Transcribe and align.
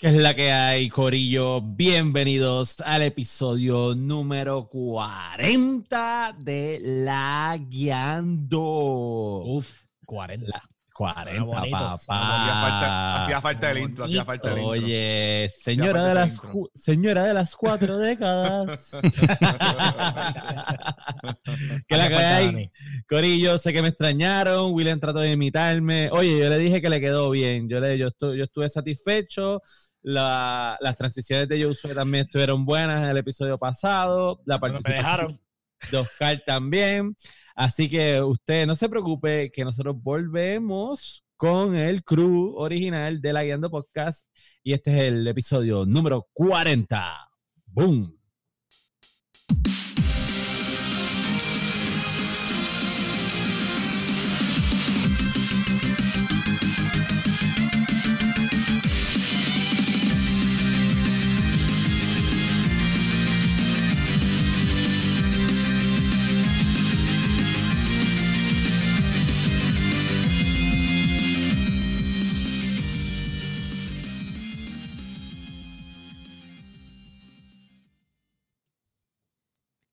¿Qué 0.00 0.06
es 0.10 0.14
la 0.14 0.32
que 0.34 0.52
hay, 0.52 0.88
Corillo? 0.88 1.60
Bienvenidos 1.60 2.80
al 2.82 3.02
episodio 3.02 3.96
número 3.96 4.68
40 4.68 6.36
de 6.38 6.78
La 6.80 7.58
Guiando. 7.60 8.60
Uf, 9.44 9.68
40. 10.06 10.62
40, 10.94 11.42
bonito. 11.44 11.76
papá. 11.78 11.98
Hacía 12.08 12.54
falta, 12.54 13.22
hacía 13.22 13.40
falta 13.40 13.70
el 13.70 13.78
intro, 13.78 14.04
hacía 14.04 14.24
falta 14.24 14.48
el 14.50 14.58
intro. 14.58 14.70
Oye, 14.70 15.48
señora 15.56 16.04
de, 16.06 16.14
las, 16.14 16.40
señora 16.74 17.22
de 17.24 17.34
las 17.34 17.54
cuatro 17.54 17.98
décadas. 17.98 18.90
¿Qué 21.86 21.94
es 21.94 21.98
la 21.98 22.08
que 22.08 22.16
hay? 22.16 22.70
Corillo, 23.08 23.60
sé 23.60 23.72
que 23.72 23.80
me 23.82 23.88
extrañaron. 23.88 24.72
William 24.72 24.98
trató 24.98 25.20
de 25.20 25.30
imitarme. 25.30 26.08
Oye, 26.10 26.36
yo 26.36 26.48
le 26.48 26.58
dije 26.58 26.82
que 26.82 26.90
le 26.90 27.00
quedó 27.00 27.30
bien. 27.30 27.68
Yo, 27.68 27.78
le, 27.78 27.96
yo, 27.96 28.08
estu- 28.08 28.36
yo 28.36 28.42
estuve 28.42 28.68
satisfecho. 28.68 29.62
La- 30.10 30.78
las 30.80 30.96
transiciones 30.96 31.48
de 31.48 31.62
Josué 31.62 31.94
también 31.94 32.24
estuvieron 32.24 32.64
buenas 32.64 33.02
en 33.02 33.10
el 33.10 33.16
episodio 33.18 33.58
pasado. 33.58 34.40
La 34.46 34.58
participación 34.58 34.96
dejaron. 35.04 35.40
de 35.90 35.96
Oscar 35.98 36.42
también. 36.46 37.14
Así 37.54 37.90
que 37.90 38.22
usted 38.22 38.66
no 38.66 38.74
se 38.74 38.88
preocupe, 38.88 39.50
que 39.52 39.64
nosotros 39.64 39.96
volvemos 40.02 41.24
con 41.36 41.76
el 41.76 42.02
crew 42.04 42.54
original 42.56 43.20
de 43.20 43.32
la 43.34 43.44
Guiando 43.44 43.70
Podcast. 43.70 44.26
Y 44.62 44.72
este 44.72 44.96
es 44.96 45.02
el 45.12 45.26
episodio 45.28 45.84
número 45.84 46.26
40. 46.32 47.28
¡Boom! 47.66 48.17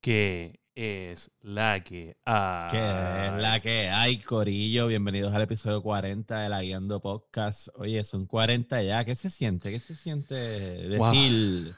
Que 0.05 0.59
es 0.75 1.31
la 1.41 1.83
que 1.83 2.15
hay. 2.25 2.69
Que 2.69 2.77
es 2.77 3.41
la 3.41 3.59
que 3.59 3.89
hay, 3.89 4.19
Corillo. 4.19 4.85
Bienvenidos 4.85 5.33
al 5.33 5.41
episodio 5.41 5.81
40 5.81 6.41
de 6.41 6.49
la 6.49 6.61
Guiando 6.61 7.01
Podcast. 7.01 7.69
Oye, 7.73 8.03
son 8.03 8.27
40 8.27 8.83
ya. 8.83 9.03
¿Qué 9.03 9.15
se 9.15 9.31
siente? 9.31 9.71
¿Qué 9.71 9.79
se 9.79 9.95
siente 9.95 10.95
Wow. 10.99 11.73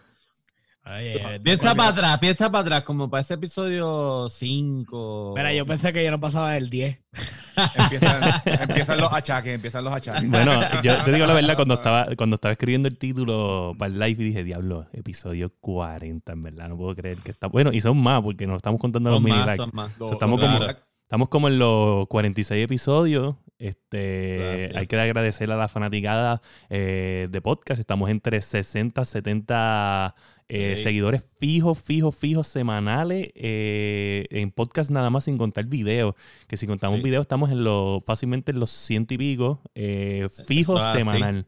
Oye, 0.96 1.40
Piensa 1.42 1.76
para 1.76 1.90
atrás, 1.90 2.18
piensa 2.20 2.52
para 2.52 2.62
atrás, 2.62 2.82
como 2.82 3.10
para 3.10 3.22
ese 3.22 3.34
episodio 3.34 4.28
5. 4.30 5.34
Mira, 5.36 5.54
yo 5.54 5.66
pensé 5.66 5.92
que 5.92 6.04
yo 6.04 6.12
no 6.12 6.20
pasaba 6.20 6.52
del 6.52 6.70
10. 6.70 7.00
Empiezan, 7.76 8.22
empiezan 8.46 8.98
los 9.00 9.12
achaques, 9.12 9.56
empiezan 9.56 9.84
los 9.84 9.92
achaques. 9.92 10.30
Bueno, 10.30 10.60
yo 10.84 11.04
te 11.04 11.12
digo 11.12 11.26
la 11.26 11.34
verdad, 11.34 11.56
cuando 11.56 11.74
estaba, 11.76 12.08
cuando 12.16 12.36
estaba 12.36 12.52
escribiendo 12.52 12.88
el 12.88 13.00
título 13.00 13.74
para 13.80 13.92
el 13.92 14.00
live, 14.00 14.24
dije, 14.24 14.44
diablo, 14.44 14.86
episodio 14.94 15.52
40, 15.60 16.32
en 16.34 16.44
verdad, 16.44 16.70
no 16.70 16.78
puedo 16.78 16.96
creer 16.96 17.18
que 17.18 17.32
está... 17.32 17.48
Bueno, 17.48 17.72
y 17.74 17.82
son 17.82 17.98
más, 17.98 18.22
porque 18.22 18.46
nos 18.46 18.58
estamos 18.58 18.80
contando 18.80 19.10
los 19.10 19.22
mini 19.22 19.38
más, 19.38 19.58
son 19.58 19.72
estamos 20.12 20.40
como-. 20.40 20.68
Estamos 21.08 21.30
como 21.30 21.48
en 21.48 21.58
los 21.58 22.06
46 22.10 22.66
episodios. 22.66 23.38
Este, 23.60 24.72
hay 24.76 24.88
que 24.88 25.00
agradecer 25.00 25.50
a 25.50 25.56
la 25.56 25.70
fanaticada 25.70 26.42
eh, 26.70 27.30
de 27.32 27.42
podcast. 27.42 27.80
Estamos 27.80 28.10
entre 28.10 28.42
60, 28.42 29.06
70 29.06 30.16
eh, 30.50 30.78
seguidores 30.78 31.24
fijos, 31.40 31.78
fijos, 31.80 32.16
fijos 32.16 32.48
semanales 32.48 33.30
eh, 33.36 34.26
en 34.30 34.52
podcast 34.52 34.90
nada 34.90 35.10
más 35.10 35.26
sin 35.26 35.38
contar 35.38 35.66
videos. 35.66 36.16
Que 36.48 36.56
si 36.58 36.66
contamos 36.68 36.98
Sí. 37.00 37.04
videos 37.04 37.22
estamos 37.22 37.52
en 37.52 37.64
los 37.64 38.04
fácilmente 38.06 38.52
en 38.52 38.60
los 38.60 38.72
ciento 38.72 39.14
y 39.14 39.18
pico 39.18 39.62
eh, 39.76 40.28
Eso 40.48 40.82
semanal. 40.94 41.46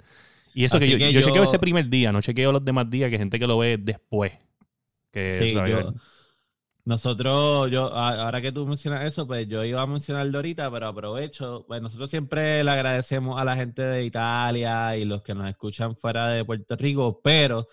Y 0.53 0.65
eso 0.65 0.79
que 0.79 0.89
yo, 0.89 0.97
que 0.97 1.13
yo 1.13 1.19
yo- 1.21 1.27
chequeo 1.27 1.43
ese 1.43 1.59
primer 1.59 1.87
día, 1.89 2.11
no 2.11 2.21
chequeo 2.21 2.51
los 2.51 2.65
demás 2.65 2.89
días, 2.89 3.09
que 3.09 3.17
gente 3.17 3.39
que 3.39 3.47
lo 3.47 3.57
ve 3.57 3.77
después. 3.77 4.33
Que, 5.11 5.31
Sí, 5.33 5.53
yo- 5.53 5.93
nosotros, 6.85 7.69
yo, 7.69 7.93
ahora 7.93 8.41
que 8.41 8.51
tú 8.51 8.65
mencionas 8.65 9.05
eso, 9.05 9.27
pues 9.27 9.47
yo 9.47 9.63
iba 9.63 9.81
a 9.81 9.85
mencionarlo 9.85 10.37
ahorita, 10.39 10.71
pero 10.71 10.87
aprovecho. 10.87 11.65
Pues 11.67 11.81
nosotros 11.81 12.09
siempre 12.09 12.63
le 12.63 12.71
agradecemos 12.71 13.39
a 13.39 13.45
la 13.45 13.55
gente 13.55 13.81
de 13.83 14.03
Italia 14.05 14.97
y 14.97 15.05
los 15.05 15.21
que 15.21 15.35
nos 15.35 15.47
escuchan 15.49 15.95
fuera 15.95 16.29
de 16.29 16.43
Puerto 16.43 16.75
Rico, 16.75 17.21
pero 17.23 17.67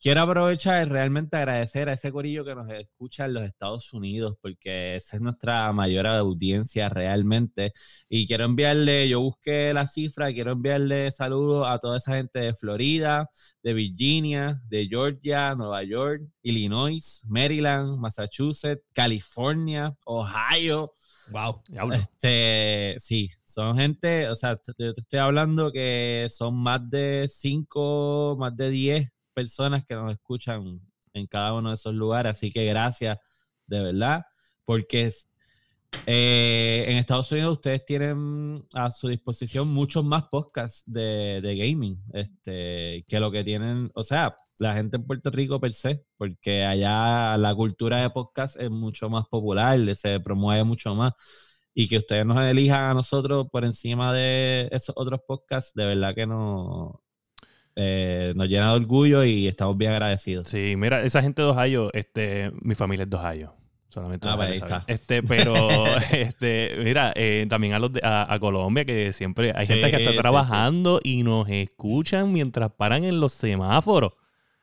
quiero 0.00 0.22
aprovechar 0.22 0.86
y 0.86 0.90
realmente 0.90 1.36
agradecer 1.36 1.88
a 1.88 1.92
ese 1.92 2.10
corillo 2.10 2.44
que 2.44 2.54
nos 2.54 2.70
escucha 2.70 3.26
en 3.26 3.34
los 3.34 3.44
Estados 3.44 3.92
Unidos, 3.92 4.36
porque 4.40 4.96
esa 4.96 5.16
es 5.16 5.22
nuestra 5.22 5.72
mayor 5.72 6.06
audiencia 6.06 6.88
realmente. 6.88 7.72
Y 8.08 8.26
quiero 8.26 8.44
enviarle, 8.44 9.08
yo 9.08 9.20
busqué 9.20 9.72
la 9.74 9.86
cifra, 9.86 10.32
quiero 10.32 10.52
enviarle 10.52 11.12
saludos 11.12 11.66
a 11.68 11.78
toda 11.78 11.98
esa 11.98 12.16
gente 12.16 12.40
de 12.40 12.54
Florida, 12.54 13.28
de 13.62 13.74
Virginia, 13.74 14.60
de 14.68 14.86
Georgia, 14.88 15.54
Nueva 15.54 15.84
York, 15.84 16.22
Illinois, 16.42 17.22
Maryland, 17.28 17.98
Massachusetts, 17.98 18.82
California, 18.94 19.94
Ohio. 20.06 20.94
Wow. 21.30 21.62
Este, 21.92 22.96
sí, 22.98 23.30
son 23.44 23.76
gente, 23.76 24.28
o 24.28 24.34
sea, 24.34 24.58
yo 24.78 24.94
te 24.94 25.00
estoy 25.00 25.20
hablando 25.20 25.70
que 25.70 26.26
son 26.28 26.56
más 26.56 26.88
de 26.88 27.28
5, 27.28 28.36
más 28.38 28.56
de 28.56 28.70
10 28.70 29.10
personas 29.34 29.84
que 29.86 29.94
nos 29.94 30.12
escuchan 30.12 30.80
en 31.12 31.26
cada 31.26 31.54
uno 31.54 31.70
de 31.70 31.74
esos 31.74 31.94
lugares, 31.94 32.30
así 32.36 32.50
que 32.50 32.64
gracias, 32.66 33.18
de 33.66 33.80
verdad, 33.80 34.24
porque 34.64 35.10
eh, 36.06 36.84
en 36.88 36.98
Estados 36.98 37.30
Unidos 37.32 37.54
ustedes 37.54 37.84
tienen 37.84 38.64
a 38.74 38.90
su 38.90 39.08
disposición 39.08 39.68
muchos 39.68 40.04
más 40.04 40.24
podcasts 40.30 40.82
de, 40.86 41.40
de 41.42 41.56
gaming 41.56 42.02
este, 42.12 43.04
que 43.08 43.20
lo 43.20 43.30
que 43.30 43.44
tienen, 43.44 43.90
o 43.94 44.02
sea, 44.02 44.36
la 44.60 44.74
gente 44.74 44.98
en 44.98 45.06
Puerto 45.06 45.30
Rico 45.30 45.58
per 45.60 45.72
se, 45.72 46.04
porque 46.16 46.64
allá 46.64 47.36
la 47.38 47.54
cultura 47.54 48.02
de 48.02 48.10
podcast 48.10 48.56
es 48.60 48.70
mucho 48.70 49.08
más 49.08 49.26
popular, 49.28 49.78
se 49.96 50.20
promueve 50.20 50.64
mucho 50.64 50.94
más. 50.94 51.12
Y 51.74 51.88
que 51.88 51.98
ustedes 51.98 52.26
nos 52.26 52.40
elijan 52.44 52.84
a 52.84 52.94
nosotros 52.94 53.46
por 53.50 53.64
encima 53.64 54.12
de 54.12 54.68
esos 54.72 54.94
otros 54.98 55.20
podcasts, 55.26 55.72
de 55.74 55.86
verdad 55.86 56.14
que 56.14 56.26
nos, 56.26 56.94
eh, 57.76 58.32
nos 58.36 58.48
llena 58.48 58.70
de 58.70 58.76
orgullo 58.76 59.24
y 59.24 59.46
estamos 59.48 59.76
bien 59.76 59.92
agradecidos. 59.92 60.48
Sí, 60.48 60.74
mira, 60.76 61.02
esa 61.02 61.22
gente 61.22 61.42
de 61.42 61.48
Ohio, 61.48 61.90
este, 61.92 62.50
mi 62.62 62.74
familia 62.74 63.04
es 63.04 63.10
de 63.10 63.16
Ohio. 63.16 63.54
Solamente 63.88 64.28
Ah, 64.28 64.36
ahí 64.40 64.52
está. 64.52 64.84
Este, 64.86 65.20
pero, 65.22 65.54
este, 66.12 66.76
mira, 66.84 67.12
eh, 67.16 67.44
también 67.48 67.72
a 67.72 67.78
los 67.80 67.92
de- 67.92 68.00
a, 68.04 68.32
a 68.32 68.38
Colombia, 68.38 68.84
que 68.84 69.12
siempre 69.12 69.52
hay 69.54 69.66
Sí, 69.66 69.72
gente 69.74 69.90
que 69.90 69.96
está 69.96 70.10
sí. 70.12 70.18
trabajando 70.18 71.00
y 71.02 71.22
nos 71.24 71.48
escuchan 71.48 72.32
mientras 72.32 72.70
paran 72.72 73.04
en 73.04 73.18
los 73.18 73.32
semáforos. 73.32 74.12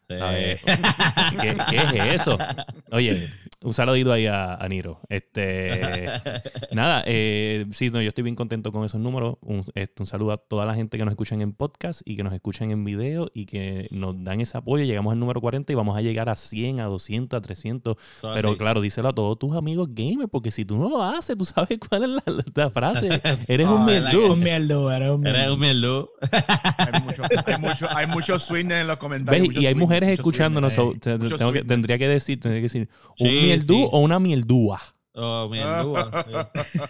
¿Qué, 1.42 1.58
qué 1.70 1.76
es 1.76 2.22
eso? 2.22 2.38
Oye, 2.92 3.28
un 3.62 3.74
saludito 3.74 4.14
ahí 4.14 4.26
a, 4.26 4.56
a 4.56 4.68
Niro. 4.70 5.02
Este, 5.10 6.08
nada, 6.72 7.04
eh, 7.06 7.66
sí, 7.72 7.90
no, 7.90 8.02
yo 8.02 8.10
estoy 8.10 8.24
bien 8.24 8.36
contento 8.36 8.72
con 8.72 8.86
esos 8.86 9.02
números. 9.02 9.36
Un, 9.42 9.66
este, 9.76 10.02
un 10.04 10.08
saludo 10.08 10.32
a 10.32 10.38
toda 10.38 10.66
la 10.66 10.76
gente 10.76 10.98
que 10.98 11.04
nos 11.04 11.12
escuchan 11.12 11.42
en 11.42 11.52
podcast 11.54 12.02
y 12.06 12.16
que 12.16 12.24
nos 12.24 12.34
escuchan 12.34 12.72
en 12.72 12.86
video 12.86 13.30
y 13.34 13.46
que 13.46 13.88
nos 13.92 14.24
dan 14.24 14.40
ese 14.42 14.58
apoyo. 14.58 14.86
Llegamos 14.86 15.12
al 15.12 15.20
número 15.20 15.42
40 15.42 15.72
y 15.74 15.76
vamos 15.76 15.98
a 15.98 16.02
llegar 16.02 16.30
a 16.30 16.36
100, 16.36 16.80
a 16.80 16.86
200, 16.86 17.38
a 17.38 17.42
300. 17.42 17.98
Son 18.22 18.34
Pero 18.34 18.50
así. 18.52 18.58
claro, 18.58 18.80
díselo 18.82 19.10
a 19.10 19.14
todos 19.14 19.38
tus 19.38 19.56
amigos 19.56 19.90
gamers, 19.92 20.30
porque 20.32 20.52
si 20.52 20.64
tú 20.64 20.78
no 20.78 20.88
lo 20.90 21.04
haces, 21.04 21.38
tú 21.38 21.44
sabes 21.46 21.80
cuál 21.90 22.04
es 22.04 22.10
la, 22.10 22.44
la 22.56 22.70
frase. 22.70 23.22
Eres 23.48 23.68
un 23.68 23.84
mierdugo. 23.86 24.34
Un 24.34 24.40
mierdo, 24.40 24.92
eres 24.92 25.10
un 25.10 25.28
Eres 25.28 25.40
mierdo. 25.40 25.54
un 25.56 25.60
mielú. 25.60 26.10
Hay 27.24 27.30
mucho, 27.38 27.44
hay 27.46 27.58
mucho, 27.60 27.88
hay 27.98 28.08
mucho 28.08 28.40
swing 28.40 28.72
en 28.72 28.88
los 28.88 28.98
comentarios. 28.98 29.54
Y 29.56 29.66
hay 29.66 29.76
mujeres 29.76 30.10
escuchándonos. 30.10 30.74
swing. 30.74 30.94
so, 30.94 31.00
te- 31.00 31.18
Mucho 31.18 31.38
tengo 31.38 31.52
que- 31.52 31.60
sweetness. 31.60 31.68
tendría 31.68 31.98
que 31.98 32.08
decir, 32.08 32.40
tendría 32.40 32.60
que 32.62 32.66
decir, 32.66 32.90
¿un 33.20 33.28
Sí, 33.28 33.40
mieldú 33.46 33.76
sí. 33.76 33.88
o 33.92 34.00
una 34.00 34.20
mieldúa? 34.20 34.82
Oh, 35.20 35.50
sí. 35.52 35.60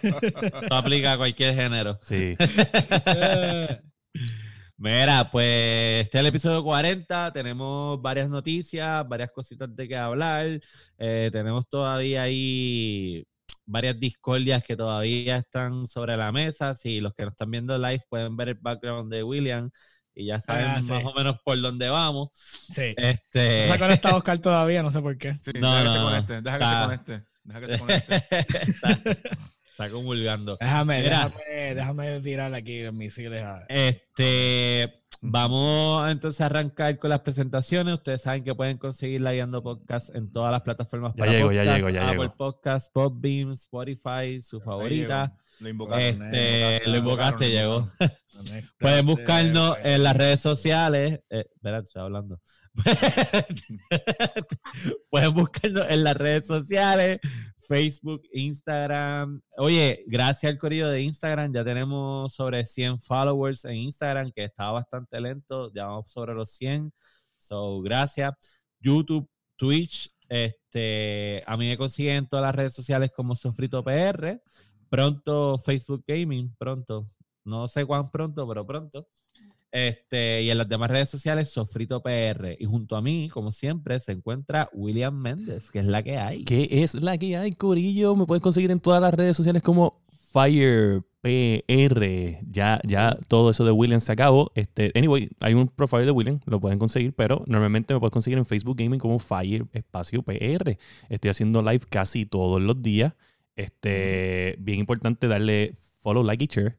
Esto 0.02 0.74
aplica 0.74 1.12
a 1.12 1.16
cualquier 1.16 1.54
género. 1.54 1.98
Sí. 2.02 2.34
Mira, 4.76 5.28
pues 5.32 6.04
este 6.04 6.18
es 6.18 6.20
el 6.20 6.26
episodio 6.26 6.62
40. 6.62 7.32
Tenemos 7.32 8.00
varias 8.00 8.28
noticias, 8.28 9.06
varias 9.08 9.30
cositas 9.32 9.74
de 9.74 9.88
que 9.88 9.96
hablar. 9.96 10.60
Eh, 10.98 11.30
tenemos 11.32 11.68
todavía 11.68 12.22
ahí 12.22 13.24
varias 13.66 13.98
discordias 13.98 14.62
que 14.62 14.76
todavía 14.76 15.38
están 15.38 15.86
sobre 15.88 16.16
la 16.16 16.30
mesa. 16.30 16.76
Si 16.76 17.00
los 17.00 17.12
que 17.14 17.24
nos 17.24 17.32
están 17.32 17.50
viendo 17.50 17.76
live 17.76 18.02
pueden 18.08 18.36
ver 18.36 18.50
el 18.50 18.54
background 18.54 19.12
de 19.12 19.22
William 19.24 19.68
y 20.18 20.26
ya 20.26 20.40
saben 20.40 20.64
Ah, 20.66 20.80
sí. 20.82 20.92
más 20.92 21.04
o 21.04 21.14
menos 21.14 21.36
por 21.44 21.60
dónde 21.60 21.88
vamos. 21.88 22.28
Sí. 22.34 22.94
Este, 22.96 23.62
No 23.62 23.66
se 23.68 23.72
ha 23.72 23.78
conectado 23.78 24.16
Oscar 24.16 24.38
todavía, 24.40 24.82
no 24.82 24.90
sé 24.90 25.00
por 25.00 25.16
qué. 25.16 25.38
Sí, 25.40 25.52
No, 25.60 25.70
deja 25.74 25.78
que 25.78 25.84
no, 25.84 25.92
se 25.92 25.98
no. 25.98 26.04
conecte, 26.04 26.42
deja 26.42 26.58
que 26.58 26.64
Está- 26.64 26.80
se 26.80 26.84
conecte. 26.84 27.24
Deja 27.44 27.60
que 27.60 27.66
se 27.66 27.78
conecte. 27.78 28.16
está, 28.70 29.00
está 29.70 29.90
convulgando. 29.90 30.56
Déjame, 30.60 31.02
Mira. 31.02 31.16
déjame, 31.26 31.74
déjame 31.74 32.20
tirar 32.20 32.54
aquí 32.54 32.78
en 32.80 32.96
misiles. 32.96 33.42
a- 33.42 33.64
Este, 33.68 35.04
Vamos 35.20 36.08
entonces 36.10 36.40
a 36.40 36.46
arrancar 36.46 36.96
con 36.98 37.10
las 37.10 37.20
presentaciones. 37.20 37.94
Ustedes 37.94 38.22
saben 38.22 38.44
que 38.44 38.54
pueden 38.54 38.78
conseguir 38.78 39.20
la 39.20 39.32
Guiando 39.32 39.62
Podcast 39.62 40.14
en 40.14 40.30
todas 40.30 40.52
las 40.52 40.62
plataformas 40.62 41.12
Ya 41.14 41.24
para 41.24 41.32
llegó, 41.32 41.50
ya 41.50 41.62
podcast, 41.62 41.76
llegó, 41.76 41.88
ya 41.90 42.04
Apple 42.04 42.18
llegó. 42.18 42.36
Podcast, 42.36 42.92
Podbeam, 42.92 43.52
Spotify, 43.52 44.40
su 44.42 44.60
favorita. 44.60 45.36
Lo 45.58 45.68
invocaste. 45.68 46.08
Este, 46.10 46.90
lo 46.90 46.96
invocaste, 46.98 47.50
llegó. 47.50 47.88
Conectate, 47.98 48.68
Pueden 48.78 49.06
buscarnos 49.06 49.70
pues. 49.70 49.92
en 49.92 50.02
las 50.04 50.16
redes 50.16 50.40
sociales. 50.40 51.20
Eh, 51.30 51.44
espera, 51.52 51.78
estoy 51.78 52.02
hablando. 52.02 52.40
Pueden 55.10 55.34
buscarnos 55.34 55.84
en 55.88 56.04
las 56.04 56.16
redes 56.16 56.46
sociales, 56.46 57.18
Facebook, 57.68 58.22
Instagram. 58.32 59.42
Oye, 59.58 60.02
gracias 60.06 60.50
al 60.50 60.58
corrido 60.58 60.88
de 60.90 61.02
Instagram, 61.02 61.52
ya 61.52 61.62
tenemos 61.62 62.32
sobre 62.32 62.64
100 62.64 62.98
followers 63.02 63.66
en 63.66 63.74
Instagram, 63.74 64.32
que 64.32 64.44
estaba 64.44 64.72
bastante 64.72 65.20
lento. 65.20 65.70
Ya 65.74 65.84
vamos 65.86 66.10
sobre 66.10 66.32
los 66.32 66.50
100. 66.52 66.90
So, 67.36 67.82
gracias. 67.82 68.32
YouTube, 68.80 69.28
Twitch. 69.56 70.10
Este, 70.30 71.42
a 71.46 71.56
mí 71.58 71.68
me 71.68 71.76
consiguen 71.76 72.16
en 72.16 72.26
todas 72.26 72.44
las 72.44 72.54
redes 72.54 72.74
sociales 72.74 73.10
como 73.14 73.36
Sofrito 73.36 73.84
PR. 73.84 74.40
Pronto 74.88 75.58
Facebook 75.58 76.04
Gaming, 76.06 76.54
pronto. 76.58 77.06
No 77.44 77.68
sé 77.68 77.84
cuán 77.84 78.10
pronto, 78.10 78.48
pero 78.48 78.66
pronto. 78.66 79.08
Este, 79.70 80.42
y 80.42 80.50
en 80.50 80.58
las 80.58 80.68
demás 80.68 80.90
redes 80.90 81.10
sociales, 81.10 81.50
Sofrito 81.50 82.02
PR. 82.02 82.56
Y 82.58 82.64
junto 82.64 82.96
a 82.96 83.02
mí, 83.02 83.28
como 83.28 83.52
siempre, 83.52 84.00
se 84.00 84.12
encuentra 84.12 84.70
William 84.72 85.14
Méndez, 85.14 85.70
que 85.70 85.80
es 85.80 85.84
la 85.84 86.02
que 86.02 86.16
hay. 86.16 86.44
¿Qué 86.44 86.68
es 86.70 86.94
la 86.94 87.18
que 87.18 87.36
hay, 87.36 87.52
Corillo? 87.52 88.16
Me 88.16 88.26
pueden 88.26 88.40
conseguir 88.40 88.70
en 88.70 88.80
todas 88.80 89.00
las 89.00 89.12
redes 89.12 89.36
sociales 89.36 89.62
como 89.62 90.00
Fire 90.32 91.02
PR. 91.20 92.40
Ya, 92.50 92.80
ya 92.84 93.18
todo 93.28 93.50
eso 93.50 93.64
de 93.64 93.72
William 93.72 94.00
se 94.00 94.12
acabó. 94.12 94.52
Este, 94.54 94.92
anyway, 94.94 95.28
hay 95.40 95.54
un 95.54 95.68
profile 95.68 96.04
de 96.04 96.10
William, 96.12 96.40
lo 96.46 96.60
pueden 96.60 96.78
conseguir, 96.78 97.12
pero 97.12 97.44
normalmente 97.46 97.94
me 97.94 98.00
pueden 98.00 98.12
conseguir 98.12 98.38
en 98.38 98.46
Facebook 98.46 98.76
Gaming 98.78 99.00
como 99.00 99.18
Fire 99.18 99.66
Espacio 99.72 100.22
PR. 100.22 100.78
Estoy 101.08 101.30
haciendo 101.30 101.62
live 101.62 101.84
casi 101.90 102.24
todos 102.24 102.60
los 102.60 102.82
días. 102.82 103.14
Este, 103.56 104.56
bien 104.60 104.78
importante 104.78 105.26
darle 105.26 105.74
follow, 106.00 106.22
like 106.22 106.44
y 106.44 106.46
share. 106.46 106.76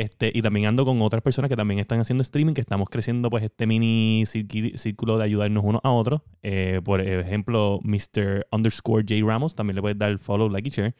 Este, 0.00 0.32
y 0.34 0.40
también 0.40 0.64
ando 0.64 0.86
con 0.86 1.02
otras 1.02 1.20
personas 1.20 1.50
que 1.50 1.56
también 1.56 1.78
están 1.78 2.00
haciendo 2.00 2.22
streaming, 2.22 2.54
que 2.54 2.62
estamos 2.62 2.88
creciendo 2.88 3.28
pues 3.28 3.44
este 3.44 3.66
mini 3.66 4.24
círculo 4.24 5.18
de 5.18 5.24
ayudarnos 5.24 5.62
unos 5.62 5.82
a 5.84 5.90
otros. 5.90 6.22
Eh, 6.42 6.80
por 6.82 7.02
ejemplo, 7.02 7.80
Mr. 7.82 8.46
underscore 8.50 9.04
J 9.06 9.22
Ramos, 9.22 9.54
también 9.54 9.74
le 9.74 9.82
puedes 9.82 9.98
dar 9.98 10.16
follow, 10.16 10.48
like 10.48 10.66
y 10.66 10.70
share. 10.70 10.94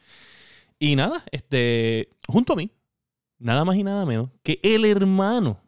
Y 0.78 0.96
nada, 0.96 1.24
este, 1.32 2.10
junto 2.28 2.52
a 2.52 2.56
mí, 2.56 2.70
nada 3.38 3.64
más 3.64 3.76
y 3.76 3.84
nada 3.84 4.04
menos 4.04 4.28
que 4.42 4.60
el 4.62 4.84
hermano 4.84 5.58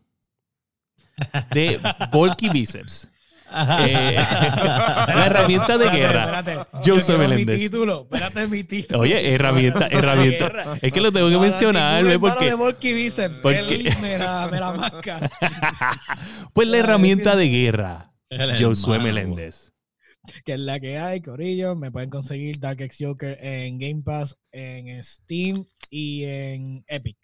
de 1.54 1.80
Volky 2.12 2.50
Biceps. 2.50 3.10
Eh, 3.86 4.16
la 4.16 5.26
herramienta 5.26 5.76
de 5.78 5.90
guerra. 5.90 6.38
Espérate, 6.40 6.68
Yo 6.84 7.18
Meléndez. 7.18 7.58
Mi 7.58 7.64
título, 7.68 8.02
espérate 8.02 8.46
mi 8.48 8.64
título. 8.64 9.00
Oye, 9.00 9.34
herramienta, 9.34 9.86
herramienta. 9.88 10.78
Es 10.80 10.92
que 10.92 11.00
lo 11.00 11.12
tengo 11.12 11.28
que 11.28 11.38
mencionar, 11.38 12.04
¿ves? 12.04 12.18
Porque 12.18 12.46
de 12.46 12.54
Volky 12.54 12.92
Biceps. 12.94 13.40
porque- 13.40 13.58
Él 13.58 13.88
me 14.00 14.18
la, 14.18 14.48
me 14.50 14.58
la 14.60 14.72
masca. 14.72 15.30
pues 16.52 16.68
la 16.68 16.78
herramienta 16.78 17.36
de 17.36 17.48
guerra, 17.48 18.12
Josué. 18.58 18.98
Meléndez. 18.98 19.72
que 20.44 20.54
es 20.54 20.60
la 20.60 20.78
que 20.80 20.98
hay, 20.98 21.20
Corillo. 21.20 21.74
Me 21.74 21.90
pueden 21.90 22.10
conseguir 22.10 22.58
Dark 22.58 22.80
X 22.80 22.98
Joker 23.00 23.36
en 23.40 23.78
Game 23.78 24.02
Pass, 24.04 24.36
en 24.52 25.02
Steam 25.02 25.64
y 25.90 26.24
en 26.24 26.84
Epic. 26.86 27.18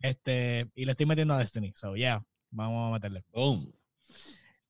Este, 0.00 0.66
y 0.74 0.84
le 0.84 0.90
estoy 0.92 1.06
metiendo 1.06 1.34
a 1.34 1.38
Destiny. 1.38 1.72
So, 1.76 1.94
yeah, 1.96 2.22
vamos 2.50 2.90
a 2.90 2.92
meterle. 2.94 3.22
Boom. 3.32 3.72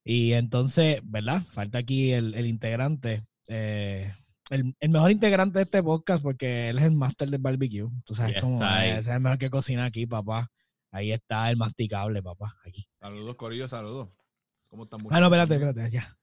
Y 0.04 0.32
entonces, 0.32 1.00
¿verdad? 1.04 1.42
Falta 1.42 1.78
aquí 1.78 2.12
el, 2.12 2.34
el 2.34 2.46
integrante. 2.46 3.24
eh, 3.48 4.12
el, 4.50 4.74
el 4.80 4.88
mejor 4.90 5.10
integrante 5.10 5.58
de 5.60 5.64
este 5.64 5.82
podcast 5.82 6.22
porque 6.22 6.68
él 6.68 6.78
es 6.78 6.84
el 6.84 6.90
máster 6.92 7.30
del 7.30 7.40
barbecue. 7.40 7.88
Tú 8.04 8.14
sabes 8.14 8.34
Yes, 8.34 8.42
cómo 8.42 8.60
I. 8.62 8.88
es, 8.88 8.98
ese 8.98 9.10
es 9.10 9.16
el 9.16 9.20
mejor 9.20 9.38
que 9.38 9.48
cocina 9.50 9.84
aquí, 9.86 10.06
papá. 10.06 10.50
Ahí 10.90 11.10
está 11.12 11.48
el 11.50 11.56
masticable, 11.56 12.22
papá. 12.22 12.54
Aquí. 12.66 12.86
Saludos, 13.00 13.34
Corillo, 13.36 13.66
saludos. 13.68 14.10
¿Cómo 14.68 14.84
están? 14.84 15.00
Ah, 15.10 15.20
no, 15.20 15.26
espérate, 15.26 15.54
espérate, 15.54 15.90
ya. 15.90 16.18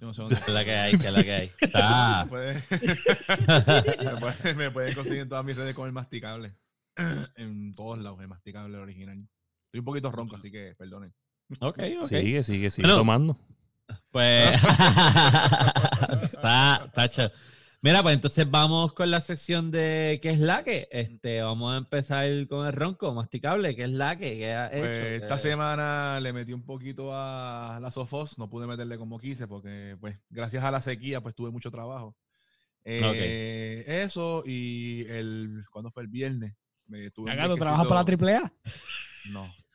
Yo 0.00 0.06
no 0.06 0.14
sé 0.14 0.22
dónde. 0.22 0.36
Que 0.36 0.42
es 0.42 0.48
la 0.54 0.64
que 0.64 0.74
hay, 0.76 0.98
que 0.98 1.06
es 1.06 1.12
la 1.12 1.22
que 1.24 1.32
hay. 1.32 1.50
Está. 1.60 2.24
Me 2.30 2.30
pueden- 2.30 2.62
me 4.56 4.70
pueden 4.70 4.94
conseguir 4.94 5.22
en 5.22 5.28
todas 5.28 5.44
mis 5.44 5.56
redes 5.56 5.74
con 5.74 5.86
el 5.86 5.92
masticable. 5.92 6.54
En 7.36 7.72
todos 7.72 7.98
lados, 7.98 8.20
el 8.20 8.28
masticable 8.28 8.78
original. 8.78 9.18
Estoy 9.66 9.80
un 9.80 9.84
poquito 9.84 10.10
ronco, 10.12 10.36
así 10.36 10.50
que 10.50 10.74
perdonen. 10.78 11.12
Ok, 11.60 11.78
ok. 12.02 12.08
Sigue, 12.08 12.42
sigue, 12.42 12.70
sigue 12.70 12.86
Bueno. 12.88 12.98
tomando. 12.98 13.38
Pues 14.10 14.48
está, 16.22 16.82
está 16.86 17.08
chévere. 17.08 17.34
Mira, 17.82 18.02
pues 18.02 18.14
entonces 18.14 18.50
vamos 18.50 18.92
con 18.94 19.10
la 19.10 19.20
sección 19.20 19.70
de 19.70 20.18
¿qué 20.22 20.30
es 20.30 20.40
la 20.40 20.64
que? 20.64 20.88
Este, 20.90 21.42
vamos 21.42 21.72
a 21.74 21.76
empezar 21.76 22.26
con 22.48 22.66
el 22.66 22.72
ronco 22.72 23.12
masticable, 23.14 23.76
¿qué 23.76 23.84
es 23.84 23.90
la 23.90 24.16
que? 24.16 24.38
¿Qué 24.38 24.52
ha 24.54 24.70
Pues, 24.70 25.22
esta 25.22 25.36
Eh, 25.36 25.38
semana 25.38 26.18
le 26.20 26.32
metí 26.32 26.52
un 26.52 26.64
poquito 26.64 27.10
a 27.12 27.78
la 27.80 27.90
Sofos, 27.92 28.38
no 28.38 28.48
pude 28.48 28.66
meterle 28.66 28.96
como 28.98 29.18
quise 29.18 29.46
porque, 29.46 29.96
pues, 30.00 30.18
gracias 30.30 30.64
a 30.64 30.70
la 30.72 30.80
sequía, 30.80 31.20
pues 31.20 31.34
tuve 31.36 31.50
mucho 31.50 31.70
trabajo. 31.70 32.16
Eh, 32.82 33.84
Eso 33.86 34.42
y 34.46 35.04
el, 35.08 35.64
¿cuándo 35.70 35.90
fue 35.90 36.02
el 36.02 36.08
viernes? 36.08 36.54
Me 36.86 37.10
tuve 37.10 37.30
trabajas 37.56 37.86
para 37.86 38.02
la 38.02 38.38
AAA. 38.40 38.52
No. 39.30 39.52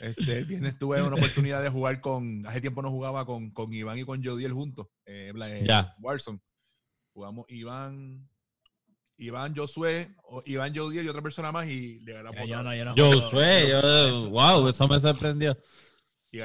Este, 0.00 0.38
el 0.38 0.44
viernes 0.44 0.78
tuve 0.78 1.02
una 1.02 1.16
oportunidad 1.16 1.62
de 1.62 1.68
jugar 1.70 2.00
con. 2.00 2.46
Hace 2.46 2.60
tiempo 2.60 2.82
no 2.82 2.90
jugaba 2.90 3.24
con, 3.24 3.50
con 3.50 3.72
Iván 3.72 3.98
y 3.98 4.04
con 4.04 4.22
Jodiel 4.22 4.52
juntos. 4.52 4.88
Eh, 5.06 5.32
Bla- 5.34 5.48
eh, 5.48 5.64
Ya. 5.66 5.94
Warzone. 6.00 6.40
Jugamos 7.12 7.46
Iván. 7.48 8.28
Iván 9.16 9.54
Josué, 9.54 10.16
o 10.24 10.42
Iván 10.44 10.74
Jodiel 10.74 11.04
y 11.06 11.08
otra 11.08 11.22
persona 11.22 11.52
más 11.52 11.68
y 11.68 12.00
le 12.00 12.14
ganamos. 12.14 12.40
Yo 12.48 12.62
no, 12.64 12.74
yo 12.74 12.84
no 12.84 12.94
Eso. 14.08 14.30
wow, 14.30 14.66
eso 14.68 14.88
me 14.88 15.00
sorprendió. 15.00 15.56
y 16.32 16.38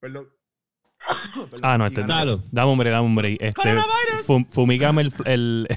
Perdón. 0.00 0.26
Perdón. 1.34 1.60
Ah, 1.62 1.76
no, 1.76 1.86
este. 1.86 2.00
Dame 2.50 2.70
hombre, 2.70 2.88
dame 2.88 3.04
hombre. 3.06 3.36
Este, 3.38 3.60
fum- 4.26 4.46
fumígame 4.48 5.02
el, 5.02 5.12
el- 5.26 5.68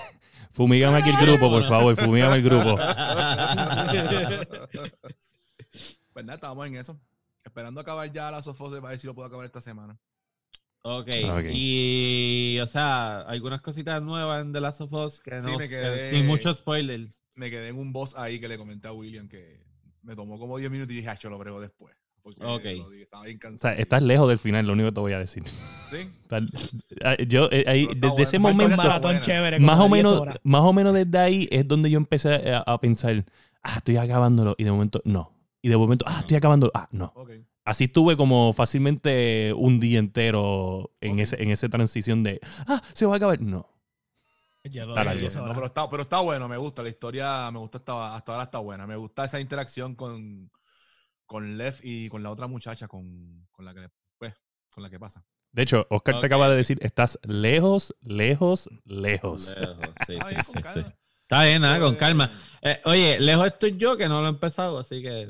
fumígame 0.51 0.97
aquí 0.97 1.09
el 1.09 1.17
grupo, 1.17 1.49
por 1.49 1.63
favor. 1.67 1.95
Fumígame 1.95 2.35
el 2.35 2.43
grupo. 2.43 2.75
pues 6.13 6.25
nada, 6.25 6.35
estábamos 6.35 6.67
en 6.67 6.75
eso. 6.75 6.99
Esperando 7.43 7.81
acabar 7.81 8.11
ya 8.11 8.31
la 8.31 8.43
Sofos 8.43 8.71
para 8.75 8.89
ver 8.89 8.99
si 8.99 9.07
lo 9.07 9.15
puedo 9.15 9.27
acabar 9.27 9.45
esta 9.45 9.61
semana. 9.61 9.97
Ok, 10.81 11.09
Ok. 11.29 11.45
y 11.51 12.57
o 12.61 12.67
sea, 12.67 13.21
algunas 13.21 13.61
cositas 13.61 14.01
nuevas 14.01 14.41
en 14.41 14.53
The 14.53 14.61
Last 14.61 14.81
of 14.81 14.93
Us 14.93 15.19
que 15.19 15.39
Sí, 15.41 15.47
no, 15.51 15.57
quedé- 15.57 16.11
sin 16.15 16.25
mucho 16.25 16.53
spoiler. 16.53 17.09
Me 17.35 17.49
quedé 17.49 17.69
en 17.69 17.77
un 17.77 17.91
boss 17.91 18.15
ahí 18.17 18.39
que 18.39 18.47
le 18.47 18.57
comenté 18.57 18.87
a 18.87 18.93
William 18.93 19.27
que 19.27 19.61
me 20.03 20.15
tomó 20.15 20.39
como 20.39 20.57
10 20.57 20.71
minutos 20.71 20.93
y 20.93 20.97
dije, 20.97 21.09
ah, 21.09 21.17
yo 21.19 21.29
lo 21.29 21.37
brego 21.37 21.59
después. 21.59 21.95
Porque 22.21 22.43
Ok. 22.43 22.63
lo 22.63 22.89
dije, 22.89 23.03
estaba 23.03 23.23
bien 23.25 23.37
O 23.37 23.39
cansado. 23.39 23.73
sea, 23.73 23.81
estás 23.81 24.01
lejos 24.03 24.27
del 24.29 24.37
final, 24.39 24.65
lo 24.67 24.73
único 24.73 24.89
que 24.89 24.93
te 24.95 24.99
voy 25.01 25.13
a 25.13 25.19
decir. 25.19 25.43
Sí. 25.89 26.09
Ah, 27.03 27.15
yo, 27.27 27.49
eh, 27.51 27.63
ahí, 27.67 27.85
desde 27.87 27.99
bueno, 28.09 28.23
ese 28.23 28.39
Momento 28.39 28.77
maratón 28.77 29.19
chévere. 29.21 29.59
más 29.59 29.79
o, 29.79 29.83
10 29.83 29.91
menos, 29.91 30.13
horas. 30.13 30.39
más 30.43 30.61
o 30.61 30.73
menos 30.73 30.93
desde 30.93 31.17
ahí 31.17 31.47
es 31.51 31.67
donde 31.67 31.89
yo 31.89 31.97
empecé 31.97 32.53
a, 32.53 32.59
a 32.59 32.79
pensar, 32.79 33.25
ah, 33.63 33.77
estoy 33.77 33.97
acabándolo. 33.97 34.55
Y 34.57 34.63
de 34.63 34.71
momento, 34.71 35.01
no. 35.05 35.33
Y 35.61 35.69
de 35.69 35.77
momento, 35.77 36.05
ah, 36.07 36.19
estoy 36.21 36.37
acabándolo. 36.37 36.71
Ah, 36.75 36.87
no. 36.91 37.11
Ok. 37.15 37.31
Así 37.65 37.83
estuve 37.85 38.17
como 38.17 38.51
fácilmente 38.53 39.53
un 39.55 39.79
día 39.79 39.99
entero 39.99 40.91
en, 41.01 41.13
Ok. 41.13 41.19
ese, 41.19 41.43
en 41.43 41.51
esa 41.51 41.69
transición 41.69 42.23
de, 42.23 42.39
ah, 42.67 42.81
se 42.93 43.05
va 43.05 43.13
a 43.13 43.17
acabar. 43.17 43.39
No. 43.41 43.67
Ya 44.63 44.85
lo 44.85 44.91
Está 44.91 45.01
dije, 45.01 45.05
largo. 45.05 45.19
10 45.21 45.35
No, 45.37 45.53
pero 45.53 45.65
está, 45.67 45.89
pero 45.89 46.01
está 46.03 46.19
bueno, 46.19 46.47
me 46.47 46.57
gusta. 46.57 46.83
La 46.83 46.89
historia 46.89 47.49
me 47.51 47.59
gusta 47.59 47.77
hasta, 47.79 48.15
hasta 48.15 48.31
ahora 48.33 48.43
está 48.43 48.59
buena. 48.59 48.85
Me 48.87 48.95
gusta 48.97 49.25
esa 49.25 49.39
interacción 49.39 49.95
con, 49.95 50.49
con 51.29 51.57
Lev 51.59 51.75
y 51.83 52.09
con 52.09 52.23
la 52.23 52.31
otra 52.31 52.47
muchacha 52.47 52.87
con, 52.87 53.47
con 53.51 53.63
la 53.63 53.73
que 53.75 53.87
pues, 54.17 54.33
con 54.73 54.81
la 54.83 54.89
que 54.89 54.99
pasa. 54.99 55.23
De 55.51 55.61
hecho, 55.61 55.85
Oscar 55.91 56.19
te 56.19 56.25
acaba 56.25 56.49
de 56.49 56.55
decir, 56.55 56.79
estás 56.81 57.19
lejos, 57.23 57.95
lejos, 58.01 58.67
lejos. 58.85 59.55
Lejos, 59.55 59.77
sí, 60.07 60.13
sí, 60.27 60.35
sí. 60.73 60.81
Está 61.21 61.43
bien, 61.43 61.61
nada, 61.61 61.79
con 61.79 61.89
Pues, 61.91 61.99
calma. 61.99 62.31
Eh, 62.63 62.79
oye, 62.85 63.19
lejos 63.19 63.45
estoy 63.45 63.77
yo 63.77 63.95
que 63.95 64.07
no 64.09 64.21
lo 64.21 64.25
he 64.27 64.29
empezado, 64.31 64.79
así 64.79 65.01
que. 65.03 65.27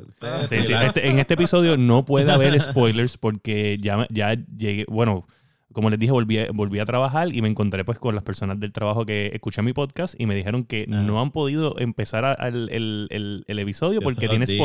Sí, 0.50 0.63
sí, 0.63 0.74
este- 0.74 1.10
en 1.10 1.20
este 1.20 1.34
episodio 1.34 1.75
no 1.75 2.06
puede 2.06 2.32
haber 2.32 2.53
spoilers 2.62 3.18
porque 3.18 3.77
ya, 3.77 4.08
ya 4.10 4.34
llegué, 4.34 4.86
bueno, 4.88 5.27
como 5.74 5.89
les 5.89 6.00
dije, 6.00 6.12
volví 6.13 6.39
a, 6.39 6.48
volví 6.53 6.79
a 6.79 6.86
trabajar 6.86 7.34
y 7.36 7.41
me 7.41 7.50
encontré 7.50 7.84
pues 7.86 8.00
con 8.00 8.15
las 8.15 8.24
personas 8.24 8.60
del 8.60 8.72
trabajo 8.72 9.06
que 9.06 9.32
escuchan 9.34 9.65
mi 9.65 9.74
podcast 9.74 10.15
y 10.20 10.25
me 10.25 10.36
dijeron 10.36 10.63
que 10.63 10.84
Ah. 10.89 10.96
no 11.01 11.22
han 11.22 11.32
podido 11.32 11.77
empezar 11.79 12.24
a- 12.25 12.34
el, 12.48 12.70
el- 12.72 13.44
el 13.46 13.60
episodio 13.60 14.00
Yo 14.00 14.03
porque 14.06 14.27
tiene 14.29 14.46
dije. 14.46 14.58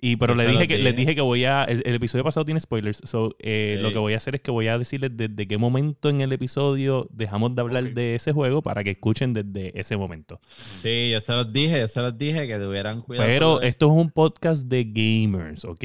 Y 0.00 0.16
pero 0.16 0.34
le 0.34 0.46
dije 0.46 0.66
que 0.68 0.78
les 0.78 0.94
dije. 0.94 1.14
que 1.14 1.20
voy 1.20 1.44
a. 1.44 1.64
El, 1.64 1.82
el 1.84 1.94
episodio 1.96 2.22
pasado 2.22 2.44
tiene 2.44 2.60
spoilers. 2.60 3.00
So, 3.04 3.34
eh, 3.40 3.78
Lo 3.80 3.90
que 3.90 3.98
voy 3.98 4.14
a 4.14 4.18
hacer 4.18 4.36
es 4.36 4.40
que 4.40 4.50
voy 4.50 4.68
a 4.68 4.78
decirles 4.78 5.10
desde 5.14 5.48
qué 5.48 5.58
momento 5.58 6.08
en 6.08 6.20
el 6.20 6.32
episodio 6.32 7.08
dejamos 7.12 7.54
de 7.56 7.62
hablar 7.62 7.92
de 7.94 8.14
ese 8.14 8.32
juego 8.32 8.62
para 8.62 8.84
que 8.84 8.90
escuchen 8.92 9.32
desde 9.32 9.78
ese 9.78 9.96
momento. 9.96 10.40
Sí, 10.82 11.10
yo 11.10 11.20
se 11.20 11.32
los 11.32 11.52
dije, 11.52 11.80
yo 11.80 11.88
se 11.88 12.00
los 12.00 12.16
dije 12.16 12.46
que 12.46 12.58
tuvieran 12.58 13.02
cuidado. 13.02 13.26
Pero 13.28 13.60
esto 13.60 13.86
es 13.86 13.92
un 13.92 14.10
podcast 14.10 14.68
de 14.68 14.84
gamers, 14.84 15.64
¿ok? 15.64 15.84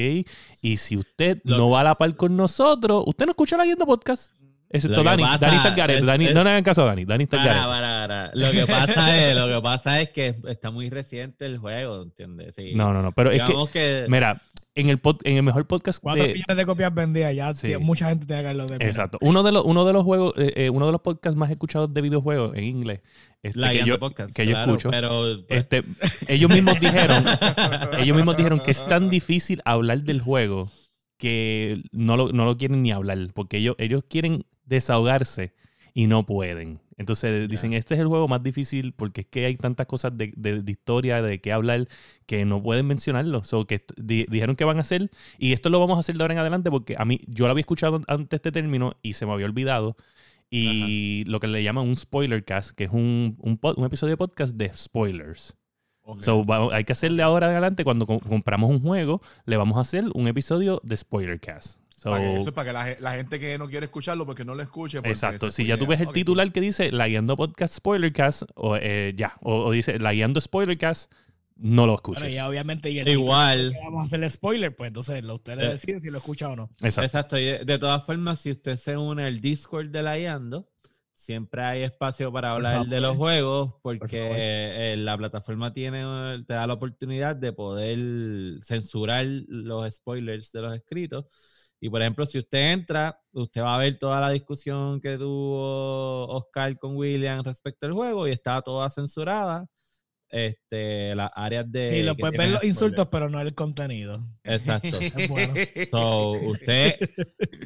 Y 0.62 0.76
si 0.76 0.96
usted 0.96 1.40
Lo 1.44 1.56
no 1.58 1.66
que- 1.66 1.72
va 1.72 1.80
a 1.80 1.84
la 1.84 1.94
par 1.96 2.14
con 2.16 2.36
nosotros, 2.36 3.02
usted 3.06 3.26
no 3.26 3.32
escucha 3.32 3.56
la 3.56 3.64
Yendo 3.64 3.84
Podcast. 3.86 4.32
Excepto 4.74 5.02
Dani. 5.04 5.22
pasa 5.22 5.38
Dani 5.46 5.56
está 5.56 5.70
garete. 5.74 6.00
es- 6.00 6.06
Dani, 6.06 6.24
es- 6.26 6.34
no 6.34 6.44
le 6.44 6.50
hagan 6.50 6.62
caso 6.64 6.82
a 6.82 6.86
Dani. 6.86 7.04
Dani 7.04 7.24
está 7.24 7.36
Para, 7.38 7.46
garete. 7.54 7.68
para, 7.68 8.08
para. 8.08 8.30
Lo 8.34 8.50
que 8.52 8.66
pasa 8.66 9.16
es, 9.28 9.36
lo 9.36 9.46
que 9.48 9.62
pasa 9.62 10.00
es 10.00 10.08
que 10.10 10.34
está 10.48 10.70
muy 10.70 10.90
reciente 10.90 11.46
el 11.46 11.58
juego, 11.58 12.02
¿entiendes? 12.02 12.54
Sí. 12.56 12.72
No, 12.74 12.92
no, 12.92 13.02
no. 13.02 13.12
Pero 13.12 13.30
es 13.30 13.42
que, 13.72 14.06
mira, 14.08 14.40
en 14.74 14.88
el, 14.88 15.00
pod- 15.00 15.20
en 15.22 15.36
el 15.36 15.42
mejor 15.44 15.66
podcast 15.68 16.00
Cuatro 16.02 16.24
de, 16.24 16.30
millones 16.34 16.56
de 16.56 16.66
copias 16.66 16.92
vendidas, 16.92 17.34
ya 17.34 17.54
Sí. 17.54 17.68
tío, 17.68 17.78
mucha 17.80 18.08
gente 18.08 18.26
tiene 18.26 18.42
que 18.42 18.48
haberlo 18.48 18.66
terminado. 18.66 18.90
Exacto. 18.90 19.18
Uno 19.20 19.42
de 19.44 19.52
los, 19.52 19.64
uno 19.64 19.84
de 19.84 19.92
los 19.92 20.02
juegos, 20.02 20.34
eh, 20.36 20.52
eh, 20.56 20.70
uno 20.70 20.86
de 20.86 20.92
los 20.92 21.00
podcasts 21.00 21.36
más 21.38 21.50
escuchados 21.52 21.94
de 21.94 22.00
videojuegos 22.00 22.56
en 22.56 22.64
inglés. 22.64 23.00
este, 23.44 23.60
la 23.60 23.70
que 23.70 23.84
yo, 23.84 23.98
Podcast, 24.00 24.34
que 24.34 24.46
yo 24.46 24.58
escucho. 24.58 24.90
Pero, 24.90 25.08
pues, 25.46 25.60
Este, 25.60 25.82
ellos 26.26 26.50
mismos 26.50 26.80
dijeron, 26.80 27.24
ellos 28.00 28.16
mismos 28.16 28.36
dijeron 28.36 28.58
que 28.60 28.72
es 28.72 28.84
tan 28.86 29.10
difícil 29.10 29.60
hablar 29.64 30.00
del 30.02 30.20
juego 30.20 30.68
que 31.18 31.82
no 31.92 32.16
lo, 32.16 32.32
no 32.32 32.44
lo 32.44 32.56
quieren 32.56 32.82
ni 32.82 32.90
hablar, 32.90 33.18
porque 33.34 33.58
ellos, 33.58 33.76
ellos 33.78 34.02
quieren 34.08 34.44
desahogarse 34.66 35.52
y 35.92 36.06
no 36.06 36.26
pueden. 36.26 36.80
Entonces 36.96 37.48
dicen, 37.48 37.72
este 37.72 37.94
es 37.94 38.00
el 38.00 38.06
juego 38.06 38.28
más 38.28 38.42
difícil 38.42 38.92
porque 38.92 39.22
es 39.22 39.26
que 39.26 39.46
hay 39.46 39.56
tantas 39.56 39.86
cosas 39.86 40.16
de, 40.16 40.32
de- 40.36 40.62
de 40.62 40.72
historia, 40.72 41.22
de 41.22 41.40
qué 41.40 41.52
hablar, 41.52 41.88
que 42.26 42.44
no 42.44 42.62
pueden 42.62 42.86
mencionarlo. 42.86 43.42
So, 43.44 43.66
que 43.66 43.84
di- 43.96 44.26
dijeron 44.28 44.54
que 44.56 44.64
van 44.64 44.78
a 44.78 44.82
hacer, 44.82 45.10
y 45.38 45.52
esto 45.52 45.70
lo 45.70 45.80
vamos 45.80 45.96
a 45.96 46.00
hacer 46.00 46.16
de 46.16 46.22
ahora 46.22 46.34
en 46.34 46.40
adelante 46.40 46.70
porque 46.70 46.94
a 46.98 47.04
mí, 47.04 47.20
yo 47.26 47.46
lo 47.46 47.50
había 47.52 47.62
escuchado 47.62 48.00
antes 48.06 48.38
este 48.38 48.52
término 48.52 48.96
y 49.02 49.14
se 49.14 49.26
me 49.26 49.32
había 49.32 49.46
olvidado. 49.46 49.96
Y 50.50 51.24
lo 51.26 51.40
que 51.40 51.48
le 51.48 51.62
llaman 51.64 51.88
un 51.88 51.96
spoiler 51.96 52.44
cast, 52.44 52.70
que 52.76 52.84
es 52.84 52.90
un, 52.92 53.36
un, 53.40 53.58
pod- 53.60 53.74
un 53.76 53.84
episodio 53.86 54.12
de 54.12 54.16
podcast 54.18 54.54
de 54.56 54.72
spoilers. 54.74 55.56
Ok. 56.02 56.20
So, 56.20 56.44
hay 56.72 56.84
que 56.84 56.92
hacerle 56.92 57.22
ahora 57.22 57.46
en 57.46 57.52
adelante, 57.52 57.82
cuando 57.82 58.06
com- 58.06 58.20
compramos 58.20 58.70
un 58.70 58.80
juego, 58.80 59.20
le 59.46 59.56
vamos 59.56 59.78
a 59.78 59.80
hacer 59.80 60.04
un 60.14 60.28
episodio 60.28 60.80
de 60.84 60.96
spoiler 60.96 61.40
cast. 61.40 61.80
So, 62.04 62.10
Para 62.10 62.22
que- 62.22 62.36
eso 62.36 62.48
es 62.50 62.54
para 62.54 62.66
que 62.68 62.72
la, 62.74 62.84
ge- 62.84 62.96
la 63.00 63.12
gente 63.14 63.40
que 63.40 63.56
no 63.56 63.66
quiere 63.66 63.86
escucharlo, 63.86 64.26
porque 64.26 64.44
no 64.44 64.54
lo 64.54 64.62
escuche. 64.62 64.98
exacto. 65.04 65.50
Si 65.50 65.64
ya 65.64 65.78
tú 65.78 65.86
ves 65.86 66.00
el 66.02 66.08
titular 66.08 66.52
que 66.52 66.60
dice 66.60 66.92
La 66.92 67.08
Guiando 67.08 67.34
Podcast 67.34 67.74
Spoiler 67.74 68.12
Cast, 68.12 68.42
o 68.54 68.76
eh, 68.76 69.14
ya, 69.16 69.38
o, 69.40 69.64
o 69.64 69.70
dice 69.72 69.98
La 69.98 70.12
Guiando 70.12 70.38
Spoiler 70.38 70.76
Cast, 70.76 71.10
no 71.56 71.86
lo 71.86 71.94
escuches. 71.94 72.22
Bueno, 72.24 72.34
ya 72.34 72.46
obviamente, 72.46 72.90
y 72.90 72.98
el 72.98 73.08
igual. 73.08 73.72
que 73.72 73.78
vamos 73.82 74.02
a 74.02 74.04
hacer 74.04 74.30
spoiler, 74.30 74.76
pues 74.76 74.88
entonces 74.88 75.24
lo- 75.24 75.36
ustedes 75.36 75.64
Eh. 75.64 75.68
deciden 75.70 76.00
si 76.02 76.10
lo 76.10 76.18
escucha 76.18 76.50
o 76.50 76.56
no. 76.56 76.68
Exacto. 76.82 77.04
Exacto. 77.06 77.38
Y 77.38 77.44
de, 77.46 77.64
de 77.64 77.78
todas 77.78 78.04
formas, 78.04 78.38
si 78.40 78.50
usted 78.50 78.76
se 78.76 78.98
une 78.98 79.24
al 79.24 79.40
Discord 79.40 79.86
de 79.88 80.02
la 80.02 80.18
Yando, 80.18 80.68
siempre 81.14 81.62
hay 81.62 81.82
espacio 81.84 82.30
para 82.32 82.50
hablar 82.52 82.72
favor, 82.72 82.88
de 82.88 83.00
los 83.00 83.12
sí. 83.12 83.16
juegos, 83.16 83.74
porque 83.82 84.08
eh, 84.92 84.96
la 84.98 85.16
plataforma 85.16 85.72
tiene, 85.72 86.02
te 86.46 86.52
da 86.52 86.66
la 86.66 86.74
oportunidad 86.74 87.34
de 87.34 87.52
poder 87.54 88.62
censurar 88.62 89.24
los 89.48 89.90
spoilers 89.94 90.52
de 90.52 90.60
los 90.60 90.74
escritos. 90.74 91.24
Y 91.84 91.90
por 91.90 92.00
ejemplo, 92.00 92.24
si 92.24 92.38
usted 92.38 92.72
entra, 92.72 93.20
usted 93.32 93.60
va 93.60 93.74
a 93.74 93.78
ver 93.78 93.98
toda 93.98 94.18
la 94.18 94.30
discusión 94.30 95.02
que 95.02 95.18
tuvo 95.18 96.26
Oscar 96.28 96.78
con 96.78 96.96
William 96.96 97.44
respecto 97.44 97.84
al 97.84 97.92
juego 97.92 98.26
y 98.26 98.30
está 98.30 98.62
toda 98.62 98.88
censurada. 98.88 99.66
Este, 100.30 101.14
las 101.14 101.30
áreas 101.34 101.70
de. 101.70 101.90
Sí, 101.90 102.02
lo 102.02 102.16
puedes 102.16 102.38
ver 102.38 102.52
los 102.52 102.64
insultos, 102.64 103.06
pero 103.12 103.28
no 103.28 103.38
el 103.38 103.54
contenido. 103.54 104.26
Exacto. 104.44 104.98
Es 105.14 105.28
bueno. 105.28 105.52
So, 105.90 106.30
usted 106.30 106.98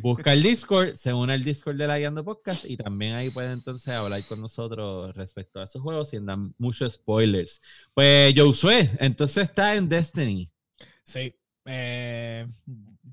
busca 0.02 0.32
el 0.32 0.42
Discord, 0.42 0.96
se 0.96 1.12
une 1.12 1.34
al 1.34 1.44
Discord 1.44 1.76
de 1.76 1.86
la 1.86 1.96
Guiando 1.96 2.24
Podcast 2.24 2.64
y 2.68 2.76
también 2.76 3.14
ahí 3.14 3.30
puede 3.30 3.52
entonces 3.52 3.94
hablar 3.94 4.24
con 4.24 4.40
nosotros 4.40 5.14
respecto 5.14 5.60
a 5.60 5.64
esos 5.66 5.80
juegos 5.80 6.08
sin 6.08 6.26
dar 6.26 6.38
muchos 6.58 6.94
spoilers. 6.94 7.60
Pues 7.94 8.34
Josué, 8.36 8.90
entonces 8.98 9.44
está 9.44 9.76
en 9.76 9.88
Destiny. 9.88 10.50
Sí. 11.04 11.32
Eh, 11.70 12.46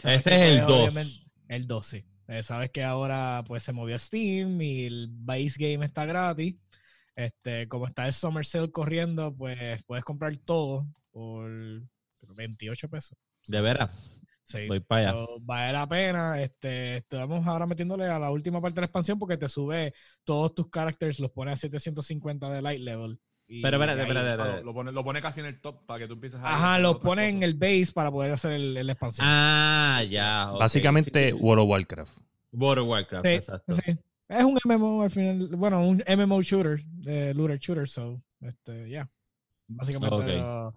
Ese 0.03 0.15
es 0.15 0.27
el 0.53 0.65
pues, 0.65 0.67
2. 0.67 0.79
obviamente- 0.81 1.31
El 1.47 1.67
2, 1.67 1.85
sí. 1.85 2.05
Eh, 2.27 2.41
sabes 2.43 2.71
que 2.71 2.83
ahora 2.83 3.43
pues 3.45 3.61
se 3.63 3.71
movió 3.71 3.97
Steam 3.99 4.59
y 4.61 4.85
el 4.85 5.07
base 5.11 5.53
game 5.59 5.85
está 5.85 6.05
gratis. 6.05 6.55
Este, 7.15 7.67
como 7.67 7.87
está 7.87 8.07
el 8.07 8.13
Summer 8.13 8.45
Sale 8.45 8.71
corriendo, 8.71 9.33
pues 9.35 9.83
puedes 9.83 10.03
comprar 10.03 10.35
todo 10.37 10.85
por 11.11 11.47
creo, 12.19 12.35
28 12.35 12.89
pesos. 12.89 13.17
De 13.47 13.61
veras, 13.61 13.91
Sí. 14.43 14.67
voy 14.67 14.79
para 14.79 15.11
allá. 15.11 15.25
Vale 15.41 15.71
la 15.73 15.87
pena. 15.87 16.41
Este, 16.41 16.97
estamos 16.97 17.45
ahora 17.47 17.65
metiéndole 17.67 18.05
a 18.05 18.17
la 18.19 18.31
última 18.31 18.59
parte 18.59 18.75
de 18.75 18.81
la 18.81 18.85
expansión 18.87 19.17
porque 19.19 19.37
te 19.37 19.47
sube 19.47 19.93
todos 20.23 20.53
tus 20.55 20.67
characters, 20.69 21.19
los 21.19 21.31
pone 21.31 21.51
a 21.51 21.55
750 21.55 22.49
de 22.51 22.61
light 22.61 22.81
level. 22.81 23.19
Y 23.47 23.61
Pero 23.61 23.77
espérate, 23.77 24.01
espérate, 24.01 24.29
espérate. 24.31 24.63
lo, 24.63 24.73
pone, 24.73 24.91
lo 24.91 25.03
pone 25.03 25.21
casi 25.21 25.39
en 25.41 25.45
el 25.47 25.61
top 25.61 25.85
para 25.85 25.99
que 25.99 26.07
tú 26.07 26.13
empieces 26.13 26.39
a. 26.41 26.55
Ajá, 26.55 26.79
lo 26.79 26.99
pone 26.99 27.29
en 27.29 27.43
el 27.43 27.53
base 27.53 27.91
para 27.93 28.09
poder 28.11 28.31
hacer 28.31 28.53
el, 28.53 28.75
el 28.75 28.89
expansión. 28.89 29.25
Ah, 29.29 30.03
ya. 30.09 30.51
ok, 30.53 30.59
Básicamente, 30.59 31.29
sí. 31.31 31.37
World 31.39 31.63
of 31.63 31.69
Warcraft. 31.69 32.17
World 32.53 32.83
of 32.83 32.87
Warcraft, 32.89 33.25
Sí, 33.25 33.31
exacto. 33.33 33.73
sí. 33.73 33.97
Es 34.27 34.43
un 34.43 34.57
MMO 34.65 35.03
al 35.03 35.11
final, 35.11 35.47
bueno, 35.55 35.85
un 35.87 36.03
MMO 36.07 36.41
shooter, 36.41 36.83
eh, 37.05 37.33
looter 37.35 37.59
shooter, 37.59 37.87
so, 37.87 38.19
este, 38.41 38.89
ya. 38.89 39.07
Básicamente 39.67 40.15
Ok. 40.15 40.27
lo, 40.27 40.75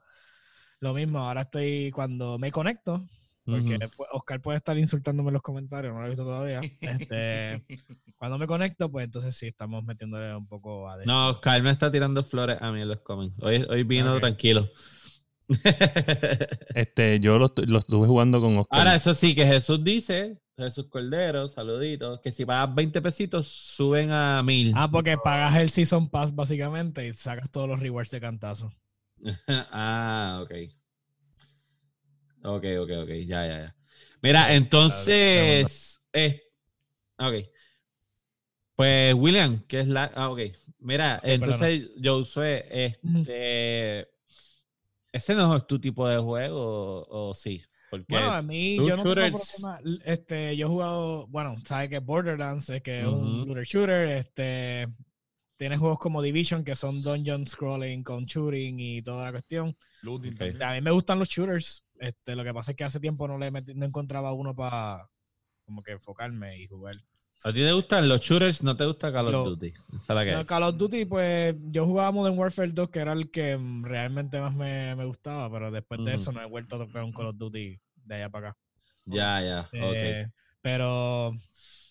lo 0.80 0.94
mismo. 0.94 1.20
Ahora 1.20 1.42
estoy, 1.42 1.90
cuando 1.92 2.38
me 2.38 2.50
conecto, 2.52 3.06
porque 3.48 3.78
Oscar 4.12 4.40
puede 4.40 4.58
estar 4.58 4.76
insultándome 4.78 5.28
en 5.28 5.34
los 5.34 5.42
comentarios, 5.42 5.94
no 5.94 6.00
lo 6.00 6.06
he 6.06 6.10
visto 6.10 6.24
todavía. 6.24 6.60
Este, 6.80 7.64
cuando 8.18 8.38
me 8.38 8.46
conecto, 8.46 8.90
pues 8.90 9.04
entonces 9.04 9.34
sí, 9.34 9.46
estamos 9.46 9.84
metiéndole 9.84 10.34
un 10.36 10.46
poco 10.46 10.88
a... 10.88 10.96
No, 11.04 11.30
Oscar 11.30 11.62
me 11.62 11.70
está 11.70 11.90
tirando 11.90 12.22
flores 12.22 12.58
a 12.60 12.70
mí 12.72 12.82
en 12.82 12.88
los 12.88 13.00
comments. 13.00 13.36
Hoy, 13.42 13.64
hoy 13.68 13.82
vino 13.84 14.18
tranquilo. 14.20 14.68
Este, 16.74 17.20
yo 17.20 17.38
lo, 17.38 17.50
lo 17.66 17.78
estuve 17.78 18.06
jugando 18.06 18.38
con 18.40 18.58
Oscar. 18.58 18.80
Ahora, 18.80 18.94
eso 18.94 19.14
sí, 19.14 19.34
que 19.34 19.46
Jesús 19.46 19.82
dice, 19.82 20.38
Jesús 20.58 20.88
Cordero, 20.88 21.48
saluditos, 21.48 22.20
que 22.20 22.32
si 22.32 22.44
pagas 22.44 22.74
20 22.74 23.00
pesitos, 23.00 23.46
suben 23.46 24.10
a 24.10 24.42
mil. 24.42 24.72
Ah, 24.76 24.90
porque 24.90 25.16
pagas 25.16 25.56
el 25.56 25.70
Season 25.70 26.10
Pass 26.10 26.34
básicamente 26.34 27.06
y 27.06 27.12
sacas 27.12 27.50
todos 27.50 27.68
los 27.68 27.80
rewards 27.80 28.10
de 28.10 28.20
cantazo. 28.20 28.72
ah, 29.48 30.40
ok. 30.42 30.52
Ok, 32.42 32.64
ok, 32.80 32.90
ok, 33.02 33.10
ya, 33.26 33.46
ya, 33.46 33.58
ya. 33.60 33.76
Mira, 34.22 34.54
entonces, 34.54 36.00
es- 36.12 36.50
ok. 37.18 37.34
Pues, 38.74 39.12
William, 39.14 39.60
que 39.66 39.80
es 39.80 39.88
la... 39.88 40.10
Ah, 40.14 40.30
ok. 40.30 40.40
Mira, 40.78 41.20
entonces, 41.24 41.90
Josué, 42.02 42.64
este... 42.70 44.08
¿Ese 45.12 45.34
no 45.34 45.56
es 45.56 45.66
tu 45.66 45.80
tipo 45.80 46.06
de 46.06 46.18
juego 46.18 46.60
o, 47.08 47.30
o 47.30 47.34
sí? 47.34 47.62
Porque 47.90 48.04
Bueno, 48.12 48.30
a 48.32 48.42
mí 48.42 48.76
yo 48.76 48.96
no 48.96 49.02
tengo 49.04 49.38
problema. 49.38 49.80
Este, 50.04 50.56
yo 50.56 50.66
he 50.66 50.68
jugado, 50.68 51.26
bueno, 51.28 51.56
sabes 51.64 51.88
que 51.88 51.98
Borderlands 51.98 52.68
es 52.70 52.82
que 52.82 53.00
es 53.00 53.06
un 53.06 53.46
looter 53.46 53.64
shooter, 53.64 54.08
este 54.10 54.86
tiene 55.56 55.76
juegos 55.76 55.98
como 55.98 56.22
Division 56.22 56.62
que 56.62 56.76
son 56.76 57.02
dungeon 57.02 57.46
scrolling 57.46 58.04
con 58.04 58.26
shooting 58.26 58.78
y 58.78 59.02
toda 59.02 59.24
la 59.24 59.32
cuestión. 59.32 59.76
Looting 60.02 60.34
Ok. 60.34 60.38
también. 60.38 60.62
A 60.62 60.74
mí 60.74 60.80
me 60.80 60.90
gustan 60.92 61.18
los 61.18 61.28
shooters. 61.28 61.84
Este, 62.00 62.36
lo 62.36 62.44
que 62.44 62.54
pasa 62.54 62.72
es 62.72 62.76
que 62.76 62.84
hace 62.84 63.00
tiempo 63.00 63.26
no 63.28 63.38
le 63.38 63.52
metí- 63.52 63.74
no 63.74 63.84
encontraba 63.86 64.32
uno 64.32 64.54
para 64.54 65.08
como 65.64 65.82
que 65.82 65.92
enfocarme 65.92 66.58
y 66.58 66.66
jugar. 66.66 66.94
¿A 67.44 67.52
ti 67.52 67.58
te 67.60 67.72
gustan 67.72 68.08
los 68.08 68.20
shooters? 68.20 68.62
¿No 68.64 68.76
te 68.76 68.84
gusta 68.86 69.12
Call 69.12 69.26
of 69.26 69.32
Lo- 69.32 69.44
Duty? 69.50 69.72
No. 70.38 70.46
Call 70.46 70.62
of 70.64 70.76
Duty, 70.76 71.04
pues 71.04 71.54
yo 71.70 71.84
jugaba 71.86 72.10
Modern 72.10 72.36
Warfare 72.38 72.72
2, 72.72 72.88
que 72.90 72.98
era 72.98 73.12
el 73.12 73.30
que 73.30 73.56
mm, 73.56 73.84
realmente 73.84 74.40
más 74.40 74.54
me, 74.54 74.94
me 74.96 75.04
gustaba, 75.04 75.50
pero 75.50 75.70
después 75.70 76.00
de 76.04 76.14
eso 76.14 76.32
no 76.32 76.42
he 76.42 76.46
vuelto 76.46 76.76
a 76.76 76.78
tocar 76.86 77.04
un 77.04 77.12
Call 77.12 77.26
of 77.26 77.36
Duty 77.36 77.78
de 78.04 78.14
allá 78.14 78.28
para 78.30 78.48
acá. 78.50 78.58
Ya, 79.04 79.40
ya. 79.42 79.68
Eh, 79.72 80.26
Pero 80.60 81.32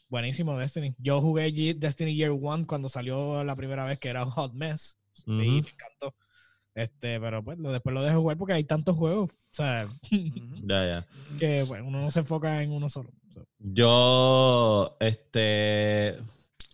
buenísimo 0.09 0.57
Destiny. 0.57 0.93
Yo 0.97 1.21
jugué 1.21 1.51
Destiny 1.75 2.13
Year 2.15 2.31
One 2.31 2.65
cuando 2.65 2.89
salió 2.89 3.43
la 3.43 3.55
primera 3.55 3.85
vez 3.85 3.99
que 3.99 4.09
era 4.09 4.25
un 4.25 4.31
Hot 4.31 4.53
Mess. 4.53 4.97
Y 5.25 5.31
me 5.31 5.69
encantó. 5.69 6.13
Este, 6.77 7.19
pero 7.19 7.43
pues 7.43 7.57
lo- 7.57 7.71
después 7.71 7.93
lo 7.93 8.03
dejo 8.03 8.21
jugar 8.21 8.37
porque 8.37 8.53
hay 8.53 8.63
tantos 8.63 8.95
juegos. 8.95 9.31
O 9.31 9.35
sea, 9.51 9.87
Ujú. 10.11 10.21
Ya, 10.67 10.85
ya. 10.85 11.07
que 11.39 11.63
bueno, 11.63 11.87
uno 11.87 12.01
no 12.01 12.11
se 12.11 12.19
enfoca 12.19 12.61
en 12.61 12.71
uno 12.71 12.87
solo. 12.87 13.09
So, 13.33 13.47
Yo, 13.57 14.95
este, 14.99 16.17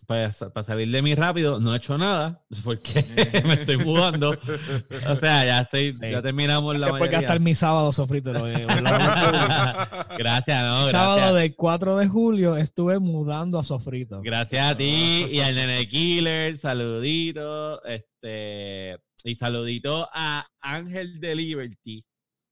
pues, 0.06 0.44
para 0.52 0.62
salir 0.62 0.90
de 0.90 1.00
mí 1.00 1.14
rápido, 1.14 1.58
no 1.58 1.72
he 1.72 1.78
hecho 1.78 1.96
nada 1.96 2.42
porque 2.64 3.02
me 3.46 3.54
estoy 3.54 3.78
mudando. 3.78 4.32
O 5.08 5.16
sea, 5.16 5.46
ya 5.46 5.60
estoy, 5.60 5.94
Sí. 5.94 6.10
ya 6.10 6.20
terminamos 6.20 6.74
la 6.78 6.88
Gracias 6.88 7.10
gastar 7.10 7.22
mayoría. 7.40 7.44
mi 7.44 7.54
sábado 7.54 7.90
sofrito. 7.92 8.32
lo- 8.34 8.40
lo- 8.46 8.58
lo- 8.58 8.58
Gracias, 10.18 10.62
no, 10.64 10.90
sábado 10.90 11.36
del 11.36 11.56
4 11.56 11.96
de 11.96 12.08
julio 12.08 12.56
estuve 12.58 12.98
mudando 12.98 13.58
a 13.58 13.64
sofrito. 13.64 14.20
Gracias 14.22 14.70
a 14.72 14.76
ti 14.76 15.26
y 15.32 15.40
al 15.40 15.54
Nene 15.54 15.88
Killer, 15.88 16.58
saludito, 16.58 17.82
este, 17.84 18.98
y 19.24 19.34
saludito 19.34 20.08
a 20.12 20.46
Ángel 20.60 21.18
de 21.18 21.34
Liberty. 21.34 22.04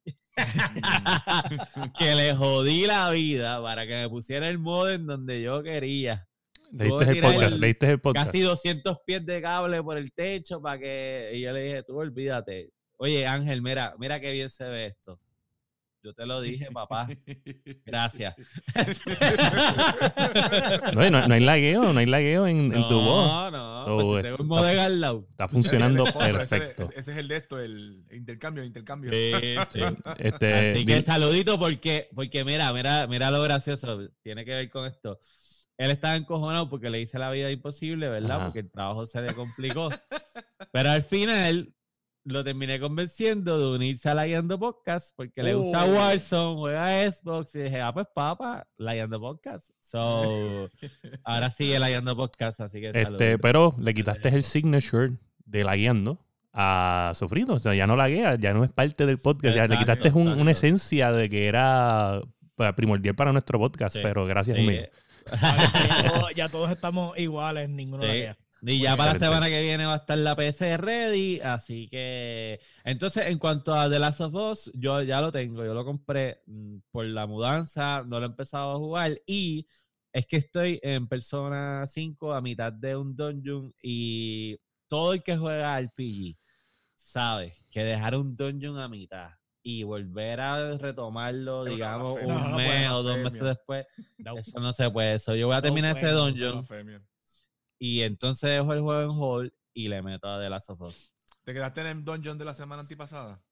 que 1.98 2.14
le 2.14 2.34
jodí 2.34 2.86
la 2.86 3.10
vida 3.10 3.60
para 3.62 3.86
que 3.86 3.94
me 3.94 4.08
pusiera 4.08 4.48
el 4.48 4.58
modem 4.58 5.04
donde 5.06 5.42
yo 5.42 5.62
quería. 5.62 6.26
Leíste 6.72 7.10
el 7.10 7.20
podcast, 7.20 7.56
leíste 7.56 7.90
el 7.90 8.00
podcast. 8.00 8.26
Casi 8.26 8.40
200 8.40 8.98
pies 9.04 9.26
de 9.26 9.42
cable 9.42 9.82
por 9.82 9.98
el 9.98 10.10
techo 10.12 10.62
para 10.62 10.78
que... 10.78 11.32
Y 11.34 11.42
yo 11.42 11.52
le 11.52 11.62
dije, 11.64 11.82
tú 11.82 11.98
olvídate. 11.98 12.70
Oye, 12.96 13.26
Ángel, 13.26 13.60
mira, 13.60 13.94
mira 13.98 14.18
qué 14.20 14.32
bien 14.32 14.48
se 14.48 14.64
ve 14.64 14.86
esto. 14.86 15.20
Yo 16.02 16.12
te 16.14 16.26
lo 16.26 16.40
dije, 16.40 16.68
papá. 16.72 17.06
Gracias. 17.86 18.34
no, 20.94 21.10
no, 21.10 21.34
hay 21.34 21.40
lagueo, 21.40 21.92
no 21.92 22.00
hay 22.00 22.06
lagueo 22.06 22.48
en, 22.48 22.72
tu 22.72 23.00
voz. 23.00 23.52
No, 23.52 23.86
no. 23.86 24.02
pues 24.02 24.24
tengo 24.24 24.36
un 24.40 24.48
modem 24.48 24.80
al 24.80 25.00
lado. 25.00 25.26
Está 25.30 25.46
funcionando 25.46 26.04
perfecto. 26.04 26.88
Ese, 26.96 27.12
es 27.12 27.18
el 27.18 27.28
de 27.28 27.36
esto, 27.36 27.60
el 27.60 28.04
intercambio, 28.10 28.64
intercambio. 28.64 29.12
Sí, 29.12 29.32
sí. 29.70 29.80
Este, 30.18 30.72
Así 30.72 30.84
que 30.84 31.02
saludito 31.02 31.56
porque, 31.56 32.08
porque 32.14 32.44
mira, 32.44 32.72
mira, 32.72 33.06
mira 33.06 33.30
lo 33.30 33.40
gracioso. 33.42 34.08
Tiene 34.22 34.44
que 34.44 34.54
ver 34.54 34.70
con 34.70 34.86
esto. 34.86 35.20
Él 35.78 35.92
estaba 35.92 36.16
encojonado 36.16 36.68
porque 36.68 36.90
le 36.90 37.00
hice 37.00 37.18
la 37.18 37.30
vida 37.30 37.48
imposible, 37.50 38.08
¿verdad? 38.08 38.44
Porque 38.44 38.60
el 38.60 38.70
trabajo 38.70 39.06
se 39.06 39.20
le 39.20 39.34
complicó. 39.34 39.88
Pero 40.72 40.90
al 40.90 41.02
final 41.02 41.72
lo 42.24 42.44
terminé 42.44 42.78
convenciendo 42.78 43.58
de 43.58 43.76
unirse 43.76 44.08
a 44.08 44.14
la 44.14 44.26
Guiando 44.26 44.58
Podcast 44.58 45.14
porque 45.16 45.42
le 45.42 45.54
gusta 45.54 45.84
oh. 45.84 45.94
Warzone, 45.94 46.60
juega 46.60 47.12
Xbox 47.12 47.54
y 47.54 47.58
dije, 47.60 47.80
ah, 47.80 47.92
pues 47.92 48.06
papá, 48.14 48.66
la 48.76 48.94
Guiando 48.94 49.20
Podcast. 49.20 49.70
So, 49.80 50.68
ahora 51.24 51.50
sigue 51.50 51.78
la 51.78 51.88
Guiando 51.88 52.16
Podcast, 52.16 52.60
así 52.60 52.80
que 52.80 52.92
este, 52.94 53.38
Pero 53.38 53.74
le 53.78 53.94
quitaste 53.94 54.28
el 54.28 54.44
signature 54.44 55.14
de 55.44 55.64
la 55.64 55.76
Guiando 55.76 56.24
a 56.52 57.12
Sofrito, 57.14 57.54
o 57.54 57.58
sea, 57.58 57.74
ya 57.74 57.86
no 57.86 57.96
la 57.96 58.08
guía, 58.08 58.36
ya 58.36 58.52
no 58.52 58.62
es 58.64 58.70
parte 58.70 59.06
del 59.06 59.18
podcast, 59.18 59.56
ya 59.56 59.66
le 59.66 59.78
quitaste 59.78 60.10
una 60.10 60.50
esencia 60.50 61.10
de 61.10 61.30
que 61.30 61.46
era 61.46 62.20
pues, 62.54 62.72
primordial 62.74 63.14
para 63.14 63.32
nuestro 63.32 63.58
podcast, 63.58 63.96
pero 64.02 64.26
gracias 64.26 64.58
a 64.58 64.60
mí. 64.60 64.80
ya, 66.36 66.48
todos, 66.48 66.70
estamos 66.70 67.18
iguales, 67.18 67.68
ninguno 67.68 68.04
la 68.04 68.14
guía. 68.14 68.36
Y 68.64 68.78
ya 68.78 68.96
para 68.96 69.14
la 69.14 69.18
semana 69.18 69.48
que 69.48 69.60
viene 69.60 69.86
va 69.86 69.94
a 69.94 69.96
estar 69.96 70.16
la 70.16 70.36
PC 70.36 70.76
ready, 70.76 71.40
así 71.40 71.88
que... 71.88 72.60
Entonces, 72.84 73.26
en 73.26 73.38
cuanto 73.38 73.74
a 73.74 73.90
The 73.90 73.98
Last 73.98 74.20
of 74.20 74.34
Us, 74.34 74.70
yo 74.74 75.02
ya 75.02 75.20
lo 75.20 75.32
tengo, 75.32 75.64
yo 75.64 75.74
lo 75.74 75.84
compré 75.84 76.42
mm, 76.46 76.76
por 76.92 77.04
la 77.06 77.26
mudanza, 77.26 78.04
no 78.06 78.20
lo 78.20 78.26
he 78.26 78.28
empezado 78.28 78.72
a 78.72 78.78
jugar 78.78 79.20
y 79.26 79.66
es 80.12 80.26
que 80.26 80.36
estoy 80.36 80.78
en 80.82 81.08
Persona 81.08 81.86
5 81.88 82.34
a 82.34 82.40
mitad 82.40 82.72
de 82.72 82.94
un 82.96 83.16
dungeon 83.16 83.74
y 83.82 84.58
todo 84.86 85.14
el 85.14 85.24
que 85.24 85.36
juega 85.36 85.80
RPG 85.80 86.36
sabe 86.94 87.54
que 87.68 87.82
dejar 87.82 88.14
un 88.14 88.36
dungeon 88.36 88.78
a 88.78 88.88
mitad 88.88 89.30
y 89.64 89.82
volver 89.82 90.40
a 90.40 90.76
retomarlo, 90.76 91.64
digamos, 91.64 92.18
un 92.22 92.56
mes 92.56 92.90
o 92.90 93.02
dos 93.02 93.18
meses 93.18 93.42
después, 93.42 93.86
eso 94.18 94.60
no 94.60 94.72
se 94.72 94.88
puede. 94.90 95.14
Eso 95.14 95.34
yo 95.34 95.48
voy 95.48 95.56
a 95.56 95.62
terminar 95.62 95.96
ese 95.96 96.10
dungeon 96.10 96.64
y 97.84 98.02
entonces 98.02 98.48
dejo 98.48 98.72
el 98.74 98.80
juego 98.80 99.02
en 99.02 99.10
hold 99.10 99.52
y 99.74 99.88
le 99.88 100.02
meto 100.02 100.28
a 100.28 100.40
The 100.40 100.48
Last 100.48 100.70
of 100.70 100.80
Us. 100.82 101.12
¿Te 101.42 101.52
quedaste 101.52 101.80
en 101.80 101.88
el 101.88 102.04
dungeon 102.04 102.38
de 102.38 102.44
la 102.44 102.54
semana 102.54 102.82
antipasada? 102.82 103.42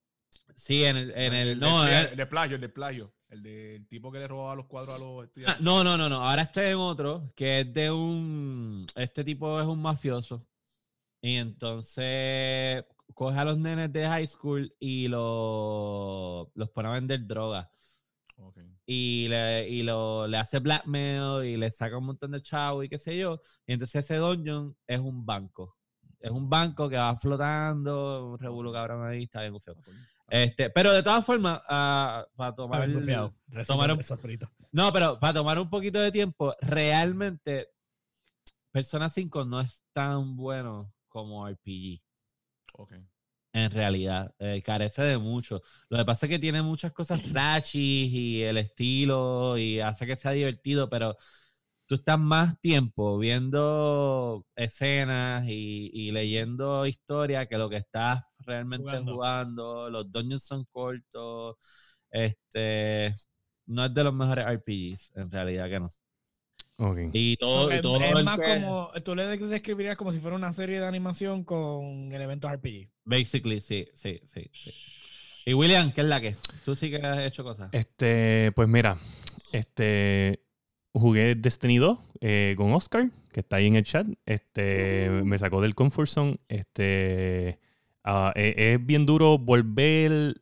Sí, 0.55 0.85
en 0.85 0.97
el. 0.97 1.11
En 1.17 1.35
el, 1.35 1.59
no, 1.59 1.85
el, 1.85 2.17
de 2.17 2.27
plagio, 2.27 2.55
el 2.55 2.61
de 2.61 2.69
plagio. 2.69 3.13
El 3.29 3.43
del 3.43 3.89
tipo 3.89 4.13
que 4.13 4.21
le 4.21 4.29
robaba 4.29 4.55
los 4.55 4.67
cuadros 4.67 4.95
a 4.95 5.05
los 5.05 5.25
estudiantes. 5.25 5.59
Ah, 5.59 5.61
no, 5.61 5.83
no, 5.83 5.97
no, 5.97 6.09
no. 6.09 6.25
Ahora 6.25 6.43
estoy 6.43 6.67
en 6.67 6.77
otro 6.77 7.33
que 7.35 7.61
es 7.61 7.75
de 7.75 7.91
un. 7.91 8.87
Este 8.95 9.25
tipo 9.25 9.61
es 9.61 9.67
un 9.67 9.83
mafioso. 9.83 10.47
Y 11.21 11.35
entonces 11.35 12.85
coge 13.15 13.37
a 13.37 13.45
los 13.45 13.59
nenes 13.59 13.93
de 13.93 14.07
high 14.07 14.29
school 14.29 14.73
y 14.79 15.09
los 15.09 16.47
pone 16.73 16.89
a 16.89 16.93
vender 16.93 17.27
droga. 17.27 17.69
Y, 18.87 19.29
le, 19.29 19.69
y 19.69 19.83
lo, 19.83 20.27
le 20.27 20.39
hace 20.39 20.59
blackmail 20.59 21.45
y 21.45 21.57
le 21.57 21.71
saca 21.71 21.99
un 21.99 22.07
montón 22.07 22.33
de 22.33 22.43
chavo 22.43 22.83
y 22.83 22.89
qué 22.89 22.99
sé 22.99 23.17
yo. 23.17 23.41
Y 23.67 23.73
entonces 23.73 24.05
ese 24.05 24.17
dungeon 24.17 24.77
es 24.87 24.99
un 24.99 25.25
banco. 25.25 25.77
Es 26.19 26.31
un 26.31 26.51
banco 26.51 26.89
que 26.89 26.97
va 26.97 27.17
flotando, 27.17 28.33
un 28.33 28.39
revuelo 28.39 28.73
cabrón 28.73 29.07
ahí, 29.07 29.25
está 29.25 29.43
bien 29.43 29.59
feo. 29.61 29.75
Este, 30.29 30.71
pero 30.71 30.93
de 30.93 31.03
todas 31.03 31.25
formas, 31.25 31.61
uh, 31.61 32.37
para 32.37 32.55
tomar, 32.55 32.83
el, 32.83 32.93
tomar 33.67 33.93
un, 33.93 34.01
No, 34.73 34.93
pero 34.93 35.19
para 35.19 35.35
tomar 35.35 35.59
un 35.59 35.69
poquito 35.69 35.99
de 35.99 36.13
tiempo, 36.13 36.55
realmente 36.61 37.71
Persona 38.71 39.11
5 39.11 39.45
no 39.45 39.61
es 39.61 39.83
tan 39.93 40.37
bueno 40.37 40.93
como 41.09 41.49
RPG. 41.49 42.01
Okay 42.75 43.05
en 43.53 43.71
realidad. 43.71 44.35
Eh, 44.39 44.63
carece 44.65 45.03
de 45.03 45.19
mucho. 45.19 45.63
Lo 45.89 45.99
que 45.99 46.05
pasa 46.05 46.27
es 46.27 46.31
que 46.31 46.39
tiene 46.39 46.63
muchas 46.63 46.93
cosas 46.93 47.21
flashy 47.23 48.07
y 48.13 48.43
el 48.43 48.59
estilo 48.59 49.59
y 49.59 49.81
hace 49.81 50.07
que 50.07 50.17
sea 50.17 50.33
divertido, 50.33 50.89
pero 50.89 51.17
tú 51.87 51.97
estás 51.97 52.19
más 52.19 52.61
tiempo 52.61 53.19
viendo 53.19 54.47
escenas 54.57 55.45
y, 55.49 56.11
leyendo 56.13 56.87
historia 56.87 57.47
que 57.47 57.59
lo 57.59 57.69
que 57.69 57.79
estás 57.79 58.23
realmente 58.39 58.99
jugando. 58.99 59.91
Los 59.91 60.11
dungeons 60.13 60.45
son 60.45 60.65
cortos. 60.67 61.57
Este 62.11 63.15
no 63.67 63.85
es 63.85 63.95
de 63.95 64.05
los 64.05 64.15
mejores 64.15 64.47
RPGs, 64.47 65.13
en 65.17 65.31
realidad 65.31 65.69
que 65.69 65.81
no. 65.81 65.89
Y 67.13 67.37
todo, 67.37 67.75
y 67.75 67.83
todo 67.83 68.01
es 68.01 68.25
más 68.25 68.39
como, 68.39 68.91
tú 69.05 69.15
le 69.15 69.27
describirías 69.27 69.97
como 69.97 70.13
si 70.13 70.19
fuera 70.19 70.37
una 70.37 70.53
serie 70.53 70.81
de 70.81 70.87
animación 70.87 71.45
con 71.45 72.13
elementos 72.13 72.51
RPG. 72.51 72.89
Basically, 73.05 73.61
sí, 73.61 73.87
sí, 73.93 74.21
sí, 74.25 74.51
sí. 74.55 74.73
Y 75.45 75.55
William, 75.55 75.93
¿qué 75.93 76.01
es 76.01 76.07
la 76.07 76.21
que? 76.21 76.37
Tú 76.65 76.75
sí 76.77 76.91
que 76.91 76.97
has 76.97 77.19
hecho 77.21 77.45
cosas. 77.45 77.69
Este, 77.73 78.53
pues 78.55 78.69
mira, 78.69 78.97
este, 79.53 80.43
jugué 80.93 81.35
Destiny 81.35 81.79
2 81.79 81.99
eh, 82.21 82.55
con 82.57 82.73
Oscar, 82.73 83.11
que 83.33 83.41
está 83.41 83.57
ahí 83.57 83.67
en 83.67 83.77
el 83.77 83.85
chat. 83.85 84.07
Este, 84.25 85.11
me 85.25 85.37
sacó 85.37 85.61
del 85.61 85.75
comfort 85.75 86.09
zone. 86.09 86.41
Este, 86.49 87.59
ah, 88.05 88.33
e, 88.37 88.75
es 88.75 88.87
bien 88.87 89.05
duro 89.05 89.39
volver 89.39 90.41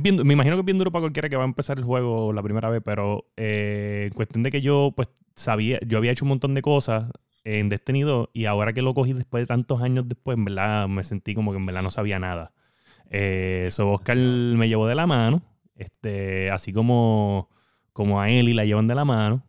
me 0.00 0.32
imagino 0.32 0.56
que 0.56 0.60
es 0.60 0.66
bien 0.66 0.78
duro 0.78 0.90
para 0.90 1.04
cualquiera 1.04 1.28
que 1.28 1.36
va 1.36 1.44
a 1.44 1.46
empezar 1.46 1.78
el 1.78 1.84
juego 1.84 2.32
la 2.32 2.42
primera 2.42 2.68
vez, 2.68 2.82
pero 2.84 3.30
eh, 3.36 4.08
en 4.08 4.14
cuestión 4.14 4.42
de 4.42 4.50
que 4.50 4.60
yo 4.60 4.92
pues 4.94 5.08
sabía, 5.36 5.78
yo 5.86 5.98
había 5.98 6.12
hecho 6.12 6.24
un 6.24 6.30
montón 6.30 6.54
de 6.54 6.62
cosas 6.62 7.10
en 7.44 7.68
Destiny 7.68 8.02
2 8.02 8.30
y 8.32 8.46
ahora 8.46 8.72
que 8.72 8.82
lo 8.82 8.94
cogí 8.94 9.12
después 9.12 9.42
de 9.42 9.46
tantos 9.46 9.80
años 9.80 10.08
después, 10.08 10.36
en 10.36 10.44
verdad 10.44 10.88
me 10.88 11.04
sentí 11.04 11.34
como 11.34 11.52
que 11.52 11.58
en 11.58 11.66
verdad 11.66 11.82
no 11.82 11.90
sabía 11.90 12.18
nada. 12.18 12.52
Eh, 13.10 13.68
so 13.70 13.92
Oscar 13.92 14.16
me 14.16 14.68
llevó 14.68 14.88
de 14.88 14.96
la 14.96 15.06
mano, 15.06 15.42
este, 15.76 16.50
así 16.50 16.72
como, 16.72 17.48
como 17.92 18.20
a 18.20 18.30
Eli 18.30 18.52
la 18.52 18.64
llevan 18.64 18.88
de 18.88 18.96
la 18.96 19.04
mano 19.04 19.45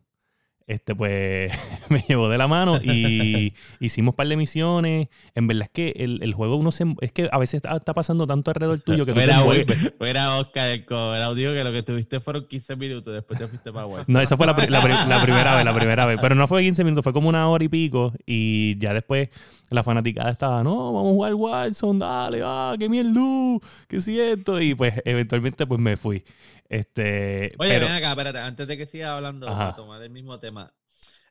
este, 0.68 0.94
pues 0.94 1.50
me 1.88 2.04
llevó 2.06 2.28
de 2.28 2.38
la 2.38 2.46
mano 2.46 2.78
y 2.82 3.54
hicimos 3.80 4.12
un 4.12 4.16
par 4.16 4.28
de 4.28 4.36
misiones. 4.36 5.08
En 5.34 5.46
verdad 5.46 5.64
es 5.64 5.70
que 5.70 6.04
el, 6.04 6.22
el 6.22 6.34
juego 6.34 6.56
uno 6.56 6.70
se, 6.70 6.84
es 7.00 7.10
que 7.10 7.28
a 7.32 7.38
veces 7.38 7.62
está, 7.64 7.94
pasando 7.94 8.26
tanto 8.26 8.50
alrededor 8.50 8.78
tuyo 8.80 9.06
que 9.06 9.12
era, 9.12 9.42
era 10.00 10.36
Oscar 10.36 10.68
el 10.68 11.22
audio 11.22 11.54
que 11.54 11.64
lo 11.64 11.72
que 11.72 11.82
tuviste 11.82 12.20
fueron 12.20 12.46
15 12.46 12.76
minutos, 12.76 13.14
después 13.14 13.40
te 13.40 13.48
fuiste 13.48 13.72
para 13.72 13.86
WhatsApp. 13.86 14.08
No, 14.08 14.20
esa 14.20 14.36
fue 14.36 14.46
la, 14.46 14.52
la, 14.52 14.80
primera 15.22 15.56
vez, 15.56 15.64
la 15.64 15.74
primera 15.74 16.06
vez. 16.06 16.18
Pero 16.20 16.34
no 16.34 16.46
fue 16.46 16.62
15 16.62 16.84
minutos, 16.84 17.02
fue 17.02 17.14
como 17.14 17.28
una 17.30 17.48
hora 17.48 17.64
y 17.64 17.68
pico. 17.68 18.12
Y 18.26 18.78
ya 18.78 18.92
después 18.92 19.30
la 19.70 19.82
fanaticada 19.82 20.30
estaba, 20.30 20.62
no, 20.62 20.92
vamos 20.92 21.10
a 21.10 21.14
jugar 21.14 21.34
Wilson, 21.34 21.98
dale, 21.98 22.40
ah, 22.44 22.74
qué 22.78 22.88
mierda, 22.88 23.20
qué 23.88 24.00
siento. 24.00 24.60
Y 24.60 24.74
pues 24.74 24.94
eventualmente 25.04 25.66
pues 25.66 25.80
me 25.80 25.96
fui. 25.96 26.22
Este, 26.68 27.54
Oye, 27.58 27.78
ven 27.78 27.90
acá, 27.90 28.10
espérate, 28.10 28.38
antes 28.38 28.66
de 28.66 28.76
que 28.76 28.86
siga 28.86 29.16
hablando, 29.16 29.46
para 29.46 29.74
tomar 29.74 30.02
el 30.02 30.10
mismo 30.10 30.38
tema. 30.38 30.72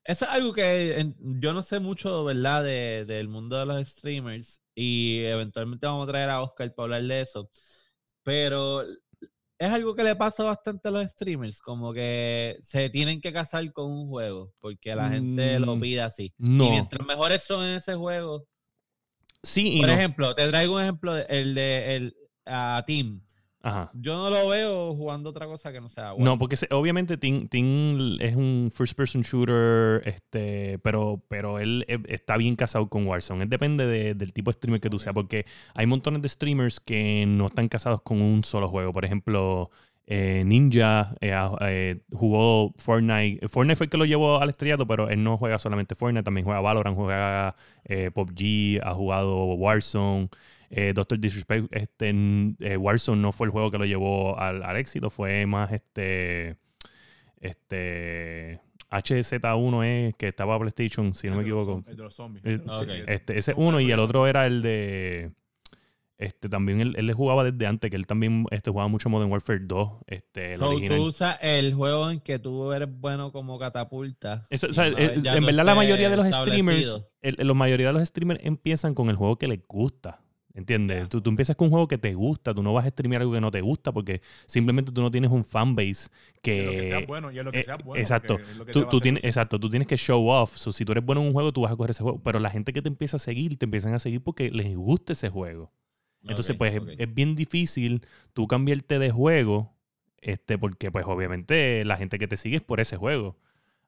Eso 0.04 0.26
es 0.26 0.32
algo 0.32 0.54
que 0.54 1.14
yo 1.20 1.54
no 1.54 1.62
sé 1.62 1.80
mucho, 1.80 2.24
¿verdad?, 2.24 2.64
de, 2.64 3.06
del 3.06 3.28
mundo 3.28 3.60
de 3.60 3.66
los 3.66 3.88
streamers 3.88 4.62
y 4.74 5.20
eventualmente 5.26 5.86
vamos 5.86 6.08
a 6.08 6.12
traer 6.12 6.30
a 6.30 6.42
Oscar 6.42 6.74
para 6.74 6.86
hablar 6.86 7.04
de 7.04 7.22
eso. 7.22 7.52
Pero 8.24 8.84
es 9.60 9.72
algo 9.72 9.96
que 9.96 10.04
le 10.04 10.16
pasa 10.16 10.44
bastante 10.44 10.88
a 10.88 10.92
los 10.92 11.12
streamers, 11.12 11.60
como 11.60 11.92
que 11.92 12.58
se 12.62 12.90
tienen 12.90 13.20
que 13.20 13.34
casar 13.34 13.72
con 13.74 13.92
un 13.92 14.08
juego 14.08 14.54
porque 14.60 14.96
la 14.96 15.10
gente 15.10 15.60
lo 15.60 15.76
mm, 15.76 15.80
pide 15.82 16.02
así. 16.02 16.34
Y 16.38 16.50
mientras 16.50 17.06
mejores 17.06 17.44
son 17.44 17.66
en 17.66 17.76
ese 17.76 17.96
juego. 17.96 18.48
Sí, 19.44 19.78
Por 19.80 19.90
ejemplo, 19.90 20.34
te 20.36 20.48
traigo 20.48 20.76
un 20.76 20.82
ejemplo, 20.84 21.16
el 21.16 21.54
de 21.54 21.96
el, 21.96 22.18
a 22.46 22.84
Team. 23.74 23.90
Yo 24.02 24.16
no 24.16 24.30
lo 24.30 24.48
veo 24.50 24.96
jugando 24.96 25.30
otra 25.30 25.46
cosa 25.46 25.72
que 25.72 25.82
no 25.82 25.90
sea 25.90 26.14
No, 26.18 26.38
porque 26.38 26.56
obviamente 26.72 27.18
Tim, 27.18 27.48
es 28.20 28.36
un 28.36 28.72
first 28.74 28.96
person 28.96 29.22
shooter, 29.22 30.02
este, 30.08 30.80
pero, 30.80 31.22
pero 31.28 31.60
él 31.60 31.86
e, 31.88 32.00
está 32.08 32.38
bien 32.38 32.56
casado 32.56 32.88
con 32.90 33.08
Warzone. 33.08 33.44
Es 33.44 33.50
depende 33.50 34.14
del 34.14 34.34
tipo 34.34 34.52
de 34.52 34.54
streamer 34.54 34.80
que 34.80 34.90
tú 34.90 35.00
seas, 35.00 35.14
porque 35.14 35.46
hay 35.74 35.86
montones 35.86 36.22
de 36.22 36.30
streamers 36.30 36.80
que 36.80 37.26
no 37.28 37.48
están 37.48 37.68
casados 37.68 38.02
con 38.02 38.22
un 38.22 38.44
solo 38.44 38.70
juego. 38.70 38.94
Por 38.94 39.06
ejemplo, 39.06 39.72
eh, 40.10 40.44
Ninja 40.46 41.16
eh, 41.20 41.34
eh, 41.62 42.00
jugó 42.14 42.74
Fortnite. 42.78 43.48
Fortnite 43.50 43.76
fue 43.76 43.86
el 43.86 43.90
que 43.90 43.98
lo 43.98 44.06
llevó 44.06 44.42
al 44.42 44.50
estrellato, 44.50 44.88
pero 44.88 45.10
él 45.10 45.22
no 45.22 45.38
juega 45.38 45.60
solamente 45.60 45.96
Fortnite, 45.96 46.24
también 46.24 46.46
juega 46.46 46.62
Valorant, 46.62 46.96
juega 46.96 47.56
PUBG, 48.14 48.82
ha 48.84 48.94
jugado 48.94 49.46
Warzone. 49.56 50.30
Eh, 50.70 50.92
Doctor 50.94 51.20
Disrespect, 51.20 51.68
este, 51.76 52.10
eh, 52.60 52.78
Warzone 52.78 53.22
no 53.22 53.32
fue 53.32 53.48
el 53.48 53.52
juego 53.52 53.72
que 53.72 53.78
lo 53.78 53.86
llevó 53.86 54.38
al, 54.40 54.64
al 54.64 54.78
éxito, 54.78 55.10
fue 55.10 55.46
más 55.46 55.72
este, 55.72 56.58
este, 57.40 58.60
HZ1E 58.90 60.16
que 60.18 60.28
estaba 60.30 60.56
a 60.56 60.60
PlayStation, 60.60 61.14
si 61.14 61.28
no 61.28 61.36
me 61.38 61.42
equivoco. 61.44 61.84
El 61.88 61.96
de 61.98 62.04
los 62.04 62.14
zombies. 62.16 62.44
Eh, 62.46 62.60
Ah, 62.68 62.82
este, 63.08 63.38
ese 63.38 63.54
uno 63.56 63.80
y 63.80 63.92
el 63.92 64.00
otro 64.00 64.28
era 64.28 64.46
el 64.46 64.62
de. 64.62 65.32
Este 66.20 66.50
también 66.50 66.82
él, 66.82 66.96
él 66.98 67.06
le 67.06 67.14
jugaba 67.14 67.44
desde 67.44 67.68
antes, 67.68 67.92
que 67.92 67.96
él 67.96 68.08
también 68.08 68.46
este, 68.50 68.72
jugaba 68.72 68.88
mucho 68.88 69.08
Modern 69.08 69.32
Warfare 69.32 69.60
2, 69.62 69.90
este, 70.08 70.54
el 70.54 70.58
So, 70.58 70.70
original. 70.70 70.98
tú 70.98 71.04
usas 71.04 71.38
el 71.42 71.76
juego 71.76 72.10
en 72.10 72.20
que 72.22 72.40
tú 72.40 72.74
eres 72.74 72.90
bueno 72.92 73.32
como 73.32 73.60
catapulta. 73.60 74.42
Eso, 74.50 74.66
o 74.68 74.74
sea, 74.74 74.88
en 74.88 75.22
verdad 75.22 75.64
la 75.64 75.76
mayoría 75.76 76.10
de 76.10 76.18
los 76.18 76.26
streamers, 76.26 77.02
el- 77.22 77.36
la 77.38 77.54
mayoría 77.54 77.88
de 77.88 77.94
los 77.94 78.08
streamers 78.08 78.40
empiezan 78.44 78.96
con 78.96 79.10
el 79.10 79.16
juego 79.16 79.38
que 79.38 79.48
les 79.48 79.60
gusta. 79.68 80.20
¿Entiendes? 80.58 81.08
Tú, 81.08 81.22
tú 81.22 81.30
empiezas 81.30 81.56
con 81.56 81.68
un 81.68 81.70
juego 81.70 81.88
que 81.88 82.00
te 82.00 82.16
gusta, 82.16 82.52
tú 82.52 82.64
no 82.64 82.74
vas 82.74 82.84
a 82.84 82.90
streamear 82.90 83.22
algo 83.22 83.32
que 83.32 83.40
no 83.40 83.52
te 83.52 83.62
gusta 83.62 83.92
porque 83.92 84.22
simplemente 84.48 84.92
tú 84.92 85.04
no 85.04 85.12
tienes 85.12 85.30
un 85.30 85.46
fanbase 85.46 86.10
que... 86.42 86.66
Lo 86.66 86.72
que 86.72 86.88
sea 86.88 87.06
bueno 87.06 87.32
y 87.32 87.38
es 87.38 87.46
lo 87.46 87.52
que 87.52 87.60
eh, 87.60 87.64
sea 87.64 87.78
bueno. 87.78 88.02
exacto. 88.02 88.40
Tú, 88.74 88.86
tú 88.86 89.00
tienes, 89.00 89.24
exacto, 89.24 89.60
tú 89.60 89.70
tienes 89.70 89.88
que 89.88 89.98
show 89.98 90.28
off. 90.28 90.58
So, 90.58 90.72
si 90.72 90.84
tú 90.84 90.94
eres 90.94 91.06
bueno 91.06 91.22
en 91.22 91.28
un 91.28 91.34
juego, 91.34 91.54
tú 91.54 91.62
vas 91.62 91.72
a 91.72 91.76
coger 91.76 91.92
ese 91.92 92.02
juego. 92.02 92.24
Pero 92.24 92.40
la 92.40 92.50
gente 92.50 92.74
que 92.74 92.82
te 92.82 92.88
empieza 92.88 93.18
a 93.18 93.20
seguir, 93.20 93.56
te 93.60 93.66
empiezan 93.66 93.94
a 93.94 94.00
seguir 94.00 94.24
porque 94.24 94.50
les 94.50 94.76
gusta 94.76 95.14
ese 95.14 95.30
juego. 95.30 95.72
Entonces, 96.24 96.56
pues 96.58 96.74
es- 96.74 96.82
es, 96.98 97.14
bien 97.14 97.36
difícil 97.36 98.02
tú 98.34 98.48
cambiarte 98.48 98.98
de 98.98 99.12
juego, 99.12 99.76
este, 100.22 100.58
porque 100.58 100.92
pues 100.92 101.06
obviamente 101.06 101.86
la 101.86 101.98
gente 101.98 102.18
que 102.18 102.28
te 102.28 102.36
sigue 102.36 102.58
es 102.58 102.64
por 102.64 102.80
ese 102.80 102.98
juego. 102.98 103.38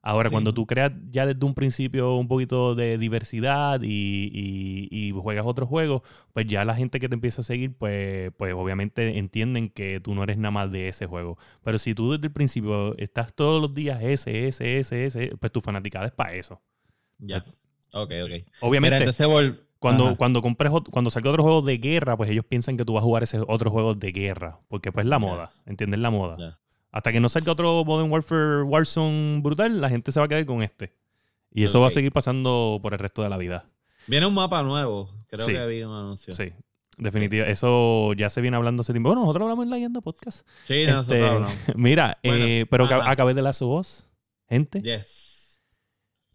Ahora, 0.02 0.28
Sí. 0.30 0.32
cuando 0.34 0.54
tú 0.54 0.66
creas 0.66 0.92
ya 1.10 1.26
desde 1.26 1.44
un 1.44 1.52
principio 1.54 2.16
un 2.16 2.26
poquito 2.26 2.74
de 2.74 2.96
diversidad 2.96 3.82
y, 3.82 4.30
y- 4.32 4.88
y 4.90 5.10
juegas 5.12 5.44
otros 5.46 5.68
juegos, 5.68 6.02
pues 6.32 6.46
ya 6.46 6.64
la 6.64 6.74
gente 6.74 6.98
que 7.00 7.08
te 7.08 7.14
empieza 7.16 7.42
a 7.42 7.44
seguir, 7.44 7.74
pues, 7.76 8.32
pues 8.38 8.54
obviamente 8.54 9.18
entienden 9.18 9.68
que 9.68 10.00
tú 10.00 10.14
no 10.14 10.22
eres 10.22 10.38
nada 10.38 10.52
más 10.52 10.72
de 10.72 10.88
ese 10.88 11.06
juego. 11.06 11.36
Pero 11.62 11.76
si 11.78 11.94
tú 11.94 12.12
desde 12.12 12.28
el 12.28 12.32
principio 12.32 12.96
estás 12.96 13.34
todos 13.34 13.60
los 13.60 13.74
días 13.74 14.00
ese, 14.02 14.48
ese, 14.48 14.78
ese, 14.78 15.04
ese, 15.04 15.36
pues 15.38 15.52
tu 15.52 15.60
fanaticada 15.60 16.06
es 16.06 16.12
para 16.12 16.32
eso. 16.34 16.62
Ya. 17.18 17.38
Ok, 17.92 18.10
ok. 18.22 18.30
Mira, 18.30 18.44
Obviamente, 18.60 19.10
cuando, 19.78 20.06
Ajá. 20.08 20.16
cuando 20.16 20.42
compres 20.42 20.70
cuando 20.90 21.10
salga 21.10 21.30
otro 21.30 21.42
juego 21.42 21.62
de 21.62 21.78
guerra, 21.78 22.16
pues 22.16 22.30
ellos 22.30 22.44
piensan 22.46 22.76
que 22.76 22.84
tú 22.84 22.92
vas 22.94 23.02
a 23.02 23.04
jugar 23.04 23.22
ese 23.22 23.40
otro 23.46 23.70
juego 23.70 23.94
de 23.94 24.12
guerra. 24.12 24.60
Porque 24.68 24.92
pues 24.92 25.04
la 25.06 25.18
moda. 25.18 25.50
¿Entiendes? 25.66 26.00
La 26.00 26.10
moda. 26.10 26.36
Ya. 26.38 26.58
Hasta 26.92 27.12
que 27.12 27.20
no 27.20 27.28
salga 27.28 27.52
otro 27.52 27.84
Modern 27.84 28.10
Warfare 28.10 28.62
Warzone 28.62 29.40
brutal, 29.42 29.80
la 29.80 29.88
gente 29.88 30.10
se 30.12 30.18
va 30.20 30.26
a 30.26 30.28
quedar 30.28 30.44
con 30.46 30.62
este. 30.62 30.92
Y 31.52 31.64
eso 31.64 31.80
va 31.80 31.88
a 31.88 31.90
seguir 31.90 32.12
pasando 32.12 32.78
por 32.82 32.92
el 32.92 32.98
resto 32.98 33.22
de 33.22 33.28
la 33.28 33.36
vida. 33.36 33.66
Viene 34.06 34.26
un 34.26 34.34
mapa 34.34 34.62
nuevo. 34.62 35.10
Creo 35.28 35.44
Sí. 35.46 35.52
que 35.52 35.66
vi 35.66 35.82
un 35.82 35.92
anuncio. 35.94 36.32
Sí. 36.34 36.52
Definitivamente. 36.96 37.52
Eso 37.52 38.12
ya 38.14 38.28
se 38.28 38.40
viene 38.40 38.56
hablando 38.56 38.82
hace 38.82 38.92
tiempo. 38.92 39.08
Bueno, 39.08 39.22
nosotros 39.22 39.42
hablamos 39.44 39.64
en 39.64 39.70
la 39.70 39.78
Yenda 39.78 40.00
Podcast. 40.00 40.46
Sí, 40.66 40.84
nosotros 40.86 41.16
Este, 41.16 41.26
hablamos. 41.26 41.54
mira, 41.76 42.18
Bueno, 42.22 42.44
eh, 42.44 42.66
pero 42.70 42.84
acabé 42.84 43.34
de 43.34 43.42
la 43.42 43.52
su 43.52 43.66
voz. 43.68 44.10
Gente. 44.48 44.82
Yes. 44.82 45.60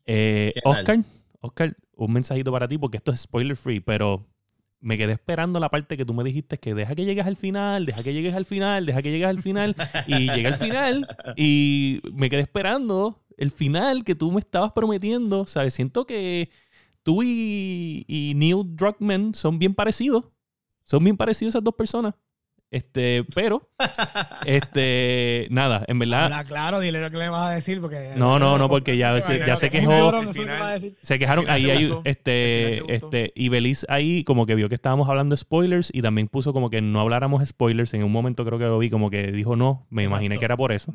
Eh. 0.05 0.53
Oscar, 0.63 0.99
Oscar, 1.41 1.75
un 1.95 2.13
mensajito 2.13 2.51
para 2.51 2.67
ti 2.67 2.77
porque 2.77 2.97
esto 2.97 3.11
es 3.11 3.21
spoiler 3.21 3.55
free, 3.57 3.79
pero 3.79 4.25
me 4.79 4.97
quedé 4.97 5.13
esperando 5.13 5.59
la 5.59 5.69
parte 5.69 5.97
que 5.97 6.05
tú 6.05 6.13
me 6.13 6.23
dijiste 6.23 6.57
que 6.59 6.73
deja 6.73 6.95
que 6.95 7.05
llegues 7.05 7.25
al 7.25 7.37
final, 7.37 7.85
deja 7.85 8.03
que 8.03 8.13
llegues 8.13 8.35
al 8.35 8.45
final, 8.45 8.85
deja 8.85 9.01
que 9.01 9.11
llegues 9.11 9.27
al 9.27 9.41
final 9.41 9.75
y 10.07 10.29
llegué 10.31 10.47
al 10.47 10.55
final 10.55 11.07
y 11.35 12.01
me 12.13 12.29
quedé 12.29 12.41
esperando 12.41 13.23
el 13.37 13.51
final 13.51 14.03
que 14.03 14.15
tú 14.15 14.31
me 14.31 14.39
estabas 14.39 14.71
prometiendo, 14.73 15.47
¿sabes? 15.47 15.73
Siento 15.73 16.05
que 16.05 16.49
tú 17.03 17.23
y, 17.23 18.05
y 18.07 18.33
Neil 18.35 18.63
Druckmann 18.75 19.33
son 19.33 19.59
bien 19.59 19.73
parecidos. 19.73 20.25
Son 20.85 21.03
bien 21.03 21.17
parecidos 21.17 21.53
esas 21.53 21.63
dos 21.63 21.73
personas. 21.75 22.13
Este, 22.71 23.23
pero, 23.33 23.69
este, 24.45 25.47
nada, 25.49 25.83
en 25.87 25.99
verdad, 25.99 26.25
Habla 26.25 26.43
claro, 26.43 26.79
dile 26.79 27.01
lo 27.01 27.09
que 27.11 27.17
le 27.17 27.29
vas 27.29 27.47
a 27.47 27.51
decir 27.51 27.79
porque... 27.79 28.13
No, 28.15 28.39
no, 28.39 28.57
no, 28.57 28.67
porque 28.69 28.97
ya 28.97 29.19
se- 29.21 29.39
ya 29.45 29.55
se 29.55 29.69
quejó. 29.69 30.11
Se 31.01 31.19
quejaron. 31.19 31.49
Ahí 31.49 31.69
hay, 31.69 31.93
este, 32.03 32.93
este, 32.93 33.31
y 33.35 33.49
Beliz 33.49 33.85
ahí 33.89 34.23
como 34.23 34.45
que 34.45 34.55
vio 34.55 34.69
que 34.69 34.75
estábamos 34.75 35.07
hablando 35.09 35.33
de 35.35 35.37
spoilers 35.37 35.89
y 35.93 36.01
también 36.01 36.27
puso 36.27 36.53
como 36.53 36.69
que 36.69 36.81
no 36.81 36.99
habláramos 36.99 37.47
spoilers. 37.47 37.93
En 37.93 38.03
un 38.03 38.11
momento 38.11 38.45
creo 38.45 38.59
que 38.59 38.65
lo 38.65 38.77
vi 38.79 38.89
como 38.89 39.09
que 39.09 39.31
dijo 39.31 39.55
no, 39.55 39.87
me 39.89 40.03
imaginé 40.03 40.37
que 40.37 40.45
era 40.45 40.57
por 40.57 40.71
eso. 40.71 40.93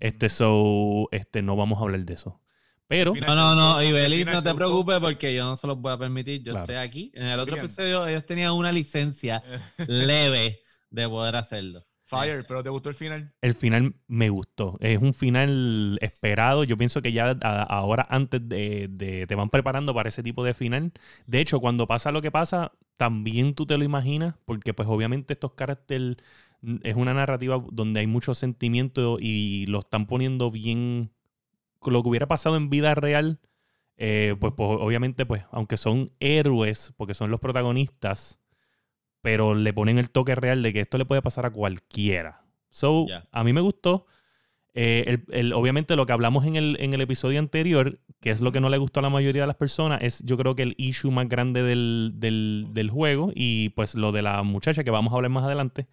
Este, 0.00 0.28
so, 0.28 1.08
este, 1.12 1.42
no 1.42 1.56
vamos 1.56 1.78
a 1.78 1.82
hablar 1.82 2.00
de 2.00 2.14
eso. 2.14 2.40
Pero, 2.88 3.12
No, 3.14 3.36
no, 3.36 3.54
no. 3.54 3.82
Y 3.84 3.92
Belis, 3.92 4.26
no 4.26 4.42
te 4.42 4.52
preocupes 4.52 4.98
porque 4.98 5.32
yo 5.32 5.44
no 5.44 5.54
se 5.56 5.64
los 5.68 5.78
voy 5.80 5.92
a 5.92 5.96
permitir. 5.96 6.42
Yo 6.42 6.50
Claro. 6.52 6.64
estoy 6.64 6.76
aquí. 6.76 7.12
En 7.14 7.24
el 7.28 7.38
otro 7.38 7.56
episodio 7.56 8.04
ellos 8.08 8.26
tenían 8.26 8.52
una 8.52 8.72
licencia 8.72 9.42
leve 9.86 10.58
de 10.90 11.08
poder 11.08 11.36
hacerlo. 11.36 11.86
Fire, 12.06 12.44
pero 12.46 12.62
¿te 12.62 12.70
gustó 12.70 12.88
el 12.90 12.94
final? 12.96 13.32
el 13.42 13.54
final 13.54 13.94
me 14.06 14.28
gustó. 14.28 14.76
Es 14.80 14.98
un 15.00 15.14
final 15.14 15.98
esperado. 16.02 16.64
Yo 16.64 16.76
pienso 16.76 17.00
que 17.02 17.12
ya 17.12 17.36
a- 17.42 17.62
ahora 17.62 18.06
antes 18.10 18.46
de, 18.48 18.88
de- 18.90 19.26
te 19.26 19.34
van 19.34 19.48
preparando 19.50 19.94
para 19.94 20.08
ese 20.10 20.22
tipo 20.22 20.44
de 20.44 20.52
final. 20.54 20.92
De 21.26 21.40
hecho, 21.40 21.60
cuando 21.60 21.86
pasa 21.86 22.12
lo 22.12 22.20
que 22.22 22.30
pasa, 22.30 22.72
también 22.96 23.54
tú 23.54 23.64
te 23.66 23.78
lo 23.78 23.84
imaginas, 23.84 24.34
porque 24.44 24.74
pues 24.74 24.88
obviamente 24.88 25.32
estos 25.34 25.52
caracteres 25.54 26.16
es 26.82 26.94
una 26.96 27.14
narrativa 27.14 27.62
donde 27.72 28.00
hay 28.00 28.06
mucho 28.06 28.34
sentimiento 28.34 29.16
y 29.20 29.64
lo 29.66 29.78
están 29.80 30.06
poniendo 30.06 30.50
bien 30.50 31.10
lo 31.86 32.02
que 32.02 32.08
hubiera 32.08 32.28
pasado 32.28 32.56
en 32.56 32.70
vida 32.70 32.94
real. 32.94 33.40
eh, 33.98 34.36
pues, 34.40 34.54
pues, 34.56 34.68
obviamente, 34.80 35.26
pues, 35.26 35.44
aunque 35.52 35.76
son 35.76 36.10
héroes, 36.20 36.92
porque 36.96 37.14
son 37.14 37.30
los 37.30 37.40
protagonistas, 37.40 38.40
pero 39.22 39.54
le 39.54 39.72
ponen 39.72 39.98
el 39.98 40.10
toque 40.10 40.34
real 40.34 40.62
de 40.62 40.72
que 40.72 40.80
esto 40.80 40.98
le 40.98 41.04
puede 41.04 41.22
pasar 41.22 41.46
a 41.46 41.50
cualquiera. 41.50 42.42
So, 42.70 43.06
a 43.32 43.44
mí 43.44 43.52
me 43.52 43.60
gustó. 43.60 44.06
Eh, 44.72 45.04
el- 45.08 45.24
el- 45.34 45.52
obviamente 45.52 45.96
lo 45.96 46.06
que 46.06 46.12
hablamos 46.12 46.44
en 46.46 46.54
el, 46.54 46.76
en 46.78 46.92
el 46.92 47.00
episodio 47.00 47.40
anterior, 47.40 47.98
que 48.20 48.30
es 48.30 48.40
lo 48.40 48.52
que 48.52 48.60
no 48.60 48.68
le 48.70 48.78
gustó 48.78 49.00
a 49.00 49.02
la 49.02 49.10
mayoría 49.10 49.42
de 49.42 49.48
las 49.48 49.56
personas, 49.56 50.00
es 50.02 50.22
yo 50.24 50.36
creo 50.36 50.54
que 50.54 50.62
el 50.62 50.74
issue 50.78 51.10
más 51.10 51.28
grande 51.28 51.64
del, 51.64 52.12
del- 52.14 52.68
del 52.70 52.88
juego 52.88 53.32
y 53.34 53.70
pues 53.70 53.96
lo 53.96 54.12
de 54.12 54.22
la 54.22 54.42
muchacha 54.44 54.84
que 54.84 54.90
vamos 54.92 55.12
a 55.12 55.16
hablar 55.16 55.30
más 55.32 55.44
adelante. 55.44 55.88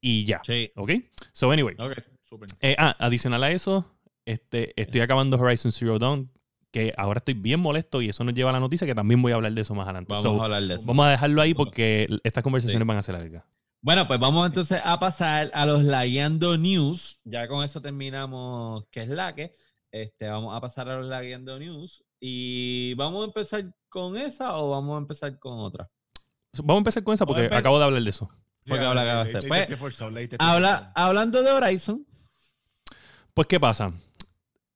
Y 0.00 0.24
ya. 0.24 0.40
Sí. 0.44 0.70
¿Ok? 0.76 0.92
So, 1.32 1.50
anyway. 1.50 1.74
Ok. 1.78 1.94
Súper. 2.22 2.48
Eh, 2.60 2.76
ah, 2.78 2.94
adicional 3.00 3.42
a 3.42 3.50
eso, 3.50 3.90
este, 4.26 4.80
estoy 4.80 5.00
acabando 5.00 5.36
Horizon 5.36 5.72
Zero 5.72 5.98
Dawn, 5.98 6.30
que 6.74 6.92
ahora 6.96 7.18
estoy 7.18 7.34
bien 7.34 7.60
molesto 7.60 8.02
y 8.02 8.08
eso 8.08 8.24
nos 8.24 8.34
lleva 8.34 8.50
a 8.50 8.52
la 8.52 8.58
noticia 8.58 8.84
que 8.84 8.96
también 8.96 9.22
voy 9.22 9.30
a 9.30 9.36
hablar 9.36 9.52
de 9.52 9.60
eso 9.60 9.76
más 9.76 9.84
adelante. 9.86 10.08
Vamos 10.12 10.24
So, 10.24 10.40
a 10.42 10.44
hablar 10.46 10.62
de 10.64 10.74
eso. 10.74 10.86
vamos 10.88 11.06
a 11.06 11.10
dejarlo 11.10 11.40
ahí 11.40 11.54
porque 11.54 12.08
estas 12.24 12.42
conversaciones 12.42 12.84
Sí. 12.84 12.88
van 12.88 12.96
a 12.96 13.02
ser 13.02 13.14
largas. 13.14 13.44
Bueno, 13.80 14.08
pues 14.08 14.18
vamos 14.18 14.44
entonces 14.44 14.80
a 14.82 14.98
pasar 14.98 15.52
a 15.54 15.66
los 15.66 15.84
Lagueando 15.84 16.58
News. 16.58 17.20
Ya 17.24 17.46
con 17.46 17.62
eso 17.62 17.80
terminamos 17.80 18.86
que 18.90 19.02
es 19.02 19.08
la 19.08 19.34
que. 19.36 19.52
Este, 19.92 20.26
vamos 20.28 20.56
a 20.56 20.60
pasar 20.60 20.88
a 20.88 20.96
los 20.98 21.06
Lagueando 21.06 21.58
News. 21.60 22.02
Y 22.18 22.94
vamos 22.94 23.22
a 23.22 23.26
empezar 23.26 23.72
con 23.88 24.16
esa 24.16 24.56
o 24.56 24.70
vamos 24.70 24.96
a 24.96 24.98
empezar 24.98 25.38
con 25.38 25.60
otra. 25.60 25.88
Vamos 26.58 26.74
a 26.74 26.78
empezar 26.78 27.04
con 27.04 27.14
esa 27.14 27.24
porque 27.24 27.48
acabo 27.54 27.78
de 27.78 27.84
hablar 27.84 28.02
de 28.02 28.10
eso. 28.10 28.28
Porque 28.66 28.82
Sí, 28.82 28.88
habla- 28.90 29.28
Pues, 29.30 29.44
pie 29.44 29.50
Habla, 29.52 29.76
forzado. 29.76 30.92
hablando 30.94 31.42
de 31.42 31.50
Horizon. 31.52 32.04
Pues, 33.34 33.46
¿qué 33.46 33.60
pasa? 33.60 33.92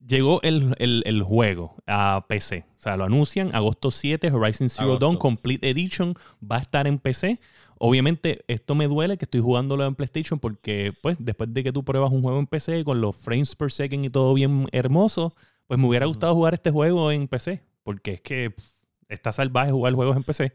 Llegó 0.07 0.41
el, 0.43 0.75
el- 0.79 1.03
el 1.07 1.23
juego 1.23 1.77
a 1.87 2.25
PC. 2.29 2.65
O 2.79 2.81
sea, 2.81 2.97
lo 2.97 3.05
anuncian 3.05 3.55
agosto 3.55 3.91
7, 3.91 4.31
Horizon 4.31 4.69
Zero 4.69 4.89
Agosto. 4.91 5.07
Dawn 5.07 5.17
Complete 5.17 5.69
Edition 5.69 6.15
va 6.41 6.57
a 6.57 6.61
estar 6.61 6.87
en 6.87 6.99
PC. 6.99 7.39
Obviamente, 7.81 8.45
esto 8.49 8.75
me 8.75 8.87
duele 8.89 9.17
que 9.19 9.25
estoy 9.25 9.41
jugándolo 9.41 9.85
en 9.87 9.95
PlayStation 9.95 10.39
porque, 10.39 10.93
pues, 11.03 11.17
después 11.21 11.53
de 11.53 11.63
que 11.65 11.73
tú 11.73 11.85
pruebas 11.85 12.11
un 12.13 12.23
juego 12.23 12.39
en 12.39 12.47
PC 12.47 12.83
con 12.85 13.01
los 13.01 13.15
frames 13.17 13.55
per 13.57 13.71
second 13.71 14.05
y 14.05 14.09
todo 14.09 14.35
bien 14.35 14.67
hermoso, 14.73 15.33
pues 15.67 15.79
me 15.79 15.87
hubiera 15.87 16.07
gustado 16.07 16.35
jugar 16.35 16.55
este 16.55 16.71
juego 16.71 17.11
en 17.13 17.29
PC. 17.29 17.63
Porque 17.83 18.13
es 18.15 18.21
que 18.21 18.51
pff, 18.51 18.65
está 19.09 19.33
salvaje 19.33 19.71
jugar 19.73 19.95
juegos 19.95 20.17
en 20.17 20.23
PC. 20.25 20.53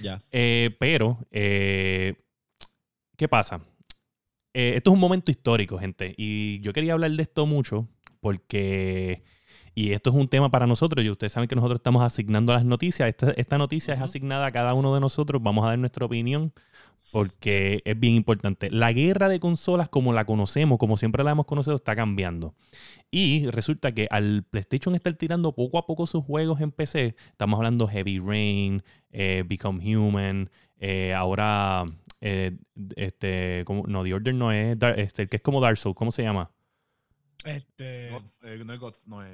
Ya. 0.00 0.20
Eh, 0.32 0.74
pero, 0.78 1.18
eh, 1.30 2.14
¿qué 3.16 3.28
pasa? 3.28 3.60
Eh, 4.54 4.74
esto 4.76 4.90
es 4.90 4.94
un 4.94 5.00
momento 5.00 5.30
histórico, 5.30 5.78
gente. 5.78 6.14
Y 6.16 6.60
yo 6.60 6.72
quería 6.72 6.92
hablar 6.94 7.10
de 7.12 7.22
esto 7.22 7.46
mucho 7.46 7.88
porque, 8.20 9.22
y 9.74 9.92
esto 9.92 10.10
es 10.10 10.16
un 10.16 10.28
tema 10.28 10.50
para 10.50 10.66
nosotros, 10.66 11.04
y 11.04 11.10
ustedes 11.10 11.32
saben 11.32 11.48
que 11.48 11.56
nosotros 11.56 11.78
estamos 11.78 12.02
asignando 12.02 12.52
las 12.52 12.64
noticias. 12.64 13.08
Esta, 13.08 13.30
esta 13.32 13.58
noticia 13.58 13.94
es 13.94 14.00
asignada 14.00 14.46
a 14.46 14.52
cada 14.52 14.74
uno 14.74 14.94
de 14.94 15.00
nosotros. 15.00 15.42
Vamos 15.42 15.64
a 15.64 15.68
dar 15.68 15.78
nuestra 15.78 16.06
opinión 16.06 16.52
porque 17.12 17.80
es 17.84 17.98
bien 17.98 18.14
importante. 18.14 18.70
La 18.70 18.92
guerra 18.92 19.28
de 19.28 19.40
consolas 19.40 19.88
como 19.88 20.12
la 20.12 20.24
conocemos, 20.24 20.78
como 20.78 20.96
siempre 20.96 21.24
la 21.24 21.32
hemos 21.32 21.46
conocido, 21.46 21.76
está 21.76 21.96
cambiando. 21.96 22.54
Y 23.10 23.46
resulta 23.50 23.92
que 23.92 24.06
al 24.10 24.44
PlayStation 24.48 24.94
estar 24.94 25.14
tirando 25.14 25.54
poco 25.54 25.78
a 25.78 25.86
poco 25.86 26.06
sus 26.06 26.24
juegos 26.24 26.60
en 26.60 26.70
PC, 26.70 27.16
estamos 27.30 27.58
hablando 27.58 27.88
Heavy 27.88 28.18
Rain, 28.18 28.82
eh, 29.10 29.44
Become 29.46 29.96
Human, 29.96 30.50
eh, 30.78 31.12
ahora, 31.14 31.84
eh, 32.20 32.56
este, 32.96 33.64
como, 33.66 33.86
no, 33.86 34.04
The 34.04 34.14
Order 34.14 34.34
no 34.34 34.52
es, 34.52 34.76
este, 34.96 35.22
el 35.22 35.28
que 35.28 35.36
es 35.36 35.42
como 35.42 35.60
Dark 35.60 35.76
Souls, 35.76 35.96
¿cómo 35.96 36.12
se 36.12 36.22
llama? 36.22 36.50
Este, 37.44 38.10
God- 38.10 38.22
eh, 38.48 38.62
no 38.64 38.72
es 38.74 38.80
God, 38.80 38.94
no 39.06 39.24
es. 39.24 39.30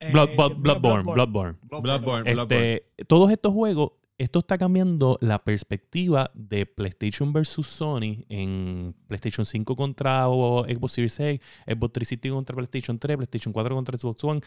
eh, 0.00 0.12
Blood- 0.12 0.34
Blood- 0.36 0.36
Blood- 0.36 0.60
Bloodborne, 0.80 1.12
Bloodborne. 1.12 1.58
Bloodborne. 1.62 1.82
Bloodborne, 1.82 2.32
Bloodborne. 2.34 2.74
Este, 2.74 3.04
todos 3.04 3.30
estos 3.30 3.52
juegos 3.52 3.92
esto 4.18 4.38
está 4.38 4.56
cambiando 4.56 5.18
la 5.20 5.44
perspectiva 5.44 6.30
de 6.34 6.64
PlayStation 6.64 7.32
versus 7.34 7.66
Sony 7.66 8.24
en 8.30 8.94
PlayStation 9.08 9.44
5 9.44 9.76
contra 9.76 10.24
Xbox 10.24 10.92
Series 10.92 11.20
X, 11.20 11.40
Xbox 11.66 11.92
360 11.92 12.30
contra 12.34 12.56
PlayStation 12.56 12.98
3, 12.98 13.16
PlayStation 13.18 13.52
4 13.52 13.74
contra 13.74 13.98
Xbox 13.98 14.24
One. 14.24 14.40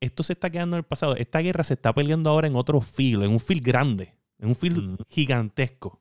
Esto 0.00 0.22
se 0.22 0.32
está 0.34 0.48
quedando 0.50 0.76
en 0.76 0.78
el 0.78 0.84
pasado. 0.84 1.16
Esta 1.16 1.40
guerra 1.40 1.64
se 1.64 1.74
está 1.74 1.92
peleando 1.92 2.30
ahora 2.30 2.46
en 2.46 2.54
otro 2.54 2.80
filo, 2.80 3.24
en 3.24 3.32
un 3.32 3.40
fil 3.40 3.60
grande, 3.60 4.14
en 4.38 4.48
un 4.48 4.54
fil 4.54 4.96
gigantesco. 5.08 6.00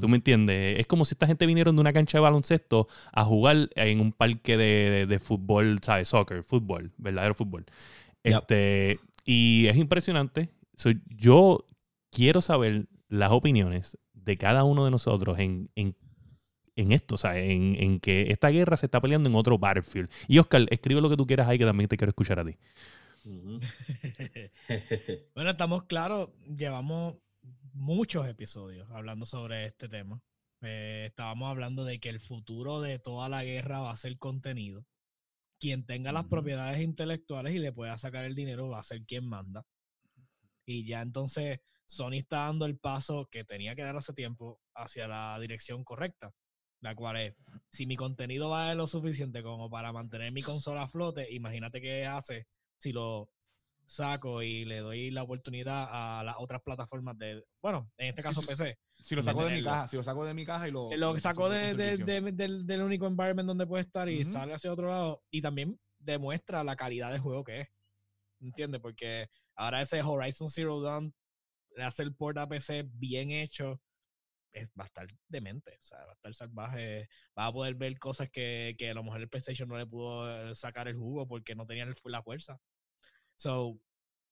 ¿Tú 0.00 0.08
me 0.08 0.16
entiendes? 0.16 0.80
Es 0.80 0.86
como 0.88 1.04
si 1.04 1.14
esta 1.14 1.28
gente 1.28 1.46
vinieron 1.46 1.76
de 1.76 1.80
una 1.80 1.92
cancha 1.92 2.18
de 2.18 2.22
baloncesto 2.22 2.88
a 3.12 3.24
jugar 3.24 3.70
en 3.76 4.00
un 4.00 4.12
parque 4.12 4.56
de, 4.56 5.18
fútbol, 5.20 5.78
¿sabes? 5.80 6.08
Soccer, 6.08 6.42
fútbol, 6.42 6.90
verdadero 6.98 7.34
fútbol. 7.34 7.64
Este, 8.24 8.98
y 9.24 9.68
es 9.68 9.76
impresionante. 9.76 10.50
yo 11.16 11.64
quiero 12.10 12.40
saber 12.40 12.88
las 13.08 13.30
opiniones 13.30 13.96
de 14.12 14.36
cada 14.36 14.64
uno 14.64 14.84
de 14.84 14.90
nosotros 14.90 15.38
en, 15.38 15.70
esto, 16.74 17.14
o 17.14 17.18
sea, 17.18 17.38
en, 17.38 18.00
que 18.00 18.32
esta 18.32 18.48
guerra 18.48 18.76
se 18.76 18.86
está 18.86 19.00
peleando 19.00 19.28
en 19.28 19.36
otro 19.36 19.56
battlefield. 19.56 20.10
Y 20.26 20.40
Oscar, 20.40 20.66
escribe 20.70 21.00
lo 21.00 21.08
que 21.08 21.16
tú 21.16 21.26
quieras 21.26 21.48
ahí, 21.48 21.58
que 21.58 21.64
también 21.64 21.88
te 21.88 21.96
quiero 21.96 22.10
escuchar 22.10 22.40
a 22.40 22.44
ti. 22.44 22.56
bueno, 25.34 25.50
estamos 25.50 25.84
claros, 25.84 26.30
llevamos 26.56 27.14
muchos 27.76 28.26
episodios 28.26 28.90
hablando 28.90 29.26
sobre 29.26 29.66
este 29.66 29.88
tema. 29.88 30.20
Eh, 30.62 31.06
estábamos 31.08 31.50
hablando 31.50 31.84
de 31.84 32.00
que 32.00 32.08
el 32.08 32.20
futuro 32.20 32.80
de 32.80 32.98
toda 32.98 33.28
la 33.28 33.44
guerra 33.44 33.80
va 33.80 33.90
a 33.90 33.96
ser 33.96 34.18
contenido. 34.18 34.84
Quien 35.60 35.86
tenga 35.86 36.12
las 36.12 36.24
propiedades 36.24 36.80
intelectuales 36.80 37.54
y 37.54 37.58
le 37.58 37.72
pueda 37.72 37.96
sacar 37.98 38.24
el 38.24 38.34
dinero 38.34 38.68
va 38.68 38.80
a 38.80 38.82
ser 38.82 39.04
quien 39.04 39.26
manda. 39.28 39.64
Y 40.66 40.84
ya 40.86 41.02
entonces 41.02 41.60
Sony 41.86 42.14
está 42.14 42.38
dando 42.46 42.66
el 42.66 42.78
paso 42.78 43.28
que 43.30 43.44
tenía 43.44 43.76
que 43.76 43.82
dar 43.82 43.96
hace 43.96 44.12
tiempo 44.12 44.60
hacia 44.74 45.06
la 45.06 45.38
dirección 45.40 45.84
correcta, 45.84 46.32
la 46.80 46.94
cual 46.94 47.18
es, 47.18 47.34
si 47.70 47.86
mi 47.86 47.96
contenido 47.96 48.50
vale 48.50 48.74
lo 48.74 48.86
suficiente 48.86 49.42
como 49.42 49.70
para 49.70 49.92
mantener 49.92 50.32
mi 50.32 50.42
consola 50.42 50.82
a 50.82 50.88
flote, 50.88 51.32
imagínate 51.32 51.80
qué 51.80 52.06
hace 52.06 52.46
si 52.78 52.92
lo 52.92 53.30
saco 53.86 54.42
y 54.42 54.64
le 54.64 54.78
doy 54.78 55.10
la 55.10 55.22
oportunidad 55.22 55.88
a 55.90 56.24
las 56.24 56.36
otras 56.38 56.60
plataformas 56.62 57.16
de, 57.18 57.44
bueno, 57.62 57.90
en 57.96 58.08
este 58.08 58.22
caso 58.22 58.40
PC. 58.46 58.78
Si 58.92 59.14
lo 59.14 59.22
saco 59.22 59.44
de, 59.44 59.56
mi 59.56 59.62
caja, 59.62 59.86
si 59.86 59.96
lo 59.96 60.02
saco 60.02 60.24
de 60.24 60.34
mi 60.34 60.44
caja 60.44 60.68
y 60.68 60.72
lo... 60.72 60.94
Lo 60.96 61.18
saco 61.18 61.48
de, 61.48 61.74
del, 61.74 62.82
único 62.82 63.06
environment 63.06 63.46
donde 63.46 63.66
puede 63.66 63.84
estar 63.84 64.08
y 64.08 64.24
sale 64.24 64.54
hacia 64.54 64.72
otro 64.72 64.88
lado 64.88 65.22
y 65.30 65.40
también 65.40 65.78
demuestra 65.98 66.64
la 66.64 66.76
calidad 66.76 67.12
de 67.12 67.18
juego 67.18 67.44
que 67.44 67.60
es. 67.60 67.68
¿Entiendes? 68.40 68.80
Porque 68.80 69.28
ahora 69.54 69.80
ese 69.80 70.02
Horizon 70.02 70.50
Zero 70.50 70.80
Dawn 70.80 71.14
hace 71.78 72.02
el 72.02 72.14
port 72.14 72.36
a 72.38 72.48
PC 72.48 72.84
bien 72.86 73.30
hecho 73.30 73.80
va 74.78 74.84
a 74.84 74.86
estar 74.86 75.06
demente, 75.28 75.78
o 75.82 75.84
sea, 75.84 75.98
va 75.98 76.12
a 76.12 76.14
estar 76.14 76.34
salvaje, 76.34 77.08
va 77.38 77.46
a 77.46 77.52
poder 77.52 77.74
ver 77.74 77.98
cosas 77.98 78.30
que, 78.30 78.74
que 78.78 78.90
a 78.90 78.94
lo 78.94 79.04
mejor 79.04 79.20
el 79.20 79.28
PlayStation 79.28 79.68
no 79.68 79.76
le 79.76 79.86
pudo 79.86 80.54
sacar 80.54 80.88
el 80.88 80.96
jugo 80.96 81.26
porque 81.26 81.54
no 81.54 81.66
tenía 81.66 81.86
la 82.04 82.22
fuerza. 82.22 82.58
So, 83.36 83.78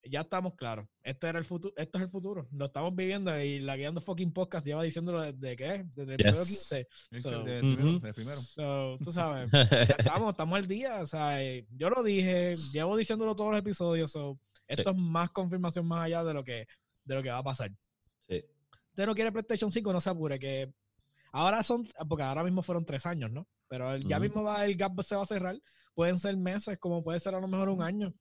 ya 0.09 0.21
estamos 0.21 0.55
claros. 0.55 0.87
Este 1.03 1.27
era 1.27 1.39
el 1.39 1.45
futuro, 1.45 1.73
esto 1.77 1.97
es 1.97 2.03
el 2.03 2.09
futuro. 2.09 2.47
Lo 2.51 2.65
estamos 2.65 2.95
viviendo 2.95 3.37
y 3.39 3.59
la 3.59 3.75
guiando 3.75 4.01
fucking 4.01 4.31
podcast 4.31 4.65
lleva 4.65 4.83
diciéndolo 4.83 5.21
desde 5.21 5.55
qué? 5.55 5.85
Desde 5.95 6.13
el 6.13 6.17
primero 6.17 6.43
15. 6.43 6.87
primero, 8.13 8.97
tú 8.99 9.11
sabes, 9.11 9.49
estamos, 9.99 10.31
estamos 10.31 10.57
al 10.57 10.67
día. 10.67 10.99
O 11.01 11.05
sea, 11.05 11.41
eh, 11.43 11.65
yo 11.71 11.89
lo 11.89 12.03
dije, 12.03 12.55
llevo 12.71 12.97
diciéndolo 12.97 13.35
todos 13.35 13.51
los 13.51 13.59
episodios. 13.59 14.11
So, 14.11 14.39
esto 14.67 14.91
es 14.91 14.97
más 14.97 15.31
confirmación 15.31 15.87
más 15.87 16.05
allá 16.05 16.23
de 16.23 16.33
lo 16.33 16.43
que, 16.43 16.67
de 17.03 17.15
lo 17.15 17.23
que 17.23 17.29
va 17.29 17.39
a 17.39 17.43
pasar. 17.43 17.71
Sí. 18.27 18.43
Usted 18.89 19.05
no 19.05 19.15
quiere 19.15 19.31
PlayStation 19.31 19.71
5, 19.71 19.93
no 19.93 20.01
se 20.01 20.09
apure, 20.09 20.39
que 20.39 20.73
ahora 21.31 21.63
son, 21.63 21.87
porque 22.07 22.23
ahora 22.23 22.43
mismo 22.43 22.63
fueron 22.63 22.85
tres 22.85 23.05
años, 23.05 23.31
¿no? 23.31 23.47
Pero 23.67 23.97
ya 23.97 24.19
mismo 24.19 24.43
va, 24.43 24.65
el 24.65 24.75
gap 24.75 25.01
se 25.01 25.15
va 25.15 25.23
a 25.23 25.25
cerrar. 25.25 25.59
Pueden 25.95 26.19
ser 26.19 26.37
meses, 26.37 26.77
como 26.77 27.03
puede 27.03 27.19
ser 27.19 27.33
a 27.35 27.39
lo 27.39 27.47
mejor 27.47 27.69
un 27.69 27.81
año 27.81 28.13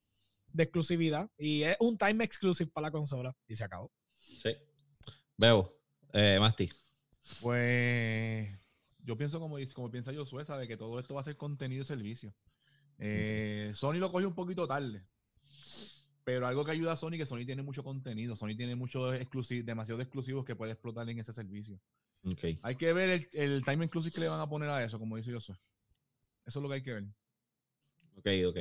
de 0.55 0.62
exclusividad 0.62 1.31
y 1.37 1.64
es 1.64 1.77
un 1.81 1.99
time 1.99 2.25
exclusive 2.25 2.71
para 2.73 2.87
la 2.87 2.93
consola 2.93 3.37
y 3.47 3.57
se 3.57 3.64
acabó. 3.64 3.93
Sí. 4.14 4.57
Veo. 5.37 5.77
Eh, 6.12 6.38
Masti. 6.40 6.71
Pues 7.43 8.49
yo 9.01 9.17
pienso 9.17 9.40
como, 9.40 9.57
como 9.75 9.90
piensa 9.90 10.14
Josué, 10.14 10.45
sabe 10.45 10.69
que 10.69 10.77
todo 10.77 10.99
esto 11.01 11.14
va 11.14 11.21
a 11.21 11.25
ser 11.25 11.37
contenido 11.37 11.83
y 11.83 11.85
servicio. 11.85 12.33
Eh, 12.99 13.73
Sony 13.75 13.95
lo 13.95 14.12
cogió 14.12 14.29
un 14.29 14.35
poquito 14.35 14.67
tarde. 14.67 15.05
Pero 16.23 16.47
algo 16.47 16.64
que 16.64 16.71
ayuda 16.71 16.93
a 16.93 16.97
Sony, 16.97 17.19
que 17.19 17.27
Sony 17.27 17.45
tiene 17.45 17.62
mucho 17.62 17.83
contenido. 17.83 18.37
Sony 18.37 18.57
tiene 18.57 18.77
muchos 18.77 19.14
exclusivos, 19.17 19.67
demasiado 19.67 20.01
exclusivos 20.01 20.45
que 20.45 20.55
puede 20.55 20.73
explotar 20.73 21.09
en 21.11 21.19
ese 21.19 21.33
servicio. 21.33 21.79
Okay. 22.23 22.59
Hay 22.62 22.77
que 22.77 22.93
ver 22.93 23.11
el, 23.11 23.29
el 23.33 23.64
time 23.64 23.85
exclusive 23.85 24.14
que 24.14 24.21
le 24.21 24.29
van 24.29 24.40
a 24.40 24.49
poner 24.49 24.71
a 24.71 24.83
eso, 24.83 24.99
como 24.99 25.17
dice 25.17 25.33
Josué. 25.33 25.57
Eso 26.47 26.59
es 26.61 26.62
lo 26.62 26.69
que 26.69 26.77
hay 26.77 26.83
que 26.83 26.93
ver. 26.93 27.05
Ok, 28.17 28.29
ok. 28.47 28.59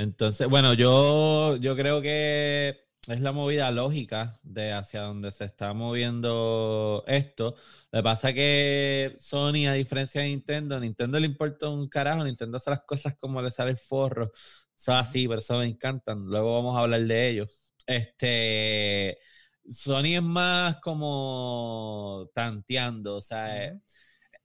Entonces, 0.00 0.48
bueno, 0.48 0.72
yo, 0.72 1.56
yo 1.56 1.76
creo 1.76 2.00
que 2.00 2.86
es 3.06 3.20
la 3.20 3.32
movida 3.32 3.70
lógica 3.70 4.40
de 4.42 4.72
hacia 4.72 5.02
donde 5.02 5.30
se 5.30 5.44
está 5.44 5.74
moviendo 5.74 7.04
esto. 7.06 7.54
Lo 7.92 7.98
que 7.98 8.02
pasa 8.02 8.28
es 8.30 8.34
que 8.34 9.16
Sony, 9.18 9.66
a 9.68 9.74
diferencia 9.74 10.22
de 10.22 10.28
Nintendo, 10.28 10.80
Nintendo 10.80 11.20
le 11.20 11.26
importa 11.26 11.68
un 11.68 11.86
carajo, 11.88 12.24
Nintendo 12.24 12.56
hace 12.56 12.70
las 12.70 12.82
cosas 12.84 13.14
como 13.18 13.42
le 13.42 13.50
sale 13.50 13.72
el 13.72 13.76
forro. 13.76 14.32
Son 14.74 14.96
así, 14.96 15.28
pero 15.28 15.40
eso 15.40 15.58
me 15.58 15.66
encantan. 15.66 16.24
Luego 16.24 16.54
vamos 16.54 16.76
a 16.78 16.80
hablar 16.80 17.02
de 17.02 17.28
ellos. 17.28 17.74
Este, 17.86 19.18
Sony 19.68 20.16
es 20.16 20.22
más 20.22 20.76
como 20.80 22.30
tanteando, 22.34 23.16
o 23.16 23.22
sea, 23.22 23.66
eh, 23.66 23.80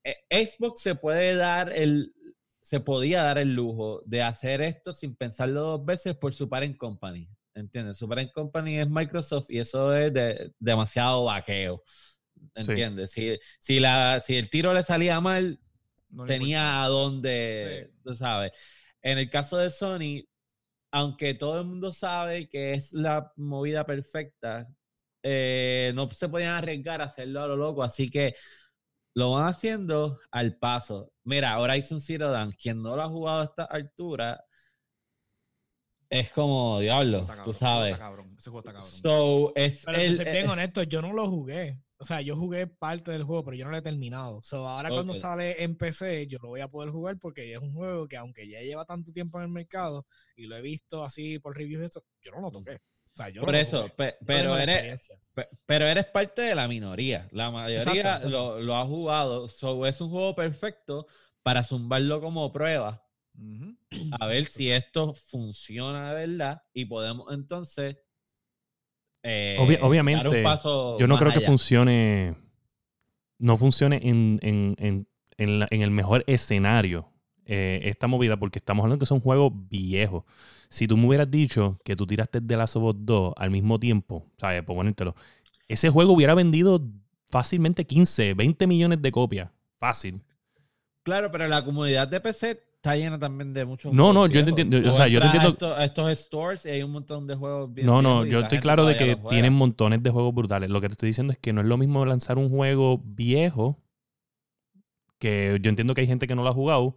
eh, 0.04 0.46
Xbox 0.46 0.82
se 0.82 0.96
puede 0.96 1.36
dar 1.36 1.72
el, 1.74 2.15
se 2.66 2.80
podía 2.80 3.22
dar 3.22 3.38
el 3.38 3.54
lujo 3.54 4.02
de 4.08 4.24
hacer 4.24 4.60
esto 4.60 4.92
sin 4.92 5.16
pensarlo 5.16 5.62
dos 5.62 5.86
veces 5.86 6.16
por 6.16 6.34
su 6.34 6.50
parent 6.50 6.78
company. 6.78 7.30
¿Entiendes? 7.54 7.96
Su 7.96 8.10
parent 8.10 8.32
company 8.32 8.80
es 8.80 8.90
Microsoft 8.90 9.46
y 9.50 9.60
eso 9.60 9.96
es 9.96 10.12
de, 10.12 10.52
demasiado 10.58 11.26
vaqueo. 11.26 11.84
¿Entiendes? 12.56 13.12
Si, 13.12 13.38
si, 13.60 13.80
la, 13.80 14.20
si 14.20 14.36
el 14.36 14.50
tiro 14.50 14.74
le 14.74 14.82
salía 14.82 15.22
mal, 15.22 15.60
tenía 16.26 16.84
a 16.84 16.88
dónde, 16.88 17.92
tú 18.04 18.16
sabes. 18.16 18.52
En 19.04 19.20
el 19.20 19.30
caso 19.30 19.58
de 19.58 19.70
Sony, 19.70 20.28
aunque 20.90 21.36
todo 21.36 21.60
el 21.60 21.68
mundo 21.68 21.94
sabe 21.94 22.50
que 22.50 22.74
es 22.74 22.94
la 22.94 23.32
movida 23.36 23.86
perfecta, 23.86 24.68
eh, 25.22 25.92
no 25.94 26.10
se 26.10 26.30
podían 26.30 26.56
arriesgar 26.56 27.04
a 27.04 27.06
hacerlo 27.06 27.44
a 27.44 27.48
lo 27.48 27.58
loco. 27.58 27.84
Así 27.84 28.10
que 28.10 28.34
lo 29.16 29.32
van 29.32 29.48
haciendo 29.48 30.20
al 30.30 30.58
paso. 30.58 31.12
Mira, 31.24 31.58
Horizon 31.60 32.02
Zero 32.02 32.32
Dawn, 32.32 32.52
quien 32.52 32.82
no 32.82 32.96
lo 32.96 33.02
ha 33.02 33.10
jugado 33.10 33.42
a 33.42 33.46
esta 33.46 33.64
altura, 33.64 34.44
es 36.10 36.30
como, 36.32 36.80
diablo, 36.80 37.26
tú 37.44 37.54
sabes. 37.54 37.96
Ese 38.38 38.50
juego 38.50 38.60
está 38.60 38.74
cabrón. 38.74 38.92
So, 38.92 39.54
es 39.56 39.84
Pero 39.86 39.98
el, 39.98 40.18
bien 40.18 40.50
honesto, 40.50 40.84
yo 40.84 41.02
no 41.02 41.14
lo 41.14 41.30
jugué. 41.30 41.80
O 41.98 42.04
sea, 42.04 42.20
yo 42.20 42.36
jugué 42.36 42.68
parte 42.68 43.12
del 43.12 43.24
juego, 43.24 43.46
pero 43.46 43.56
yo 43.56 43.64
no 43.66 43.72
lo 43.72 43.78
he 43.78 43.82
terminado. 43.82 44.42
So, 44.44 44.68
ahora 44.68 44.90
cuando 44.90 45.14
sale 45.14 45.64
en 45.64 45.78
PC, 45.78 46.28
yo 46.28 46.38
lo 46.42 46.50
voy 46.50 46.60
a 46.60 46.68
poder 46.68 46.92
jugar 46.92 47.18
porque 47.18 47.54
es 47.54 47.60
un 47.60 47.74
juego 47.74 48.08
que 48.10 48.18
aunque 48.18 48.50
ya 48.50 48.60
lleva 48.60 48.84
tanto 48.84 49.14
tiempo 49.14 49.40
en 49.40 49.46
el 49.46 49.50
mercado 49.50 50.06
y 50.36 50.46
lo 50.46 50.58
he 50.58 50.62
visto 50.62 51.06
así 51.06 51.40
por 51.40 51.56
reviews 51.56 51.84
y 51.84 51.86
esto, 51.86 52.04
yo 52.22 52.32
no 52.32 52.42
lo 52.42 52.52
toqué. 52.52 52.82
Por 53.40 53.56
eso, 53.56 53.90
pero, 54.26 54.58
eres, 54.58 55.10
pero 55.66 55.86
eres 55.86 56.06
parte 56.06 56.42
de 56.42 56.56
la 56.56 56.68
minoría. 56.68 57.30
La 57.32 57.50
mayoría 57.50 58.20
Lo, 58.20 58.76
ha 58.76 58.86
jugado. 58.86 59.48
So, 59.48 59.86
es 59.86 60.02
un 60.02 60.10
juego 60.10 60.36
perfecto 60.36 61.08
para 61.42 61.64
zumbarlo 61.64 62.20
como 62.20 62.52
prueba. 62.52 63.02
A 64.20 64.28
ver 64.28 64.46
si 64.46 64.70
esto 64.72 65.14
funciona 65.14 66.14
de 66.14 66.28
verdad 66.28 66.62
y 66.74 66.86
podemos 66.86 67.32
entonces. 67.34 67.98
Eh, 69.24 69.58
obviamente, 69.82 70.44
yo 71.00 71.08
no 71.08 71.18
creo 71.18 71.32
que 71.32 71.42
funcione. 71.42 72.36
No 73.38 73.58
funcione 73.58 74.00
en, 74.04 74.40
en, 74.42 75.08
en, 75.38 75.82
el 75.82 75.92
mejor 75.92 76.24
escenario 76.28 77.15
eh, 77.46 77.82
esta 77.84 78.08
movida, 78.08 78.38
porque 78.38 78.60
estamos 78.60 78.84
hablando 78.84 79.00
que 79.00 79.06
son 79.06 79.20
juegos 79.20 79.54
viejos. 79.70 80.24
Si 80.70 80.88
tú 80.88 80.98
me 80.98 81.08
hubieras 81.08 81.30
dicho 81.30 81.80
que 81.84 81.96
tú 81.96 82.08
tiraste 82.08 82.40
de 82.42 82.58
Last 82.58 82.76
of 82.76 82.84
Us 82.84 82.96
2 83.00 83.34
al 83.38 83.52
mismo 83.52 83.80
tiempo, 83.80 84.26
¿sabes? 84.38 84.64
Por 84.64 84.76
ponértelo, 84.76 85.16
ese 85.68 85.90
juego 85.90 86.14
hubiera 86.14 86.34
vendido 86.34 86.82
fácilmente 87.30 87.86
15, 87.86 88.34
20 88.34 88.68
millones 88.68 89.02
de 89.02 89.12
copias. 89.12 89.50
Fácil. 89.78 90.22
Claro, 91.04 91.32
pero 91.32 91.48
la 91.48 91.64
comunidad 91.64 92.08
de 92.08 92.20
PC 92.20 92.60
está 92.86 92.96
llena 92.96 93.20
también 93.20 93.54
de 93.54 93.66
muchos 93.66 93.94
No, 93.94 94.14
no, 94.14 94.28
yo 94.28 94.40
entiendo. 94.40 94.92
O, 94.92 94.96
sea, 94.96 95.08
yo 95.08 95.20
entiendo. 95.20 95.56
Estos, 95.80 96.20
stores 96.20 96.66
y 96.66 96.70
hay 96.70 96.84
un 96.84 96.92
montón 96.92 97.28
de 97.28 97.36
juegos 97.36 97.74
bien. 97.74 97.86
No, 97.86 98.02
no, 98.02 98.26
yo 98.26 98.40
estoy 98.40 98.60
claro 98.60 98.86
de 98.86 98.96
que 98.96 99.16
tienen 99.30 99.54
montones 99.54 100.02
de 100.02 100.10
juegos 100.10 100.34
brutales. 100.34 100.70
Lo 100.70 100.82
que 100.82 100.88
te 100.88 100.94
estoy 100.94 101.08
diciendo 101.08 101.34
es 101.34 101.40
que 101.40 101.54
no 101.54 101.62
es 101.62 101.68
lo 101.68 101.78
mismo 101.78 102.06
lanzar 102.06 102.38
un 102.38 102.50
juego 102.50 103.02
viejo, 103.04 103.78
que 105.20 105.58
yo 105.62 105.70
entiendo 105.70 105.94
que 105.94 106.02
hay 106.02 106.08
gente 106.08 106.28
que 106.28 106.36
no 106.36 106.44
lo 106.44 106.50
ha 106.50 106.54
jugado, 106.54 106.96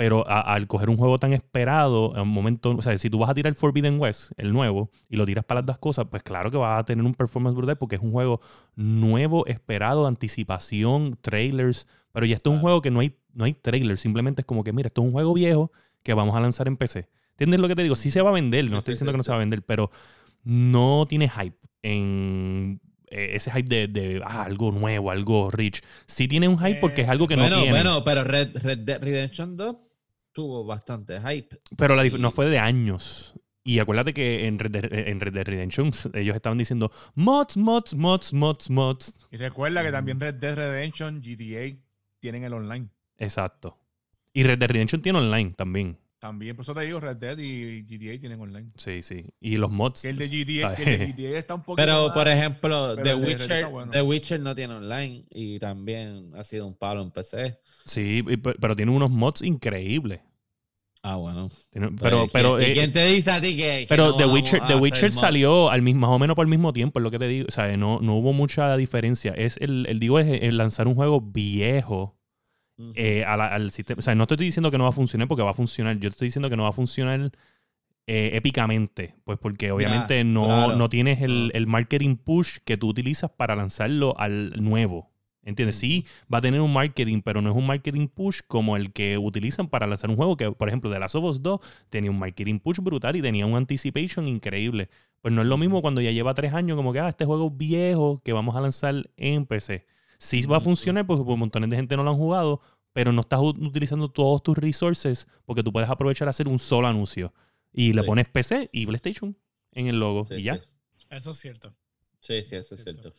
pero 0.00 0.26
al 0.26 0.66
coger 0.66 0.88
un 0.88 0.96
juego 0.96 1.18
tan 1.18 1.34
esperado, 1.34 2.14
en 2.14 2.22
un 2.22 2.30
momento, 2.30 2.70
o 2.70 2.80
sea, 2.80 2.96
si 2.96 3.10
tú 3.10 3.18
vas 3.18 3.28
a 3.28 3.34
tirar 3.34 3.54
Forbidden 3.54 4.00
West, 4.00 4.32
el 4.38 4.50
nuevo, 4.50 4.90
y 5.10 5.16
lo 5.16 5.26
tiras 5.26 5.44
para 5.44 5.60
las 5.60 5.66
dos 5.66 5.76
cosas, 5.76 6.06
pues 6.10 6.22
claro 6.22 6.50
que 6.50 6.56
vas 6.56 6.80
a 6.80 6.84
tener 6.86 7.04
un 7.04 7.12
performance 7.12 7.54
brutal 7.54 7.76
porque 7.76 7.96
es 7.96 8.00
un 8.00 8.10
juego 8.10 8.40
nuevo, 8.76 9.44
esperado, 9.44 10.06
anticipación, 10.06 11.18
trailers, 11.20 11.86
pero 12.12 12.24
ya 12.24 12.34
esto 12.34 12.48
es 12.48 12.54
un 12.54 12.62
juego 12.62 12.80
que 12.80 12.90
no 12.90 13.00
hay, 13.00 13.14
no 13.34 13.44
hay 13.44 13.52
trailers, 13.52 14.00
simplemente 14.00 14.40
es 14.40 14.46
como 14.46 14.64
que, 14.64 14.72
mira, 14.72 14.86
esto 14.86 15.02
es 15.02 15.06
un 15.06 15.12
juego 15.12 15.34
viejo 15.34 15.70
que 16.02 16.14
vamos 16.14 16.34
a 16.34 16.40
lanzar 16.40 16.66
en 16.66 16.78
PC. 16.78 17.06
¿Entiendes 17.32 17.60
lo 17.60 17.68
que 17.68 17.76
te 17.76 17.82
digo? 17.82 17.94
Sí 17.94 18.10
se 18.10 18.22
va 18.22 18.30
a 18.30 18.32
vender, 18.32 18.70
no 18.70 18.78
estoy 18.78 18.94
diciendo 18.94 19.12
que 19.12 19.18
no 19.18 19.22
se 19.22 19.32
va 19.32 19.36
a 19.36 19.40
vender, 19.40 19.62
pero 19.66 19.90
no 20.44 21.04
tiene 21.10 21.28
hype 21.28 21.58
en 21.82 22.80
eh, 23.08 23.32
ese 23.34 23.50
hype 23.50 23.86
de, 23.86 24.22
ah, 24.24 24.44
algo 24.44 24.72
nuevo, 24.72 25.10
algo 25.10 25.50
rich. 25.50 25.82
Sí 26.06 26.26
tiene 26.26 26.48
un 26.48 26.58
hype 26.58 26.80
porque 26.80 27.02
es 27.02 27.08
algo 27.10 27.28
que 27.28 27.36
no 27.36 27.46
tiene. 27.46 27.68
Bueno, 27.68 28.02
pero 28.02 28.24
Red, 28.24 28.56
Red 28.62 28.78
Dead 28.78 29.02
Redemption 29.02 29.58
2 29.58 29.89
tuvo 30.40 30.64
bastante 30.64 31.20
hype. 31.20 31.60
Pero 31.76 31.94
la, 31.94 32.04
no 32.04 32.30
fue 32.30 32.46
de 32.46 32.58
años. 32.58 33.34
Y 33.62 33.78
acuérdate 33.78 34.14
que 34.14 34.46
en 34.46 34.58
Red, 34.58 34.70
Dead, 34.70 35.08
en 35.08 35.20
Red 35.20 35.34
Redemption 35.44 35.90
ellos 36.14 36.34
estaban 36.34 36.56
diciendo 36.56 36.90
mods, 37.14 37.58
mods, 37.58 37.94
mods, 37.94 38.32
mods, 38.32 38.70
mods. 38.70 39.16
Y 39.30 39.36
recuerda 39.36 39.82
que 39.82 39.92
también 39.92 40.18
Red 40.18 40.36
Dead 40.36 40.54
Redemption, 40.54 41.20
GTA 41.20 41.78
tienen 42.20 42.44
el 42.44 42.54
online. 42.54 42.88
Exacto. 43.18 43.76
Y 44.32 44.44
Red 44.44 44.58
Dead 44.58 44.70
Redemption 44.70 45.02
tiene 45.02 45.18
online 45.18 45.52
también. 45.56 45.98
También, 46.20 46.54
por 46.54 46.64
eso 46.64 46.74
te 46.74 46.82
digo, 46.82 47.00
Red 47.00 47.16
Dead 47.16 47.38
y 47.38 47.82
GTA 47.82 48.18
tienen 48.18 48.40
online. 48.40 48.68
Sí, 48.76 49.02
sí. 49.02 49.24
Y 49.40 49.56
los 49.56 49.70
mods. 49.70 50.04
el 50.04 50.16
de 50.16 50.28
GTA, 50.28 50.74
el 50.74 50.98
de 50.98 51.06
GTA 51.16 51.38
está 51.38 51.54
un 51.54 51.62
poquito. 51.62 51.86
Pero, 51.86 52.12
por 52.12 52.28
ejemplo, 52.28 52.96
The 52.96 53.14
Witcher, 53.14 53.66
The 53.90 54.02
Witcher 54.02 54.40
no 54.40 54.54
tiene 54.54 54.74
online 54.74 55.24
y 55.30 55.58
también 55.58 56.32
ha 56.34 56.44
sido 56.44 56.66
un 56.66 56.74
palo 56.76 57.02
en 57.02 57.10
PC. 57.10 57.58
Sí, 57.86 58.22
pero 58.60 58.76
tiene 58.76 58.92
unos 58.92 59.10
mods 59.10 59.42
increíbles. 59.42 60.20
Ah, 61.02 61.16
bueno. 61.16 61.48
Pues, 61.72 61.90
pero, 61.98 62.26
pero, 62.30 62.60
¿Y 62.60 62.64
eh, 62.64 62.72
quién 62.74 62.92
te 62.92 63.06
dice 63.06 63.30
a 63.30 63.40
ti 63.40 63.56
que.? 63.56 63.86
pero 63.88 64.16
The 64.16 64.26
Witcher, 64.26 64.62
The 64.66 64.74
Witcher 64.74 65.10
salió 65.10 65.70
al 65.70 65.80
mismo, 65.80 66.06
más 66.06 66.10
o 66.10 66.18
menos 66.18 66.36
por 66.36 66.44
el 66.44 66.50
mismo 66.50 66.72
tiempo, 66.72 66.98
es 66.98 67.02
lo 67.02 67.10
que 67.10 67.18
te 67.18 67.26
digo. 67.26 67.46
O 67.48 67.50
sea, 67.50 67.74
no, 67.76 68.00
no 68.00 68.16
hubo 68.16 68.32
mucha 68.32 68.76
diferencia. 68.76 69.32
Es 69.32 69.56
el, 69.58 69.86
el 69.88 69.98
digo, 69.98 70.18
es 70.18 70.42
el 70.42 70.58
lanzar 70.58 70.88
un 70.88 70.94
juego 70.94 71.20
viejo 71.20 72.16
eh, 72.94 73.24
al 73.24 73.70
sistema. 73.70 73.98
O 73.98 74.02
sea, 74.02 74.14
no 74.14 74.26
te 74.26 74.34
estoy 74.34 74.46
diciendo 74.46 74.70
que 74.70 74.78
no 74.78 74.84
va 74.84 74.90
a 74.90 74.92
funcionar 74.92 75.28
porque 75.28 75.42
va 75.42 75.50
a 75.50 75.54
funcionar. 75.54 75.96
Yo 75.96 76.02
te 76.02 76.14
estoy 76.14 76.28
diciendo 76.28 76.50
que 76.50 76.56
no 76.56 76.64
va 76.64 76.70
a 76.70 76.72
funcionar 76.72 77.30
eh, 78.06 78.30
épicamente. 78.34 79.14
Pues 79.24 79.38
porque 79.38 79.72
obviamente 79.72 80.22
no, 80.24 80.74
no, 80.76 80.88
tienes 80.88 81.22
el, 81.22 81.50
el, 81.54 81.66
marketing 81.66 82.16
push 82.16 82.58
que 82.64 82.76
tú 82.76 82.88
utilizas 82.88 83.30
para 83.30 83.56
lanzarlo 83.56 84.18
al 84.18 84.62
nuevo. 84.62 85.09
¿Entiendes? 85.42 85.76
Sí, 85.76 86.04
va 86.32 86.38
a 86.38 86.40
tener 86.40 86.60
un 86.60 86.72
marketing, 86.72 87.22
pero 87.22 87.40
no 87.40 87.50
es 87.50 87.56
un 87.56 87.66
marketing 87.66 88.08
push 88.08 88.40
como 88.46 88.76
el 88.76 88.92
que 88.92 89.16
utilizan 89.16 89.68
para 89.68 89.86
lanzar 89.86 90.10
un 90.10 90.16
juego 90.16 90.36
que, 90.36 90.52
por 90.52 90.68
ejemplo, 90.68 90.90
de 90.90 90.98
Last 90.98 91.14
of 91.14 91.24
Us 91.24 91.42
2 91.42 91.60
tenía 91.88 92.10
un 92.10 92.18
marketing 92.18 92.58
push 92.58 92.78
brutal 92.78 93.16
y 93.16 93.22
tenía 93.22 93.46
un 93.46 93.54
anticipation 93.54 94.28
increíble. 94.28 94.90
Pues 95.22 95.32
no 95.32 95.40
es 95.40 95.48
lo 95.48 95.56
mismo 95.56 95.80
cuando 95.80 96.00
ya 96.00 96.10
lleva 96.10 96.34
tres 96.34 96.52
años, 96.52 96.76
como 96.76 96.92
que, 96.92 97.00
ah, 97.00 97.08
este 97.08 97.24
juego 97.24 97.50
viejo 97.50 98.20
que 98.22 98.32
vamos 98.32 98.54
a 98.54 98.60
lanzar 98.60 99.10
en 99.16 99.46
PC. 99.46 99.86
Sí 100.18 100.42
va 100.42 100.58
a 100.58 100.60
funcionar 100.60 101.06
porque 101.06 101.24
pues, 101.24 101.38
montones 101.38 101.70
de 101.70 101.76
gente 101.76 101.96
no 101.96 102.02
lo 102.02 102.10
han 102.10 102.16
jugado, 102.16 102.60
pero 102.92 103.12
no 103.12 103.22
estás 103.22 103.40
utilizando 103.40 104.10
todos 104.10 104.42
tus 104.42 104.58
resources 104.58 105.26
porque 105.46 105.62
tú 105.62 105.72
puedes 105.72 105.88
aprovechar 105.88 106.28
a 106.28 106.30
hacer 106.30 106.48
un 106.48 106.58
solo 106.58 106.86
anuncio. 106.86 107.32
Y 107.72 107.92
le 107.92 108.02
pones 108.02 108.28
PC 108.28 108.68
y 108.72 108.84
PlayStation 108.84 109.36
en 109.72 109.86
el 109.86 109.98
logo 109.98 110.26
y 110.36 110.42
ya. 110.42 110.60
Eso 111.08 111.30
es 111.30 111.38
cierto. 111.38 111.74
Sí, 112.18 112.44
sí, 112.44 112.56
eso 112.56 112.74
es 112.74 112.82
cierto. 112.82 113.14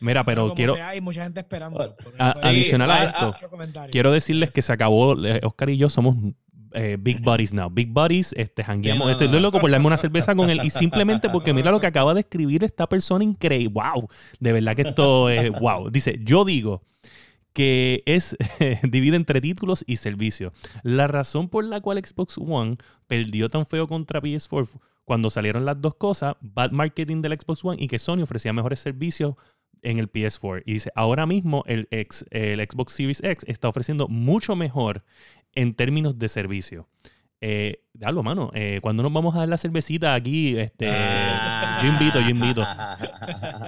Mira, 0.00 0.24
pero 0.24 0.54
quiero. 0.54 0.74
hay 0.82 1.00
mucha 1.00 1.24
gente 1.24 1.40
esperando. 1.40 1.96
adicional 2.18 2.90
a 2.90 3.04
esto, 3.04 3.34
quiero 3.90 4.10
decirles 4.10 4.50
que 4.50 4.62
se 4.62 4.72
acabó. 4.72 5.14
Eh, 5.24 5.40
Oscar 5.44 5.70
y 5.70 5.76
yo 5.76 5.88
somos 5.88 6.16
eh, 6.72 6.96
Big 6.98 7.20
Buddies 7.20 7.52
now. 7.52 7.68
Big 7.70 7.88
Buddies, 7.88 8.32
este, 8.36 8.64
jangueamos. 8.64 9.10
Estoy 9.10 9.28
loco 9.28 9.60
por 9.60 9.70
darme 9.70 9.86
una 9.86 9.96
cerveza 9.96 10.34
con 10.34 10.50
él. 10.50 10.60
Y 10.64 10.70
simplemente 10.70 11.28
porque 11.28 11.52
mira 11.52 11.70
lo 11.70 11.80
que 11.80 11.86
acaba 11.86 12.14
de 12.14 12.20
escribir 12.20 12.64
esta 12.64 12.88
persona 12.88 13.24
increíble. 13.24 13.72
¡Wow! 13.72 14.08
De 14.38 14.52
verdad 14.52 14.74
que 14.74 14.82
esto 14.82 15.28
es 15.28 15.50
wow. 15.50 15.90
Dice: 15.90 16.18
Yo 16.22 16.44
digo 16.44 16.82
que 17.52 18.02
es 18.06 18.36
divide 18.82 19.16
entre 19.16 19.40
títulos 19.40 19.84
y 19.86 19.96
servicios. 19.96 20.52
La 20.82 21.06
razón 21.06 21.48
por 21.48 21.64
la 21.64 21.80
cual 21.80 22.02
Xbox 22.04 22.38
One 22.38 22.76
perdió 23.06 23.50
tan 23.50 23.66
feo 23.66 23.86
contra 23.88 24.20
PS4 24.20 24.68
cuando 25.04 25.28
salieron 25.28 25.64
las 25.64 25.80
dos 25.80 25.96
cosas, 25.96 26.36
bad 26.40 26.70
marketing 26.70 27.20
del 27.20 27.36
Xbox 27.38 27.64
One 27.64 27.82
y 27.82 27.88
que 27.88 27.98
Sony 27.98 28.22
ofrecía 28.22 28.52
mejores 28.52 28.78
servicios 28.78 29.34
en 29.82 29.98
el 29.98 30.10
PS4. 30.10 30.62
Y 30.66 30.74
dice, 30.74 30.90
ahora 30.94 31.26
mismo 31.26 31.64
el, 31.66 31.88
el 31.90 32.60
Xbox 32.60 32.92
Series 32.92 33.22
X 33.22 33.44
está 33.46 33.68
ofreciendo 33.68 34.08
mucho 34.08 34.56
mejor 34.56 35.04
en 35.54 35.74
términos 35.74 36.18
de 36.18 36.28
servicio. 36.28 36.88
Eh, 37.42 37.82
dalo, 37.94 38.22
mano. 38.22 38.50
Eh, 38.54 38.80
cuando 38.82 39.02
nos 39.02 39.12
vamos 39.12 39.34
a 39.34 39.40
dar 39.40 39.48
la 39.48 39.56
cervecita 39.56 40.14
aquí, 40.14 40.58
este, 40.58 40.90
yo 41.82 41.88
invito, 41.88 42.20
yo 42.20 42.28
invito. 42.28 42.66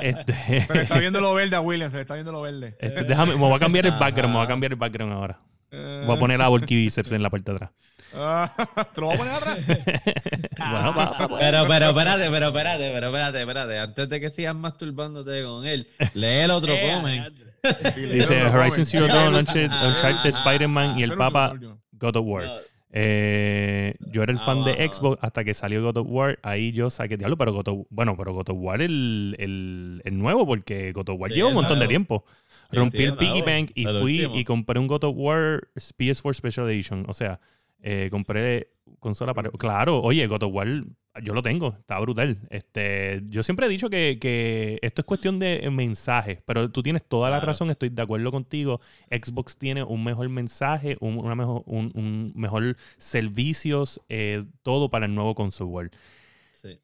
Este, 0.03 0.65
Pero 0.67 0.81
está 0.81 0.99
viendo 0.99 1.21
lo 1.21 1.33
verde 1.33 1.55
a 1.55 1.61
William, 1.61 1.89
se 1.89 1.99
le 1.99 2.03
está 2.03 2.15
viendo 2.15 2.33
lo 2.33 2.43
verde. 2.43 2.75
Este, 2.81 3.05
déjame, 3.05 3.35
me 3.35 3.39
voy 3.39 3.55
a 3.55 3.59
cambiar 3.61 3.87
el 3.87 3.93
background, 3.93 4.33
me 4.33 4.39
voy 4.39 4.45
a 4.45 4.49
cambiar 4.49 4.73
el 4.73 4.79
background 4.79 5.13
ahora. 5.13 5.39
Voy 5.71 6.17
a 6.17 6.19
poner 6.19 6.43
a 6.43 6.49
Volky 6.49 6.89
en 7.11 7.23
la 7.23 7.31
parte 7.31 7.53
de 7.53 7.57
atrás. 7.57 7.71
¿Te 8.13 9.01
lo 9.01 9.07
voy 9.07 9.15
a 9.15 9.19
poner 9.19 9.35
atrás? 9.35 9.59
bueno, 9.67 10.95
va, 10.95 11.29
pero, 11.41 11.65
pero 11.67 11.87
espérate, 11.87 12.31
pero 12.31 12.47
espérate, 12.47 12.91
pero 12.93 13.07
espérate, 13.07 13.41
espérate. 13.41 13.79
Antes 13.79 14.09
de 14.09 14.21
que 14.21 14.31
sigas 14.31 14.55
masturbándote 14.55 15.43
con 15.45 15.67
él, 15.67 15.89
lee 16.15 16.41
el 16.45 16.51
otro 16.51 16.73
eh, 16.77 16.91
comment. 16.93 17.29
Dice 18.13 18.43
Horizon 18.45 18.85
Zero 18.85 19.07
Dawn, 19.07 19.35
Uncharted, 19.35 20.27
Spider-Man 20.27 20.99
y 20.99 21.05
el 21.05 21.17
Papa 21.17 21.55
God 21.93 22.17
of 22.17 22.27
War. 22.27 22.63
Eh, 22.95 23.95
yo 24.11 24.23
era 24.23 24.33
el 24.33 24.39
fan 24.39 24.65
de 24.65 24.75
Xbox 24.87 25.19
hasta 25.23 25.45
que 25.45 25.55
salió 25.55 25.83
God 25.83 25.97
of 25.99 26.07
War. 26.11 26.39
Ahí 26.43 26.73
yo 26.73 26.91
saqué 26.91 27.17
diablo, 27.17 27.39
pero 27.39 27.53
God 27.53 27.69
of, 27.69 27.87
bueno, 27.89 28.17
pero 28.17 28.35
God 28.35 28.51
of 28.51 28.57
War 28.59 28.83
el, 28.83 29.35
el, 29.39 30.03
el 30.05 30.19
nuevo, 30.19 30.47
porque 30.47 30.93
God 30.93 31.09
of 31.09 31.21
War 31.21 31.31
lleva 31.31 31.49
un 31.49 31.55
montón 31.55 31.79
de 31.79 31.89
tiempo. 31.89 32.25
Rompí 32.71 33.05
el 33.05 33.17
piggy 33.17 33.43
bank 33.43 33.71
y 33.75 33.87
fui 33.87 34.29
y 34.35 34.45
compré 34.45 34.79
un 34.79 34.87
God 34.87 35.05
of 35.05 35.15
War 35.17 35.69
PS4 35.77 36.35
Special 36.35 36.71
Edition. 36.71 37.05
O 37.09 37.13
sea, 37.13 37.41
eh, 37.83 38.09
compré 38.11 38.69
consola 38.99 39.35
para. 39.35 39.51
Claro, 39.51 40.01
oye, 40.01 40.27
God 40.27 40.45
of 40.45 40.55
War, 40.55 40.85
yo 41.23 41.35
lo 41.35 41.43
tengo, 41.43 41.77
está 41.79 41.99
brutal. 41.99 42.39
Este, 42.51 43.23
yo 43.29 43.43
siempre 43.43 43.67
he 43.67 43.69
dicho 43.69 43.91
que, 43.91 44.79
esto 44.83 45.03
es 45.03 45.07
cuestión 45.07 45.39
de 45.39 45.69
mensajes, 45.71 46.41
pero 46.47 46.71
tú 46.71 46.83
tienes 46.83 47.05
toda 47.05 47.29
la 47.31 47.41
razón, 47.41 47.71
estoy 47.71 47.91
de 47.91 48.03
acuerdo 48.03 48.31
contigo. 48.31 48.81
Xbox 49.11 49.59
tiene 49.59 49.83
un 49.83 50.03
mejor 50.05 50.29
mensaje, 50.29 50.97
un, 51.01 51.19
una 51.19 51.35
mejor, 51.35 51.63
un, 51.67 52.33
mejor 52.35 52.77
servicios, 52.97 54.01
eh, 54.09 54.45
todo 54.63 54.91
para 54.91 55.07
el 55.07 55.15
nuevo 55.15 55.35
console 55.35 55.91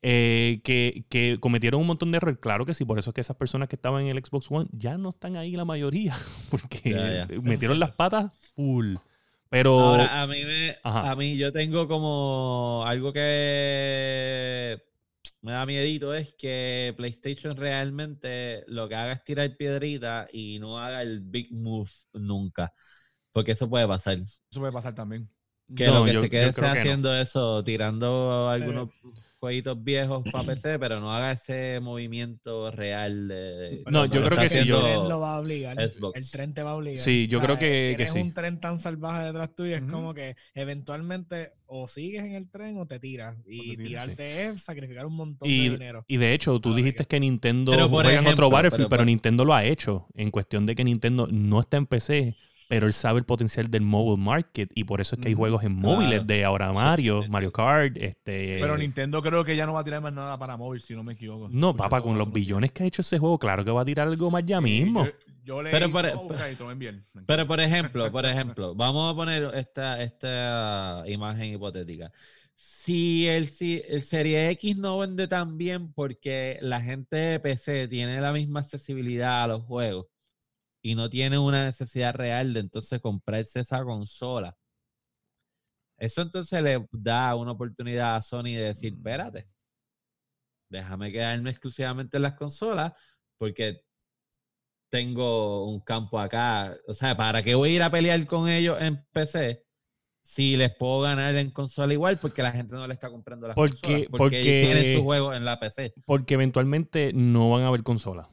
eh, 0.03 0.61
que, 0.65 1.39
cometieron 1.41 1.81
un 1.81 1.87
montón 1.87 2.11
de 2.11 2.17
errores. 2.17 2.39
Claro 2.41 2.65
que 2.65 2.75
sí, 2.75 2.85
por 2.85 2.99
eso 2.99 3.11
es 3.11 3.15
que 3.15 3.21
esas 3.21 3.37
personas 3.37 3.69
que 3.69 3.77
estaban 3.77 4.03
en 4.05 4.17
el 4.17 4.25
Xbox 4.25 4.51
One 4.51 4.69
ya 4.73 4.97
no 4.99 5.11
están 5.11 5.37
ahí 5.37 5.53
la 5.53 5.65
mayoría, 5.65 6.17
porque 6.51 7.27
metieron 7.43 7.79
las 7.79 7.91
patas 7.91 8.33
full. 8.55 8.97
Pero. 9.51 9.79
Ahora, 9.79 10.23
a 10.23 10.27
mí, 10.27 10.43
a 10.83 11.15
mí 11.15 11.37
yo 11.37 11.53
tengo 11.53 11.89
como 11.89 12.85
algo 12.87 13.13
que 13.13 14.83
me 15.41 15.53
da 15.53 15.65
miedito 15.67 16.15
es 16.15 16.35
que 16.35 16.95
PlayStation 16.97 17.57
realmente 17.57 18.65
lo 18.67 18.89
que 18.89 18.95
haga 18.95 19.13
es 19.13 19.25
tirar 19.25 19.57
piedrita 19.57 20.29
y 20.33 20.59
no 20.59 20.79
haga 20.79 21.03
el 21.03 21.21
big 21.21 21.53
move 21.53 21.91
nunca. 22.13 22.73
Porque 23.33 23.53
eso 23.53 23.69
puede 23.69 23.87
pasar. 23.87 24.17
Eso 24.17 24.61
puede 24.61 24.73
pasar 24.73 24.95
también. 24.95 25.29
Que 25.75 25.87
lo 25.89 26.05
que 26.05 26.15
se 26.15 26.31
quede 26.31 26.49
haciendo 26.49 27.15
eso, 27.15 27.63
tirando 27.63 28.49
algunos 28.49 28.89
jueguitos 29.41 29.83
viejos 29.83 30.23
para 30.31 30.45
PC, 30.45 30.79
pero 30.79 31.01
no 31.01 31.15
haga 31.15 31.33
ese 31.33 31.81
movimiento 31.81 32.71
real 32.71 33.29
de... 33.29 33.83
No, 33.91 34.07
yo 34.07 34.25
creo 34.25 34.39
que 34.39 34.49
sí. 34.49 34.65
Yo... 34.65 34.79
El 34.79 34.83
tren 34.83 35.09
lo 35.09 35.21
va 35.21 35.37
a 35.37 35.41
obligar. 35.41 35.81
El 35.81 36.31
tren 36.31 36.55
te 36.55 36.63
va 36.63 36.71
a 36.73 36.75
obligar. 36.75 36.99
Sí, 36.99 37.29
yo 37.29 37.41
creo 37.41 37.59
que, 37.59 37.95
que 37.97 38.07
sí. 38.07 38.19
un 38.21 38.33
tren 38.33 38.61
tan 38.61 38.79
salvaje 38.79 39.27
detrás 39.27 39.55
tuyo, 39.55 39.77
es 39.77 39.83
como 39.83 40.15
que 40.15 40.37
eventualmente 40.55 41.53
o 41.67 41.87
sigues 41.87 42.25
en 42.25 42.35
el 42.35 42.51
tren 42.51 42.79
o 42.79 42.87
te 42.87 42.99
tiras. 42.99 43.37
Y 43.47 43.77
tirarte 43.77 44.47
es 44.47 44.63
sacrificar 44.63 45.07
un 45.07 45.15
montón 45.15 45.49
de 45.49 45.55
dinero. 45.55 46.05
Y 46.09 46.17
de 46.17 46.33
hecho, 46.33 46.59
tú 46.61 46.75
dijiste 46.75 47.05
que 47.05 47.21
Nintendo 47.21 47.73
juega 47.89 48.15
en 48.15 48.27
otro 48.27 48.51
Battlefield, 48.51 48.89
pero, 48.89 48.91
pero 48.91 49.05
Nintendo 49.05 49.45
lo 49.45 49.55
ha 49.55 49.65
hecho. 49.65 50.07
En 50.15 50.31
cuestión 50.31 50.67
de 50.67 50.75
que 50.75 50.85
Nintendo 50.85 51.29
no 51.31 51.61
está 51.61 51.77
en 51.77 51.87
PC 51.87 52.37
pero 52.69 52.87
él 52.87 52.93
sabe 52.93 53.19
el 53.19 53.25
potencial 53.25 53.71
del 53.71 53.81
mobile 53.81 54.23
market 54.23 54.71
y 54.75 54.85
por 54.85 55.01
eso 55.01 55.17
es 55.17 55.23
que 55.23 55.29
hay 55.29 55.35
juegos 55.35 55.65
en 55.65 55.75
móviles 55.75 56.27
de 56.27 56.45
ahora 56.45 56.71
Mario, 56.71 57.25
Mario 57.29 57.51
Kart, 57.51 57.97
este... 57.97 58.59
Pero 58.61 58.77
Nintendo 58.77 59.23
creo 59.23 59.43
que 59.43 59.57
ya 59.57 59.65
no 59.65 59.73
va 59.73 59.81
a 59.81 59.85
tirar 59.85 60.03
más 60.03 60.13
nada 60.13 60.39
para 60.39 60.57
móvil, 60.59 60.81
si 60.83 60.95
no 60.95 61.03
me 61.03 61.15
equivoco. 61.15 61.49
No, 61.51 61.75
papá, 61.75 62.03
con 62.03 62.19
los 62.19 62.31
billones 62.31 62.71
que 62.73 62.83
ha 62.83 62.87
hecho 62.87 63.01
ese 63.01 63.19
juego, 63.19 63.39
claro 63.39 63.65
que 63.65 63.71
va 63.71 63.81
a 63.81 63.85
tirar 63.87 64.07
algo 64.07 64.31
más 64.31 64.45
ya 64.45 64.61
mismo. 64.61 65.09
Yo, 65.43 65.63
le 65.63 65.71
pero, 65.71 65.91
por, 65.91 66.05
e- 66.05 66.13
pero 67.27 67.47
por 67.47 67.61
ejemplo, 67.61 68.13
por 68.13 68.27
ejemplo, 68.27 68.75
vamos 68.75 69.11
a 69.11 69.17
poner 69.17 69.51
esta, 69.55 70.03
esta 70.03 71.05
imagen 71.07 71.55
hipotética. 71.55 72.13
Si 72.55 73.27
el, 73.27 73.49
si 73.49 73.83
el 73.89 74.03
Serie 74.03 74.51
X 74.51 74.77
no 74.77 74.99
vende 74.99 75.27
tan 75.27 75.57
bien 75.57 75.93
porque 75.95 76.59
la 76.61 76.83
gente 76.83 77.17
de 77.17 77.41
PC 77.41 77.89
tiene 77.89 78.21
la 78.21 78.33
misma 78.33 78.61
accesibilidad 78.61 79.45
a 79.45 79.47
los 79.47 79.63
juegos, 79.63 80.07
y 80.89 80.95
no 80.95 81.11
tiene 81.11 81.37
una 81.39 81.65
necesidad 81.67 82.15
real 82.15 82.55
de 82.55 82.61
entonces 82.61 82.99
comprarse 83.03 83.61
esa 83.61 83.85
consola. 83.85 84.57
Eso 85.99 86.23
entonces 86.23 86.63
le 86.63 86.87
da 86.93 87.35
una 87.35 87.51
oportunidad 87.53 88.17
a 88.17 88.23
Sony 88.23 88.55
de 88.55 88.63
decir, 88.73 88.95
espérate, 88.95 89.49
déjame 90.71 91.13
quedarme 91.13 91.51
exclusivamente 91.51 92.17
en 92.17 92.23
las 92.23 92.35
consolas 92.35 92.93
porque 93.39 93.83
tengo 94.91 95.69
un 95.69 95.81
campo 95.81 96.19
acá. 96.19 96.75
O 96.87 96.95
sea, 96.95 97.15
¿para 97.17 97.43
qué 97.43 97.55
voy 97.55 97.71
a 97.71 97.75
ir 97.75 97.83
a 97.83 97.91
pelear 97.91 98.27
con 98.27 98.49
ellos 98.49 98.81
en 98.81 99.05
PC 99.13 99.65
si 100.25 100.57
les 100.57 100.75
puedo 100.75 101.01
ganar 101.03 101.35
en 101.37 101.51
consola 101.51 101.93
igual? 101.93 102.19
Porque 102.19 102.43
la 102.43 102.53
gente 102.53 102.75
no 102.77 102.87
le 102.87 102.95
está 102.95 103.11
comprando 103.11 103.47
las 103.47 103.55
Porque- 103.57 103.73
consolas. 103.73 104.07
Porque, 104.11 104.19
porque- 104.19 104.41
ellos 104.41 104.73
tienen 104.73 104.97
su 104.97 105.05
juego 105.05 105.35
en 105.35 105.45
la 105.45 105.61
PC. 105.61 105.93
Porque 106.07 106.33
eventualmente 106.35 107.13
no 107.13 107.51
van 107.51 107.65
a 107.65 107.69
haber 107.69 107.83
consolas. 107.83 108.29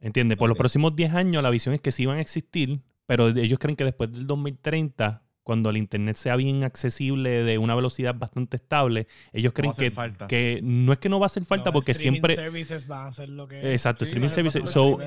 ¿Entiendes? 0.00 0.38
Por 0.38 0.48
los 0.48 0.58
próximos 0.58 0.94
10 0.94 1.14
años 1.14 1.42
la 1.42 1.50
visión 1.50 1.74
es 1.74 1.80
que 1.80 1.92
sí 1.92 2.06
van 2.06 2.18
a 2.18 2.20
existir, 2.20 2.82
pero 3.06 3.28
ellos 3.28 3.58
creen 3.58 3.76
que 3.76 3.84
después 3.84 4.12
del 4.12 4.26
2030, 4.26 5.25
cuando 5.46 5.70
el 5.70 5.76
Internet 5.76 6.16
sea 6.16 6.34
bien 6.34 6.64
accesible 6.64 7.30
de 7.44 7.56
una 7.58 7.76
velocidad 7.76 8.16
bastante 8.16 8.56
estable, 8.56 9.06
ellos 9.32 9.52
No 9.52 9.54
creen 9.54 9.72
que, 9.78 9.90
falta. 9.92 10.26
que 10.26 10.58
no 10.60 10.92
es 10.92 10.98
que 10.98 11.08
no 11.08 11.20
va 11.20 11.26
a 11.26 11.28
hacer 11.28 11.44
falta 11.44 11.66
Los 11.66 11.74
porque 11.74 11.92
streaming 11.92 12.14
siempre... 12.14 12.34
services 12.34 12.88
van 12.88 13.04
a 13.04 13.06
hacer 13.06 13.28
lo 13.28 13.46
que 13.46 13.72
Exacto, 13.72 14.04
Sí, 14.04 14.08
streaming 14.08 14.28
services. 14.28 14.68
So, 14.68 14.98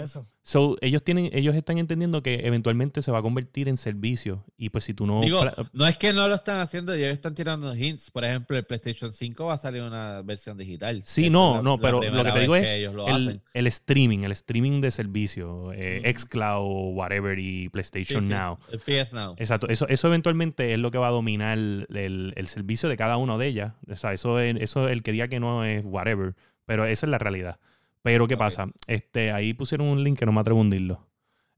so, 0.44 0.78
ellos, 0.80 1.04
tienen, 1.04 1.30
ellos 1.34 1.56
están 1.56 1.78
entendiendo 1.78 2.24
que 2.24 2.36
eventualmente 2.48 3.02
se 3.02 3.12
va 3.12 3.20
a 3.20 3.22
convertir 3.22 3.68
en 3.68 3.76
servicio. 3.76 4.46
Y 4.58 4.70
pues 4.70 4.86
si 4.86 4.94
tú 4.94 5.06
no... 5.06 5.20
Digo, 5.20 5.42
no 5.74 5.86
es 5.86 5.98
que 5.98 6.14
no 6.14 6.30
lo 6.30 6.36
están 6.36 6.60
haciendo, 6.60 6.94
ellos 6.94 7.12
están 7.12 7.36
tirando 7.36 7.76
hints. 7.76 8.10
Por 8.10 8.24
ejemplo, 8.24 8.56
el 8.58 8.64
PlayStation 8.64 9.12
5 9.12 9.44
va 9.44 9.56
a 9.56 9.58
salir 9.58 9.82
una 9.82 10.22
versión 10.22 10.58
digital. 10.58 11.02
Sí, 11.04 11.30
no, 11.30 11.58
la- 11.58 11.62
no, 11.64 11.76
la 11.76 11.82
pero 11.82 12.02
lo 12.02 12.24
que 12.24 12.32
te 12.32 12.40
digo 12.40 12.56
es 12.56 12.66
que 12.66 13.40
el, 13.56 13.68
streaming, 13.68 14.20
el 14.20 14.32
streaming 14.32 14.80
de 14.80 14.92
servicio, 14.92 15.74
eh, 15.74 16.02
Ujú. 16.06 16.18
Xcloud, 16.18 16.96
whatever, 16.96 17.38
y 17.38 17.64
Sí, 17.64 17.70
PlayStation 17.70 18.24
sí, 18.24 18.30
Now. 18.30 18.58
El 18.72 18.80
PS 18.80 19.14
Now. 19.14 19.36
Exacto, 19.38 19.68
eso, 19.68 19.86
eso 19.90 20.08
eventualmente 20.08 20.28
es 20.30 20.80
lo 20.80 20.91
que 20.91 20.97
va 20.97 21.07
a 21.07 21.11
dominar 21.11 21.57
el, 21.57 21.86
el- 21.93 22.34
el 22.36 22.47
servicio 22.47 22.89
de 22.89 22.97
cada 22.97 23.17
una 23.17 23.38
de 23.38 23.47
ellas. 23.47 23.73
O 23.91 23.95
sea, 23.95 24.13
eso 24.13 24.39
es, 24.39 24.55
eso 24.59 24.88
el 24.89 25.03
que 25.03 25.11
diga 25.11 25.27
que 25.27 25.39
no 25.39 25.63
es 25.65 25.84
whatever, 25.86 26.36
pero 26.65 26.86
esa 26.86 27.05
es 27.05 27.09
la 27.09 27.17
realidad. 27.17 27.59
Pero 28.01 28.27
¿qué 28.27 28.38
pasa? 28.38 28.67
Este, 28.88 29.32
ahí 29.32 29.53
pusieron 29.53 29.88
un 29.88 30.03
link 30.03 30.17
que 30.19 30.25
no 30.25 30.32
me 30.32 30.39
atrevo 30.41 30.59
a 30.59 30.61
hundirlo. 30.61 31.05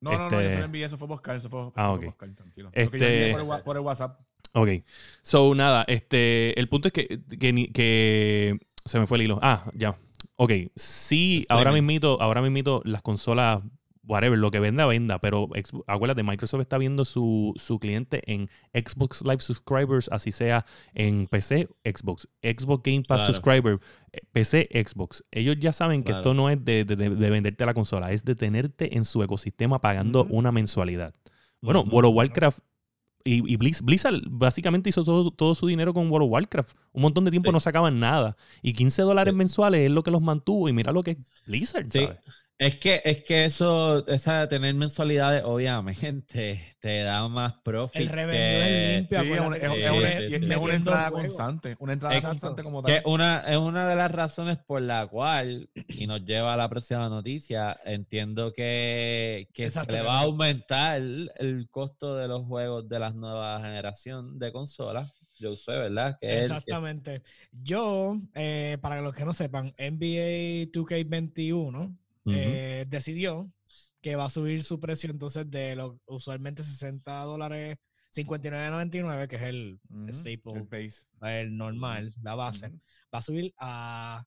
No, 0.01 0.11
no, 0.11 0.17
no, 0.17 0.29
yo 0.31 0.39
Este- 0.39 0.53
se 0.53 0.59
lo 0.59 0.65
envié, 0.65 0.85
eso 0.85 0.97
fue 0.97 1.07
Oscar, 1.11 1.35
eso 1.35 1.49
fue, 1.49 1.61
Ah, 1.75 1.89
fue 1.95 2.07
ok. 2.07 2.13
Oscar, 2.13 2.29
tranquilo. 2.35 2.69
Lo 2.69 2.71
que 2.71 2.79
yo 2.79 2.83
Este- 2.85 3.17
envié 3.19 3.31
por 3.31 3.41
el, 3.41 3.47
wa- 3.47 3.63
por 3.63 3.75
el 3.77 3.83
WhatsApp. 3.83 4.19
Ok. 4.53 4.69
So, 5.21 5.53
nada, 5.55 5.85
este, 5.87 6.59
el 6.59 6.67
punto 6.67 6.87
es 6.87 6.93
que, 6.93 7.19
que, 7.39 7.69
que 7.73 8.57
se 8.85 8.99
me 8.99 9.05
fue 9.05 9.17
el 9.19 9.23
hilo. 9.25 9.39
Ah, 9.41 9.69
ya. 9.75 9.95
Ok. 10.35 10.51
Sí, 10.75 11.45
ahora 11.49 11.71
mismito, 11.71 12.19
ahora 12.21 12.41
mismito 12.41 12.81
las 12.83 13.01
consolas, 13.03 13.61
whatever, 14.03 14.37
lo 14.37 14.51
que 14.51 14.59
venda, 14.59 14.85
venda. 14.85 15.19
Pero 15.19 15.49
ex- 15.55 15.71
acuérdate, 15.87 16.23
Microsoft 16.23 16.61
está 16.61 16.77
viendo 16.77 17.05
su, 17.05 17.53
su 17.55 17.79
cliente 17.79 18.21
en 18.31 18.49
Xbox 18.73 19.21
Live 19.23 19.39
Subscribers, 19.39 20.09
así 20.11 20.31
sea 20.31 20.65
en 20.93 21.27
PC, 21.27 21.69
Xbox, 21.83 22.27
Xbox 22.41 22.83
Game 22.83 23.03
Pass 23.07 23.21
Claro. 23.21 23.33
Subscriber, 23.33 23.79
PC, 24.31 24.69
Xbox. 24.85 25.23
Ellos 25.31 25.57
ya 25.59 25.71
saben 25.73 26.01
que 26.03 26.11
Claro. 26.11 26.19
esto 26.19 26.33
no 26.33 26.49
es 26.49 26.63
de, 26.63 26.83
de- 26.85 26.95
de- 26.95 27.09
de 27.15 27.29
venderte 27.29 27.65
la 27.65 27.73
consola, 27.73 28.11
es 28.11 28.23
de 28.25 28.35
tenerte 28.35 28.95
en 28.97 29.05
su 29.05 29.21
ecosistema 29.23 29.79
pagando 29.79 30.25
una 30.29 30.51
mensualidad. 30.51 31.13
Bueno. 31.61 31.81
World 31.81 32.09
of 32.09 32.15
Warcraft 32.15 32.59
y, 33.23 33.35
y 33.53 33.55
Blizz- 33.57 33.83
Blizzard 33.83 34.19
básicamente 34.27 34.89
hizo 34.89 35.03
todo, 35.03 35.29
todo 35.29 35.53
su 35.53 35.67
dinero 35.67 35.93
con 35.93 36.09
World 36.09 36.25
of 36.25 36.31
Warcraft. 36.31 36.75
Un 36.91 37.03
montón 37.03 37.23
de 37.23 37.29
tiempo 37.29 37.51
Sí. 37.51 37.53
no 37.53 37.59
sacaban 37.59 37.99
nada. 37.99 38.35
Y 38.63 38.73
15 38.73 39.03
dólares 39.03 39.31
Sí. 39.33 39.37
mensuales 39.37 39.81
es 39.81 39.91
lo 39.91 40.01
que 40.01 40.09
los 40.09 40.23
mantuvo. 40.23 40.67
Y 40.69 40.73
mira 40.73 40.91
lo 40.91 41.03
que 41.03 41.11
es 41.11 41.17
Blizzard, 41.45 41.87
Sí. 41.87 41.99
¿sabes? 41.99 42.17
Es 42.63 42.75
que, 42.75 43.01
es 43.03 43.23
que 43.23 43.45
eso, 43.45 44.05
esa 44.07 44.41
de 44.41 44.47
tener 44.47 44.75
mensualidades, 44.75 45.41
obviamente, 45.43 46.61
te 46.79 47.01
da 47.01 47.27
más 47.27 47.53
profit. 47.63 48.01
El 48.01 48.07
revenue 48.09 48.37
que- 48.37 48.95
es 48.95 48.97
limpio. 48.99 49.21
Sí, 49.21 49.31
es 49.31 49.39
una, 49.41 49.55
es- 49.55 49.61
que 49.61 50.35
es 50.35 50.41
es- 50.43 50.73
entrada 50.75 51.11
constante. 51.11 51.75
Una 51.79 51.93
entrada 51.93 52.21
constante 52.21 52.61
como 52.61 52.83
Que 52.83 52.93
tal. 52.97 53.03
una, 53.05 53.39
es 53.47 53.57
una 53.57 53.87
de 53.89 53.95
las 53.95 54.11
razones 54.11 54.59
por 54.59 54.79
la 54.83 55.07
cual, 55.07 55.69
y 55.87 56.05
nos 56.05 56.23
lleva 56.23 56.53
a 56.53 56.57
la 56.57 56.69
próxima 56.69 57.09
noticia, 57.09 57.75
entiendo 57.83 58.53
que, 58.53 59.47
que 59.55 59.71
se 59.71 59.79
le 59.81 59.87
que 59.87 60.01
va 60.01 60.19
a 60.19 60.23
aumentar 60.25 60.97
el, 60.97 61.31
el 61.37 61.67
costo 61.71 62.15
de 62.15 62.27
los 62.27 62.45
juegos 62.45 62.87
de 62.87 62.99
la 62.99 63.09
nueva 63.09 63.59
generación 63.59 64.37
de 64.37 64.51
consolas. 64.51 65.11
Yo 65.39 65.55
sé, 65.55 65.71
¿verdad? 65.71 66.19
Que 66.21 66.27
que- 66.27 66.41
Exactamente. 66.43 67.23
Yo, 67.51 68.17
eh, 68.35 68.77
para 68.81 69.01
los 69.01 69.15
que 69.15 69.25
no 69.25 69.33
sepan, 69.33 69.73
NBA 69.79 70.71
2K21 70.71 71.97
Ujú. 72.25 72.35
eh, 72.35 72.85
decidió 72.87 73.51
que 74.01 74.15
va 74.15 74.25
a 74.25 74.29
subir 74.29 74.63
su 74.63 74.79
precio 74.79 75.09
entonces 75.11 75.49
de 75.49 75.75
los 75.75 75.95
usualmente 76.05 76.63
60 76.63 77.23
dólares, 77.23 77.77
59.99, 78.13 79.27
que 79.27 79.35
es 79.37 79.41
el 79.43 79.79
Ujú, 79.89 80.11
staple, 80.13 80.53
El 80.55 80.63
base. 80.63 81.05
el 81.39 81.55
normal, 81.55 82.13
la 82.21 82.35
base, 82.35 82.67
Ujú. 82.67 82.79
va 83.13 83.19
a 83.19 83.21
subir 83.21 83.53
a 83.57 84.25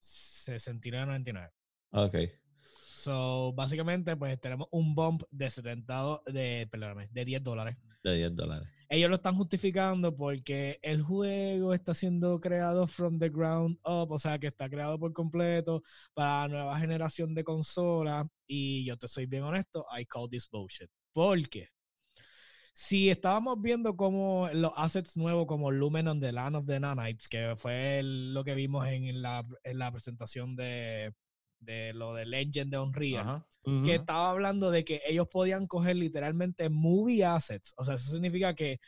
69.99. 0.00 1.50
Ok. 1.90 2.16
So, 2.62 3.52
básicamente, 3.52 4.16
pues 4.16 4.40
tenemos 4.40 4.68
un 4.70 4.94
bump 4.94 5.22
de 5.30 5.50
70 5.50 5.94
do- 5.98 6.22
de, 6.26 6.66
perdóname, 6.70 7.08
de 7.12 7.24
10 7.24 7.42
dólares. 7.42 7.76
De 8.04 8.16
10 8.16 8.36
dólares. 8.36 8.70
Ellos 8.90 9.08
lo 9.08 9.16
están 9.16 9.34
justificando 9.34 10.14
porque 10.14 10.78
el 10.82 11.02
juego 11.02 11.72
está 11.72 11.94
siendo 11.94 12.38
creado 12.38 12.86
from 12.86 13.18
the 13.18 13.30
ground 13.30 13.78
up, 13.82 14.12
o 14.12 14.18
sea, 14.18 14.38
que 14.38 14.46
está 14.46 14.68
creado 14.68 14.98
por 14.98 15.12
completo 15.12 15.82
para 16.12 16.42
la 16.42 16.48
nueva 16.48 16.78
generación 16.78 17.34
de 17.34 17.42
consolas. 17.42 18.26
Y 18.46 18.84
yo 18.84 18.96
te 18.98 19.08
soy 19.08 19.26
bien 19.26 19.42
honesto, 19.42 19.86
I 19.98 20.04
call 20.04 20.28
this 20.28 20.48
bullshit. 20.50 20.90
Porque 21.12 21.70
si 22.74 23.08
estábamos 23.08 23.60
viendo 23.60 23.96
como 23.96 24.50
los 24.52 24.72
assets 24.76 25.16
nuevos 25.16 25.46
como 25.46 25.70
Lumen 25.70 26.08
on 26.08 26.20
the 26.20 26.32
Land 26.32 26.56
of 26.56 26.66
the 26.66 26.78
Nanites, 26.78 27.28
que 27.28 27.54
fue 27.56 28.02
lo 28.04 28.44
que 28.44 28.54
vimos 28.54 28.86
en 28.86 29.22
la, 29.22 29.46
en 29.62 29.78
la 29.78 29.90
presentación 29.90 30.56
de, 30.56 31.14
de 31.64 31.92
lo 31.94 32.14
del 32.14 32.30
Legend 32.30 32.70
de 32.70 32.78
Unreal, 32.78 33.20
Ajá. 33.28 33.46
que 33.84 33.94
estaba 33.96 34.30
hablando 34.30 34.70
de 34.70 34.84
que 34.84 35.00
ellos 35.06 35.28
podían 35.28 35.66
coger 35.66 35.96
literalmente 35.96 36.68
movie 36.68 37.24
assets. 37.24 37.72
O 37.76 37.84
sea, 37.84 37.94
eso 37.94 38.10
significa 38.10 38.54
que 38.54 38.78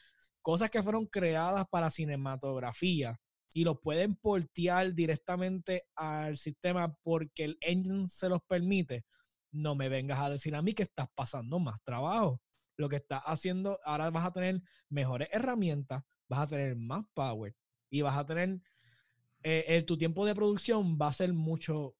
cosas 0.42 0.70
que 0.70 0.82
fueron 0.82 1.06
creadas 1.06 1.66
para 1.70 1.90
cinematografía 1.90 3.18
y 3.52 3.64
los 3.64 3.80
pueden 3.80 4.14
portear 4.16 4.92
directamente 4.94 5.84
al 5.94 6.36
sistema 6.36 6.94
porque 7.02 7.44
el 7.44 7.58
engine 7.60 8.06
se 8.08 8.28
los 8.28 8.42
permite. 8.42 9.04
No 9.50 9.74
me 9.74 9.88
vengas 9.88 10.18
a 10.20 10.30
decir 10.30 10.54
a 10.54 10.62
mí 10.62 10.74
que 10.74 10.82
estás 10.82 11.08
pasando 11.14 11.58
más 11.58 11.82
trabajo. 11.82 12.42
Lo 12.76 12.88
que 12.90 12.96
estás 12.96 13.22
haciendo, 13.24 13.80
ahora 13.84 14.10
vas 14.10 14.26
a 14.26 14.32
tener 14.32 14.60
mejores 14.90 15.28
herramientas, 15.32 16.04
vas 16.28 16.40
a 16.40 16.46
tener 16.46 16.76
más 16.76 17.06
power 17.14 17.54
y 17.88 18.02
vas 18.02 18.18
a 18.18 18.26
tener 18.26 18.60
eh, 19.42 19.64
el- 19.68 19.86
tu 19.86 19.96
tiempo 19.96 20.26
de 20.26 20.34
producción 20.34 20.98
va 21.00 21.08
a 21.08 21.12
ser 21.12 21.32
mucho 21.32 21.94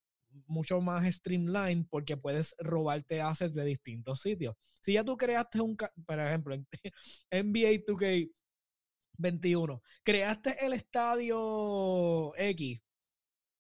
mucho 0.47 0.81
más 0.81 1.13
streamline 1.15 1.85
porque 1.85 2.17
puedes 2.17 2.55
robarte 2.59 3.21
assets 3.21 3.55
de 3.55 3.65
distintos 3.65 4.21
sitios. 4.21 4.57
Si 4.81 4.93
ya 4.95 5.05
tú 5.05 5.17
creaste 5.17 5.61
un, 5.61 5.77
por 5.77 6.21
ejemplo, 6.21 6.55
en 6.55 6.67
NBA 7.31 7.85
2K21, 7.85 9.81
creaste 10.03 10.65
el 10.65 10.73
estadio 10.73 12.33
X 12.37 12.81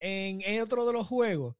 en 0.00 0.62
otro 0.62 0.86
de 0.86 0.92
los 0.92 1.06
juegos, 1.06 1.56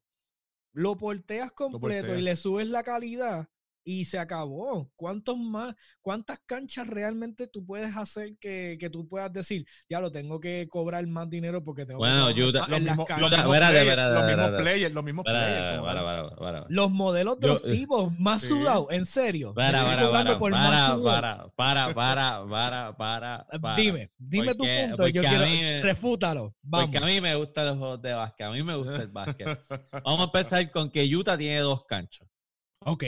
lo 0.73 0.97
porteas 0.97 1.53
completo 1.53 1.99
y 1.99 2.01
porteas. 2.01 2.23
le 2.23 2.37
subes 2.37 2.69
la 2.69 2.83
calidad 2.83 3.49
y 3.89 4.05
se 4.05 4.19
acabó. 4.19 4.91
¿Cuántos 4.97 5.39
más, 5.39 5.77
cuántas 6.03 6.41
canchas 6.45 6.89
realmente 6.89 7.47
tú 7.47 7.65
puedes 7.65 7.97
hacer 7.97 8.37
que, 8.41 8.77
que 8.81 8.91
tú 8.91 9.07
puedas 9.09 9.33
decir, 9.33 9.65
ya 9.89 10.01
lo 10.01 10.11
tengo 10.11 10.41
que 10.41 10.67
cobrar 10.69 11.07
más 11.07 11.31
dinero 11.31 11.63
porque 11.63 11.87
tengo 11.87 11.99
Bueno, 12.01 12.27
que 12.35 12.43
más 12.43 12.53
Los 12.53 12.65
en 12.67 12.71
las 12.71 12.81
mismos, 12.81 13.07
canchas"? 13.07 13.21
los 13.23 13.31
mismos 13.31 13.57
Espérate, 13.57 14.63
players, 14.63 14.93
los 14.95 15.05
mismos 15.05 15.25
players, 15.25 16.67
los 16.69 16.91
modelos 16.91 17.39
de 17.39 17.47
Yo- 17.47 17.53
los 17.55 17.63
tipos 17.63 18.19
más 18.19 18.43
Sí. 18.43 18.49
sudados, 18.49 18.87
en 18.91 19.07
serio. 19.07 19.55
Para, 19.55 19.83
para, 19.85 20.11
para, 20.11 20.39
por 20.39 20.51
para, 20.53 20.97
para, 21.03 21.49
para, 21.55 21.95
para, 21.95 22.47
para, 22.49 22.97
para, 22.97 23.47
Eh, 23.53 23.59
para. 23.61 23.77
Dime, 23.77 24.11
dime 24.19 24.55
tu 24.55 24.65
punto. 24.65 25.07
Yo 25.09 25.23
quiero, 25.23 25.45
mí 25.47 25.61
me- 25.63 25.83
refútalo. 25.83 26.55
Vamos. 26.63 26.87
Porque 26.91 26.99
a 26.99 27.07
mí 27.07 27.21
me 27.21 27.37
gustan 27.37 27.67
los 27.67 27.79
juegos 27.79 28.03
de 28.03 28.13
básquet, 28.15 28.47
a 28.47 28.51
mí 28.51 28.63
me 28.65 28.75
gusta 28.75 28.97
el 28.97 29.09
básquet. 29.09 29.47
Vamos 30.05 30.21
a 30.21 30.25
empezar 30.25 30.71
con 30.73 30.91
que 30.91 31.05
Utah 31.17 31.39
tiene 31.39 31.61
dos 31.61 31.85
canchas. 31.85 32.27
Ok. 32.85 33.05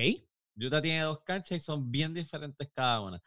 Utah 0.58 0.82
tiene 0.82 1.00
dos 1.00 1.20
canchas 1.24 1.58
y 1.58 1.60
son 1.60 1.90
bien 1.90 2.12
diferentes 2.14 2.68
cada 2.74 3.00
una. 3.00 3.22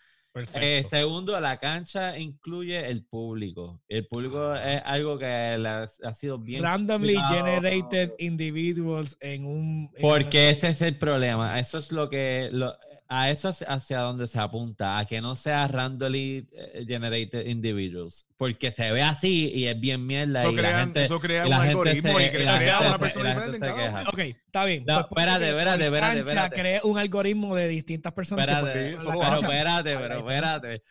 Eh, 0.56 0.86
segundo, 0.90 1.38
la 1.42 1.58
cancha 1.58 2.18
incluye 2.18 2.88
el 2.90 3.04
público. 3.04 3.82
El 3.90 4.08
público 4.08 4.56
es 4.56 4.82
algo 4.86 5.18
que 5.18 5.26
ha, 5.26 5.84
ha 5.84 6.14
sido 6.14 6.38
bien... 6.40 6.64
Randomly 6.64 7.18
generated 7.28 8.12
individuals 8.18 9.18
en 9.20 9.46
un. 9.46 9.90
en 9.94 10.02
Porque 10.02 10.48
un- 10.48 10.54
ese 10.54 10.70
es 10.70 10.82
el 10.82 10.98
problema. 10.98 11.60
Eso 11.60 11.78
es 11.80 11.92
lo 11.92 12.10
que... 12.10 12.48
lo- 12.52 12.76
a 13.14 13.30
eso 13.30 13.50
es 13.50 13.62
hacia 13.68 14.00
donde 14.00 14.26
se 14.26 14.40
apunta, 14.40 14.98
a 14.98 15.06
que 15.06 15.20
no 15.20 15.36
sea 15.36 15.68
randomly 15.68 16.48
eh, 16.54 16.86
generated 16.88 17.46
individuals. 17.46 18.26
Porque 18.38 18.72
se 18.72 18.90
ve 18.90 19.02
así 19.02 19.52
y 19.54 19.68
es 19.68 19.78
bien 19.78 20.06
mierda 20.08 20.40
Eso 20.40 20.52
y 20.52 20.56
la 20.56 20.62
crea, 20.62 20.80
gente... 20.80 21.04
eso 21.06 21.20
crea 21.20 21.42
y 21.42 21.44
un 21.44 21.50
la 21.50 21.56
gente 21.58 21.70
algoritmo 21.72 22.18
se- 22.18 22.24
y 22.24 22.26
y 22.26 22.30
crea 22.30 22.52
la 22.54 22.58
crea 22.58 22.80
una 22.80 22.98
persona 23.00 23.32
y 23.32 23.34
la 23.36 23.46
diferente. 23.48 24.10
Ok, 24.10 24.20
está 24.46 24.64
bien. 24.64 24.86
No, 24.88 24.96
Pues 24.96 25.06
espérate, 25.10 25.50
espérate, 25.50 25.84
espérate, 25.86 26.20
espérate. 26.22 26.60
cree 26.62 26.80
un 26.86 26.98
algoritmo 26.98 27.54
de 27.54 27.68
distintas 27.68 28.14
personas. 28.14 28.48
Espérate, 28.48 28.96
pero 29.04 29.36
espérate, 29.36 29.98
pero 29.98 30.18
espérate. 30.20 30.84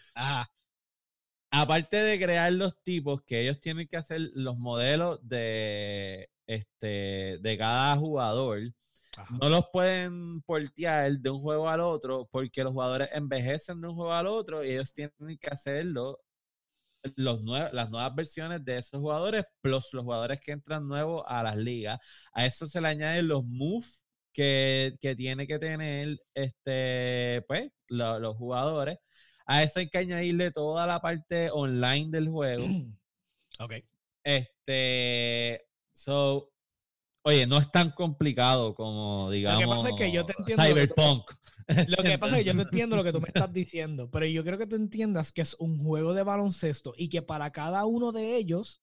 Aparte 1.52 1.96
de 1.96 2.18
crear 2.18 2.52
los 2.52 2.80
tipos, 2.82 3.22
que 3.22 3.40
ellos 3.42 3.58
tienen 3.60 3.88
que 3.88 3.96
hacer 3.96 4.20
los 4.34 4.56
modelos 4.56 5.18
de, 5.26 6.28
este, 6.46 7.38
de 7.40 7.56
cada 7.58 7.96
jugador, 7.96 8.60
no 9.40 9.48
los 9.48 9.64
pueden 9.72 10.42
portear 10.42 11.12
de 11.12 11.30
un 11.30 11.40
juego 11.40 11.68
al 11.68 11.80
otro 11.80 12.28
porque 12.30 12.64
los 12.64 12.72
jugadores 12.72 13.08
envejecen 13.12 13.80
de 13.80 13.88
un 13.88 13.94
juego 13.94 14.12
al 14.12 14.26
otro 14.26 14.64
y 14.64 14.70
ellos 14.72 14.92
tienen 14.94 15.38
que 15.38 15.48
hacerlo 15.48 16.18
los 17.16 17.42
las 17.72 17.90
nuevas 17.90 18.14
versiones 18.14 18.64
de 18.64 18.78
esos 18.78 19.00
jugadores, 19.00 19.44
plus 19.60 19.88
los 19.92 20.04
jugadores 20.04 20.40
que 20.40 20.52
entran 20.52 20.86
nuevos 20.86 21.24
a 21.26 21.42
las 21.42 21.56
ligas. 21.56 21.98
A 22.32 22.46
eso 22.46 22.66
se 22.66 22.80
le 22.80 22.88
añaden 22.88 23.28
los 23.28 23.44
moves 23.44 24.04
que, 24.32 24.96
que 25.00 25.16
tiene 25.16 25.46
que 25.46 25.58
tener 25.58 26.18
este, 26.34 27.42
pues, 27.48 27.70
los 27.88 28.36
jugadores. 28.36 28.98
A 29.46 29.62
eso 29.62 29.80
hay 29.80 29.88
que 29.88 29.98
añadirle 29.98 30.50
toda 30.52 30.86
la 30.86 31.00
parte 31.00 31.50
online 31.50 32.10
del 32.10 32.28
juego. 32.28 32.64
ok. 33.58 33.72
Este, 34.22 35.66
so, 35.92 36.49
Oye, 37.22 37.46
no 37.46 37.58
es 37.58 37.70
tan 37.70 37.90
complicado 37.90 38.74
como, 38.74 39.30
digamos, 39.30 39.60
lo 39.62 39.70
que 39.70 39.76
pasa 39.76 39.88
es 39.90 39.94
que 39.94 40.12
yo 40.12 40.24
te 40.24 40.34
entiendo 40.38 40.64
Cyberpunk. 40.64 41.30
Lo 41.86 42.02
que, 42.02 42.18
pasa 42.18 42.38
es 42.38 42.42
que 42.42 42.48
yo 42.48 42.56
te 42.56 42.62
entiendo 42.62 42.96
lo 42.96 43.04
que 43.04 43.12
tú 43.12 43.20
me 43.20 43.28
estás 43.32 43.52
diciendo, 43.52 44.10
pero 44.10 44.26
yo 44.26 44.42
creo 44.42 44.58
que 44.58 44.66
tú 44.66 44.76
entiendas 44.76 45.30
que 45.30 45.42
es 45.42 45.54
un 45.58 45.78
juego 45.78 46.14
de 46.14 46.22
baloncesto 46.22 46.94
y 46.96 47.08
que 47.08 47.22
para 47.22 47.52
cada 47.52 47.84
uno 47.84 48.10
de 48.10 48.36
ellos 48.36 48.80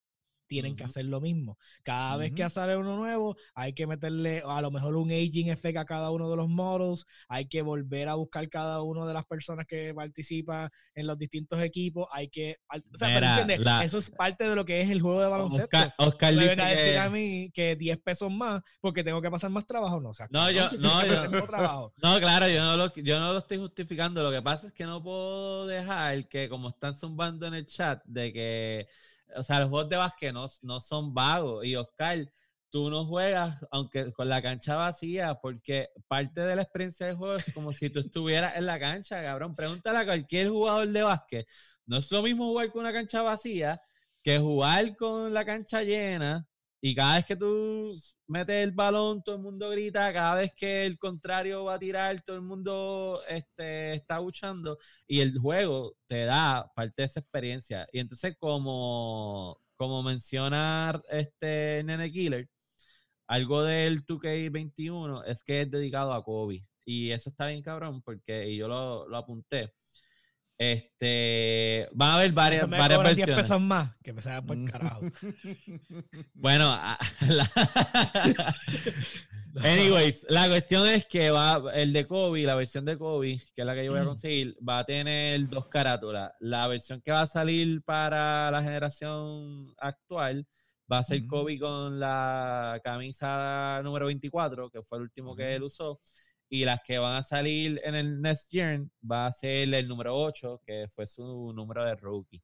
tienen 0.47 0.75
que 0.75 0.83
hacer 0.83 1.05
lo 1.05 1.21
mismo. 1.21 1.57
Cada 1.83 2.17
vez 2.17 2.31
que 2.33 2.49
sale 2.49 2.77
uno 2.77 2.95
nuevo, 2.97 3.35
hay 3.53 3.73
que 3.73 3.85
meterle 3.85 4.41
a 4.45 4.61
lo 4.61 4.71
mejor 4.71 4.95
un 4.95 5.11
aging 5.11 5.49
effect 5.49 5.77
a 5.77 5.85
cada 5.85 6.11
uno 6.11 6.29
de 6.29 6.35
los 6.35 6.47
models, 6.47 7.05
hay 7.27 7.47
que 7.47 7.61
volver 7.61 8.09
a 8.09 8.15
buscar 8.15 8.47
cada 8.49 8.81
una 8.81 9.05
de 9.05 9.13
las 9.13 9.25
personas 9.25 9.65
que 9.67 9.93
participan 9.93 10.69
en 10.95 11.07
los 11.07 11.17
distintos 11.17 11.61
equipos, 11.61 12.07
hay 12.11 12.29
que... 12.29 12.57
O 12.93 12.97
sea, 12.97 13.83
Eso 13.83 13.97
es 13.97 14.09
parte 14.09 14.47
de 14.47 14.55
lo 14.55 14.65
que 14.65 14.81
es 14.81 14.89
el 14.89 15.01
juego 15.01 15.21
de 15.21 15.27
baloncesto. 15.27 15.77
Oscar, 15.97 16.33
dice 16.33 16.61
a 16.61 16.69
decir 16.69 16.97
a 16.97 17.09
mí 17.09 17.51
que 17.53 17.75
10 17.75 17.97
pesos 17.99 18.31
más 18.31 18.61
porque 18.79 19.03
tengo 19.03 19.21
que 19.21 19.29
pasar 19.29 19.49
más 19.49 19.65
trabajo, 19.65 19.99
no, 19.99 20.09
o 20.09 20.13
sea, 20.13 20.27
no, 20.31 20.49
yo, 20.49 20.69
no, 20.79 21.05
yo, 21.05 21.27
no, 22.01 22.19
claro, 22.19 22.47
yo 22.47 22.63
no, 22.63 22.77
lo, 22.77 22.93
yo 22.93 23.19
no 23.19 23.33
lo 23.33 23.39
estoy 23.39 23.57
justificando, 23.57 24.23
lo 24.23 24.31
que 24.31 24.41
pasa 24.41 24.67
es 24.67 24.73
que 24.73 24.85
no 24.85 25.01
puedo 25.01 25.67
dejar 25.67 26.27
que 26.27 26.49
como 26.49 26.69
están 26.69 26.95
zumbando 26.95 27.47
en 27.47 27.53
el 27.53 27.65
chat 27.65 28.03
de 28.05 28.33
que 28.33 28.87
o 29.35 29.43
sea, 29.43 29.59
los 29.59 29.69
juegos 29.69 29.89
de 29.89 29.97
básquet 29.97 30.33
no, 30.33 30.47
no 30.61 30.81
son 30.81 31.13
vagos. 31.13 31.65
Y 31.65 31.75
Oscar, 31.75 32.27
tú 32.69 32.89
no 32.89 33.05
juegas, 33.05 33.57
aunque 33.71 34.11
con 34.13 34.29
la 34.29 34.41
cancha 34.41 34.75
vacía, 34.75 35.35
porque 35.35 35.89
parte 36.07 36.41
de 36.41 36.55
la 36.55 36.63
experiencia 36.63 37.15
juego 37.15 37.35
es 37.35 37.53
como 37.53 37.73
si 37.73 37.89
tú 37.89 37.99
estuvieras 37.99 38.55
en 38.55 38.65
la 38.65 38.79
cancha, 38.79 39.21
cabrón. 39.21 39.55
Pregúntale 39.55 39.99
a 39.99 40.05
cualquier 40.05 40.49
jugador 40.49 40.87
de 40.87 41.01
básquet. 41.03 41.47
No 41.85 41.97
es 41.97 42.11
lo 42.11 42.21
mismo 42.21 42.45
jugar 42.45 42.71
con 42.71 42.81
una 42.81 42.93
cancha 42.93 43.21
vacía 43.21 43.81
que 44.23 44.39
jugar 44.39 44.95
con 44.97 45.33
la 45.33 45.45
cancha 45.45 45.83
llena 45.83 46.47
y 46.79 46.93
cada 46.95 47.15
vez 47.15 47.25
que 47.25 47.35
tú 47.35 47.95
metes 48.27 48.63
el 48.63 48.71
balón, 48.71 49.23
todo 49.23 49.35
el 49.35 49.41
mundo 49.41 49.69
grita. 49.69 50.13
Cada 50.13 50.35
vez 50.35 50.53
que 50.55 50.85
el 50.85 50.97
contrario 50.99 51.65
va 51.65 51.75
a 51.75 51.79
tirar, 51.79 52.21
todo 52.21 52.35
el 52.35 52.43
mundo 52.43 53.21
este, 53.27 53.95
está 53.95 54.19
luchando. 54.19 54.77
Y 55.07 55.21
el 55.21 55.37
juego 55.39 55.95
te 56.05 56.25
da 56.25 56.71
parte 56.75 57.01
de 57.01 57.05
esa 57.07 57.19
experiencia. 57.19 57.87
Y 57.91 57.99
entonces, 57.99 58.35
como, 58.39 59.59
como 59.75 60.03
menciona 60.03 61.01
este 61.09 61.83
Nene 61.83 62.11
Killer, 62.11 62.47
algo 63.27 63.63
del 63.63 64.05
2K21 64.05 65.23
es 65.25 65.43
que 65.43 65.61
es 65.61 65.71
dedicado 65.71 66.13
a 66.13 66.23
Kobe. 66.23 66.65
Y 66.85 67.11
eso 67.11 67.29
está 67.29 67.47
bien 67.47 67.61
cabrón, 67.63 68.01
porque 68.01 68.55
yo 68.55 68.67
lo, 68.67 69.07
lo 69.07 69.17
apunté 69.17 69.73
este, 70.57 71.87
van 71.93 72.09
a 72.09 72.13
haber 72.15 72.31
varias, 72.31 72.67
me 72.67 72.79
varias 72.79 72.99
versiones. 72.99 73.35
10 73.35 73.37
pesos 73.37 73.61
más, 73.61 73.95
que 74.03 74.11
me 74.11 74.21
salga 74.21 74.41
por 74.41 74.65
carajo. 74.65 75.01
bueno, 76.33 76.75
anyways, 79.63 80.25
la 80.29 80.47
cuestión 80.47 80.87
es 80.87 81.05
que 81.05 81.29
va 81.29 81.61
el 81.73 81.93
de 81.93 82.07
Kobe, 82.07 82.41
la 82.41 82.55
versión 82.55 82.85
de 82.85 82.97
Kobe, 82.97 83.39
que 83.55 83.61
es 83.61 83.67
la 83.67 83.75
que 83.75 83.85
yo 83.85 83.91
voy 83.91 84.01
a 84.01 84.05
conseguir, 84.05 84.57
va 84.67 84.79
a 84.79 84.83
tener 84.83 85.47
dos 85.47 85.67
carátulas. 85.67 86.31
La 86.39 86.67
versión 86.67 87.01
que 87.01 87.11
va 87.11 87.21
a 87.21 87.27
salir 87.27 87.83
para 87.83 88.49
la 88.49 88.63
generación 88.63 89.75
actual 89.77 90.47
va 90.91 90.99
a 90.99 91.03
ser 91.03 91.27
Kobe 91.27 91.59
con 91.59 91.99
la 91.99 92.81
camisa 92.83 93.79
número 93.83 94.07
24, 94.07 94.71
que 94.71 94.81
fue 94.81 94.97
el 94.97 95.03
último 95.03 95.35
que 95.35 95.55
él 95.55 95.63
usó 95.63 95.99
y 96.49 96.65
las 96.65 96.81
que 96.83 96.97
van 96.97 97.15
a 97.15 97.23
salir 97.23 97.81
en 97.83 97.95
el 97.95 98.21
Next 98.21 98.49
Gen 98.51 98.91
va 99.09 99.27
a 99.27 99.33
ser 99.33 99.73
el 99.73 99.87
número 99.87 100.15
8, 100.15 100.61
que 100.65 100.87
fue 100.89 101.05
su 101.05 101.51
número 101.53 101.83
de 101.83 101.95
rookie. 101.95 102.43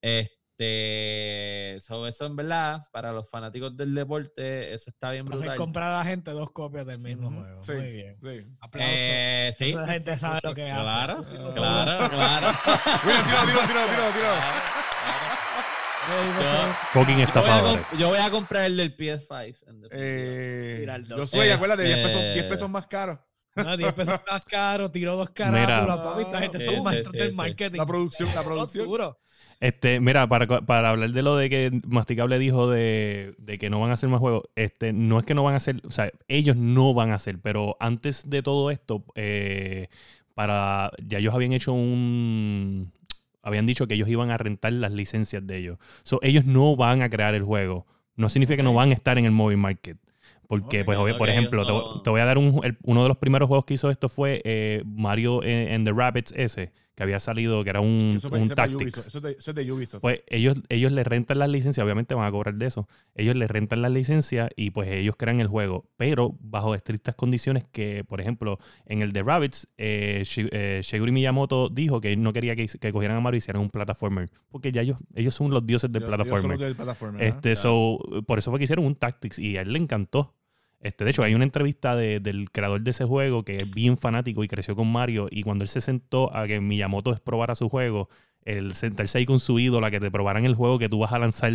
Este, 0.00 1.76
eso 1.76 2.26
en 2.26 2.36
verdad, 2.36 2.82
para 2.92 3.12
los 3.12 3.28
fanáticos 3.28 3.76
del 3.76 3.94
deporte, 3.94 4.72
eso 4.72 4.90
está 4.90 5.10
bien 5.10 5.24
brutal. 5.24 5.56
comprar 5.56 5.92
a 5.92 5.98
la 5.98 6.04
gente 6.04 6.30
dos 6.30 6.50
copias 6.52 6.86
del 6.86 6.98
mismo 6.98 7.30
juego. 7.30 7.64
Sí, 7.64 7.72
Muy 7.72 7.92
bien. 7.92 8.16
Sí. 8.20 8.46
Aplausos. 8.60 8.94
Eh, 8.96 9.54
sí. 9.58 9.72
La 9.72 9.86
gente 9.86 10.16
sabe 10.16 10.40
lo 10.42 10.54
que 10.54 10.70
hace. 10.70 10.84
Claro, 10.84 11.22
claro, 11.54 12.10
claro. 12.10 12.58
tiro, 13.02 13.46
tiro, 13.46 13.66
tiro, 13.66 13.86
tiro, 13.86 14.12
tiro. 14.12 14.82
Fucking 16.92 17.20
estafadores. 17.20 17.86
Yo, 17.98 18.08
voy 18.08 18.18
a 18.18 18.30
comprar 18.30 18.64
el 18.64 18.76
del 18.76 18.96
PS5. 18.96 19.88
Eh, 19.92 20.86
yo 21.08 21.26
soy, 21.26 21.50
acuérdate, 21.50 21.84
10 21.84 22.06
pesos, 22.06 22.20
10 22.34 22.44
pesos 22.46 22.70
más 22.70 22.86
caros. 22.86 23.18
No, 23.54 23.76
10 23.76 23.92
pesos 23.92 24.20
más 24.30 24.44
caro, 24.44 24.90
tiró 24.90 25.16
dos 25.16 25.30
carátulas, 25.30 25.98
papi. 25.98 26.22
Esta 26.22 26.40
gente 26.40 26.60
son 26.60 26.82
maestros 26.82 27.12
del 27.12 27.34
marketing. 27.34 27.78
La 27.78 27.86
producción, 27.86 28.28
la 28.34 28.42
producción. 28.44 29.14
Este, 29.60 30.00
mira, 30.00 30.26
para, 30.26 30.46
para, 30.46 30.90
hablar 30.90 31.10
de 31.10 31.22
lo 31.22 31.36
de 31.36 31.48
que 31.48 31.80
Masticable 31.86 32.38
dijo 32.38 32.68
de, 32.68 33.34
de, 33.38 33.58
que 33.58 33.70
no 33.70 33.80
van 33.80 33.90
a 33.90 33.94
hacer 33.94 34.08
más 34.08 34.18
juegos, 34.18 34.42
este, 34.56 34.92
no 34.92 35.20
es 35.20 35.24
que 35.24 35.34
no 35.34 35.44
van 35.44 35.54
a 35.54 35.58
hacer, 35.58 35.80
o 35.86 35.90
sea, 35.92 36.10
ellos 36.26 36.56
no 36.56 36.94
van 36.94 37.10
a 37.10 37.14
hacer, 37.14 37.38
pero 37.40 37.76
antes 37.78 38.28
de 38.28 38.42
todo 38.42 38.72
esto, 38.72 39.04
eh, 39.14 39.86
para, 40.34 40.90
ya 41.06 41.18
ellos 41.18 41.32
habían 41.32 41.52
hecho 41.52 41.72
un, 41.72 42.92
habían 43.42 43.66
dicho 43.66 43.86
que 43.86 43.94
ellos 43.94 44.08
iban 44.08 44.30
a 44.30 44.38
rentar 44.38 44.72
las 44.72 44.92
licencias 44.92 45.46
de 45.46 45.58
ellos. 45.58 45.78
So, 46.02 46.18
ellos 46.22 46.44
no 46.44 46.74
van 46.76 47.02
a 47.02 47.08
crear 47.08 47.34
el 47.34 47.42
juego. 47.42 47.86
No 48.16 48.28
significa 48.28 48.56
que 48.56 48.62
no 48.62 48.74
van 48.74 48.90
a 48.90 48.94
estar 48.94 49.18
en 49.18 49.24
el 49.24 49.32
mobile 49.32 49.58
market. 49.58 49.98
Porque, 50.52 50.84
pues, 50.84 50.98
por 51.14 51.30
ejemplo, 51.30 52.02
te, 52.02 52.10
voy 52.10 52.20
a 52.20 52.26
dar 52.26 52.36
un, 52.36 52.60
uno 52.82 53.02
de 53.02 53.08
los 53.08 53.16
primeros 53.16 53.48
juegos 53.48 53.64
que 53.64 53.72
hizo 53.72 53.88
esto 53.88 54.10
fue 54.10 54.42
eh, 54.44 54.82
Mario 54.84 55.42
en, 55.42 55.82
The 55.82 55.92
Rabbits 55.92 56.34
ese, 56.36 56.72
que 56.94 57.02
había 57.02 57.20
salido, 57.20 57.64
que 57.64 57.70
era 57.70 57.80
un, 57.80 58.20
un 58.30 58.48
Tactics. 58.50 59.06
Eso, 59.06 59.26
es 59.26 59.54
de 59.54 59.72
Ubisoft. 59.72 60.02
Pues 60.02 60.20
ellos, 60.26 60.56
ellos 60.68 60.92
le 60.92 61.04
rentan 61.04 61.38
las 61.38 61.48
licencias, 61.48 61.82
obviamente 61.82 62.14
van 62.14 62.26
a 62.26 62.30
cobrar 62.30 62.56
de 62.56 62.66
eso. 62.66 62.86
Ellos 63.14 63.34
le 63.34 63.48
rentan 63.48 63.80
las 63.80 63.92
licencias 63.92 64.50
y 64.54 64.72
pues 64.72 64.90
ellos 64.90 65.16
crean 65.16 65.40
el 65.40 65.48
juego, 65.48 65.88
pero 65.96 66.36
bajo 66.38 66.74
estrictas 66.74 67.14
condiciones 67.14 67.64
que, 67.72 68.04
por 68.04 68.20
ejemplo, 68.20 68.58
en 68.84 69.00
el 69.00 69.14
The 69.14 69.22
Rabbits, 69.22 69.68
eh, 69.78 70.22
eh 70.36 70.80
Shigeru 70.82 71.10
Miyamoto 71.12 71.70
dijo 71.70 72.02
que 72.02 72.14
no 72.18 72.34
quería 72.34 72.54
que, 72.56 72.66
que, 72.66 72.92
cogieran 72.92 73.16
a 73.16 73.20
Mario 73.20 73.36
y 73.36 73.38
hicieran 73.38 73.62
un 73.62 73.70
platformer, 73.70 74.28
porque 74.50 74.70
ya 74.70 74.82
ellos, 74.82 74.98
ellos 75.14 75.34
son 75.34 75.50
los 75.50 75.66
dioses 75.66 75.90
del 75.90 76.04
platformer. 76.04 76.60
Este, 77.20 77.56
so, 77.56 77.98
por 78.26 78.38
eso 78.38 78.50
fue 78.50 78.58
que 78.58 78.64
hicieron 78.64 78.84
un 78.84 78.96
Tactics 78.96 79.38
y 79.38 79.56
a 79.56 79.62
él 79.62 79.72
le 79.72 79.78
encantó. 79.78 80.34
Este, 80.82 81.04
de 81.04 81.10
hecho, 81.10 81.22
hay 81.22 81.34
una 81.34 81.44
entrevista 81.44 81.94
del 81.94 82.50
creador 82.50 82.82
de 82.82 82.90
ese 82.90 83.04
juego 83.04 83.44
que 83.44 83.56
es 83.56 83.72
bien 83.72 83.96
fanático 83.96 84.42
y 84.42 84.48
creció 84.48 84.74
con 84.74 84.90
Mario. 84.90 85.28
Y 85.30 85.44
cuando 85.44 85.62
él 85.62 85.68
se 85.68 85.80
sentó 85.80 86.34
a 86.34 86.46
que 86.46 86.60
Miyamoto 86.60 87.14
probara 87.24 87.54
su 87.54 87.68
juego, 87.68 88.08
el 88.44 88.74
sentarse 88.74 89.18
ahí 89.18 89.26
con 89.26 89.38
su 89.38 89.60
ídolo, 89.60 89.86
a 89.86 89.90
que 89.92 90.00
te 90.00 90.10
probaran 90.10 90.44
el 90.44 90.56
juego 90.56 90.78
que 90.78 90.88
tú 90.88 90.98
vas 90.98 91.12
a 91.12 91.18
lanzar. 91.18 91.52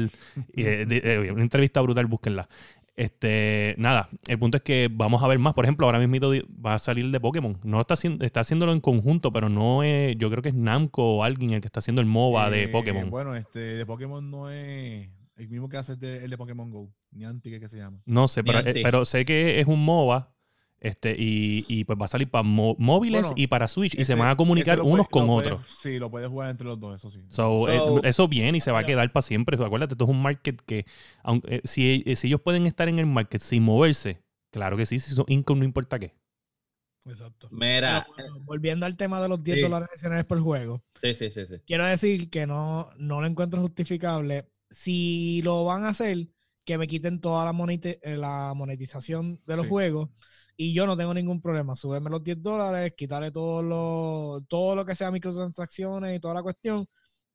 Eh, 0.56 0.86
eh, 0.90 1.32
una 1.32 1.44
entrevista 1.44 1.82
brutal, 1.82 2.06
búsquenla. 2.08 2.48
Este, 2.96 3.76
nada, 3.78 4.10
el 4.28 4.40
punto 4.40 4.58
es 4.58 4.64
que 4.64 4.90
vamos 4.92 5.22
a 5.22 5.28
ver 5.28 5.38
más. 5.38 5.54
Por 5.54 5.66
ejemplo, 5.66 5.86
ahora 5.86 6.00
mismo 6.00 6.32
va 6.66 6.74
a 6.74 6.80
salir 6.80 7.12
de 7.12 7.20
Pokémon. 7.20 7.60
No 7.64 7.80
está 7.80 7.94
haciendo, 7.94 8.26
está 8.26 8.40
haciéndolo 8.40 8.72
en 8.72 8.80
conjunto, 8.80 9.32
pero 9.32 9.50
no 9.50 9.84
es, 9.84 10.18
yo 10.18 10.32
creo 10.32 10.42
que 10.42 10.50
es 10.50 10.56
Namco 10.56 11.18
o 11.18 11.24
alguien 11.24 11.52
el 11.52 11.62
que 11.62 11.68
está 11.68 11.80
haciendo 11.80 12.02
el 12.02 12.08
MOBA 12.08 12.50
de 12.50 12.64
eh, 12.64 12.68
Pokémon. 12.70 13.10
Bueno, 13.12 13.36
este, 13.36 13.60
de 13.60 13.86
Pokémon 13.86 14.32
no 14.32 14.50
es 14.50 15.10
el 15.36 15.48
mismo 15.48 15.70
que 15.70 15.78
hace 15.78 15.94
el 15.94 16.30
de 16.30 16.38
Pokémon 16.38 16.72
Go. 16.72 16.90
Niantic, 17.12 17.60
¿qué 17.60 17.70
se 17.70 17.78
llama? 17.78 18.02
No 18.06 18.28
sé, 18.28 18.44
pero, 18.44 18.60
eh, 18.60 18.82
pero, 18.84 19.06
sé 19.06 19.26
que 19.26 19.60
es 19.60 19.68
un 19.68 19.84
MOBA. 19.84 20.34
Este, 20.80 21.16
y, 21.18 21.66
y 21.68 21.86
pues 21.86 21.98
va 22.00 22.06
a 22.06 22.08
salir 22.08 22.30
para 22.30 22.44
móviles 22.44 23.32
y 23.36 23.48
para 23.48 23.68
Switch 23.68 23.98
y 23.98 24.06
se 24.06 24.14
van 24.14 24.30
a 24.30 24.38
comunicar 24.38 24.80
unos 24.80 25.10
con 25.10 25.28
otros. 25.28 25.68
sí, 25.68 25.98
lo 25.98 26.12
puedes 26.12 26.30
jugar 26.30 26.52
entre 26.52 26.68
los 26.68 26.80
dos, 26.80 26.96
eso 26.98 27.10
sí. 27.10 27.20
Eh, 27.20 28.02
eso 28.04 28.28
viene 28.28 28.60
y 28.60 28.62
se 28.62 28.72
va 28.72 28.80
a 28.80 28.86
quedar 28.86 29.12
para 29.12 29.24
siempre. 29.24 29.56
Acuérdate, 29.56 29.96
esto 29.96 30.04
es 30.04 30.10
un 30.12 30.22
market 30.22 30.62
que, 30.62 30.86
aunque, 31.24 31.56
eh, 31.56 31.62
si, 31.64 32.04
si, 32.16 32.28
ellos 32.28 32.42
pueden 32.42 32.68
estar 32.68 32.88
en 32.90 33.00
el 33.00 33.08
market 33.08 33.42
sin 33.42 33.64
moverse, 33.64 34.22
claro 34.52 34.78
que 34.78 34.86
sí, 34.86 35.00
si 35.00 35.16
son 35.16 35.26
income 35.30 35.60
no 35.60 35.66
importa 35.66 35.98
qué. 35.98 36.14
Exacto. 37.06 37.48
Mira, 37.52 38.06
volviendo 38.42 38.86
al 38.86 38.98
tema 38.98 39.20
de 39.22 39.30
los 39.30 39.44
10 39.44 39.62
dólares 39.62 39.90
adicionales 39.92 40.26
por 40.26 40.40
juego. 40.42 40.84
Sí, 41.02 41.16
sí, 41.16 41.30
sí, 41.32 41.46
sí. 41.48 41.56
Quiero 41.66 41.86
decir 41.86 42.30
que 42.30 42.46
no, 42.46 42.92
no 42.98 43.22
lo 43.22 43.28
encuentro 43.28 43.62
justificable 43.62 44.48
si 44.70 45.42
lo 45.44 45.64
van 45.66 45.86
a 45.86 45.90
hacer, 45.90 46.28
que 46.68 46.78
me 46.78 46.86
quiten 46.86 47.22
toda 47.22 47.46
la, 47.46 47.54
eh, 47.72 48.18
la 48.18 48.54
monetización 48.54 49.42
de 49.46 49.56
los 49.56 49.68
juegos 49.68 50.10
y 50.58 50.74
yo 50.74 50.86
no 50.86 50.98
tengo 50.98 51.14
ningún 51.14 51.42
problema. 51.42 51.78
Súbeme 51.78 52.10
los 52.10 52.22
10 52.22 52.44
dólares, 52.44 52.94
quitarle 52.98 53.32
todo 53.32 53.62
lo, 53.64 54.42
todo 54.50 54.76
lo 54.76 54.86
que 54.86 54.94
sea 54.94 55.10
microtransacciones 55.10 56.18
y 56.18 56.20
toda 56.20 56.34
la 56.34 56.44
cuestión 56.44 56.86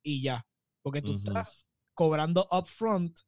y 0.03 0.21
ya. 0.21 0.45
Porque 0.83 1.01
tú 1.01 1.15
estás 1.15 1.65
cobrando 1.95 2.47
upfront 2.51 3.21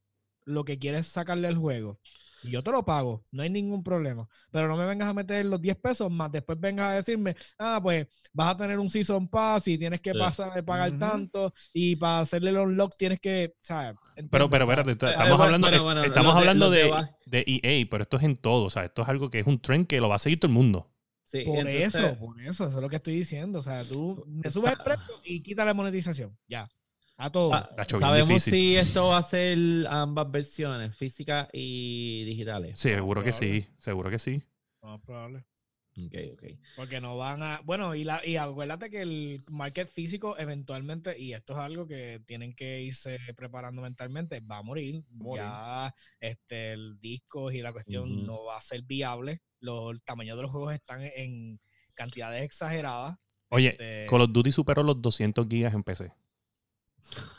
lo 0.46 0.64
que 0.64 0.78
quieres 0.78 1.08
sacarle 1.08 1.48
al 1.48 1.58
juego. 1.58 2.00
Y 2.48 2.52
yo 2.52 2.64
te 2.64 2.72
lo 2.72 2.84
pago, 2.86 3.26
no 3.32 3.44
hay 3.44 3.50
ningún 3.50 3.84
problema. 3.84 4.28
Pero 4.52 4.68
no 4.68 4.76
me 4.78 4.86
vengas 4.86 5.08
a 5.08 5.14
meter 5.14 5.46
los 5.46 5.62
10 5.62 5.76
pesos 5.78 6.12
más, 6.12 6.32
después 6.32 6.60
vengas 6.60 6.86
a 6.88 6.92
decirme, 6.96 7.36
ah, 7.60 7.80
pues 7.82 8.08
vas 8.34 8.54
a 8.54 8.58
tener 8.58 8.80
un 8.80 8.90
Season 8.90 9.28
Pass 9.28 9.68
y 9.68 9.78
tienes 9.78 10.02
que 10.02 10.12
Sí. 10.12 10.20
pasar, 10.20 10.64
pagar 10.66 10.98
tanto 10.98 11.54
y 11.74 11.96
para 11.96 12.20
hacerle 12.20 12.52
el 12.52 12.58
unlock 12.58 12.96
tienes 12.98 13.20
que, 13.20 13.56
¿sabes? 13.62 13.96
Pero, 14.30 14.50
pero, 14.50 14.64
espérate, 14.66 14.92
estamos 14.92 15.16
bueno, 15.30 15.44
hablando, 15.44 15.68
bueno, 15.68 15.78
eh, 15.78 15.84
bueno, 15.84 16.04
estamos 16.04 16.34
de- 16.34 16.40
hablando 16.40 16.70
de 16.70 16.92
de, 17.26 17.44
EA, 17.64 17.88
pero 17.90 18.04
esto 18.04 18.18
es 18.18 18.24
en 18.24 18.36
todo. 18.36 18.66
O 18.66 18.70
sea, 18.70 18.86
esto 18.86 19.02
es 19.02 19.08
algo 19.10 19.30
que 19.30 19.40
es 19.40 19.48
un 19.48 19.60
tren 19.60 19.86
que 19.86 20.00
lo 20.00 20.10
va 20.10 20.16
a 20.16 20.20
seguir 20.20 20.40
todo 20.40 20.50
el 20.50 20.54
mundo. 20.54 20.92
Sí, 21.24 21.42
Por 21.44 21.58
entonces- 21.58 21.96
eso, 21.96 22.18
por 22.20 22.40
eso, 22.40 22.68
eso 22.68 22.68
es 22.68 22.76
lo 22.76 22.88
que 22.88 22.98
estoy 22.98 23.16
diciendo. 23.16 23.60
O 23.60 23.62
sea, 23.64 23.84
tú 23.84 24.24
me 24.28 24.50
subes 24.52 24.74
el 24.74 24.78
precio 24.78 25.16
y 25.24 25.42
quita 25.42 25.66
la 25.66 25.74
monetización. 25.74 26.38
Ya. 26.48 26.70
A 27.18 27.32
todo. 27.32 27.52
Sa- 27.52 27.74
Tacho, 27.76 27.98
bien 27.98 28.10
¿Sabemos 28.10 28.44
si 28.44 28.76
esto 28.76 29.08
va 29.08 29.18
a 29.20 29.24
ser 29.24 29.58
ambas 29.90 30.30
versiones, 30.30 30.96
físicas 30.96 31.48
y 31.54 32.24
digitales? 32.26 32.78
Sí, 32.80 32.90
seguro 32.90 33.24
que 33.24 33.32
sí, 33.34 33.68
seguro 33.80 34.10
que 34.10 34.20
sí. 34.20 34.44
No, 34.82 35.00
probable. 35.02 35.46
Ok, 35.98 36.14
ok. 36.34 36.44
Porque 36.76 37.00
no 37.00 37.16
van 37.16 37.42
a. 37.42 37.62
Bueno, 37.64 37.96
y, 37.96 38.04
la, 38.04 38.20
y 38.26 38.36
acuérdate 38.36 38.90
que 38.90 39.02
el 39.02 39.40
market 39.50 39.88
físico 39.88 40.38
eventualmente, 40.38 41.18
y 41.18 41.32
esto 41.32 41.54
es 41.54 41.60
algo 41.60 41.88
que 41.88 42.22
tienen 42.26 42.54
que 42.54 42.82
irse 42.82 43.18
preparando 43.38 43.82
mentalmente, 43.82 44.42
va 44.42 44.58
a 44.58 44.62
morir. 44.62 45.06
Morir. 45.10 45.44
Ya 45.44 45.96
este, 46.20 46.74
el 46.74 47.00
disco 47.00 47.50
y 47.50 47.62
la 47.62 47.72
cuestión 47.72 48.26
no 48.26 48.44
va 48.44 48.58
a 48.58 48.62
ser 48.62 48.82
viable. 48.82 49.42
Los, 49.62 49.94
el 49.94 50.04
tamaño 50.04 50.36
de 50.36 50.42
los 50.42 50.52
juegos 50.52 50.74
están 50.74 51.02
en 51.02 51.62
cantidades 51.94 52.44
exageradas. 52.44 53.18
Oye, 53.48 53.70
Este, 53.70 54.06
Call 54.10 54.22
of 54.22 54.32
Duty 54.34 54.52
superó 54.52 54.84
los 54.84 55.02
200 55.02 55.48
gigas 55.48 55.74
en 55.74 55.84
PC. 55.84 56.12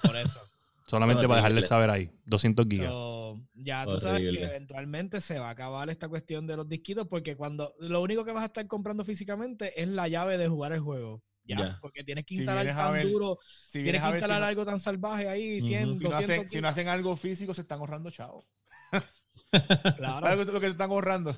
Por 0.03 0.17
eso. 0.17 0.41
Solamente 0.87 1.23
para 1.27 1.37
dejarles 1.41 1.65
Horrible. 1.65 1.69
saber 1.69 1.91
ahí. 1.91 2.11
200 2.27 2.67
gigas. 2.69 2.91
So, 2.91 3.41
ya 3.55 3.85
tú 3.87 3.99
sabes 3.99 4.21
que 4.21 4.43
eventualmente 4.45 5.21
se 5.21 5.39
va 5.41 5.49
a 5.49 5.51
acabar 5.51 5.91
esta 5.91 6.09
cuestión 6.09 6.47
de 6.47 6.57
los 6.57 6.69
disquitos 6.69 7.09
porque 7.09 7.35
cuando 7.37 7.75
lo 7.81 8.01
único 8.03 8.25
que 8.25 8.31
vas 8.31 8.45
a 8.45 8.47
estar 8.47 8.67
comprando 8.69 9.05
físicamente 9.05 9.81
es 9.83 9.89
la 9.89 10.07
llave 10.07 10.39
de 10.39 10.47
jugar 10.47 10.73
el 10.73 10.81
juego. 10.81 11.23
Ya, 11.45 11.59
Ya. 11.59 11.79
porque 11.81 12.03
tienes 12.05 12.25
que 12.25 12.35
Si 12.37 12.41
instalar 12.43 12.69
a 12.69 12.77
tan 12.77 12.93
ver- 12.93 13.09
duro, 13.11 13.39
Si 13.45 13.83
tienes 13.83 14.01
que 14.03 14.09
si 14.09 14.13
instalar 14.15 14.41
no, 14.41 14.47
algo 14.47 14.65
tan 14.65 14.79
salvaje 14.81 15.29
ahí, 15.29 15.59
Ujú. 15.59 15.67
100, 15.67 15.81
si 15.99 16.05
no 16.05 16.11
200 16.11 16.15
hacen, 16.21 16.49
si 16.49 16.61
no 16.61 16.69
hacen 16.69 16.89
algo 16.89 17.17
físico, 17.17 17.53
se 17.55 17.61
están 17.63 17.81
ahorrando 17.81 18.11
chavo. 18.11 18.45
Claro. 19.97 20.27
¿Sabes 20.27 20.47
lo 20.47 20.61
que 20.61 20.67
se 20.67 20.73
están 20.73 20.91
ahorrando? 20.91 21.37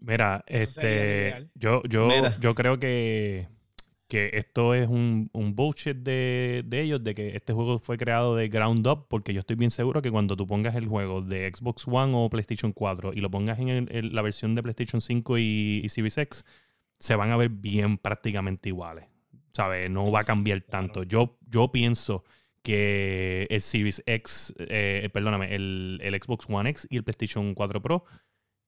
Mira, 0.00 0.42
este, 0.46 1.48
yo, 1.54 1.82
yo, 1.88 2.06
Mira. 2.06 2.36
yo 2.38 2.54
creo 2.54 2.78
que, 2.78 3.48
que 4.10 4.30
esto 4.34 4.74
es 4.74 4.88
un, 4.88 5.30
un 5.32 5.54
bullshit 5.56 5.96
de, 5.96 6.62
de 6.66 6.82
ellos, 6.82 7.02
de 7.02 7.14
que 7.14 7.34
este 7.36 7.54
juego 7.54 7.78
fue 7.78 7.96
creado 7.96 8.36
de 8.36 8.48
ground 8.48 8.86
up, 8.86 9.06
porque 9.08 9.32
yo 9.32 9.40
estoy 9.40 9.56
bien 9.56 9.70
seguro 9.70 10.02
que 10.02 10.10
cuando 10.10 10.36
tú 10.36 10.46
pongas 10.46 10.74
el 10.74 10.86
juego 10.86 11.22
de 11.22 11.50
Xbox 11.50 11.86
One 11.88 12.12
o 12.14 12.28
PlayStation 12.28 12.72
4 12.72 13.12
y 13.14 13.20
lo 13.20 13.30
pongas 13.30 13.58
en 13.60 13.68
el- 13.68 14.12
la 14.14 14.20
versión 14.20 14.54
de 14.54 14.62
PlayStation 14.62 15.00
5 15.00 15.38
y, 15.38 15.80
y 15.82 15.88
Series 15.88 16.18
X, 16.18 16.44
se 16.98 17.14
van 17.14 17.30
a 17.30 17.36
ver 17.38 17.48
bien 17.48 17.96
prácticamente 17.96 18.68
iguales. 18.68 19.06
¿Sabes? 19.52 19.88
No 19.90 20.04
va 20.12 20.20
a 20.20 20.24
cambiar 20.24 20.60
tanto. 20.60 21.04
Yo, 21.04 21.38
yo 21.48 21.72
pienso 21.72 22.24
que 22.62 23.46
el 23.50 23.60
Series 23.60 24.02
X, 24.06 24.52
eh, 24.58 25.08
perdóname, 25.12 25.54
el, 25.54 25.98
el 26.02 26.14
Xbox 26.22 26.46
One 26.48 26.68
X 26.70 26.86
y 26.90 26.96
el 26.96 27.04
PlayStation 27.04 27.54
4 27.54 27.80
Pro 27.80 28.04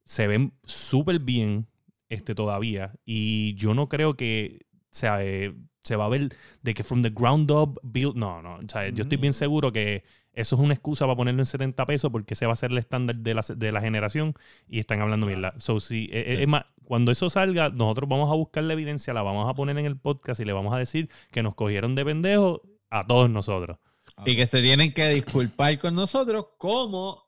se 0.05 0.26
ven 0.26 0.53
súper 0.64 1.18
bien 1.18 1.66
este, 2.09 2.34
todavía. 2.34 2.93
Y 3.05 3.55
yo 3.55 3.74
no 3.74 3.88
creo 3.88 4.14
que 4.16 4.61
sea, 4.95 5.24
eh, 5.24 5.55
se 5.82 5.97
va 5.97 6.05
a 6.05 6.09
ver 6.09 6.28
de 6.62 6.74
que 6.74 6.84
from 6.84 7.03
the 7.03 7.11
ground 7.11 7.51
up 7.51 7.80
build. 7.82 8.14
No, 8.16 8.40
no. 8.43 8.57
O 8.57 8.68
sea, 8.68 8.88
Yo 8.90 9.03
estoy 9.03 9.18
bien 9.18 9.30
Ujú. 9.32 9.38
seguro 9.38 9.72
que 9.72 10.05
eso 10.32 10.57
es 10.57 10.62
una 10.62 10.72
excusa 10.74 11.05
para 11.07 11.16
ponerlo 11.16 11.43
en 11.43 11.47
70 11.47 11.84
pesos 11.86 12.11
porque 12.11 12.34
ese 12.34 12.47
va 12.47 12.53
a 12.53 12.57
ser 12.57 12.70
el 12.70 12.78
estándar 12.78 13.16
de 13.16 13.34
la, 13.34 13.43
de 13.55 13.72
la 13.72 13.80
generación 13.80 14.34
y 14.68 14.78
están 14.78 15.01
hablando 15.01 15.26
mierda. 15.26 15.55
So, 15.59 15.80
si, 15.80 16.05
eh, 16.05 16.24
eh, 16.26 16.36
Sí. 16.36 16.43
es 16.43 16.49
más, 16.49 16.64
cuando 16.84 17.11
eso 17.12 17.28
salga, 17.30 17.68
nosotros 17.68 18.09
vamos 18.09 18.30
a 18.30 18.34
buscar 18.34 18.64
la 18.64 18.72
evidencia, 18.74 19.12
la 19.12 19.22
vamos 19.22 19.49
a 19.51 19.55
poner 19.55 19.76
en 19.78 19.86
el 19.86 19.99
podcast 19.99 20.40
y 20.40 20.45
le 20.45 20.53
vamos 20.53 20.72
a 20.74 20.78
decir 20.78 21.09
que 21.32 21.43
nos 21.43 21.55
cogieron 21.55 21.95
de 21.95 22.05
pendejos 22.05 22.61
a 22.90 23.05
todos 23.07 23.28
nosotros. 23.28 23.78
Y 24.26 24.36
que 24.36 24.47
se 24.47 24.62
tienen 24.62 24.93
que 24.93 25.09
disculpar 25.09 25.78
con 25.78 25.95
nosotros 25.95 26.47
como 26.59 27.24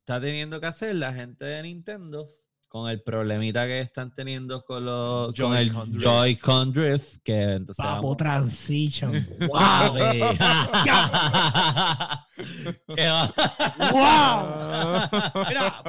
está 0.00 0.20
teniendo 0.20 0.60
que 0.60 0.66
hacer 0.66 0.94
la 0.96 1.12
gente 1.14 1.44
de 1.44 1.62
Nintendo 1.62 2.26
con 2.74 2.90
el 2.90 3.00
problemita 3.02 3.66
que 3.68 3.78
están 3.82 4.12
teniendo 4.12 4.64
con, 4.64 4.84
los, 4.84 5.32
con 5.32 5.54
el 5.54 5.70
Joy-Con 5.72 6.72
Drift. 6.72 7.18
Que 7.22 7.40
entonces 7.52 7.76
Papo 7.76 8.02
vamos- 8.02 8.16
Transition. 8.16 9.12
¡Wow! 9.38 9.94
¡Qué 12.96 13.08
va- 13.08 13.32
¡Wow! 13.92 15.44
Mira, 15.48 15.82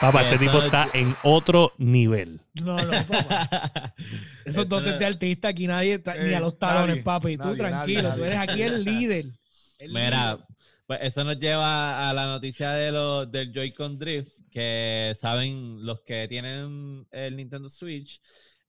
Papá, 0.00 0.22
este 0.22 0.38
tipo 0.38 0.58
es- 0.58 0.64
está 0.66 0.88
en 0.94 1.16
otro 1.24 1.72
nivel. 1.78 2.40
no, 2.62 2.76
no, 2.78 2.90
papá. 3.08 3.92
Esos 4.44 4.60
Eso 4.60 4.64
dotes 4.66 4.92
no- 4.92 4.98
de 4.98 5.06
artista 5.06 5.48
aquí 5.48 5.66
nadie 5.66 5.94
está, 5.94 6.14
ni 6.14 6.32
a 6.34 6.38
Eh, 6.38 6.40
los 6.40 6.56
talones, 6.56 7.02
papi. 7.02 7.36
Tú 7.36 7.44
nadie, 7.48 7.56
tranquilo, 7.58 8.02
nadie, 8.02 8.16
tú 8.16 8.24
eres 8.24 8.38
aquí 8.38 8.62
el 8.62 8.84
líder. 8.84 9.24
El 9.78 9.92
Mira, 9.92 10.46
pues 10.86 11.00
eso 11.02 11.22
nos 11.24 11.38
lleva 11.38 12.08
a 12.08 12.12
la 12.12 12.26
noticia 12.26 12.72
de 12.72 12.90
los 12.90 13.30
del 13.30 13.52
Joy-Con 13.52 13.98
Drift, 13.98 14.32
que 14.50 15.14
saben 15.20 15.84
los 15.84 16.00
que 16.00 16.26
tienen 16.28 17.06
el 17.10 17.36
Nintendo 17.36 17.68
Switch, 17.68 18.20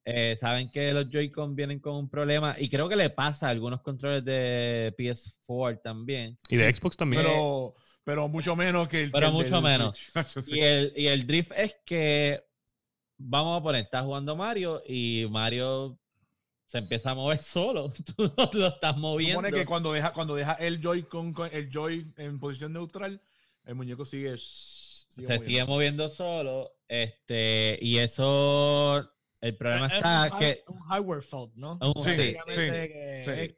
eh, 0.05 0.35
saben 0.37 0.71
que 0.71 0.91
los 0.91 1.09
Joy-Con 1.09 1.55
vienen 1.55 1.79
con 1.79 1.95
un 1.95 2.09
problema 2.09 2.55
y 2.57 2.69
creo 2.69 2.89
que 2.89 2.95
le 2.95 3.09
pasa 3.09 3.47
a 3.47 3.49
algunos 3.51 3.81
controles 3.81 4.23
de 4.25 4.93
PS4 4.97 5.81
también. 5.83 6.37
Y 6.47 6.55
de 6.55 6.73
Xbox 6.73 6.97
también. 6.97 7.23
pero, 7.23 7.75
pero 8.03 8.27
mucho 8.27 8.55
menos 8.55 8.87
que 8.87 9.03
el 9.03 9.11
Pero 9.11 9.27
que 9.27 9.33
mucho 9.33 9.61
menos. 9.61 9.99
Y 10.47 10.59
el, 10.59 10.93
y 10.95 11.07
el 11.07 11.27
drift 11.27 11.51
es 11.55 11.75
que, 11.85 12.43
vamos 13.17 13.59
a 13.59 13.63
poner, 13.63 13.83
estás 13.83 14.03
jugando 14.03 14.35
Mario 14.35 14.81
y 14.85 15.27
Mario 15.29 15.98
se 16.69 16.77
empieza 16.77 17.09
a 17.09 17.15
mover 17.15 17.39
solo. 17.39 17.91
Tú 18.15 18.31
no 18.37 18.49
lo 18.53 18.67
estás 18.67 18.95
moviendo. 18.95 19.39
Supone 19.41 19.51
que 19.51 19.65
cuando 19.65 19.91
deja, 19.91 20.13
cuando 20.13 20.35
deja 20.35 20.53
el 20.53 20.79
Joy 20.79 21.01
con 21.03 21.33
con 21.33 21.49
el 21.51 21.67
Joy 21.71 22.13
en 22.17 22.39
posición 22.39 22.73
neutral, 22.73 23.19
el 23.65 23.73
muñeco 23.73 24.05
sigue. 24.05 24.37
se 24.37 25.39
sigue 25.39 25.65
moviendo 25.65 26.07
solo. 26.09 26.71
Este, 26.87 27.79
y 27.81 27.97
eso, 27.97 29.03
el 29.41 29.57
problema 29.57 29.87
Es 29.87 29.93
está 29.93 30.29
un, 30.31 30.39
que, 30.39 30.63
un 30.67 30.79
hardware 30.81 31.23
fault, 31.23 31.55
¿no? 31.55 31.79
Un- 31.81 32.03
Sí, 32.03 32.11
sí, 32.13 32.35
que 32.45 33.23
sí. 33.25 33.55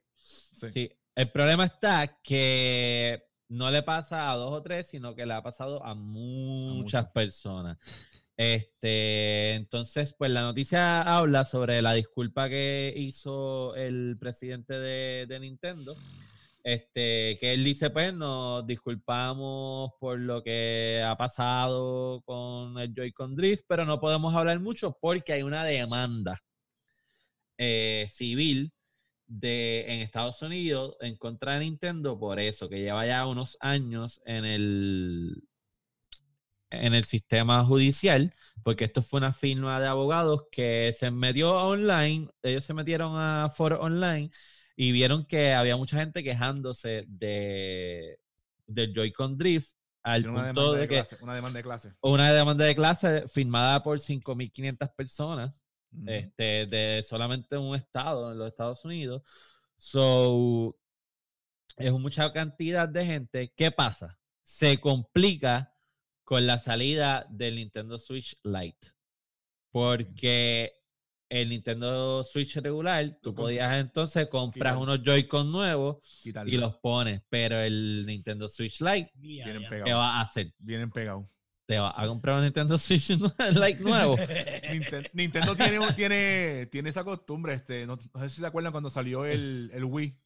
Sí. 0.56 0.70
sí, 0.70 0.92
el 1.14 1.30
problema 1.32 1.66
está 1.66 2.22
que 2.24 3.26
no 3.50 3.70
le 3.72 3.84
pasa 3.84 4.32
a 4.32 4.38
dos 4.38 4.54
o 4.54 4.62
tres, 4.62 4.88
sino 4.88 5.14
que 5.16 5.26
le 5.26 5.34
ha 5.34 5.44
pasado 5.44 5.84
a 5.86 5.94
muchas 5.96 7.04
muchos. 7.04 7.12
personas. 7.14 7.78
Este, 8.42 9.54
entonces, 9.54 10.16
pues 10.18 10.32
la 10.32 10.42
noticia 10.42 11.04
habla 11.04 11.46
sobre 11.46 11.80
la 11.84 11.94
disculpa 11.94 12.50
que 12.50 12.92
hizo 12.98 13.76
el 13.76 14.18
presidente 14.20 14.74
de, 14.80 15.40
Nintendo. 15.40 15.96
Este, 16.64 17.38
que 17.40 17.54
él 17.54 17.64
dice, 17.64 17.92
pues, 17.92 18.16
nos 18.16 18.66
disculpamos 18.66 19.92
por 20.00 20.18
lo 20.18 20.42
que 20.42 21.04
ha 21.06 21.16
pasado 21.18 22.24
con 22.26 22.80
el 22.80 22.92
Joy-Con 22.96 23.36
Drift, 23.36 23.66
pero 23.68 23.86
no 23.86 24.00
podemos 24.00 24.34
hablar 24.34 24.60
mucho 24.60 24.98
porque 25.00 25.34
hay 25.34 25.44
una 25.44 25.64
demanda 25.64 26.42
eh, 27.60 28.08
civil 28.10 28.74
de, 29.28 29.86
en 29.88 30.00
Estados 30.02 30.42
Unidos 30.42 30.98
en 31.00 31.16
contra 31.16 31.54
de 31.54 31.60
Nintendo 31.60 32.18
por 32.18 32.40
eso, 32.40 32.68
que 32.70 32.80
lleva 32.80 33.06
ya 33.06 33.28
unos 33.28 33.56
años 33.60 34.20
en 34.26 34.46
el, 34.46 35.44
en 36.72 36.94
el 36.94 37.04
sistema 37.04 37.64
judicial, 37.66 38.34
porque 38.64 38.86
esto 38.86 39.02
fue 39.02 39.20
una 39.20 39.34
firma 39.34 39.80
de 39.80 39.88
abogados 39.88 40.46
que 40.52 40.94
se 40.98 41.12
metió 41.12 41.52
online, 41.52 42.30
ellos 42.42 42.66
se 42.66 42.74
metieron 42.74 43.14
a 43.16 43.50
foro 43.50 43.82
online 43.82 44.32
y 44.76 44.92
vieron 44.92 45.26
que 45.26 45.54
había 45.54 45.78
mucha 45.78 45.98
gente 45.98 46.24
quejándose 46.24 47.06
de 47.08 48.20
del 48.66 48.94
Joy-Con 48.94 49.38
Drift 49.38 49.74
al 50.04 50.28
una 50.28 50.46
punto 50.48 50.74
demanda 50.74 50.74
de 50.74 50.82
de 50.82 50.88
que 50.88 50.96
clase. 50.96 51.18
Una 51.22 51.36
demanda 51.36 51.58
de 51.58 51.64
clase. 51.64 51.94
una 52.02 52.32
demanda 52.32 52.66
de 52.66 52.76
clase 52.76 53.28
firmada 53.28 53.84
por 53.84 54.00
5.500 54.00 54.96
personas 54.96 55.62
este, 56.06 56.66
de 56.66 57.04
solamente 57.04 57.58
un 57.58 57.76
estado 57.76 58.32
en 58.32 58.38
los 58.38 58.48
Estados 58.48 58.84
Unidos. 58.86 59.24
So, 59.78 60.78
es 61.78 61.92
mucha 61.92 62.32
cantidad 62.32 62.88
de 62.88 63.06
gente. 63.06 63.54
¿Qué 63.56 63.72
pasa? 63.72 64.20
Se 64.42 64.80
complica 64.80 65.71
con 66.32 66.48
la 66.48 66.60
salida 66.60 67.28
del 67.30 67.56
Nintendo 67.58 68.00
Switch 68.00 68.38
Lite. 68.46 68.88
Porque 69.70 70.72
el 71.28 71.50
Nintendo 71.50 72.24
Switch 72.24 72.56
regular, 72.56 73.18
tú 73.22 73.36
podías 73.36 73.78
entonces 73.82 74.30
comprar 74.30 74.76
quitar. 74.76 74.82
unos 74.82 75.04
Joy-Con 75.04 75.52
nuevos 75.52 75.98
y 76.46 76.56
los 76.56 76.78
pones, 76.78 77.22
pero 77.28 77.60
el 77.60 78.06
Nintendo 78.06 78.48
Switch 78.48 78.80
Lite, 78.80 79.12
Vienen. 79.16 79.62
¿qué 79.64 79.68
pegados. 79.68 79.92
va 79.94 80.20
a 80.20 80.22
hacer? 80.22 80.54
Vienen 80.58 80.90
pegados. 80.90 81.26
te 81.66 81.78
vas 81.78 81.94
a 81.98 82.08
comprar 82.08 82.38
un 82.38 82.44
Nintendo 82.44 82.78
Switch 82.78 83.10
like 83.54 83.82
nuevo. 83.84 84.16
Ninten- 84.72 85.10
Nintendo 85.12 85.54
tiene, 85.58 85.94
tiene, 85.94 86.66
tiene 86.72 86.90
esa 86.92 87.04
costumbre. 87.04 87.56
Este, 87.56 87.86
no, 87.86 87.98
no 88.14 88.20
sé 88.22 88.30
si 88.30 88.40
se 88.40 88.46
acuerdan 88.48 88.72
cuando 88.72 88.90
salió 88.90 89.26
el, 89.26 89.70
el 89.74 89.84
Wii. 89.84 90.18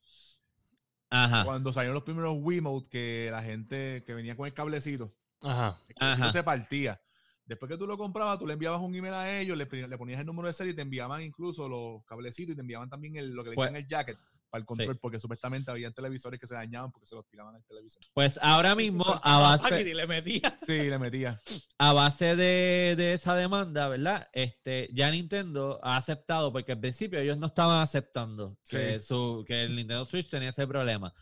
Ajá. 1.10 1.46
Cuando 1.46 1.74
salieron 1.74 1.96
los 1.96 2.04
primeros 2.04 2.36
Wiimote, 2.40 2.90
que 2.92 3.30
la 3.32 3.42
gente 3.42 4.04
que 4.06 4.14
venía 4.14 4.36
con 4.36 4.46
el 4.46 4.54
cablecito, 4.54 5.16
Ajá. 5.46 5.80
Ajá. 6.00 6.32
se 6.32 6.44
partía. 6.44 7.00
Después 7.46 7.70
que 7.72 7.78
tú 7.78 7.86
lo 7.86 7.98
comprabas, 7.98 8.40
tú 8.40 8.48
le 8.48 8.54
enviabas 8.54 8.82
un 8.82 8.96
email 8.96 9.14
a 9.14 9.40
ellos, 9.40 9.56
le, 9.56 9.66
le 9.88 9.98
ponías 9.98 10.20
el 10.20 10.26
número 10.26 10.48
de 10.48 10.54
serie 10.54 10.74
y 10.74 10.76
te 10.76 10.82
enviaban 10.82 11.22
incluso 11.22 11.70
los 11.70 12.04
cablecitos 12.06 12.54
y 12.54 12.56
te 12.56 12.62
enviaban 12.62 12.90
también 12.90 13.16
el- 13.18 13.32
lo 13.34 13.44
que 13.44 13.52
le 13.52 13.56
Pues- 13.56 13.68
decían 13.68 13.82
el 13.84 13.88
jacket 13.88 14.18
para 14.50 14.60
el 14.62 14.66
control, 14.66 14.96
Sí. 14.96 15.00
porque 15.02 15.20
supuestamente 15.20 15.70
habían 15.70 15.94
televisores 15.94 16.40
que 16.40 16.48
se 16.48 16.56
dañaban 16.56 16.92
porque 16.92 17.06
se 17.06 17.14
los 17.14 17.28
tiraban 17.28 17.54
al 17.56 17.64
televisor. 17.66 18.02
Pues 18.16 18.40
ahora 18.42 18.74
mismo, 18.74 19.04
a 19.22 19.40
base, 19.42 19.84
que 19.84 19.94
le 19.94 20.08
metía. 20.08 20.58
Sí, 20.66 20.74
le 20.90 20.98
metía. 20.98 21.40
a 21.78 21.94
base 21.94 22.36
de, 22.36 22.96
de 22.98 23.14
esa 23.14 23.36
demanda, 23.36 23.90
¿verdad? 23.90 24.28
Este, 24.34 24.90
ya 24.94 25.12
Nintendo 25.12 25.80
ha 25.84 25.98
aceptado, 25.98 26.52
porque 26.52 26.72
al 26.72 26.80
principio 26.80 27.20
ellos 27.20 27.38
no 27.38 27.48
estaban 27.48 27.80
aceptando 27.82 28.58
que, 28.68 29.00
su, 29.00 29.44
que 29.48 29.64
el 29.64 29.76
Nintendo 29.76 30.06
Switch 30.06 30.30
tenía 30.30 30.50
ese 30.50 30.66
problema. 30.66 31.14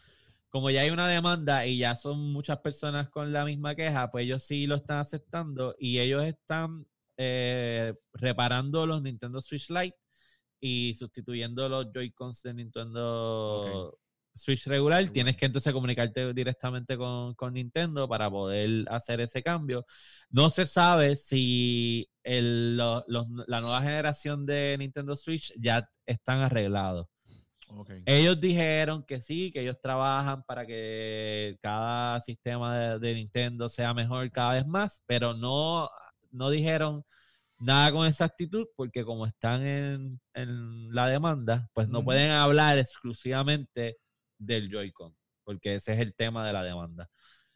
Como 0.53 0.69
ya 0.69 0.81
hay 0.81 0.91
una 0.91 1.07
demanda 1.07 1.65
y 1.65 1.79
ya 1.79 1.95
son 1.95 2.31
muchas 2.31 2.59
personas 2.59 3.09
con 3.09 3.33
la 3.33 3.43
misma 3.43 3.73
queja, 3.73 4.11
pues 4.11 4.25
ellos 4.25 4.43
sí 4.43 4.67
lo 4.67 4.75
están 4.75 4.99
aceptando 4.99 5.75
y 5.79 5.97
ellos 5.97 6.23
están 6.23 6.85
eh, 7.17 7.95
reparando 8.13 8.85
los 8.85 9.01
Nintendo 9.01 9.41
Switch 9.41 9.71
Lite 9.71 9.97
y 10.59 10.93
sustituyendo 10.93 11.67
los 11.67 11.87
Joy-Cons 11.91 12.43
de 12.43 12.53
Nintendo 12.53 13.97
Switch 14.35 14.67
regular. 14.67 15.09
Tienes 15.09 15.35
que 15.37 15.45
entonces 15.47 15.73
comunicarte 15.73 16.33
directamente 16.33 16.97
con, 16.97 17.33
con 17.33 17.53
Nintendo 17.53 18.07
para 18.07 18.29
poder 18.29 18.85
hacer 18.89 19.21
ese 19.21 19.41
cambio. 19.41 19.85
No 20.29 20.51
se 20.51 20.67
sabe 20.67 21.15
si 21.15 22.07
el- 22.23 22.77
los- 22.77 23.03
la 23.47 23.59
nueva 23.59 23.81
generación 23.81 24.45
de 24.45 24.75
Nintendo 24.77 25.15
Switch 25.15 25.51
ya 25.59 25.89
están 26.05 26.41
arreglados. 26.41 27.07
Ellos 28.05 28.39
dijeron 28.39 29.03
que 29.03 29.21
sí, 29.21 29.51
que 29.51 29.61
ellos 29.61 29.77
trabajan 29.81 30.43
para 30.43 30.65
que 30.65 31.57
cada 31.61 32.19
sistema 32.21 32.77
de, 32.77 32.99
de 32.99 33.13
Nintendo 33.15 33.69
sea 33.69 33.93
mejor 33.93 34.31
cada 34.31 34.53
vez 34.53 34.67
más, 34.67 35.01
pero 35.05 35.33
no, 35.33 35.89
no 36.31 36.49
dijeron 36.49 37.03
nada 37.59 37.91
con 37.91 38.05
exactitud 38.05 38.67
porque 38.75 39.03
como 39.03 39.25
están 39.25 39.65
en, 39.65 40.19
en 40.33 40.93
la 40.93 41.07
demanda, 41.07 41.69
pues 41.73 41.89
no 41.89 42.03
pueden 42.03 42.31
hablar 42.31 42.77
exclusivamente 42.77 43.97
del 44.37 44.69
Joy-Con, 44.69 45.15
porque 45.43 45.75
ese 45.75 45.93
es 45.93 45.99
el 45.99 46.13
tema 46.13 46.45
de 46.45 46.53
la 46.53 46.63
demanda. 46.63 47.09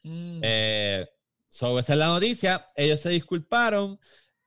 Mm. 0.04 0.40
Eh, 0.42 1.08
so, 1.50 1.78
esa 1.80 1.94
es 1.94 2.00
la 2.00 2.08
noticia. 2.08 2.66
Ellos 2.76 3.02
se 3.02 3.10
disculparon. 3.10 4.00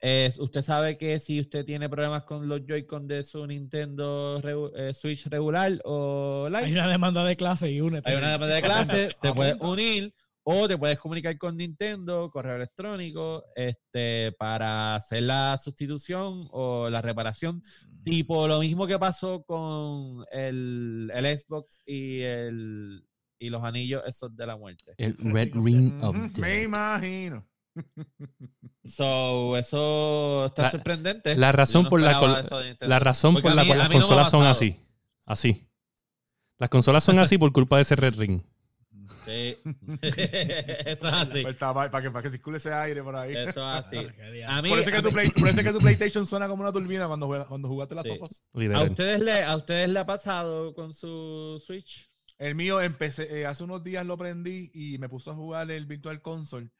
Eh, 0.03 0.32
usted 0.38 0.62
sabe 0.62 0.96
que 0.96 1.20
si 1.20 1.38
usted 1.40 1.64
tiene 1.64 1.88
problemas 1.88 2.24
con 2.24 2.48
los 2.48 2.62
Joy-Con 2.66 3.07
de 3.07 3.22
su 3.22 3.46
Nintendo 3.46 4.40
regu- 4.40 4.72
eh, 4.74 4.94
Switch 4.94 5.26
regular 5.26 5.78
o 5.84 6.48
Hay 6.53 6.64
Lite, 6.68 6.72
una 6.80 6.88
demanda 6.88 7.22
de 7.24 7.36
clase 7.36 7.70
y 7.70 7.80
únete. 7.82 8.09
hay 8.11 8.16
una 8.16 8.30
demanda 8.30 8.55
de 8.55 8.62
clase, 8.62 9.11
te 9.20 9.32
puedes 9.34 9.57
unir 9.61 10.14
o 10.42 10.66
te 10.66 10.78
puedes 10.78 10.98
comunicar 10.98 11.36
con 11.36 11.55
Nintendo, 11.59 12.30
correo 12.30 12.57
electrónico, 12.57 13.44
este, 13.55 14.32
para 14.38 14.94
hacer 14.94 15.24
la 15.24 15.59
sustitución 15.62 16.48
o 16.51 16.88
la 16.88 17.03
reparación. 17.03 17.61
Tipo 18.03 18.48
lo 18.48 18.59
mismo 18.61 18.86
que 18.86 18.98
pasó 18.98 19.42
con 19.44 20.24
el, 20.32 21.12
el 21.14 21.38
Xbox 21.38 21.78
y, 21.84 22.20
el, 22.22 23.05
y 23.38 23.51
los 23.51 23.62
anillos 23.62 24.03
esos 24.07 24.34
de 24.34 24.46
la 24.46 24.57
muerte. 24.57 24.94
El 24.96 25.14
Red 25.18 25.51
Ring 25.53 26.03
of 26.03 26.16
Ujú, 26.16 26.30
Me 26.40 26.48
Death. 26.48 26.64
imagino. 26.64 27.46
So, 28.85 29.57
eso 29.57 30.47
está 30.47 30.62
La- 30.62 30.71
sorprendente. 30.71 31.37
la 31.37 31.53
razón 31.53 31.89
por 31.89 32.01
la 32.01 32.18
col-. 32.18 32.43
La 32.81 32.99
razón 32.99 33.35
Porque 33.35 33.43
por 33.49 33.53
a 33.53 33.55
la 33.57 33.62
mí- 33.62 33.68
cual 33.68 33.79
las 33.79 33.89
no 33.91 33.95
consolas 33.95 34.31
son 34.31 34.47
así. 34.47 34.81
Así. 35.27 35.66
Las 36.59 36.71
consolas 36.71 37.05
son 37.05 37.18
así 37.18 37.39
por 37.39 37.53
culpa 37.53 37.77
de 37.77 37.83
ese 37.83 37.97
Red 37.97 38.16
Ring. 38.16 38.43
Sí. 39.25 39.57
eso 40.03 41.07
es 41.09 41.12
así. 41.12 41.43
Pues 41.43 41.57
para, 41.57 42.03
que, 42.03 42.11
para 42.11 42.23
que 42.23 42.31
circule 42.31 42.57
ese 42.57 42.73
aire 42.73 43.03
por 43.03 43.14
ahí. 43.16 43.33
Eso 43.37 43.61
es 43.61 43.85
así. 43.85 43.97
A 44.49 44.62
mí, 44.62 44.71
por, 44.71 44.79
eso 44.81 44.89
a 44.89 44.93
que 44.93 45.03
tu 45.03 45.09
mí- 45.09 45.14
play- 45.14 45.31
por 45.31 45.49
eso 45.49 45.61
es 45.61 45.66
que 45.66 45.73
tu 45.73 45.79
PlayStation 45.79 46.27
suena 46.27 46.49
como 46.49 46.62
una 46.62 46.73
turbina 46.73 47.07
cuando, 47.07 47.29
cuando 47.49 47.68
jugaste 47.68 47.95
las 47.95 48.07
Sí. 48.07 48.14
sofas. 48.16 48.43
¿a, 48.75 48.83
ustedes 48.85 49.21
le, 49.21 49.43
¿A 49.45 49.57
ustedes 49.57 49.89
le 49.89 49.99
ha 49.99 50.07
pasado 50.07 50.75
con 50.75 50.93
su 50.93 51.62
Switch? 51.64 52.11
El 52.39 52.55
mío 52.55 52.81
empecé, 52.81 53.41
eh, 53.41 53.47
hace 53.47 53.62
unos 53.62 53.85
días 53.85 54.05
lo 54.07 54.16
prendí 54.16 54.71
y 54.73 54.97
me 54.99 55.09
puso 55.11 55.31
a 55.31 55.35
jugar 55.35 55.71
el 55.71 55.85
Virtual 55.85 56.21
Console 56.23 56.71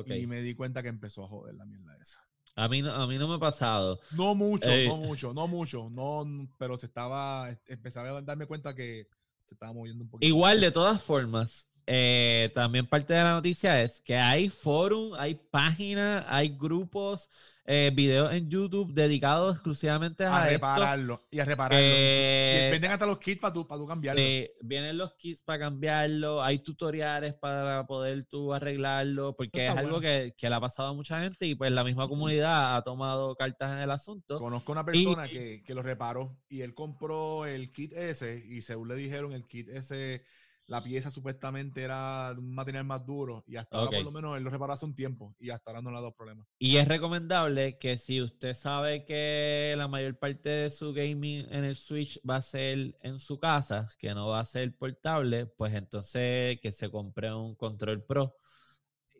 Ok. 0.00 0.10
y 0.10 0.26
me 0.26 0.40
di 0.42 0.54
cuenta 0.54 0.82
que 0.82 0.88
empezó 0.88 1.24
a 1.24 1.28
joder 1.28 1.54
la 1.54 1.64
mierda 1.64 1.96
esa. 2.00 2.20
A, 2.56 2.68
mí 2.68 2.82
no, 2.82 2.92
a 2.92 3.06
mí 3.06 3.18
no 3.18 3.28
me 3.28 3.34
ha 3.34 3.38
pasado. 3.38 3.98
No 4.16 4.34
mucho, 4.34 4.70
Ey. 4.70 4.86
no 4.88 4.96
mucho, 4.96 5.34
no 5.34 5.48
mucho, 5.48 5.90
no, 5.90 6.24
pero 6.56 6.76
se 6.76 6.86
estaba, 6.86 7.48
empezaba 7.66 8.16
a 8.16 8.22
darme 8.22 8.46
cuenta 8.46 8.74
que 8.74 9.08
se 9.44 9.54
estaba 9.54 9.72
moviendo 9.72 10.04
un 10.04 10.10
poquito. 10.10 10.28
Igual, 10.28 10.60
de 10.60 10.70
todas 10.70 11.02
formas, 11.02 11.68
eh, 11.86 12.50
también 12.54 12.86
parte 12.86 13.12
de 13.14 13.22
la 13.22 13.32
noticia 13.32 13.82
es 13.82 14.00
que 14.00 14.16
hay 14.16 14.48
forum, 14.48 15.14
hay 15.18 15.34
páginas, 15.34 16.24
hay 16.28 16.48
grupos, 16.50 17.28
eh, 17.66 17.90
videos 17.94 18.32
en 18.34 18.50
YouTube 18.50 18.92
dedicados 18.92 19.54
exclusivamente 19.54 20.24
a, 20.24 20.42
a 20.42 20.50
esto. 20.50 20.50
repararlo 20.50 21.22
y 21.30 21.40
a 21.40 21.44
repararlo. 21.46 21.78
Eh, 21.82 22.66
Y 22.68 22.70
venden 22.72 22.90
hasta 22.90 23.06
los 23.06 23.18
kits 23.18 23.40
para 23.40 23.54
tú, 23.54 23.66
para 23.66 23.80
tú 23.80 23.86
cambiarlo. 23.86 24.20
Sí, 24.20 24.50
vienen 24.60 24.98
los 24.98 25.14
kits 25.14 25.40
para 25.42 25.58
cambiarlo, 25.60 26.42
hay 26.42 26.58
tutoriales 26.58 27.32
para 27.34 27.86
poder 27.86 28.26
tú 28.26 28.52
arreglarlo, 28.52 29.34
porque 29.34 29.64
es 29.64 29.70
algo 29.70 30.00
que, 30.00 30.34
que 30.36 30.48
le 30.50 30.54
ha 30.56 30.60
pasado 30.60 30.90
a 30.90 30.92
mucha 30.92 31.20
gente 31.20 31.46
y 31.46 31.54
pues 31.54 31.72
la 31.72 31.84
misma 31.84 32.06
comunidad 32.06 32.76
ha 32.76 32.82
tomado 32.82 33.34
cartas 33.34 33.72
en 33.72 33.78
el 33.78 33.90
asunto. 33.90 34.36
Conozco 34.38 34.72
una 34.72 34.84
persona 34.84 35.26
que, 35.28 35.62
que 35.64 35.74
lo 35.74 35.82
reparó 35.82 36.36
y 36.50 36.60
él 36.60 36.74
compró 36.74 37.46
el 37.46 37.72
kit 37.72 37.92
ese 37.94 38.44
y 38.46 38.60
según 38.62 38.88
le 38.88 38.94
dijeron 38.96 39.32
el 39.32 39.46
kit 39.46 39.68
ese, 39.70 40.22
la 40.66 40.82
pieza 40.82 41.10
supuestamente 41.10 41.82
era 41.82 42.34
un 42.36 42.54
material 42.54 42.84
más 42.84 43.04
duro 43.04 43.44
y 43.46 43.56
hasta 43.56 43.76
ahora 43.76 43.88
Ok. 43.90 43.96
por 43.96 44.04
lo 44.04 44.12
menos 44.12 44.36
él 44.36 44.44
lo 44.44 44.50
reparó 44.50 44.72
hace 44.72 44.86
un 44.86 44.94
tiempo 44.94 45.34
y 45.38 45.50
hasta 45.50 45.70
ahora 45.70 45.82
no 45.82 45.90
le 45.90 45.96
ha 45.98 46.00
dado 46.00 46.12
problemas. 46.14 46.46
Y 46.58 46.76
es 46.76 46.88
recomendable 46.88 47.78
que 47.78 47.98
si 47.98 48.22
usted 48.22 48.54
sabe 48.54 49.04
que 49.04 49.74
la 49.76 49.88
mayor 49.88 50.18
parte 50.18 50.48
de 50.48 50.70
su 50.70 50.92
gaming 50.92 51.46
en 51.50 51.64
el 51.64 51.76
Switch 51.76 52.18
va 52.28 52.36
a 52.36 52.42
ser 52.42 52.96
en 53.02 53.18
su 53.18 53.38
casa, 53.38 53.88
que 53.98 54.14
no 54.14 54.28
va 54.28 54.40
a 54.40 54.44
ser 54.46 54.74
portable, 54.76 55.46
pues 55.46 55.74
entonces 55.74 56.58
que 56.60 56.72
se 56.72 56.90
compre 56.90 57.32
un 57.34 57.54
control 57.56 58.02
pro. 58.02 58.36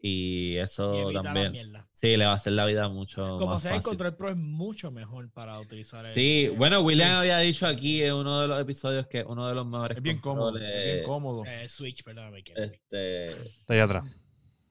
Y 0.07 0.59
eso 0.59 1.11
también. 1.13 1.53
mierda. 1.53 1.89
Sí, 1.95 2.15
le 2.19 2.27
va 2.27 2.33
a 2.33 2.35
hacer 2.35 2.53
la 2.53 2.67
vida 2.67 2.91
mucho 2.91 3.39
Como 3.39 3.53
más 3.55 3.63
sea, 3.63 3.71
el 3.71 3.77
fácil. 3.79 3.89
Control 3.89 4.15
Pro 4.17 4.29
es 4.29 4.37
mucho 4.37 4.91
mejor 4.91 5.31
para 5.31 5.59
utilizar 5.59 6.05
el- 6.05 6.13
Sí, 6.13 6.51
bueno, 6.59 6.81
William 6.81 7.09
Sí. 7.09 7.15
había 7.15 7.39
dicho 7.39 7.67
aquí 7.67 8.03
en 8.03 8.13
uno 8.13 8.43
de 8.43 8.49
los 8.49 8.61
episodios 8.61 9.07
que 9.07 9.23
uno 9.25 9.49
de 9.49 9.55
los 9.55 9.67
mejores 9.67 9.97
Es 9.97 10.03
bien 10.03 10.19
cómodo, 10.19 10.59
es 10.59 10.85
bien 10.95 11.05
cómodo. 11.07 11.45
eh, 11.47 11.67
Switch, 11.71 12.03
perdóname. 12.05 12.43
que- 12.45 12.53
Este, 12.55 13.25
Está 13.25 13.73
allá 13.73 13.85
atrás. 13.85 14.05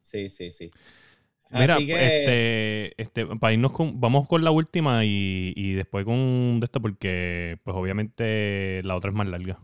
sí, 0.02 0.30
sí, 0.30 0.52
sí. 0.52 0.70
Mira, 1.52 1.78
que- 1.78 1.84
este, 2.92 3.02
este, 3.02 3.26
para 3.38 3.54
irnos 3.54 3.72
con, 3.72 4.00
vamos 4.00 4.28
con 4.28 4.44
la 4.44 4.52
última 4.52 5.04
y, 5.04 5.52
y 5.56 5.74
después 5.74 6.06
con 6.06 6.60
de 6.60 6.66
esto 6.66 6.80
porque 6.80 7.58
pues 7.64 7.76
obviamente 7.76 8.82
la 8.84 8.96
otra 8.96 9.10
es 9.10 9.16
más 9.16 9.28
larga. 9.28 9.60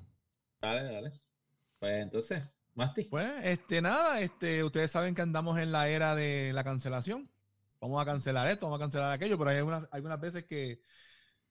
Dale, 0.62 0.84
dale. 0.92 1.12
Pues 1.80 2.02
entonces, 2.04 2.42
Masti. 2.80 3.04
Pues, 3.06 3.32
este, 3.44 3.82
nada, 3.82 4.20
este, 4.22 4.64
ustedes 4.64 4.92
saben 4.92 5.14
que 5.16 5.22
andamos 5.22 5.58
en 5.60 5.72
la 5.72 5.88
era 5.90 6.16
de 6.16 6.52
la 6.54 6.64
cancelación. 6.64 7.30
Vamos 7.82 8.02
a 8.02 8.06
cancelar 8.06 8.48
esto, 8.50 8.66
vamos 8.66 8.80
a 8.80 8.84
cancelar 8.84 9.12
aquello, 9.12 9.38
pero 9.38 9.52
hay 9.52 9.58
algunas, 9.58 9.88
algunas 9.92 10.20
veces 10.20 10.44
que 10.46 10.82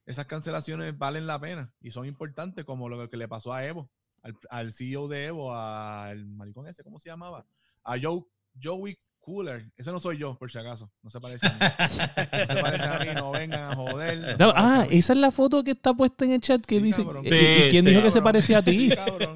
esas 0.04 0.26
cancelaciones 0.26 0.96
valen 0.96 1.26
la 1.26 1.38
pena 1.38 1.70
y 1.80 1.90
son 1.90 2.06
importantes, 2.06 2.64
como 2.64 2.88
lo 2.88 3.08
que 3.08 3.16
le 3.16 3.28
pasó 3.28 3.52
a 3.54 3.64
Evo, 3.64 3.90
al, 4.22 4.36
al 4.50 4.72
CEO 4.72 5.08
de 5.08 5.26
Evo, 5.26 5.54
al 5.54 6.26
maricón 6.26 6.66
ese, 6.66 6.82
¿cómo 6.82 6.98
se 6.98 7.08
llamaba? 7.08 7.46
A 7.84 7.96
Joe, 8.00 8.22
Joey 8.62 8.98
Cooler. 9.20 9.70
Ese 9.76 9.90
no 9.92 10.00
soy 10.00 10.16
yo, 10.18 10.36
por 10.38 10.50
si 10.50 10.58
acaso. 10.58 10.90
No 11.02 11.10
se 11.10 11.20
parece 11.20 11.46
a 11.46 11.52
mí. 11.52 11.58
No 11.60 12.46
se 12.54 12.60
parece 12.62 12.86
a 12.86 12.98
mí, 12.98 13.06
no 13.14 13.30
vengan 13.30 13.72
a 13.72 13.74
joder. 13.76 14.38
no 14.38 14.52
ah, 14.54 14.80
a 14.82 14.84
esa 14.86 15.12
es 15.12 15.18
la 15.18 15.30
foto 15.30 15.62
que 15.64 15.72
está 15.72 15.92
puesta 15.94 16.24
en 16.24 16.32
el 16.32 16.40
chat 16.40 16.62
que 16.64 16.76
Sí, 16.76 16.82
dice. 16.82 17.04
cabrón. 17.04 17.26
¿y- 17.26 17.30
Sí, 17.30 17.36
¿Y 17.66 17.70
quién 17.70 17.84
sí. 17.84 17.90
dijo 17.90 18.02
que 18.02 18.10
se 18.10 18.22
parecía 18.22 18.58
a 18.58 18.62
ti? 18.62 18.90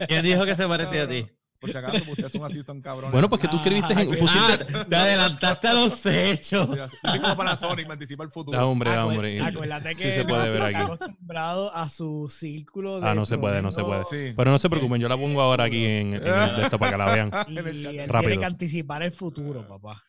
¿Quién 0.09 0.24
dijo 0.24 0.45
que 0.47 0.57
se 0.57 0.66
parecía 0.66 1.03
a 1.05 1.09
ti? 1.09 1.26
Por 1.62 1.70
si 1.70 1.78
acaso, 1.78 1.98
porque 1.98 2.10
ustedes 2.10 2.32
son 2.32 2.44
así, 2.44 2.60
son 2.66 2.82
cabrones. 2.82 3.12
Bueno, 3.12 3.28
porque 3.30 3.46
tú 3.48 3.56
escribiste 3.56 3.92
en. 3.92 3.98
Ah, 4.00 4.04
pusiste- 4.04 4.66
Ah, 4.74 4.84
te 4.84 4.96
adelantaste 4.96 5.68
a 5.68 5.72
los 5.74 6.04
hechos. 6.06 6.68
Yo 6.76 7.22
como 7.22 7.36
Panasonic, 7.36 7.86
me 7.86 7.92
anticipa 7.94 8.24
el 8.24 8.30
futuro. 8.30 8.58
Da, 8.58 8.66
hombre, 8.66 8.90
da, 8.90 9.06
hombre. 9.06 9.40
Acuérdate 9.40 9.94
que 9.94 10.02
Sí 10.10 10.12
se 10.12 10.24
puede 10.24 10.50
ver 10.50 10.62
aquí. 10.62 10.72
está 10.82 10.92
acostumbrado 10.94 11.74
a 11.74 11.88
su 11.88 12.28
círculo 12.28 13.00
de 13.00 13.08
Ah, 13.08 13.14
no 13.14 13.24
se 13.24 13.38
puede, 13.38 13.62
no 13.62 13.70
se 13.72 13.82
puede. 13.82 14.02
Sí. 14.04 14.34
Pero 14.36 14.50
no 14.50 14.58
se 14.58 14.68
preocupen, 14.68 15.00
yo 15.00 15.08
la 15.08 15.16
pongo 15.16 15.40
ahora 15.40 15.64
aquí 15.64 15.84
en, 15.84 16.14
en 16.14 16.26
el 16.26 16.56
de 16.56 16.62
esto 16.64 16.78
para 16.78 16.90
que 16.90 16.98
la 16.98 17.04
vean. 17.12 17.30
Y 17.48 17.56
él 17.58 18.08
Rápido. 18.08 18.20
tiene 18.30 18.38
que 18.38 18.44
anticipar 18.44 19.02
el 19.04 19.12
futuro, 19.12 19.66
papá. 19.66 20.02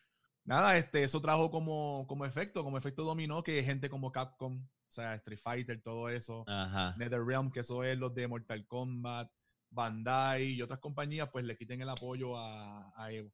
Nada, 0.44 0.76
este, 0.76 1.02
eso 1.04 1.20
trajo 1.20 1.50
como, 1.50 2.04
como 2.08 2.24
efecto, 2.26 2.62
como 2.64 2.76
efecto 2.76 3.04
dominó, 3.04 3.42
que 3.42 3.62
gente 3.62 3.88
como 3.88 4.10
Capcom, 4.12 4.56
o 4.62 4.92
sea, 4.92 5.14
Street 5.14 5.38
Fighter, 5.42 5.80
todo 5.80 6.08
eso, 6.10 6.44
Ajá. 6.46 6.94
NetherRealm, 6.98 7.50
que 7.50 7.60
eso 7.60 7.82
es 7.84 7.96
los 7.96 8.12
de 8.14 8.28
Mortal 8.28 8.66
Kombat, 8.66 9.30
Bandai 9.74 10.44
y 10.44 10.62
otras 10.62 10.78
compañías, 10.78 11.28
pues 11.30 11.44
le 11.44 11.56
quiten 11.56 11.80
el 11.80 11.88
apoyo 11.88 12.36
a, 12.38 12.92
a 12.96 13.12
Evo. 13.12 13.30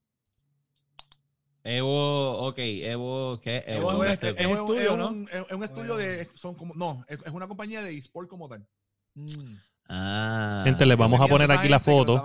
Evo, 1.63 2.39
ok, 2.49 2.55
Evo, 2.59 3.39
¿qué? 3.43 3.63
Evo 3.67 3.91
Evo, 3.93 4.05
es 4.05 4.09
un 4.11 4.13
este- 4.13 4.31
es 4.43 4.51
estudio, 4.51 4.91
es 4.93 4.97
¿no? 4.97 5.09
un- 5.09 5.29
es- 5.31 5.45
es 5.47 5.53
un 5.53 5.63
estudio 5.63 5.97
de. 5.97 6.29
Son 6.35 6.55
como, 6.55 6.75
no, 6.75 7.05
es, 7.07 7.19
es 7.25 7.33
una 7.33 7.47
compañía 7.47 7.83
de 7.83 7.95
eSport 7.97 8.29
como 8.29 8.49
tal. 8.49 8.67
Mm. 9.15 9.27
Ah. 9.93 10.63
Gente, 10.65 10.87
le 10.87 10.95
vamos 10.95 11.21
a 11.21 11.27
poner 11.27 11.51
aquí 11.53 11.69
la 11.69 11.81
foto. 11.81 12.23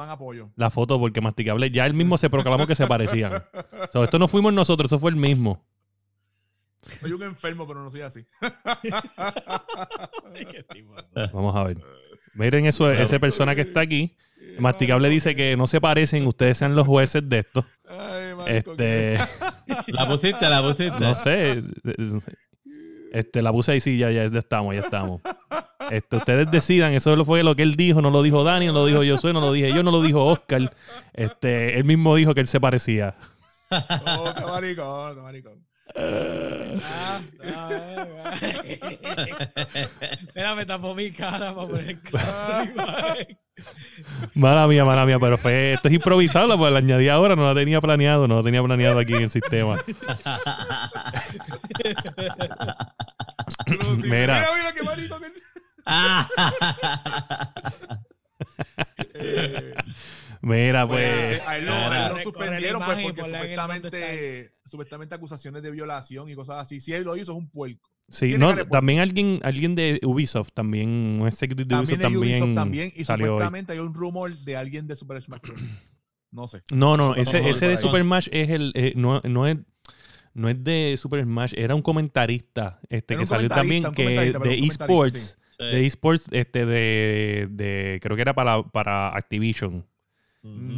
La 0.56 0.70
foto 0.70 1.00
porque 1.00 1.20
masticable. 1.20 1.70
Ya 1.72 1.86
él 1.86 1.94
mismo 1.96 2.18
se 2.18 2.30
proclamó 2.30 2.66
que 2.68 2.76
se 2.76 2.88
parecían. 2.88 3.44
So, 3.92 4.04
esto 4.04 4.20
no 4.20 4.28
fuimos 4.28 4.54
nosotros, 4.54 4.88
eso 4.88 5.00
fue 5.00 5.10
el 5.12 5.18
mismo. 5.18 5.66
Soy 7.02 7.12
un 7.14 7.24
enfermo, 7.24 7.66
pero 7.68 7.84
no 7.84 7.90
soy 7.92 8.02
así. 8.02 8.26
Qué 10.52 10.64
tipo. 10.64 10.94
Vamos 11.34 11.56
a 11.56 11.64
ver. 11.64 11.82
Miren 12.36 12.66
eso, 12.66 12.92
esa 12.92 13.20
persona 13.20 13.56
que 13.56 13.62
está 13.62 13.82
aquí. 13.82 14.16
Masticable 14.60 15.10
dice 15.10 15.36
que 15.36 15.58
no 15.58 15.68
se 15.68 15.82
parecen, 15.82 16.26
ustedes 16.28 16.58
sean 16.58 16.76
los 16.76 16.88
jueces 16.88 17.28
de 17.28 17.40
esto. 17.40 17.66
Ay, 17.88 18.36
marico, 18.36 18.72
Este, 18.72 19.18
La 19.88 20.08
pusiste, 20.08 20.50
la 20.50 20.62
pusiste. 20.62 21.00
no 21.00 21.16
sé. 21.16 21.64
Este, 23.12 23.42
la 23.42 23.52
puse 23.52 23.72
ahí, 23.74 23.80
sí, 23.80 23.98
ya, 23.98 24.12
ya, 24.12 24.28
ya 24.30 24.40
estamos, 24.40 24.74
ya 24.76 24.82
estamos. 24.82 25.22
Este, 25.90 26.18
ustedes 26.18 26.52
decidan, 26.52 26.94
eso 26.94 27.24
fue 27.26 27.44
lo 27.44 27.56
que 27.56 27.64
él 27.64 27.76
dijo, 27.76 28.02
no 28.02 28.12
lo 28.12 28.22
dijo 28.24 28.44
Dani, 28.44 28.68
no 28.68 28.74
lo 28.74 28.86
dijo 28.86 29.04
yo 29.04 29.18
soy, 29.18 29.34
no 29.34 29.40
lo 29.40 29.52
dije 29.54 29.74
yo, 29.74 29.84
no 29.84 29.92
lo 29.92 30.02
dijo 30.02 30.26
Oscar. 30.26 30.74
Este, 31.14 31.78
él 31.78 31.86
mismo 31.86 32.16
dijo 32.16 32.34
que 32.34 32.42
él 32.42 32.48
se 32.48 32.60
parecía. 32.60 33.16
Oh, 33.72 34.34
qué 34.38 34.46
maricón, 34.46 35.16
qué 35.16 35.22
maricón. 35.22 35.65
Ah. 35.98 37.22
Mira, 40.36 40.56
me 40.56 40.66
tapó 40.66 40.94
mi 40.96 41.12
cara 41.12 41.54
para 41.56 41.68
poner 41.68 42.00
cara. 42.02 42.66
Mala 44.34 44.68
mía, 44.68 44.84
mala 44.84 45.06
mía, 45.06 45.18
pero 45.20 45.38
fue, 45.38 45.74
esto 45.74 45.88
es 45.88 45.94
improvisado, 45.94 46.58
pues 46.58 46.72
la 46.72 46.80
añadí 46.80 47.08
ahora, 47.08 47.36
no 47.36 47.48
la 47.48 47.56
tenía 47.60 47.80
planeado, 47.80 48.28
no 48.28 48.38
la 48.38 48.44
tenía 48.44 48.62
planeado 48.62 49.00
aquí 49.00 49.14
en 49.14 49.24
el 49.24 49.32
sistema. 49.32 49.76
Mira. 54.04 54.04
mira, 54.04 54.48
mira 54.56 54.74
qué 54.74 54.80
que- 54.80 54.86
Eh, 59.18 59.74
Mira, 60.46 60.88
pues, 60.88 61.38
pues, 61.38 61.48
a 61.48 61.58
él 61.58 61.66
lo, 61.66 61.74
a 61.74 62.06
él 62.06 62.14
lo 62.14 62.20
suspendieron 62.20 62.84
pues, 62.86 63.02
porque 63.02 63.22
supuestamente, 63.22 64.52
supuestamente 64.64 65.16
acusaciones 65.16 65.64
de 65.64 65.72
violación 65.72 66.30
y 66.30 66.36
cosas 66.36 66.60
así. 66.60 66.80
Si 66.80 66.94
él 66.94 67.04
lo 67.04 67.16
hizo, 67.18 67.32
es 67.32 67.38
un 67.38 67.50
puerco. 67.50 67.90
sí, 68.10 68.38
no, 68.38 68.56
también 68.68 69.00
alguien, 69.00 69.40
alguien 69.42 69.74
de 69.74 70.00
Ubisoft, 70.04 70.52
también, 70.54 70.88
un 71.20 71.28
executive 71.28 71.66
de 71.68 71.76
Ubisoft 71.76 72.00
También, 72.00 72.00
de 72.00 72.04
también, 72.04 72.44
Ubisoft 72.44 72.56
también. 72.56 72.94
Y 72.96 73.04
salió 73.06 73.26
hoy. 73.26 73.30
supuestamente 73.32 73.74
hay 73.74 73.80
un 73.80 73.92
rumor 73.92 74.32
de 74.36 74.56
alguien 74.56 74.86
de 74.86 74.96
Super 74.96 75.20
Smash 75.20 75.42
Bros. 75.42 75.62
No 76.30 76.48
sé. 76.48 76.62
No, 76.72 76.96
no, 76.96 77.16
ese, 77.16 77.50
ese 77.50 77.68
de. 77.68 77.78
Super 77.78 78.04
Smash 78.04 78.28
es 78.32 78.50
el, 78.52 78.72
eh, 78.76 78.94
no, 78.96 79.22
no 79.22 79.48
es, 79.48 79.58
no 80.36 80.48
es 80.48 80.64
de 80.64 80.96
Super 81.00 81.24
Smash, 81.24 81.54
era 81.58 81.74
un 81.74 81.82
comentarista, 81.82 82.82
este, 82.90 83.16
Era 83.16 83.22
que 83.22 83.26
salió 83.26 83.50
también 83.50 83.92
que 83.94 84.32
de 84.32 84.60
esports, 84.60 85.40
Sí. 85.58 85.64
de 85.64 85.86
esports, 85.86 86.28
este, 86.32 86.66
de, 86.66 87.48
de, 87.50 88.00
creo 88.04 88.16
que 88.16 88.22
era 88.22 88.36
para, 88.36 88.62
para 88.62 89.16
Activision, 89.16 89.88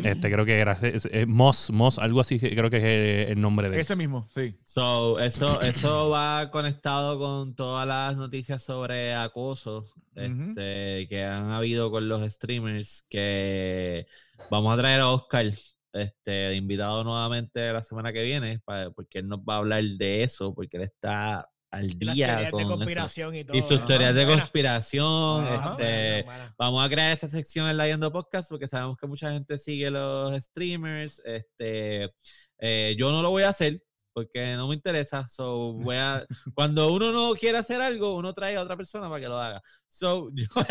Este, 0.04 0.32
creo 0.32 0.46
que 0.46 0.60
era, 0.60 0.74
es- 0.74 1.06
es 1.12 1.28
Moss, 1.28 1.72
Moss, 1.72 2.00
algo 2.00 2.20
así, 2.22 2.40
creo 2.40 2.70
que 2.70 3.24
es 3.24 3.30
el 3.32 3.42
nombre 3.42 3.70
de 3.70 3.80
Ese 3.80 3.96
mismo, 3.96 4.28
sí. 4.34 4.56
So, 4.64 5.20
eso, 5.20 5.62
eso 5.62 6.10
va 6.10 6.50
conectado 6.52 7.18
con 7.20 7.56
todas 7.56 7.88
las 7.88 8.16
noticias 8.16 8.64
sobre 8.64 9.14
acoso 9.14 9.86
este, 10.16 11.08
que 11.08 11.24
han 11.24 11.52
habido 11.52 11.92
con 11.92 12.08
los 12.10 12.22
streamers. 12.34 13.06
Que 13.10 14.08
vamos 14.50 14.74
a 14.74 14.78
traer 14.82 15.02
a 15.02 15.10
Oscar 15.12 15.46
este, 15.94 16.56
invitado 16.56 17.04
nuevamente 17.04 17.72
la 17.74 17.84
semana 17.84 18.12
que 18.14 18.24
viene, 18.24 18.62
porque 18.96 19.20
él 19.20 19.28
nos 19.28 19.40
va 19.40 19.56
a 19.56 19.58
hablar 19.58 19.84
de 19.84 20.24
eso, 20.24 20.54
porque 20.54 20.78
él 20.78 20.84
está 20.84 21.48
al 21.72 21.88
Las 22.00 22.16
día 22.16 22.28
teorías 22.28 22.52
con 22.52 22.58
de 22.60 22.64
eso. 22.64 22.76
conspiración 22.76 23.36
y 23.36 23.44
todo. 23.44 23.58
Y 23.58 23.64
sus 23.64 23.86
teorías 23.86 24.16
de 24.16 24.26
conspiración. 24.26 25.48
Ajá. 25.48 25.72
este. 25.80 26.26
Vamos 26.58 26.86
a 26.86 26.90
crear 26.90 27.12
esa 27.12 27.28
sección 27.28 27.70
en 27.70 27.78
Leyendo 27.78 28.12
Podcast 28.12 28.50
porque 28.50 28.68
sabemos 28.68 28.98
que 28.98 29.08
mucha 29.08 29.32
gente 29.32 29.58
sigue 29.58 29.90
los 29.92 30.44
streamers. 30.44 31.22
Este, 31.26 32.12
eh, 32.60 32.96
yo 32.98 33.12
no 33.12 33.22
lo 33.22 33.30
voy 33.32 33.44
a 33.44 33.50
hacer 33.50 33.80
porque 34.18 34.56
no 34.56 34.68
me 34.68 34.74
interesa. 34.74 35.28
So, 35.28 35.74
voy 35.74 35.96
a, 35.98 36.26
cuando 36.56 36.92
uno 36.92 37.12
no 37.12 37.36
quiere 37.36 37.60
hacer 37.60 37.82
algo, 37.84 38.16
uno 38.16 38.34
trae 38.34 38.56
a 38.56 38.62
otra 38.62 38.76
persona 38.76 39.08
para 39.08 39.22
que 39.22 39.28
lo 39.28 39.40
haga. 39.40 39.62
So, 39.88 40.32
yo 40.34 40.46
voy 40.56 40.66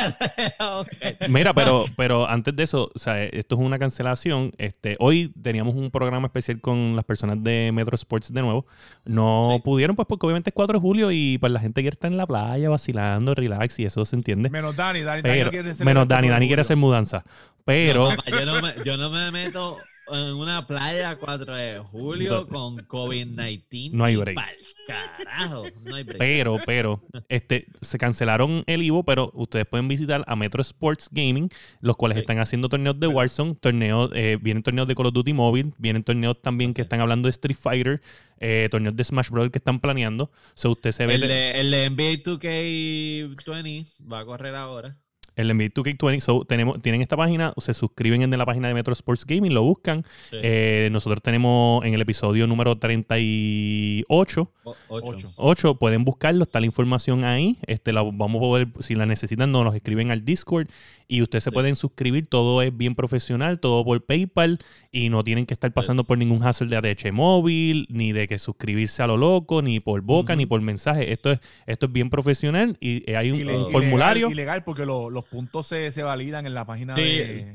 a. 0.59 1.29
Mira, 1.29 1.55
pero, 1.55 1.85
pero 1.97 2.29
antes 2.29 2.57
de 2.57 2.65
eso, 2.65 2.91
o 2.93 2.99
sea, 2.99 3.23
esto 3.23 3.55
es 3.55 3.61
una 3.61 3.79
cancelación. 3.79 4.51
Este, 4.59 4.97
hoy 4.99 5.33
teníamos 5.41 5.77
un 5.77 5.93
programa 5.93 6.27
especial 6.27 6.61
con 6.61 6.97
las 6.97 7.05
personas 7.05 7.41
de 7.41 7.71
Metro 7.73 7.95
Sports 7.95 8.33
de 8.33 8.43
nuevo. 8.43 8.67
No 9.05 9.53
Sí. 9.55 9.63
pudieron, 9.63 9.95
pues, 9.95 10.09
porque 10.09 10.27
obviamente 10.27 10.51
es 10.51 10.55
4 10.55 10.79
de 10.79 10.81
julio 10.81 11.13
y 11.13 11.39
pues 11.39 11.53
la 11.53 11.61
gente 11.61 11.83
quiere 11.83 11.95
estar 11.95 12.11
en 12.11 12.17
la 12.17 12.27
playa 12.27 12.69
vacilando, 12.69 13.33
relax 13.33 13.79
y 13.79 13.85
eso 13.85 14.05
se 14.05 14.17
entiende. 14.17 14.51
Menos 14.51 14.75
Dani. 14.75 15.03
Dani, 15.03 15.23
Dani 15.23 15.35
Pero, 15.35 15.45
no 15.45 15.51
quiere 15.53 15.75
ser 15.77 15.87
menos 15.87 16.09
Dani, 16.09 16.29
Dani 16.31 16.49
quiere 16.49 16.63
hacer 16.63 16.77
mudanza. 16.77 17.25
Pero, 17.65 18.09
No, 18.11 18.17
yo, 18.27 18.45
no 18.45 18.61
me, 18.61 18.75
yo 18.85 18.97
no 18.97 19.11
me 19.11 19.31
meto 19.31 19.79
en 20.09 20.35
una 20.35 20.67
playa 20.67 21.17
4 21.17 21.55
de 21.55 21.79
julio 21.79 22.47
con 22.49 22.77
COVID-19. 22.77 23.91
No 23.93 24.05
hay 24.05 24.17
break. 24.17 24.39
Carajo, 24.87 25.65
no 25.85 25.97
hay 25.97 26.05
break. 26.05 26.19
pero, 26.19 26.59
pero, 26.65 27.03
este, 27.29 27.67
se 27.81 27.99
cancelaron 27.99 28.63
el 28.67 28.83
Ivo, 28.83 29.05
pero 29.05 29.31
ustedes 29.35 29.67
pueden 29.67 29.89
visitar 29.89 30.25
a 30.27 30.37
Metro 30.37 30.63
Sports 30.63 31.09
Gaming, 31.11 31.49
los 31.81 31.97
cuales 31.97 32.19
están 32.19 32.39
haciendo 32.39 32.69
torneos 32.69 32.99
de 33.01 33.07
Warzone, 33.07 33.55
torneos, 33.55 34.11
eh, 34.15 34.39
vienen 34.41 34.63
torneos 34.63 34.87
de 34.87 34.95
Call 34.95 35.07
of 35.07 35.15
Duty 35.15 35.33
Mobile, 35.33 35.73
vienen 35.79 36.05
torneos 36.05 36.41
también 36.41 36.73
que 36.73 36.83
están 36.83 37.01
hablando 37.01 37.27
de 37.27 37.31
Street 37.31 37.59
Fighter, 37.61 38.01
eh, 38.39 38.69
torneos 38.71 38.95
de 38.95 39.05
Smash 39.05 39.31
Bros. 39.31 39.51
que 39.51 39.59
están 39.59 39.81
planeando. 39.81 40.31
So, 40.55 40.71
usted 40.71 40.93
se 40.93 41.07
ve 41.07 41.15
el, 41.15 41.21
de, 41.23 41.51
el 41.53 41.71
de 41.71 41.91
NBA 41.91 42.23
2K20 42.23 43.87
va 44.11 44.21
a 44.21 44.25
correr 44.25 44.55
ahora. 44.55 44.97
El 45.37 45.49
NBA 45.57 45.67
2K20. 45.75 46.21
So, 46.21 46.45
tenemos, 46.45 46.81
tienen 46.83 47.03
esta 47.03 47.17
página, 47.17 47.53
se 47.59 47.73
suscriben 47.75 48.23
en 48.23 48.31
la 48.37 48.45
página 48.47 48.69
de 48.69 48.75
Metro 48.75 48.93
Sports 48.93 49.25
Gaming, 49.25 49.55
lo 49.55 49.63
buscan. 49.63 50.03
Sí. 50.31 50.37
Eh, 50.43 50.89
nosotros 50.91 51.23
tenemos 51.23 51.85
en 51.85 51.95
el 51.95 52.01
episodio 52.01 52.47
número 52.47 52.77
38. 52.77 54.51
O- 54.65 54.77
ocho. 54.89 55.07
Ocho. 55.13 55.33
8, 55.37 55.75
pueden 55.77 56.05
buscarlo, 56.05 56.43
está 56.43 56.61
la 56.61 56.67
información 56.67 57.25
ahí. 57.25 57.57
Este, 57.67 57.93
la 57.93 58.03
vamos 58.03 58.37
a 58.37 58.41
poder, 58.41 58.69
si 58.81 58.95
la 58.95 59.07
necesitan, 59.07 59.53
nos 59.53 59.65
los 59.65 59.75
escriben 59.75 60.11
al 60.11 60.25
Discord 60.25 60.69
y 61.09 61.23
ustedes 61.23 61.45
se 61.45 61.51
Sí. 61.51 61.55
pueden 61.55 61.77
suscribir. 61.77 62.27
Todo 62.27 62.63
es 62.63 62.77
bien 62.77 62.95
profesional, 62.95 63.61
todo 63.61 63.85
por 63.85 64.05
PayPal 64.05 64.59
y 64.91 65.09
no 65.09 65.23
tienen 65.23 65.47
que 65.47 65.55
estar 65.55 65.73
pasando 65.73 66.05
por 66.05 66.19
ningún 66.19 66.43
hassle 66.45 66.67
de 66.69 66.77
ATH 66.77 67.13
móvil, 67.13 67.87
ni 67.91 68.13
de 68.13 68.27
que 68.27 68.39
suscribirse 68.39 69.03
a 69.03 69.07
lo 69.07 69.17
loco, 69.17 69.63
ni 69.63 69.79
por 69.81 70.01
boca, 70.01 70.35
ni 70.35 70.47
por 70.47 70.61
mensaje. 70.63 71.13
Esto 71.13 71.33
es, 71.33 71.41
esto 71.67 71.87
es 71.87 71.93
bien 71.93 72.11
profesional 72.11 72.77
y 72.81 73.09
eh, 73.11 73.17
hay 73.17 73.31
un, 73.31 73.37
un 73.41 73.43
ilegal- 73.49 73.71
formulario. 73.73 74.31
Ilegal, 74.31 74.65
porque 74.65 74.85
lo- 74.87 75.11
los 75.11 75.26
puntos 75.27 75.67
se, 75.67 75.93
se 75.93 76.03
validan 76.03 76.47
en 76.47 76.55
la 76.55 76.65
página 76.65 76.95
Sí. 76.95 77.01
de. 77.03 77.55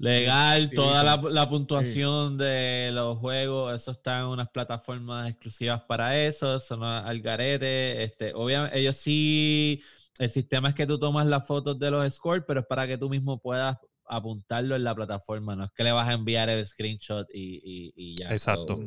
Legal, 0.00 0.68
Sí, 0.70 0.76
toda 0.76 1.00
sí. 1.00 1.06
la, 1.06 1.30
la 1.30 1.48
puntuación 1.48 2.38
de 2.38 2.90
los 2.92 3.18
juegos, 3.18 3.74
eso 3.74 3.90
está 3.90 4.20
en 4.20 4.26
unas 4.26 4.48
plataformas 4.50 5.28
exclusivas 5.28 5.82
para 5.88 6.16
eso, 6.24 6.54
es 6.54 6.70
al 6.70 7.20
garete. 7.20 8.04
Este, 8.04 8.32
obviamente, 8.32 8.78
ellos 8.78 8.96
sí, 8.96 9.82
el 10.20 10.30
sistema 10.30 10.68
es 10.68 10.76
que 10.76 10.86
tú 10.86 11.00
tomas 11.00 11.26
las 11.26 11.44
fotos 11.44 11.76
de 11.80 11.90
los 11.90 12.14
scores, 12.14 12.44
pero 12.46 12.60
es 12.60 12.66
para 12.66 12.86
que 12.86 12.96
tú 12.96 13.08
mismo 13.10 13.40
puedas 13.40 13.76
apuntarlo 14.06 14.76
en 14.76 14.84
la 14.84 14.94
plataforma, 14.94 15.56
no 15.56 15.64
es 15.64 15.70
que 15.72 15.82
le 15.82 15.90
vas 15.92 16.08
a 16.08 16.12
enviar 16.12 16.48
el 16.48 16.64
screenshot 16.64 17.26
y, 17.34 17.56
y- 17.64 17.92
y 17.96 18.18
ya. 18.20 18.30
Exacto. 18.30 18.78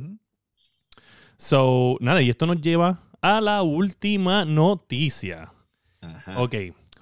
So, 1.38 1.98
nada, 2.00 2.22
y 2.22 2.30
esto 2.30 2.46
nos 2.46 2.62
lleva 2.62 3.04
a 3.22 3.42
la 3.42 3.62
última 3.64 4.46
noticia. 4.46 5.52
ajá. 6.02 6.42
Ok, 6.42 6.56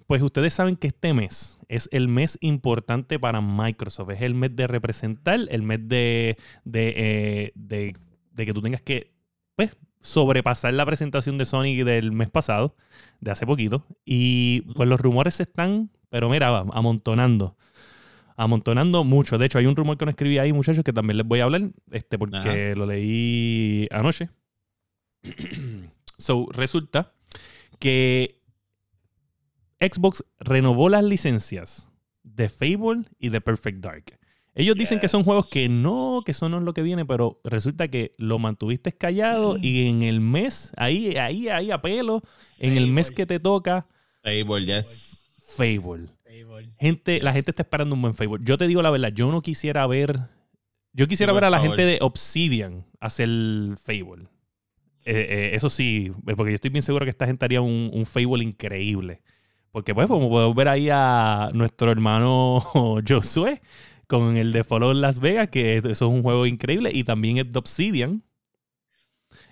pues 0.10 0.24
ustedes 0.24 0.56
saben 0.56 0.76
que 0.76 0.88
este 0.88 1.14
mes 1.14 1.60
es 1.68 1.88
el 1.92 2.08
mes 2.08 2.40
importante 2.42 3.20
para 3.20 3.42
Microsoft. 3.42 4.10
Es 4.10 4.24
el 4.24 4.34
mes 4.34 4.56
de 4.56 4.66
representar, 4.66 5.40
el 5.52 5.62
mes 5.62 5.88
de, 5.88 6.36
de, 6.66 6.94
eh, 6.98 7.52
de- 7.54 7.96
de 8.32 8.46
que 8.48 8.52
tú 8.56 8.60
tengas 8.64 8.82
que 8.82 9.12
pues, 9.56 9.78
sobrepasar 10.02 10.74
la 10.74 10.84
presentación 10.88 11.38
de 11.38 11.46
Sony 11.46 11.84
del 11.86 12.12
mes 12.12 12.32
pasado, 12.32 12.76
de 13.20 13.30
hace 13.30 13.46
poquito. 13.46 13.86
Y 14.04 14.62
pues 14.74 14.90
los 14.90 15.00
rumores 15.00 15.36
se 15.36 15.44
están, 15.44 15.92
pero 16.10 16.28
mira, 16.28 16.58
amontonando. 16.74 17.56
Amontonando 18.36 19.04
mucho. 19.04 19.38
De 19.38 19.46
hecho, 19.46 19.60
hay 19.60 19.68
un 19.68 19.76
rumor 19.76 19.96
que 20.00 20.06
no 20.06 20.10
escribí 20.12 20.40
ahí, 20.40 20.52
muchachos, 20.52 20.84
que 20.84 20.92
también 20.92 21.18
les 21.18 21.28
voy 21.28 21.42
a 21.42 21.44
hablar, 21.44 21.70
este, 21.92 22.18
porque 22.18 22.38
Ajá. 22.38 22.52
lo 22.76 22.88
leí 22.88 23.88
anoche. 23.92 24.30
so, 26.18 26.48
resulta 26.52 27.14
que 27.78 28.39
Xbox 29.80 30.24
renovó 30.40 30.90
las 30.90 31.04
licencias 31.04 31.90
de 32.24 32.50
Fable 32.50 33.04
y 33.20 33.30
de 33.30 33.42
Perfect 33.42 33.80
Dark. 33.80 34.20
Ellos 34.56 34.76
dicen 34.76 35.00
que 35.00 35.08
son 35.08 35.24
juegos 35.24 35.50
que 35.50 35.70
no, 35.70 36.22
que 36.26 36.32
eso 36.32 36.50
no 36.50 36.58
es 36.58 36.64
lo 36.64 36.74
que 36.74 36.82
viene, 36.82 37.06
pero 37.06 37.40
resulta 37.46 37.88
que 37.88 38.14
lo 38.18 38.40
mantuviste 38.40 38.92
callado 38.92 39.58
y 39.62 39.88
en 39.88 40.02
el 40.02 40.20
mes, 40.20 40.74
ahí, 40.76 41.16
ahí, 41.16 41.48
ahí 41.48 41.72
a 41.72 41.82
pelo, 41.82 42.24
en 42.58 42.76
el 42.76 42.88
mes 42.88 43.10
que 43.12 43.26
te 43.26 43.40
toca, 43.40 43.88
Fable, 44.22 44.66
yes. 44.66 45.30
Fable. 45.48 46.08
Fable. 46.26 46.72
Gente, 46.78 47.22
la 47.22 47.32
gente 47.32 47.52
está 47.52 47.62
esperando 47.62 47.96
un 47.96 48.02
buen 48.02 48.14
Fable. 48.14 48.44
Yo 48.44 48.58
te 48.58 48.68
digo 48.68 48.82
la 48.82 48.90
verdad, 48.90 49.14
yo 49.14 49.32
no 49.32 49.42
quisiera 49.42 49.88
ver 49.88 50.20
Yo 50.92 51.08
quisiera 51.08 51.32
ver 51.32 51.46
a 51.46 51.50
la 51.50 51.60
favor. 51.60 51.78
gente 51.78 51.90
de 51.90 52.00
Obsidian 52.02 52.86
hacer 53.00 53.30
Fable. 53.82 54.26
Eh, 55.06 55.28
eh, 55.30 55.52
eso 55.54 55.70
sí, 55.70 56.12
porque 56.36 56.52
yo 56.52 56.56
estoy 56.56 56.70
bien 56.70 56.84
seguro 56.84 57.06
que 57.06 57.12
esta 57.12 57.26
gente 57.26 57.46
haría 57.46 57.62
un, 57.62 57.92
un 57.94 58.06
Fable 58.06 58.44
increíble. 58.44 59.22
Porque 59.72 59.94
pues 59.94 60.08
como 60.08 60.30
podemos 60.30 60.56
ver 60.56 60.68
ahí 60.68 60.90
a 60.92 61.52
nuestro 61.54 61.92
hermano 61.92 62.60
Josué 63.08 63.62
con 64.08 64.38
el 64.38 64.52
de 64.52 64.64
Fallout 64.64 64.96
Las 64.96 65.20
Vegas, 65.20 65.50
que 65.50 65.78
eso 65.78 65.90
es 65.90 66.02
un 66.02 66.24
juego 66.24 66.48
increíble, 66.48 66.90
y 66.92 67.04
también 67.04 67.38
es 67.38 67.52
de 67.52 67.60
Obsidian. 67.60 68.24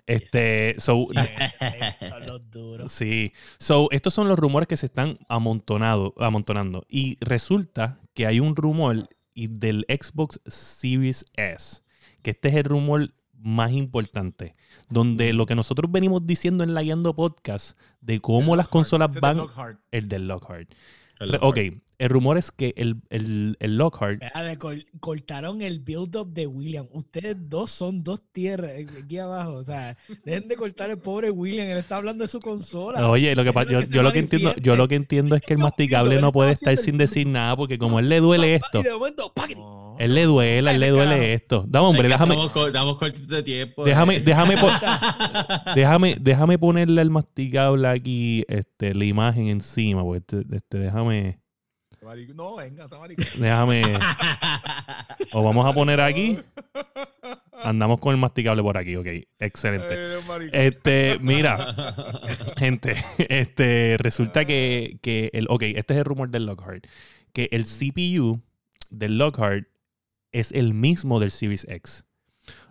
Este, 0.08 0.76
so, 0.80 1.00
Sí, 1.00 1.16
son 2.10 2.26
los 2.26 2.50
duros. 2.50 2.92
Sí. 2.92 3.34
So, 3.60 3.90
estos 3.92 4.14
son 4.14 4.28
los 4.28 4.40
rumores 4.40 4.68
que 4.68 4.78
se 4.78 4.88
están 4.88 5.20
amontonado, 5.30 6.16
amontonando. 6.18 6.86
Y 6.90 7.18
resulta 7.20 8.00
que 8.16 8.26
hay 8.26 8.40
un 8.40 8.56
rumor 8.56 9.10
del 9.36 9.86
Xbox 9.88 10.40
Series 10.48 11.26
S, 11.36 11.82
que 12.24 12.32
este 12.32 12.50
es 12.50 12.56
el 12.56 12.64
rumor 12.64 13.14
más 13.38 13.72
importante, 13.72 14.56
donde 14.90 15.34
lo 15.34 15.46
que 15.46 15.56
nosotros 15.56 15.92
venimos 15.92 16.26
diciendo 16.26 16.64
en 16.64 16.74
la 16.74 16.82
Guiando 16.82 17.16
Podcast 17.16 17.78
de 18.02 18.20
cómo 18.20 18.56
las 18.56 18.68
consolas 18.68 19.20
van... 19.20 19.38
Lockhart. 19.38 19.80
El 19.92 20.10
del 20.10 20.28
Lockhart. 20.28 20.70
El 21.20 21.32
Re- 21.32 21.40
Ok, 21.42 21.58
el 22.00 22.10
rumor 22.10 22.38
es 22.38 22.52
que 22.52 22.76
el, 22.78 22.98
el, 23.10 23.58
el 23.60 23.78
Lockhart... 23.78 24.22
Col- 24.60 24.86
cortaron 25.00 25.64
el 25.64 25.80
build-up 25.80 26.32
de 26.32 26.46
William. 26.46 26.86
Ustedes 26.92 27.36
dos 27.50 27.72
son 27.72 28.04
dos 28.04 28.22
tierras 28.32 28.72
eh, 28.74 28.88
aquí 29.04 29.18
abajo. 29.18 29.54
O 29.54 29.64
sea, 29.64 29.98
dejen 30.24 30.48
de 30.48 30.56
cortar 30.56 30.92
el 30.92 31.00
pobre 31.00 31.32
William. 31.32 31.68
Él 31.68 31.78
está 31.78 31.96
hablando 31.98 32.24
de 32.24 32.28
su 32.28 32.40
consola. 32.40 33.10
Oye, 33.10 33.36
lo 33.36 33.44
que 33.44 33.52
pasa, 33.52 33.72
yo, 33.72 33.80
que 33.80 34.02
lo 34.04 34.12
que 34.14 34.20
entiendo, 34.20 34.56
yo 34.58 34.76
lo 34.76 34.88
que 34.88 34.96
entiendo 34.96 35.36
es 35.36 35.42
que 35.42 35.54
el 35.54 35.60
masticable 35.60 36.22
no 36.22 36.32
puede 36.32 36.52
estar 36.52 36.78
sin 36.78 36.98
decir 36.98 37.26
nada 37.26 37.56
porque 37.56 37.80
como 37.80 37.98
a 37.98 38.02
él 38.02 38.10
le 38.10 38.20
duele 38.20 38.54
esto, 38.56 38.80
Y 38.80 38.84
de. 38.84 38.92
Él 40.00 40.16
le 40.16 40.24
duele, 40.26 40.70
a 40.70 40.74
él 40.74 40.80
le 40.80 40.90
duele 40.90 41.34
esto. 41.34 41.66
Dame, 41.68 41.88
hombre, 41.88 42.08
déjame, 42.08 42.34
Estamos, 42.36 42.52
cor- 42.52 42.68
estamos 42.68 42.98
cortos 42.98 43.28
de 43.28 43.44
tiempo. 43.44 43.84
déjame, 43.86 44.16
eh. 44.18 44.20
déjame, 44.22 44.58
po- 44.58 44.68
déjame, 45.76 46.16
déjame 46.20 46.58
ponerle 46.60 47.02
al 47.02 47.10
masticable 47.10 47.88
aquí 47.88 48.44
este, 48.48 48.94
la 48.94 49.06
imagen 49.06 49.48
encima, 49.48 50.04
porque 50.04 50.18
este, 50.20 50.56
este, 50.56 50.78
déjame, 50.80 51.40
No, 52.36 52.56
venga, 52.56 52.88
déjame, 53.40 53.82
o 55.34 55.44
vamos 55.44 55.66
a 55.70 55.74
poner 55.74 56.00
aquí, 56.00 56.38
andamos 57.64 58.00
con 58.00 58.14
el 58.14 58.20
masticable 58.22 58.62
por 58.64 58.78
aquí, 58.78 58.96
ok, 58.96 59.08
excelente. 59.40 59.96
Este, 60.54 61.18
mira, 61.20 61.74
gente, 62.58 62.96
este, 63.30 63.98
resulta 64.00 64.46
que, 64.46 65.00
que 65.02 65.30
el, 65.34 65.48
ok, 65.50 65.64
este 65.64 65.94
es 65.96 66.00
el 66.00 66.06
rumor 66.06 66.30
del 66.30 66.46
Lockhart, 66.46 66.86
que 67.34 67.50
el 67.52 67.66
CPU 67.66 68.42
del 68.90 69.18
Lockhart 69.18 69.68
es 70.40 70.52
el 70.52 70.74
mismo 70.76 71.20
del 71.20 71.32
Series 71.32 71.66
X. 71.68 72.06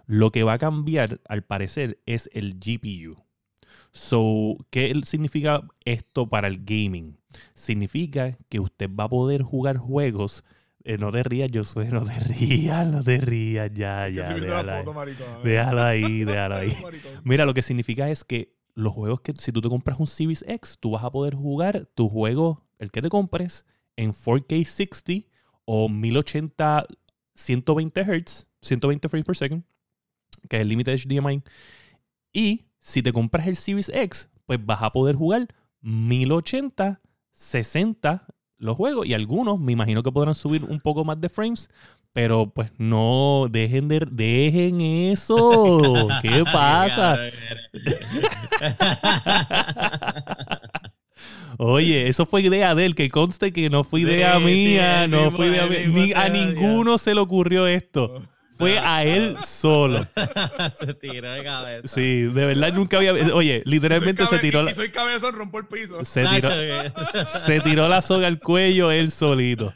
Lo 0.06 0.30
que 0.30 0.44
va 0.44 0.54
a 0.54 0.58
cambiar, 0.58 1.20
al 1.28 1.42
parecer, 1.42 2.00
es 2.06 2.30
el 2.32 2.60
GPU. 2.60 3.24
So, 3.90 4.56
¿qué 4.70 4.94
significa 5.04 5.66
esto 5.84 6.28
para 6.28 6.46
el 6.46 6.64
gaming? 6.64 7.18
Significa 7.54 8.38
que 8.48 8.60
usted 8.60 8.88
va 8.88 9.04
a 9.04 9.08
poder 9.08 9.42
jugar 9.42 9.78
juegos. 9.78 10.44
eh, 10.84 10.96
no 10.96 11.10
te 11.10 11.24
rías, 11.24 11.50
yo 11.50 11.64
soy, 11.64 11.88
no 11.90 12.04
te 12.04 12.20
rías, 12.20 12.86
no 12.86 13.02
te 13.02 13.18
rías, 13.18 13.72
ya, 13.74 14.08
ya, 14.08 14.32
déjala 14.34 14.78
ahí. 14.78 14.84
Déjalo 15.42 15.82
ahí, 15.82 16.24
déjalo 16.24 16.54
ahí. 16.54 16.76
Maricón. 16.80 17.12
Mira, 17.24 17.44
lo 17.44 17.52
que 17.52 17.62
significa 17.62 18.08
es 18.08 18.22
que 18.22 18.54
los 18.74 18.92
juegos 18.92 19.22
que 19.22 19.32
si 19.32 19.50
tú 19.50 19.60
te 19.60 19.68
compras 19.68 19.98
un 19.98 20.06
Series 20.06 20.44
X, 20.46 20.78
tú 20.78 20.92
vas 20.92 21.02
a 21.02 21.10
poder 21.10 21.34
jugar 21.34 21.88
tu 21.96 22.08
juego, 22.08 22.64
el 22.78 22.92
que 22.92 23.02
te 23.02 23.08
compres, 23.08 23.66
en 23.96 24.12
4K 24.12 24.64
60 24.64 25.26
o 25.64 25.88
1080 25.88 26.86
120 27.36 28.02
Hz, 28.02 28.48
120 28.62 29.08
frames 29.08 29.26
per 29.26 29.36
second, 29.36 29.64
que 30.48 30.56
es 30.56 30.62
el 30.62 30.68
límite 30.68 30.90
de 30.90 30.98
HDMI. 30.98 31.42
Y 32.32 32.64
si 32.80 33.02
te 33.02 33.12
compras 33.12 33.46
el 33.46 33.56
Series 33.56 33.88
X, 33.88 34.28
pues 34.46 34.64
vas 34.64 34.82
a 34.82 34.92
poder 34.92 35.14
jugar 35.14 35.48
1080, 35.80 37.00
60 37.32 38.26
los 38.58 38.76
juegos 38.76 39.06
y 39.06 39.14
algunos 39.14 39.60
me 39.60 39.72
imagino 39.72 40.02
que 40.02 40.10
podrán 40.10 40.34
subir 40.34 40.64
un 40.64 40.80
poco 40.80 41.04
más 41.04 41.20
de 41.20 41.28
frames, 41.28 41.70
pero 42.12 42.50
pues 42.50 42.72
no 42.78 43.46
dejen 43.50 43.88
de 43.88 44.06
dejen 44.10 44.80
eso. 44.80 45.82
¿Qué 46.22 46.42
pasa? 46.50 47.18
Oye, 51.58 52.08
eso 52.08 52.26
fue 52.26 52.42
idea 52.42 52.74
de 52.74 52.84
él, 52.86 52.94
que 52.94 53.08
conste 53.08 53.52
que 53.52 53.70
no 53.70 53.82
fue 53.84 54.00
idea 54.02 54.38
Sí, 54.38 54.44
mía, 54.44 55.02
sí, 55.04 55.10
no 55.10 55.16
mismo, 55.24 55.36
fue 55.36 55.46
idea 55.48 55.66
mía. 55.66 55.86
Ni- 55.88 56.12
a 56.12 56.28
ninguno 56.28 56.98
se 56.98 57.14
le 57.14 57.20
ocurrió 57.20 57.66
esto. 57.66 58.22
Fue 58.58 58.78
a 58.78 59.04
él 59.04 59.36
solo. 59.46 60.06
se 60.78 60.94
tiró 60.94 61.30
de 61.32 61.42
cabeza. 61.44 61.88
Sí, 61.88 62.22
de 62.22 62.46
verdad 62.46 62.72
nunca 62.72 62.96
había. 62.96 63.12
Oye, 63.34 63.62
literalmente 63.66 64.26
se 64.26 64.38
tiró, 64.38 64.62
la, 64.62 64.70
Y 64.70 64.74
soy 64.74 64.90
cabezón, 64.90 65.34
rompo 65.34 65.58
el 65.58 65.66
piso. 65.66 66.02
se 66.06 66.24
tiró, 66.24 66.48
se 67.44 67.60
tiró 67.60 67.86
la 67.88 68.00
soga 68.00 68.26
al 68.28 68.38
cuello 68.38 68.90
él 68.90 69.10
solito. 69.10 69.74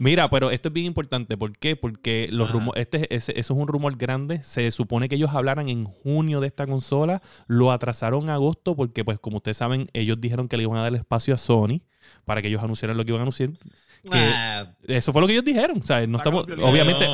Mira, 0.00 0.28
pero 0.30 0.50
esto 0.50 0.68
es 0.68 0.72
bien 0.72 0.86
importante. 0.86 1.36
¿Por 1.36 1.56
qué? 1.58 1.76
Porque 1.76 2.28
los 2.32 2.50
rumores, 2.50 2.82
este, 2.82 3.14
ese- 3.14 3.32
eso 3.38 3.54
es 3.54 3.60
un 3.60 3.68
rumor 3.68 3.96
grande. 3.96 4.42
Se 4.42 4.70
supone 4.70 5.08
que 5.08 5.16
ellos 5.16 5.30
hablaran 5.34 5.68
en 5.68 5.84
junio 5.84 6.40
de 6.40 6.46
esta 6.46 6.66
consola. 6.66 7.20
Lo 7.46 7.72
atrasaron 7.72 8.30
a 8.30 8.34
agosto 8.34 8.76
porque, 8.76 9.04
pues, 9.04 9.18
como 9.18 9.38
ustedes 9.38 9.56
saben, 9.56 9.88
ellos 9.92 10.20
dijeron 10.20 10.48
que 10.48 10.56
le 10.56 10.64
iban 10.64 10.78
a 10.78 10.82
dar 10.82 10.94
espacio 10.94 11.34
a 11.34 11.38
Sony 11.38 11.80
para 12.24 12.40
que 12.42 12.48
ellos 12.48 12.62
anunciaran 12.62 12.96
lo 12.96 13.04
que 13.04 13.10
iban 13.10 13.20
a 13.20 13.22
anunciar. 13.22 13.50
Que- 13.50 14.10
Ah, 14.14 14.72
Eso 14.86 15.12
fue 15.12 15.20
lo 15.20 15.26
que 15.26 15.32
ellos 15.34 15.44
dijeron. 15.44 15.78
O 15.78 15.82
sea, 15.82 16.06
no 16.06 16.18
estamos, 16.18 16.46
obviamente, 16.62 17.04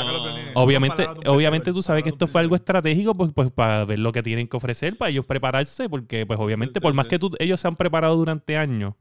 obviamente, 0.55 1.07
obviamente 1.27 1.73
tú 1.73 1.83
sabes 1.83 2.03
que 2.03 2.11
esto 2.11 2.27
fue 2.29 2.41
algo 2.43 2.55
estratégico 2.57 3.15
pues, 3.17 3.33
pues, 3.35 3.51
para 3.51 3.85
ver 3.85 3.99
lo 3.99 4.13
que 4.13 4.23
tienen 4.23 4.47
que 4.49 4.57
ofrecer, 4.57 4.97
para 4.97 5.11
ellos 5.11 5.25
prepararse, 5.25 5.89
porque 5.89 6.27
pues 6.27 6.39
obviamente 6.39 6.81
sí, 6.81 6.83
por 6.83 6.95
más 6.95 7.07
sí. 7.07 7.11
que 7.11 7.19
tú- 7.19 7.31
ellos 7.39 7.61
se 7.61 7.69
han 7.69 7.77
preparado 7.77 8.17
durante 8.17 8.57
años, 8.57 8.95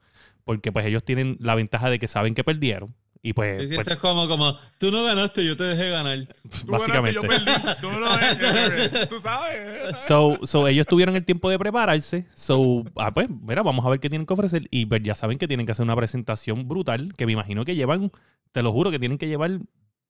porque 0.46 0.72
pues 0.72 0.86
ellos 0.86 1.04
tienen 1.04 1.38
la 1.40 1.56
ventaja 1.56 1.90
de 1.90 2.00
que 2.00 2.08
saben 2.08 2.34
que 2.36 2.44
perdieron. 2.44 2.94
Y 3.26 3.32
pues, 3.32 3.58
sí, 3.58 3.68
sí, 3.70 3.76
pues, 3.76 3.88
eso 3.88 3.94
es 3.94 4.00
como, 4.02 4.28
como, 4.28 4.58
tú 4.78 4.92
no 4.92 5.02
ganaste, 5.06 5.46
yo 5.46 5.56
te 5.56 5.64
dejé 5.64 5.90
ganar. 5.92 6.20
Tú 6.66 6.72
básicamente. 6.74 7.22
ganaste, 7.22 7.42
yo 7.42 7.56
perdí. 7.56 7.82
Tú 7.82 7.90
no 7.98 8.14
eres. 8.14 9.08
Tú 9.10 9.20
sabes. 9.22 9.96
So, 10.06 10.38
so 10.44 10.68
ellos 10.68 10.86
tuvieron 10.86 11.16
el 11.16 11.24
tiempo 11.24 11.50
de 11.50 11.58
prepararse. 11.58 12.26
So, 12.36 12.84
ah, 12.98 13.14
pues, 13.14 13.30
mira, 13.30 13.64
vamos 13.64 13.86
a 13.86 13.90
ver 13.90 14.02
qué 14.02 14.10
tienen 14.10 14.26
que 14.26 14.34
ofrecer. 14.34 14.68
Y 14.72 14.86
pues, 14.86 15.02
ya 15.04 15.16
saben 15.16 15.38
que 15.38 15.48
tienen 15.48 15.66
que 15.66 15.72
hacer 15.72 15.86
una 15.86 15.96
presentación 15.96 16.68
brutal, 16.68 17.14
que 17.14 17.26
me 17.26 17.32
imagino 17.32 17.64
que 17.64 17.76
llevan, 17.76 18.12
te 18.52 18.62
lo 18.62 18.74
juro, 18.74 18.92
que 18.92 19.00
tienen 19.00 19.18
que 19.18 19.28
llevar 19.30 19.58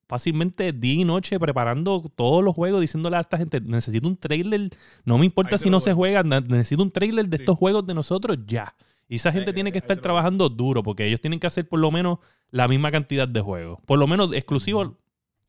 fácilmente 0.08 0.74
día 0.74 1.02
y 1.02 1.06
noche 1.06 1.40
preparando 1.40 2.04
todos 2.16 2.44
los 2.44 2.56
juegos, 2.56 2.82
diciéndole 2.82 3.18
a 3.18 3.22
esta 3.22 3.38
gente, 3.38 3.62
necesito 3.62 4.08
un 4.08 4.18
trailer, 4.18 4.70
no 5.06 5.20
me 5.20 5.26
importa 5.26 5.58
si 5.60 5.70
no 5.70 5.80
se 5.80 5.94
juega, 5.94 6.24
necesito 6.24 6.82
un 6.82 6.92
trailer 6.92 7.28
de 7.28 7.38
Sí. 7.38 7.44
estos 7.44 7.58
juegos 7.58 7.86
de 7.86 7.94
nosotros 7.94 8.38
ya. 8.48 8.74
Y 9.14 9.18
esa 9.18 9.32
gente 9.32 9.54
tiene 9.54 9.72
que 9.72 9.78
estar 9.78 9.96
trabajando 10.00 10.50
duro, 10.50 10.82
porque 10.82 11.06
ellos 11.06 11.22
tienen 11.22 11.40
que 11.40 11.46
hacer 11.46 11.70
por 11.70 11.78
lo 11.78 11.92
menos 11.92 12.18
la 12.50 12.68
misma 12.68 12.90
cantidad 12.90 13.28
de 13.28 13.42
juegos. 13.42 13.78
Por 13.86 14.00
lo 14.00 14.08
menos 14.08 14.34
exclusivos, 14.34 14.94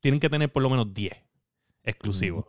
tienen 0.00 0.20
que 0.20 0.28
tener 0.28 0.52
por 0.52 0.62
lo 0.62 0.68
menos 0.68 0.92
10 0.92 1.14
exclusivos. 1.82 2.44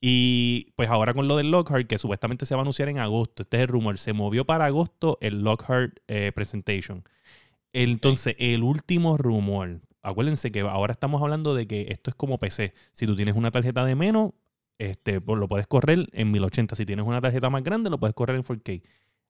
Y 0.00 0.72
pues 0.74 0.90
ahora 0.90 1.14
con 1.14 1.28
lo 1.28 1.36
del 1.36 1.52
Lockhart, 1.52 1.86
que 1.86 1.96
supuestamente 1.96 2.44
se 2.44 2.56
va 2.56 2.62
a 2.62 2.62
anunciar 2.62 2.88
en 2.88 2.98
agosto, 2.98 3.44
este 3.44 3.58
es 3.58 3.62
el 3.62 3.68
rumor, 3.68 3.98
se 3.98 4.12
movió 4.12 4.46
para 4.46 4.64
agosto 4.64 5.16
el 5.20 5.44
Lockhart 5.44 6.00
eh, 6.08 6.32
Presentation. 6.34 7.04
Entonces, 7.72 8.34
el 8.40 8.64
último 8.64 9.16
rumor, 9.16 9.82
acuérdense 10.02 10.50
que 10.50 10.62
ahora 10.62 10.90
estamos 10.90 11.22
hablando 11.22 11.54
de 11.54 11.68
que 11.68 11.86
esto 11.90 12.10
es 12.10 12.16
como 12.16 12.38
PC. 12.38 12.74
Si 12.90 13.06
tú 13.06 13.14
tienes 13.14 13.36
una 13.36 13.52
tarjeta 13.52 13.84
de 13.84 13.94
menos, 13.94 14.32
este, 14.78 15.20
pues 15.20 15.38
lo 15.38 15.46
puedes 15.46 15.68
correr 15.68 16.08
en 16.10 16.32
1080. 16.32 16.74
Si 16.74 16.84
tienes 16.84 17.06
una 17.06 17.20
tarjeta 17.20 17.48
más 17.48 17.62
grande, 17.62 17.90
lo 17.90 17.98
puedes 18.00 18.16
correr 18.16 18.34
en 18.34 18.42
4K. 18.42 18.82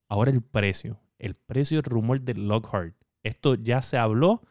Ahora 0.08 0.30
el 0.30 0.40
precio, 0.40 0.98
el 1.18 1.34
precio 1.34 1.78
del 1.78 1.90
rumor 1.90 2.20
del 2.20 2.48
Lockhart. 2.48 2.94
Esto 3.22 3.54
ya 3.54 3.82
se 3.82 3.98
habló. 3.98 4.42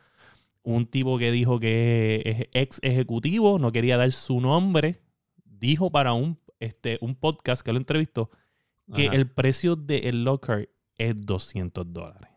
Un 0.63 0.85
tipo 0.85 1.17
que 1.17 1.31
dijo 1.31 1.59
que 1.59 2.21
es 2.25 2.47
ex 2.51 2.79
ejecutivo, 2.83 3.57
no 3.57 3.71
quería 3.71 3.95
dar 3.95 4.11
su 4.11 4.41
nombre, 4.41 5.01
dijo 5.45 5.91
para 5.91 6.11
un, 6.11 6.37
este, 6.59 6.97
un 6.99 7.15
podcast 7.15 7.61
que 7.61 7.71
lo 7.71 7.77
entrevistó 7.77 8.29
que 8.93 9.07
Ajá. 9.07 9.15
el 9.15 9.29
precio 9.29 9.75
del 9.75 10.23
Lockhart 10.23 10.69
es 10.97 11.15
200 11.25 11.91
dólares. 11.91 12.29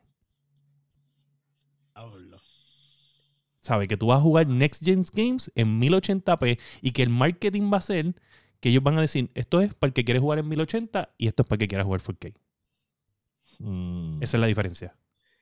¿Sabes? 3.60 3.88
Que 3.88 3.96
tú 3.96 4.06
vas 4.06 4.18
a 4.18 4.22
jugar 4.22 4.46
Next 4.48 4.84
Gen 4.84 5.04
Games 5.12 5.52
en 5.54 5.80
1080p 5.80 6.58
y 6.80 6.92
que 6.92 7.02
el 7.02 7.10
marketing 7.10 7.70
va 7.72 7.76
a 7.76 7.82
ser 7.82 8.14
que 8.58 8.70
ellos 8.70 8.82
van 8.82 8.98
a 8.98 9.02
decir, 9.02 9.30
esto 9.34 9.60
es 9.60 9.74
para 9.74 9.88
el 9.88 9.94
que 9.94 10.04
quiere 10.04 10.20
jugar 10.20 10.38
en 10.38 10.48
1080 10.48 11.14
y 11.18 11.28
esto 11.28 11.42
es 11.42 11.48
para 11.48 11.56
el 11.56 11.58
que 11.60 11.68
quiera 11.68 11.84
jugar 11.84 12.00
4K. 12.00 12.34
Mm. 13.60 14.22
Esa 14.22 14.36
es 14.36 14.40
la 14.40 14.46
diferencia. 14.46 14.96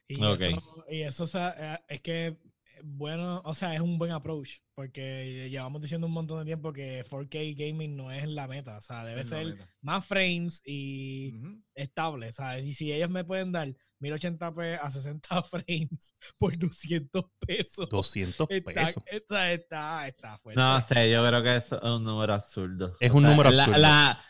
Y 0.07 0.25
eso, 0.25 0.85
y 0.91 1.03
eso 1.03 1.25
o 1.25 1.27
sea, 1.27 1.55
eh, 1.59 1.79
es 1.89 2.01
que, 2.01 2.37
bueno, 2.83 3.43
o 3.45 3.55
sea, 3.55 3.75
es 3.75 3.81
un 3.81 3.99
buen 3.99 4.11
approach 4.11 4.59
porque 4.79 5.49
llevamos 5.51 5.83
diciendo 5.83 6.07
un 6.07 6.13
montón 6.13 6.39
de 6.39 6.45
tiempo 6.45 6.73
que 6.73 7.03
4K 7.05 7.57
gaming 7.57 7.97
no 7.97 8.13
es 8.13 8.29
la 8.29 8.47
meta. 8.47 8.79
O 8.79 8.81
sea, 8.81 9.05
debe 9.05 9.23
Es 9.23 9.29
ser 9.29 9.57
más 9.81 10.07
frames 10.07 10.63
y 10.65 11.35
Ujú. 11.37 11.61
estable. 11.75 12.31
¿sabes? 12.33 12.65
Y 12.65 12.75
si 12.75 12.93
ellos 12.93 13.11
me 13.11 13.25
pueden 13.25 13.51
dar 13.51 13.75
1080p 14.01 14.79
a 14.81 14.89
60 14.89 15.43
frames 15.51 16.15
por 16.39 16.57
200 16.57 17.25
pesos. 17.45 17.89
200 17.91 18.47
Está, 18.51 18.73
pesos. 18.73 19.03
está, 19.07 19.53
está, 19.53 20.07
está 20.09 20.39
fuerte. 20.39 20.61
No 20.61 20.81
sé, 20.81 21.11
yo 21.11 21.27
creo 21.27 21.43
que 21.43 21.57
eso 21.57 21.77
es 21.77 21.83
un 21.83 22.05
número 22.05 22.35
absurdo. 22.35 22.93
Es 23.01 23.11
un 23.11 23.25
número 23.25 23.51
la- 23.51 23.65
absurdo. 23.65 23.81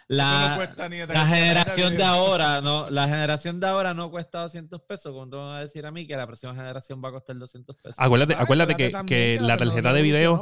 La, 0.09 0.57
no 0.79 0.89
ni 0.89 0.97
generación 0.97 1.97
de 1.97 2.05
ahora, 2.05 2.63
no, 2.63 2.89
la 2.89 3.05
generación 3.05 3.61
de 3.61 3.67
ahora 3.67 3.93
no 3.93 4.11
cuesta 4.11 4.41
200 4.41 4.81
pesos. 4.83 5.13
Como 5.13 5.29
tú 5.29 5.37
me 5.37 5.43
vas 5.43 5.59
a 5.59 5.61
decir 5.61 5.85
a 5.85 5.91
mí 5.91 6.07
que 6.07 6.17
la 6.17 6.27
próxima 6.27 6.55
generación 6.55 7.03
va 7.05 7.11
a 7.11 7.13
costar 7.13 7.37
200 7.37 7.77
pesos. 7.77 7.97
Acuérdate, 7.99 8.35
acuérdate 8.35 8.75
que, 9.07 9.39
la 9.41 9.57
tarjeta 9.59 9.93
de 9.93 10.03
video, 10.03 10.38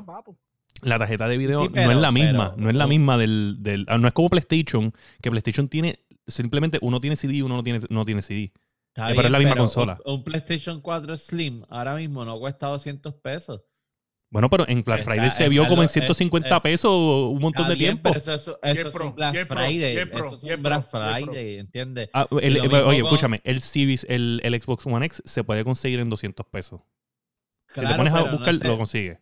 la 0.82 0.98
tarjeta 0.98 1.26
de 1.28 1.36
video 1.38 1.62
sí, 1.62 1.70
no 1.74 1.90
es 1.90 1.96
la 1.96 2.10
misma, 2.12 2.50
pero- 2.50 2.62
no 2.62 2.70
es 2.70 2.76
la 2.76 2.86
misma 2.86 3.16
del, 3.18 3.56
del- 3.60 3.86
ah, 3.88 3.98
no 3.98 4.08
es 4.08 4.14
como 4.14 4.28
PlayStation, 4.28 4.92
que 5.22 5.30
PlayStation 5.30 5.68
tiene 5.68 6.00
simplemente 6.26 6.78
uno 6.82 7.00
tiene 7.00 7.16
CD 7.16 7.34
y 7.34 7.42
uno 7.42 7.56
no 7.56 7.62
tiene, 7.62 7.80
no 7.88 8.04
tiene 8.04 8.20
CD. 8.22 8.52
Está 8.94 9.08
pero 9.08 9.22
es 9.22 9.30
la 9.30 9.38
misma 9.38 9.52
pero 9.54 9.62
consola. 9.64 9.98
Un, 10.04 10.14
un 10.14 10.24
PlayStation 10.24 10.80
4 10.80 11.16
Slim 11.16 11.62
ahora 11.68 11.94
mismo 11.94 12.24
no 12.24 12.38
cuesta 12.38 12.66
200 12.66 13.14
pesos. 13.14 13.62
Bueno, 14.28 14.50
pero 14.50 14.68
en 14.68 14.82
Black 14.82 15.00
Está- 15.00 15.10
Friday 15.12 15.30
se 15.30 15.36
está 15.44 15.48
vio 15.48 15.62
como 15.68 15.82
en 15.82 15.86
lo- 15.86 15.92
150 15.92 16.56
eh, 16.56 16.60
pesos 16.60 16.90
un 16.92 17.38
montón 17.40 17.62
Está 17.62 17.74
de 17.74 17.76
tiempo. 17.76 18.10
pero 18.10 18.18
eso, 18.18 18.58
es 18.60 18.94
un 18.94 19.14
Black 19.14 19.46
Friday. 19.46 19.96
eso 19.96 20.34
es 20.34 20.42
un 20.56 20.62
Black. 20.62 20.84
Friday, 20.90 21.58
¿entiendes? 21.58 22.10
Ah, 22.12 22.26
el- 22.42 22.54
lo 22.54 22.62
el- 22.64 22.68
mismo 22.68 22.86
oye, 22.88 22.98
con- 23.00 23.06
escúchame, 23.06 23.40
el 23.44 23.60
Series, 23.62 24.04
el, 24.08 24.40
el 24.42 24.60
Xbox 24.60 24.84
One 24.86 25.06
X 25.06 25.22
se 25.24 25.44
puede 25.44 25.62
conseguir 25.62 26.00
en 26.00 26.10
200 26.10 26.44
pesos. 26.46 26.80
si 27.72 27.80
te 27.82 27.94
pones 27.94 28.12
a 28.12 28.22
no 28.24 28.32
buscar, 28.32 28.54
lo 28.54 28.76
consigues. 28.76 29.18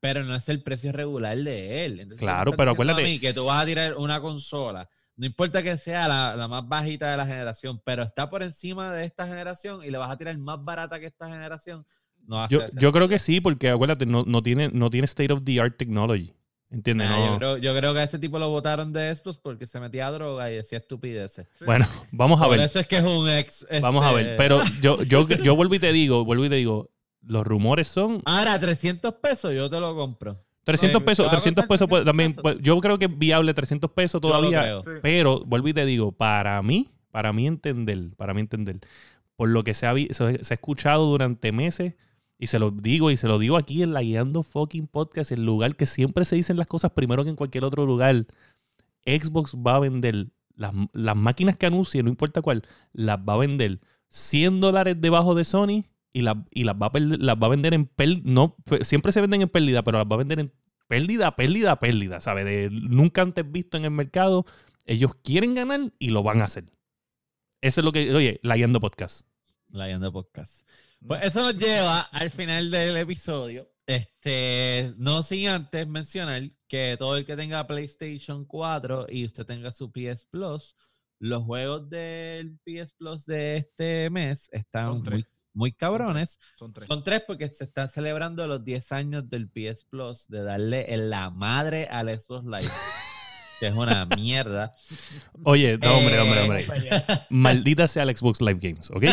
Pero 0.00 0.22
no 0.24 0.34
es 0.34 0.48
el 0.48 0.62
precio 0.62 0.92
regular 0.92 1.36
de 1.36 1.84
él. 1.84 2.00
Entonces, 2.00 2.20
Claro, 2.20 2.52
pero 2.52 2.70
a 2.70 2.74
acuérdate- 2.74 3.02
mí 3.02 3.18
que 3.18 3.32
tú 3.32 3.44
vas 3.46 3.62
a 3.62 3.66
tirar 3.66 3.96
una 3.96 4.20
consola. 4.20 4.88
No 5.16 5.26
importa 5.26 5.62
que 5.64 5.76
sea 5.78 6.06
la, 6.06 6.36
la 6.36 6.46
más 6.46 6.68
bajita 6.68 7.10
de 7.10 7.16
la 7.16 7.26
generación, 7.26 7.80
pero 7.84 8.04
está 8.04 8.30
por 8.30 8.44
encima 8.44 8.92
de 8.92 9.04
esta 9.04 9.26
generación 9.26 9.82
y 9.84 9.90
le 9.90 9.98
vas 9.98 10.10
a 10.12 10.16
tirar 10.16 10.38
más 10.38 10.62
barata 10.64 11.00
que 11.00 11.06
esta 11.06 11.28
generación. 11.28 11.84
No 12.26 12.40
hace 12.44 12.54
Yo, 12.54 12.60
yo 12.78 12.92
creo 12.92 13.08
que 13.08 13.18
sí, 13.18 13.40
porque 13.40 13.68
acuérdate, 13.70 14.06
no, 14.06 14.22
no, 14.24 14.42
tiene, 14.42 14.68
no 14.68 14.90
tiene 14.90 15.06
state 15.06 15.32
of 15.32 15.42
the 15.44 15.60
art 15.60 15.76
technology. 15.76 16.32
¿Entiendes? 16.70 17.08
Nah, 17.08 17.16
No- 17.16 17.26
yo, 17.32 17.38
creo, 17.38 17.56
yo 17.56 17.74
creo 17.76 17.94
que 17.94 18.00
a 18.00 18.02
ese 18.04 18.18
tipo 18.18 18.38
lo 18.38 18.50
votaron 18.50 18.92
de 18.92 19.12
Xbox 19.16 19.38
porque 19.38 19.66
se 19.66 19.80
metía 19.80 20.06
a 20.06 20.10
droga 20.12 20.52
y 20.52 20.56
decía 20.56 20.78
estupideces. 20.78 21.48
Bueno, 21.64 21.88
vamos 22.12 22.40
a 22.40 22.44
Por 22.44 22.58
ver. 22.58 22.66
eso 22.66 22.78
es 22.78 22.86
que 22.86 22.98
es 22.98 23.02
un 23.04 23.28
ex. 23.28 23.66
Vamos 23.80 24.04
a 24.04 24.10
este, 24.10 24.22
ver. 24.22 24.36
Pero 24.36 24.60
yo, 24.82 25.02
yo, 25.02 25.26
yo 25.26 25.56
vuelvo 25.56 25.74
y 25.74 25.78
te 25.80 25.92
digo, 25.92 26.24
vuelvo 26.24 26.44
y 26.44 26.48
te 26.50 26.56
digo, 26.56 26.90
los 27.28 27.46
rumores 27.46 27.86
son 27.88 28.22
Ahora, 28.24 28.58
300 28.58 29.14
pesos 29.14 29.54
yo 29.54 29.68
te 29.70 29.78
lo 29.78 29.94
compro. 29.94 30.42
300 30.64 31.00
Eh, 31.00 31.04
pesos, 31.04 31.26
te 31.26 31.30
va 31.30 31.38
a 31.38 31.40
300 31.40 31.66
costar 31.66 31.68
pesos 31.68 31.88
300 31.88 32.04
también. 32.04 32.34
pesos. 32.34 32.58
yo 32.62 32.80
creo 32.80 32.98
que 32.98 33.04
es 33.06 33.18
viable 33.18 33.54
300 33.54 33.90
pesos 33.92 34.20
todavía. 34.20 34.80
Sí. 34.82 34.90
Pero 35.02 35.42
vuelvo 35.46 35.68
y 35.68 35.72
te 35.74 35.86
digo, 35.86 36.12
para 36.12 36.60
mí, 36.62 36.88
para 37.10 37.32
mí 37.32 37.46
entender, 37.46 38.10
para 38.16 38.34
mí 38.34 38.40
entender, 38.40 38.80
por 39.36 39.48
lo 39.48 39.64
que 39.64 39.72
se 39.74 39.86
ha, 39.86 39.92
vi- 39.94 40.08
se, 40.10 40.42
se 40.44 40.52
ha 40.52 40.56
escuchado 40.56 41.06
durante 41.06 41.52
meses, 41.52 41.94
y 42.40 42.48
se 42.48 42.58
lo 42.58 42.70
digo, 42.70 43.10
y 43.10 43.16
se 43.16 43.26
lo 43.28 43.38
digo 43.38 43.56
aquí 43.56 43.82
en 43.82 43.92
la 43.94 44.02
Guiando 44.02 44.42
Fucking 44.42 44.86
Podcast, 44.88 45.32
el 45.32 45.44
lugar 45.44 45.74
que 45.74 45.86
siempre 45.86 46.24
se 46.24 46.36
dicen 46.36 46.56
las 46.56 46.66
cosas 46.66 46.92
primero 46.92 47.24
que 47.24 47.30
en 47.30 47.36
cualquier 47.36 47.64
otro 47.64 47.84
lugar. 47.86 48.26
Xbox 49.06 49.54
va 49.54 49.76
a 49.76 49.78
vender 49.80 50.28
las, 50.54 50.72
las 50.92 51.16
máquinas 51.16 51.56
que 51.56 51.66
anuncie, 51.66 52.02
no 52.02 52.10
importa 52.10 52.42
cuál, 52.42 52.62
las 52.92 53.18
va 53.18 53.34
a 53.34 53.38
vender 53.38 53.80
100 54.10 54.60
dólares 54.60 54.96
debajo 55.00 55.34
de 55.34 55.44
Sony 55.44 55.84
y, 56.18 56.22
las 56.22 56.36
y 56.50 56.64
las, 56.64 56.74
va 56.76 56.86
a 56.86 56.92
perder- 56.92 57.18
las 57.20 57.36
va 57.36 57.46
a 57.46 57.50
vender 57.50 57.74
en 57.74 57.86
pérdida. 57.86 58.22
No, 58.24 58.56
pe- 58.64 58.84
siempre 58.84 59.12
se 59.12 59.20
venden 59.20 59.42
en 59.42 59.48
pérdida, 59.48 59.82
pero 59.82 59.98
las 59.98 60.06
va 60.06 60.14
a 60.14 60.18
vender 60.18 60.40
en 60.40 60.48
pérdida, 60.88 61.36
pérdida, 61.36 61.78
pérdida, 61.80 62.20
¿sabes? 62.20 62.44
De 62.44 62.68
nunca 62.70 63.22
antes 63.22 63.50
visto 63.50 63.76
en 63.76 63.84
el 63.84 63.90
mercado. 63.90 64.44
Ellos 64.86 65.12
quieren 65.22 65.54
ganar 65.54 65.92
y 65.98 66.10
lo 66.10 66.22
van 66.22 66.40
a 66.40 66.44
hacer. 66.44 66.64
Eso 67.60 67.80
es 67.80 67.84
lo 67.84 67.92
que, 67.92 68.14
oye, 68.14 68.40
la 68.42 68.56
Guiando 68.56 68.80
Podcast. 68.80 69.26
Layando 69.70 70.12
Podcast. 70.12 70.66
Pues 71.06 71.24
eso 71.24 71.40
nos 71.42 71.56
lleva 71.58 72.00
al 72.00 72.30
final 72.30 72.70
del 72.70 72.96
episodio. 72.96 73.70
Este, 73.86 74.92
no 74.96 75.22
sin 75.22 75.48
antes 75.48 75.86
mencionar 75.86 76.42
que 76.68 76.96
todo 76.98 77.16
el 77.16 77.24
que 77.26 77.36
tenga 77.36 77.66
PlayStation 77.66 78.44
4 78.44 79.06
y 79.08 79.24
usted 79.24 79.44
tenga 79.46 79.72
su 79.72 79.90
PS 79.90 80.26
Plus, 80.30 80.74
los 81.18 81.42
juegos 81.44 81.88
del 81.88 82.58
PS 82.64 82.92
Plus 82.96 83.26
de 83.26 83.56
este 83.58 84.08
mes 84.10 84.48
están 84.52 85.02
muy, 85.02 85.24
muy 85.58 85.72
cabrones. 85.72 86.38
Son 86.56 86.72
tres. 86.72 86.86
Son 86.86 87.02
tres 87.02 87.22
porque 87.26 87.48
se 87.50 87.64
están 87.64 87.90
celebrando 87.90 88.46
los 88.46 88.64
10 88.64 88.92
años 88.92 89.28
del 89.28 89.48
PS 89.50 89.84
Plus 89.90 90.28
de 90.28 90.42
darle 90.44 90.94
en 90.94 91.10
la 91.10 91.30
madre 91.30 91.88
al 91.90 92.08
Xbox 92.18 92.44
Live. 92.46 92.70
que 93.60 93.66
es 93.66 93.74
una 93.74 94.06
mierda. 94.16 94.72
Oye, 95.44 95.76
no, 95.78 95.96
hombre, 95.98 96.14
Eh, 96.14 96.20
hombre, 96.20 96.40
hombre. 96.42 96.66
Maldita 97.28 97.88
sea 97.88 98.04
el 98.04 98.16
Xbox 98.16 98.40
Live 98.40 98.60
Games, 98.62 98.88
¿ok? 98.92 99.04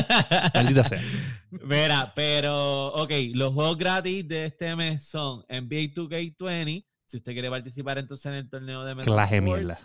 Maldita 0.54 0.84
sea. 0.84 1.02
Mira, 1.50 2.14
pero, 2.16 2.94
ok, 2.94 3.12
los 3.34 3.54
juegos 3.54 3.78
gratis 3.78 4.28
de 4.28 4.46
este 4.46 4.76
mes 4.76 5.04
son 5.08 5.40
NBA 5.50 5.94
2K20. 5.96 6.86
Si 7.08 7.18
usted 7.18 7.34
quiere 7.34 7.50
participar 7.50 7.98
entonces 7.98 8.26
en 8.28 8.34
el 8.34 8.50
torneo 8.50 8.84
de 8.86 8.96
Clase 8.98 9.42
Motorsport, 9.42 9.44
mierda. 9.44 9.80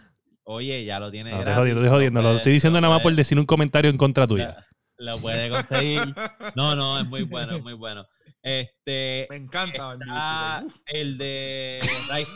Oye, 0.44 0.84
ya 0.84 0.98
lo 0.98 1.10
tiene. 1.10 1.30
No, 1.30 1.38
estoy 1.38 1.44
gratis, 1.52 1.60
jodiendo, 1.60 1.80
estoy 1.82 1.94
jodiendo. 1.96 2.22
Lo 2.22 2.36
estoy 2.36 2.52
diciendo 2.52 2.80
nada 2.80 2.94
más 2.94 3.02
por 3.02 3.14
decir 3.14 3.38
un 3.38 3.46
comentario 3.46 3.90
en 3.90 3.96
contra 3.96 4.26
tuya. 4.26 4.66
Lo, 5.00 5.18
puede 5.18 5.48
conseguir. 5.48 6.14
No, 6.54 6.76
no, 6.76 7.00
es 7.00 7.06
muy 7.06 7.22
bueno, 7.22 7.56
es 7.56 7.62
muy 7.62 7.72
bueno. 7.72 8.06
Este. 8.42 9.26
Me 9.30 9.36
encanta. 9.36 9.94
Está 9.94 10.64
el 10.86 11.16
de. 11.16 11.78
Eh, 11.78 12.26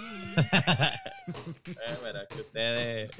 es 2.22 2.28
que 2.30 2.40
ustedes. 2.40 3.10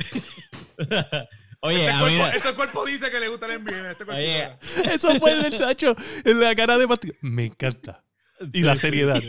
Oye, 1.60 1.86
este, 1.86 1.90
a 1.90 2.04
mí. 2.04 2.16
cuerpo, 2.16 2.36
este 2.36 2.54
cuerpo 2.54 2.84
dice 2.86 3.10
que 3.10 3.20
le 3.20 3.28
gusta 3.28 3.46
el 3.46 3.62
NBA. 3.62 3.90
Este 3.90 4.04
cuerpo 4.04 4.22
Oye, 4.22 4.56
Eso 4.92 5.14
fue 5.16 5.32
el 5.32 5.56
Sacho 5.56 5.94
en 6.24 6.40
la 6.40 6.54
cara 6.54 6.78
de 6.78 6.86
Mati. 6.86 7.12
Me 7.20 7.46
encanta. 7.46 8.02
Y 8.52 8.62
la 8.62 8.76
seriedad. 8.76 9.22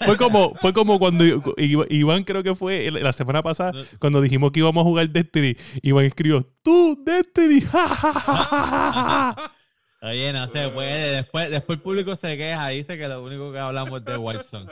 Fue 0.00 0.16
como, 0.16 0.54
fue 0.56 0.72
como 0.72 0.98
cuando 0.98 1.24
Iván 1.56 2.24
creo 2.24 2.42
que 2.42 2.54
fue 2.54 2.90
la 2.90 3.12
semana 3.12 3.42
pasada, 3.42 3.72
cuando 3.98 4.20
dijimos 4.20 4.50
que 4.50 4.60
íbamos 4.60 4.82
a 4.82 4.84
jugar 4.84 5.10
Destiny. 5.10 5.56
Iván 5.82 6.06
escribió, 6.06 6.42
tú, 6.62 7.02
Destiny. 7.04 7.60
ja, 7.60 7.88
ja, 7.88 8.12
ja, 8.12 8.44
ja, 8.44 8.62
ja, 8.62 9.34
ja". 9.36 9.55
Oye, 10.02 10.32
no 10.32 10.48
se 10.48 10.68
puede. 10.68 11.10
Después, 11.16 11.50
después 11.50 11.76
el 11.78 11.82
público 11.82 12.16
se 12.16 12.36
queja. 12.36 12.68
Dice 12.68 12.96
que 12.98 13.08
lo 13.08 13.22
único 13.24 13.50
que 13.52 13.58
hablamos 13.58 14.00
es 14.00 14.04
de 14.04 14.16
Warzone. 14.16 14.70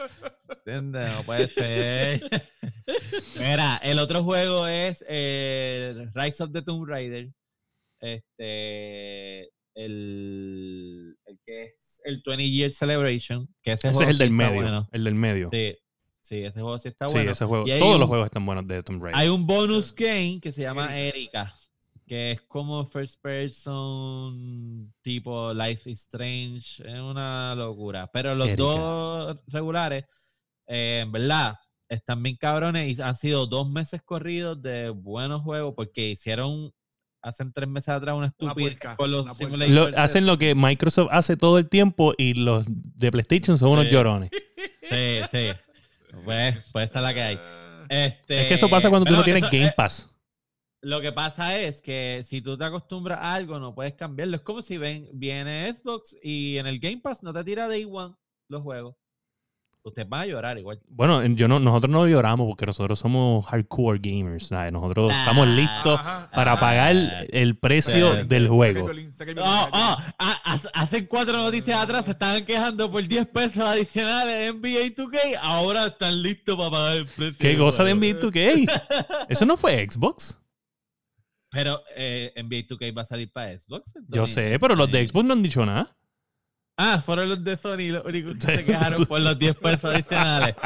¿Entiendes? 0.56 1.12
No 1.16 1.22
puede 1.24 1.48
ser. 1.48 2.20
Mira, 3.38 3.76
el 3.82 3.98
otro 3.98 4.22
juego 4.22 4.66
es 4.66 5.04
eh, 5.08 6.06
Rise 6.14 6.42
of 6.44 6.52
the 6.52 6.62
Tomb 6.62 6.86
Raider. 6.86 7.30
Este. 8.00 9.50
El, 9.76 11.16
el 11.26 11.38
que 11.44 11.64
es 11.64 12.00
el 12.04 12.22
20 12.24 12.48
Year 12.50 12.70
Celebration. 12.70 13.48
Que 13.62 13.72
ese, 13.72 13.88
es 13.88 14.00
el 14.00 14.18
del 14.18 14.28
sí 14.28 14.34
medio. 14.34 14.54
bueno. 14.62 14.88
El 14.92 15.04
del 15.04 15.14
medio. 15.14 15.48
Sí, 15.50 15.74
Sí, 16.20 16.36
sí, 16.38 16.44
ese 16.44 16.60
juego 16.60 16.78
sí 16.78 16.88
está 16.88 17.06
bueno. 17.08 17.30
ese 17.32 17.44
juego. 17.44 17.64
Todos 17.66 17.94
un- 17.94 18.00
los 18.00 18.08
juegos 18.08 18.26
están 18.26 18.46
buenos 18.46 18.66
de 18.66 18.82
Tomb 18.82 19.02
Raider. 19.02 19.20
Hay 19.20 19.28
un 19.28 19.46
bonus 19.46 19.94
game 19.94 20.38
que 20.40 20.52
se 20.52 20.62
llama 20.62 20.96
Erika, 20.98 21.52
que 22.06 22.32
es 22.32 22.42
como 22.42 22.84
first 22.86 23.20
person 23.22 24.92
tipo 25.02 25.52
Life 25.54 25.90
is 25.90 26.00
Strange, 26.00 26.82
es 26.86 27.00
una 27.00 27.54
locura. 27.54 28.10
Pero 28.12 28.34
los 28.34 28.46
dos 28.56 29.36
regulares, 29.46 30.04
eh, 30.66 31.00
en 31.02 31.12
verdad, 31.12 31.56
están 31.88 32.22
bien 32.22 32.36
cabrones 32.36 32.98
y 32.98 33.02
han 33.02 33.16
sido 33.16 33.46
dos 33.46 33.68
meses 33.68 34.02
corridos 34.02 34.60
de 34.60 34.90
buenos 34.90 35.42
juegos 35.42 35.74
porque 35.76 36.08
hicieron 36.10 36.72
hace 37.22 37.44
tres 37.54 37.68
meses 37.68 37.88
atrás 37.88 38.14
una 38.16 38.26
estupidez 38.26 38.78
con 38.96 39.10
los 39.10 39.26
Lo- 39.70 39.90
hacen 39.96 40.26
lo 40.26 40.36
que 40.36 40.54
Microsoft 40.54 41.08
hace 41.10 41.36
todo 41.38 41.56
el 41.58 41.68
tiempo 41.70 42.12
y 42.18 42.34
los 42.34 42.66
de 42.68 43.10
PlayStation 43.10 43.58
son 43.58 43.70
unos 43.70 43.88
llorones. 43.90 44.30
Sí, 44.86 45.20
sí. 45.32 45.46
Pues, 46.24 46.58
pues 46.70 46.90
esa 46.90 46.98
es 46.98 47.02
la 47.02 47.14
que 47.14 47.22
hay. 47.22 47.40
Este, 47.88 48.42
Es 48.42 48.48
que 48.48 48.54
eso 48.54 48.68
pasa 48.68 48.90
cuando 48.90 49.06
tú 49.06 49.14
no 49.16 49.22
tienes 49.24 49.42
eso- 49.42 49.50
Game 49.50 49.66
eh, 49.68 49.74
Pass. 49.74 50.10
Lo 50.84 51.00
que 51.00 51.12
pasa 51.12 51.58
es 51.58 51.80
que 51.80 52.22
si 52.26 52.42
tú 52.42 52.56
te 52.58 52.64
acostumbras 52.64 53.18
a 53.20 53.34
algo, 53.34 53.58
no 53.58 53.74
puedes 53.74 53.94
cambiarlo. 53.94 54.36
Es 54.36 54.42
como 54.42 54.60
si 54.62 54.76
ven, 54.76 55.08
viene 55.14 55.72
Xbox 55.74 56.14
y 56.22 56.58
en 56.58 56.66
el 56.66 56.78
Game 56.78 56.98
Pass 57.02 57.22
no 57.22 57.32
te 57.32 57.42
tira 57.42 57.66
Day 57.68 57.86
One 57.90 58.14
los 58.48 58.62
juegos. 58.62 58.94
Ustedes 59.86 60.08
van 60.08 60.22
a 60.22 60.26
llorar 60.26 60.56
igual. 60.58 60.80
Bueno, 60.88 61.22
yo 61.26 61.46
no, 61.46 61.60
nosotros 61.60 61.90
no 61.90 62.06
lloramos 62.06 62.46
porque 62.46 62.64
nosotros 62.64 62.98
somos 62.98 63.44
hardcore 63.46 63.98
gamers. 64.02 64.46
¿sabes? 64.46 64.72
Nosotros 64.72 65.12
estamos 65.12 65.46
Ah. 65.46 65.50
listos 65.50 66.00
Ajá. 66.00 66.30
para 66.34 66.58
pagar 66.58 66.96
el 67.30 67.58
precio 67.58 68.14
Sí, 68.14 68.22
del 68.26 68.48
juego. 68.48 68.86
Oh, 69.44 69.68
oh, 69.72 69.96
hace- 70.72 71.06
cuatro 71.06 71.36
noticias 71.36 71.78
atrás 71.82 72.06
se 72.06 72.12
estaban 72.12 72.46
quejando 72.46 72.90
por 72.90 73.06
10 73.06 73.26
pesos 73.26 73.62
adicionales 73.62 74.48
en 74.50 74.56
NBA 74.60 74.94
2K. 74.94 75.18
Ahora 75.42 75.86
están 75.88 76.22
listos 76.22 76.56
para 76.56 76.70
pagar 76.70 76.96
el 76.96 77.06
precio. 77.06 77.36
¿Qué 77.38 77.58
cosa 77.58 77.84
de. 77.84 77.94
NBA 77.94 78.20
2K? 78.20 78.66
¿Eso 79.28 79.44
no 79.44 79.58
fue 79.58 79.86
Xbox? 79.86 80.40
Pero 81.54 81.80
eh, 81.94 82.32
NBA 82.36 82.66
2K 82.66 82.96
va 82.96 83.02
a 83.02 83.04
salir 83.04 83.30
para 83.30 83.56
Xbox. 83.56 83.94
Yo 84.08 84.26
sé, 84.26 84.58
pero 84.58 84.74
los 84.74 84.90
de 84.90 85.00
eh, 85.00 85.06
Xbox 85.06 85.24
no 85.24 85.32
han 85.34 85.42
dicho 85.42 85.64
nada. 85.64 85.96
Ah, 86.76 87.00
fueron 87.00 87.28
los 87.28 87.44
de 87.44 87.56
Sony 87.56 87.90
los 87.92 88.04
únicos 88.04 88.34
que 88.44 88.56
se 88.56 88.64
quejaron 88.66 89.06
por 89.06 89.20
los 89.20 89.38
10 89.38 89.54
pesos 89.56 89.92
adicionales. 89.92 90.54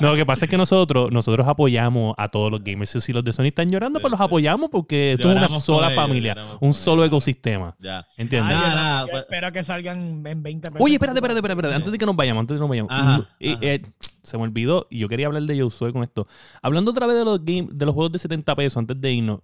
No, 0.00 0.10
lo 0.10 0.16
que 0.16 0.26
pasa 0.26 0.44
es 0.44 0.50
que 0.50 0.56
nosotros, 0.58 1.10
nosotros 1.10 1.46
apoyamos 1.48 2.14
a 2.18 2.28
todos 2.28 2.50
los 2.50 2.62
gamers. 2.62 2.90
Si 2.90 3.12
los 3.12 3.24
de 3.24 3.32
Sony 3.32 3.44
están 3.46 3.70
llorando, 3.70 4.00
pues 4.00 4.10
los 4.10 4.20
apoyamos 4.20 4.68
porque 4.70 5.12
esto 5.12 5.30
es 5.30 5.36
una 5.36 5.60
sola 5.60 5.86
ellos, 5.86 5.94
familia, 5.96 6.36
un 6.60 6.74
solo 6.74 7.02
ellos. 7.02 7.12
ecosistema. 7.12 7.74
Ya. 7.78 8.06
¿Entiendes? 8.16 8.54
Nada, 8.56 8.68
yo- 8.70 8.74
nada, 8.76 9.00
yo 9.02 9.06
pues- 9.10 9.22
espero 9.22 9.52
que 9.52 9.64
salgan 9.64 10.26
en 10.26 10.42
20 10.42 10.70
pesos. 10.70 10.84
Oye, 10.84 10.94
espérate, 10.94 11.18
espérate, 11.18 11.38
espérate, 11.38 11.58
espérate. 11.58 11.74
Antes 11.76 11.92
de 11.92 11.98
que 11.98 12.06
nos 12.06 12.16
vayamos, 12.16 12.40
antes 12.42 12.54
de 12.54 12.58
que 12.58 12.60
nos 12.60 12.68
vayamos. 12.68 12.92
Ajá, 12.92 13.28
Eh, 13.40 13.50
ajá. 13.52 13.58
eh, 13.62 13.82
se 14.22 14.36
me 14.36 14.42
olvidó 14.44 14.86
y 14.90 14.98
yo 14.98 15.08
quería 15.08 15.26
hablar 15.26 15.42
de 15.42 15.60
Josué 15.60 15.92
con 15.92 16.02
esto. 16.02 16.26
Hablando 16.60 16.90
otra 16.90 17.06
vez 17.06 17.16
de 17.16 17.24
los 17.24 17.44
game, 17.44 17.68
de 17.72 17.86
los 17.86 17.94
juegos 17.94 18.12
de 18.12 18.18
70 18.18 18.54
pesos 18.56 18.76
antes 18.76 19.00
de 19.00 19.12
irnos. 19.12 19.40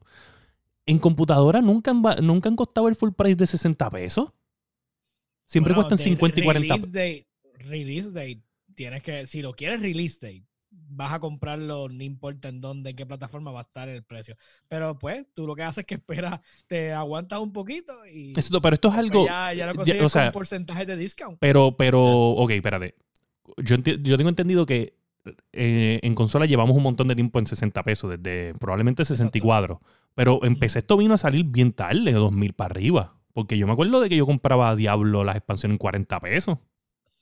En 0.85 0.99
computadora 0.99 1.61
nunca 1.63 1.93
han, 1.93 2.03
nunca 2.27 2.49
han 2.49 2.57
costado 2.57 2.89
el 2.89 2.97
full 2.97 3.11
price 3.17 3.37
de 3.37 3.47
60 3.47 3.89
pesos. 3.91 4.31
Siempre 5.53 5.75
Bueno, 5.75 5.87
cuestan 5.87 5.99
de 5.99 6.05
50 6.05 6.41
y 6.41 6.45
40 6.45 6.75
Release 6.75 6.91
date, 6.91 7.27
release 7.69 8.11
date, 8.11 8.41
tienes 8.75 9.03
que, 9.03 9.27
si 9.27 9.43
lo 9.43 9.53
quieres 9.53 9.83
release 9.83 10.19
date, 10.19 10.47
vas 10.71 11.13
a 11.13 11.21
comprarlo, 11.21 11.91
no 11.91 12.03
importa 12.03 12.49
en 12.49 12.63
dónde, 12.63 12.91
en 12.91 12.97
qué 12.97 13.05
plataforma 13.05 13.51
va 13.51 13.61
a 13.61 13.65
estar 13.65 13.87
el 13.87 14.03
precio. 14.03 14.35
Pero 14.67 14.99
pues, 14.99 15.27
tú 15.35 15.47
lo 15.47 15.55
que 15.55 15.63
haces 15.63 15.83
es 15.83 15.87
que 15.87 15.97
esperas, 15.97 16.41
te 16.67 16.95
aguantas 16.95 17.39
un 17.41 17.53
poquito 17.53 17.93
y 18.11 18.31
Exacto, 18.31 18.63
pero 18.63 18.73
esto 18.73 18.89
es 18.89 18.95
después 18.95 19.13
algo. 19.13 19.27
ya, 19.27 19.53
ya 19.53 19.67
lo 19.67 19.73
ya, 19.73 19.77
consigues 19.77 20.03
o 20.03 20.09
sea, 20.09 20.25
con 20.25 20.33
porcentaje 20.33 20.87
de 20.87 20.97
discount. 20.97 21.37
Pero, 21.39 21.77
pero, 21.77 22.03
ok, 22.03 22.51
espérate. 22.53 22.95
Yo, 23.59 23.77
yo 23.77 24.17
tengo 24.17 24.31
entendido 24.31 24.65
que 24.65 24.97
eh, 25.53 26.01
en 26.03 26.15
consola 26.15 26.47
llevamos 26.47 26.75
un 26.75 26.83
montón 26.83 27.09
de 27.09 27.15
tiempo 27.15 27.39
en 27.39 27.47
60 27.47 27.83
pesos, 27.83 28.11
desde 28.11 28.55
probablemente 28.55 29.05
64. 29.05 29.83
Pero 30.15 30.43
en 30.45 30.57
PC 30.57 30.79
esto 30.79 30.97
vino 30.97 31.13
a 31.13 31.19
salir 31.19 31.45
bien 31.45 31.73
tarde, 31.73 32.05
de 32.05 32.13
2000 32.13 32.55
para 32.55 32.73
arriba. 32.73 33.17
Porque 33.33 33.57
yo 33.59 33.67
me 33.67 33.73
acuerdo 33.73 34.01
de 34.01 34.09
que 34.09 34.17
yo 34.17 34.27
compraba 34.27 34.75
Diablo 34.77 35.25
las 35.25 35.37
expansiones 35.37 35.75
en 35.75 35.79
40 35.79 36.21
pesos. 36.21 36.59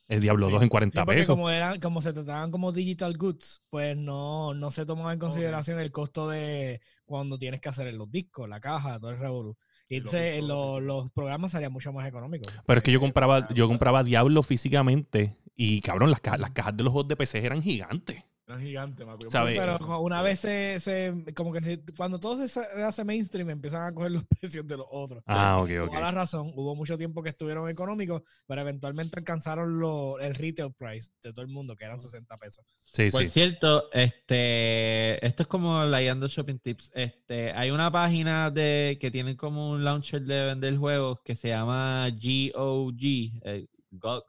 El 0.08 0.20
Diablo 0.20 0.46
Sí, 0.46 0.52
2 0.52 0.62
en 0.62 0.68
40 0.68 1.00
Sí, 1.00 1.04
porque 1.06 1.20
pesos. 1.20 1.36
como 1.36 1.50
eran, 1.50 1.78
como 1.78 2.00
se 2.00 2.12
trataban 2.12 2.50
como 2.50 2.72
digital 2.72 3.16
goods, 3.16 3.62
pues 3.70 3.96
no, 3.96 4.54
no 4.54 4.72
se 4.72 4.84
tomaba 4.84 5.12
en 5.12 5.20
consideración 5.20 5.78
el 5.78 5.92
costo 5.92 6.28
de 6.28 6.80
cuando 7.04 7.38
tienes 7.38 7.60
que 7.60 7.68
hacer 7.68 7.94
los 7.94 8.10
discos, 8.10 8.48
la 8.48 8.58
caja, 8.60 8.98
todo 8.98 9.12
el 9.12 9.20
revolú. 9.20 9.56
Y 9.88 9.98
los 10.00 10.06
entonces 10.12 10.32
discos, 10.32 10.48
lo- 10.48 10.78
sí. 10.78 10.84
los 10.84 11.10
programas 11.12 11.52
salían 11.52 11.72
mucho 11.72 11.92
más 11.92 12.08
económicos. 12.08 12.52
Pero 12.66 12.78
es 12.78 12.82
que 12.82 12.90
yo 12.90 12.98
Eh, 12.98 13.02
compraba, 13.02 13.36
ah, 13.36 13.48
yo 13.54 13.68
compraba 13.68 14.02
Diablo 14.02 14.42
físicamente 14.42 15.36
y 15.54 15.80
cabrón, 15.80 16.10
las, 16.10 16.20
ca- 16.20 16.36
las 16.38 16.50
cajas 16.50 16.76
de 16.76 16.82
los 16.82 16.92
juegos 16.92 17.06
de 17.08 17.16
PC 17.16 17.44
eran 17.46 17.62
gigantes. 17.62 18.24
Eran 18.50 18.62
gigantes, 18.62 19.06
me 19.06 19.12
acuerdo. 19.12 19.30
¿Sabe? 19.30 19.54
Pero 19.54 20.00
una 20.00 20.22
vez 20.22 20.40
se, 20.40 20.80
se- 20.80 21.32
como 21.36 21.52
que 21.52 21.62
se- 21.62 21.84
cuando 21.96 22.18
todo 22.18 22.46
se 22.48 22.60
hace 22.60 23.04
mainstream 23.04 23.48
empiezan 23.50 23.82
a 23.86 23.94
coger 23.94 24.10
los 24.10 24.24
precios 24.40 24.66
de 24.66 24.76
los 24.76 24.86
otros. 24.90 25.22
Ah, 25.26 25.60
ok, 25.60 25.68
Por 25.78 25.88
ok. 25.90 25.94
la 26.00 26.10
razón, 26.10 26.52
hubo 26.56 26.74
mucho 26.74 26.98
tiempo 26.98 27.22
que 27.22 27.28
estuvieron 27.28 27.68
económicos, 27.68 28.22
pero 28.48 28.60
eventualmente 28.62 29.18
alcanzaron 29.18 29.78
lo- 29.78 30.18
el 30.18 30.34
retail 30.34 30.72
price 30.72 31.12
de 31.22 31.32
todo 31.32 31.42
el 31.42 31.48
mundo, 31.52 31.76
que 31.76 31.84
eran 31.84 31.98
60 32.00 32.36
pesos. 32.38 32.64
Sí, 32.82 33.08
Por 33.10 33.22
sí. 33.24 33.28
cierto, 33.28 33.88
este, 33.92 35.24
esto 35.24 35.44
es 35.44 35.46
como 35.48 35.84
la 35.84 36.02
Yando 36.02 36.26
Shopping 36.26 36.58
Tips. 36.58 36.90
Este, 36.94 37.52
hay 37.52 37.70
una 37.70 37.90
página 37.92 38.50
de 38.50 38.98
que 39.00 39.10
tienen 39.12 39.36
como 39.36 39.70
un 39.70 39.84
launcher 39.84 40.22
de 40.22 40.46
vender 40.46 40.76
juegos 40.76 41.20
que 41.24 41.36
se 41.36 41.48
llama 41.48 42.08
GOG. 42.10 43.00
eh, 43.44 43.66
GOG. 43.92 44.24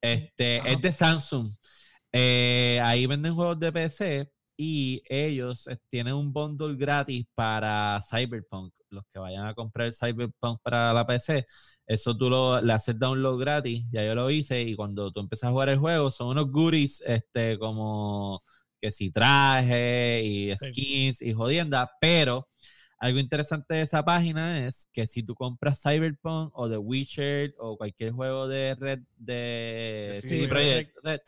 Este, 0.00 0.60
Ajá. 0.60 0.68
es 0.70 0.80
de 0.82 0.92
Samsung. 0.92 1.50
Eh, 2.12 2.80
ahí 2.84 3.06
venden 3.06 3.34
juegos 3.34 3.58
de 3.60 3.72
PC 3.72 4.30
y 4.56 5.02
ellos 5.08 5.66
eh, 5.68 5.78
tienen 5.88 6.14
un 6.14 6.32
bundle 6.32 6.76
gratis 6.76 7.26
para 7.34 8.00
Cyberpunk. 8.08 8.72
Los 8.90 9.04
que 9.12 9.20
vayan 9.20 9.46
a 9.46 9.54
comprar 9.54 9.92
Cyberpunk 9.94 10.60
para 10.62 10.92
la 10.92 11.06
PC, 11.06 11.46
eso 11.86 12.16
tú 12.16 12.28
lo, 12.28 12.60
le 12.60 12.72
haces 12.72 12.98
download 12.98 13.38
gratis. 13.38 13.84
Ya 13.92 14.04
yo 14.04 14.14
lo 14.16 14.30
hice 14.30 14.60
y 14.62 14.74
cuando 14.74 15.12
tú 15.12 15.20
empiezas 15.20 15.48
a 15.48 15.52
jugar 15.52 15.68
el 15.68 15.78
juego, 15.78 16.10
son 16.10 16.28
unos 16.28 16.50
goodies 16.50 17.00
este, 17.06 17.56
como 17.58 18.42
que 18.80 18.90
si 18.90 19.10
traje 19.10 20.22
y 20.24 20.56
Sí. 20.56 20.66
skins 20.66 21.22
y 21.22 21.32
jodienda, 21.32 21.90
pero 22.00 22.48
algo 22.98 23.18
interesante 23.18 23.74
de 23.74 23.82
esa 23.82 24.04
página 24.04 24.66
es 24.66 24.88
que 24.92 25.06
si 25.06 25.22
tú 25.22 25.34
compras 25.34 25.80
Cyberpunk 25.82 26.50
o 26.54 26.68
The 26.68 26.76
Witcher 26.78 27.54
o 27.58 27.76
cualquier 27.76 28.12
juego 28.12 28.48
de 28.48 28.74
red 28.78 29.00
de 29.16 30.18
CD 30.22 30.28
CD 30.28 30.48
Projekt 30.48 30.96
Red, 31.02 31.20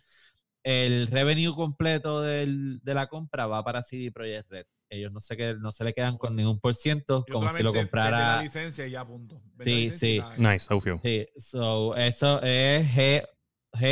el 0.65 1.07
revenue 1.09 1.53
completo 1.55 2.21
del- 2.21 2.81
de 2.83 2.95
la 2.95 3.07
compra 3.09 3.47
va 3.47 3.65
para 3.65 3.83
CD 3.83 4.11
Projekt 4.13 4.51
Red. 4.51 4.67
Ellos 4.89 5.11
no 5.11 5.21
se, 5.21 5.37
que, 5.37 5.55
no 5.55 5.73
se 5.73 5.85
le 5.85 5.95
quedan 5.95 6.19
con 6.19 6.37
ningún 6.37 6.61
por 6.61 6.75
ciento, 6.75 7.25
Yo 7.27 7.33
como 7.35 7.49
si 7.49 7.63
lo 7.63 7.73
la 7.73 7.79
comprara. 7.81 8.43
licencia 8.43 8.87
y 8.87 8.91
ya, 8.91 9.05
punto. 9.07 9.41
Sí, 9.61 9.91
sí. 9.91 10.21
Nice, 10.37 10.67
Sofio. 10.67 11.01
Sí, 11.03 11.27
so, 11.39 11.97
eso 11.97 12.43
es 12.43 12.87
G- 12.95 13.27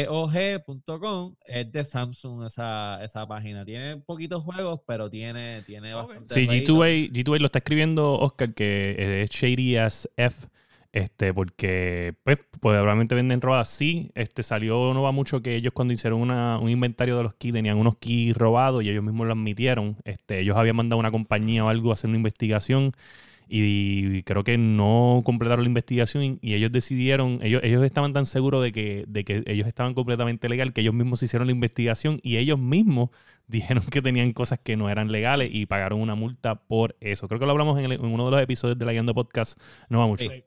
GOG.com, 0.09 1.35
es 1.45 1.73
de 1.73 1.85
Samsung 1.85 2.45
esa, 2.47 3.03
esa 3.03 3.27
página. 3.27 3.65
Tiene 3.65 3.97
poquitos 3.99 4.43
juegos, 4.45 4.81
pero 4.87 5.09
tiene, 5.11 5.63
tiene 5.63 5.95
bastante. 5.95 6.35
Sí, 6.35 6.47
rédito. 6.47 6.75
G2A, 6.85 7.11
G2A 7.13 7.39
lo 7.41 7.47
está 7.47 7.59
escribiendo 7.59 8.13
Oscar, 8.19 8.53
que 8.55 9.23
es 9.23 9.31
Shady 9.31 9.77
as 9.77 10.09
F, 10.17 10.49
este, 10.93 11.33
porque 11.33 12.15
pues 12.25 12.39
probablemente 12.61 13.15
venden 13.15 13.41
robadas. 13.41 13.69
Sí, 13.69 14.11
este, 14.15 14.43
salió 14.43 14.93
no 14.95 15.03
va 15.03 15.13
mucho 15.13 15.41
que 15.43 15.55
ellos 15.57 15.73
cuando 15.73 15.95
hicieron 15.95 16.21
una- 16.21 16.59
un 16.59 16.69
inventario 16.71 17.17
de 17.17 17.23
los 17.23 17.35
keys 17.35 17.55
tenían 17.55 17.79
unos 17.79 17.97
keys 17.99 18.37
robados 18.37 18.83
y 18.83 18.91
ellos 18.91 19.05
mismos 19.05 19.27
lo 19.27 19.33
admitieron. 19.35 19.97
Este, 20.05 20.41
ellos 20.41 20.57
habían 20.57 20.77
mandado 20.77 20.99
a 20.99 21.01
una 21.01 21.11
compañía 21.13 21.65
o 21.65 21.69
algo 21.69 21.91
a 21.91 21.95
hacer 21.95 22.09
una 22.09 22.17
investigación 22.17 22.93
y 23.53 24.23
creo 24.23 24.45
que 24.45 24.57
no 24.59 25.23
completaron 25.25 25.65
la 25.65 25.69
investigación 25.69 26.39
y, 26.41 26.55
ellos 26.55 26.71
decidieron, 26.71 27.41
ellos, 27.43 27.61
ellos 27.65 27.85
estaban 27.85 28.13
tan 28.13 28.25
seguros 28.27 28.63
de 28.63 28.71
que, 28.73 29.05
de 29.09 29.25
que 29.25 29.43
ellos 29.47 29.67
estaban 29.67 29.95
completamente 29.95 30.49
legal 30.49 30.73
que 30.73 30.83
ellos 30.83 30.95
mismos 30.95 31.23
hicieron 31.23 31.47
la 31.49 31.53
investigación 31.53 32.21
y 32.23 32.37
ellos 32.37 32.59
mismos 32.61 33.11
dijeron 33.49 33.83
que 33.91 34.03
tenían 34.03 34.33
cosas 34.33 34.61
que 34.61 34.77
no 34.77 34.89
eran 34.89 35.11
legales 35.11 35.51
y 35.53 35.67
pagaron 35.67 36.01
una 36.01 36.15
multa 36.15 36.55
por 36.55 36.97
eso. 37.01 37.27
Creo 37.27 37.41
que 37.41 37.47
lo 37.47 37.51
hablamos 37.53 37.77
en, 37.81 37.87
el- 37.87 37.93
en 37.93 38.05
uno 38.07 38.25
de 38.27 38.31
los 38.31 38.41
episodios 38.41 38.79
de 38.79 38.85
la 38.85 38.93
Guiando 38.93 39.15
Podcast. 39.15 39.61
No 39.89 39.99
va 39.99 40.07
mucho. 40.07 40.31
Sí. 40.31 40.45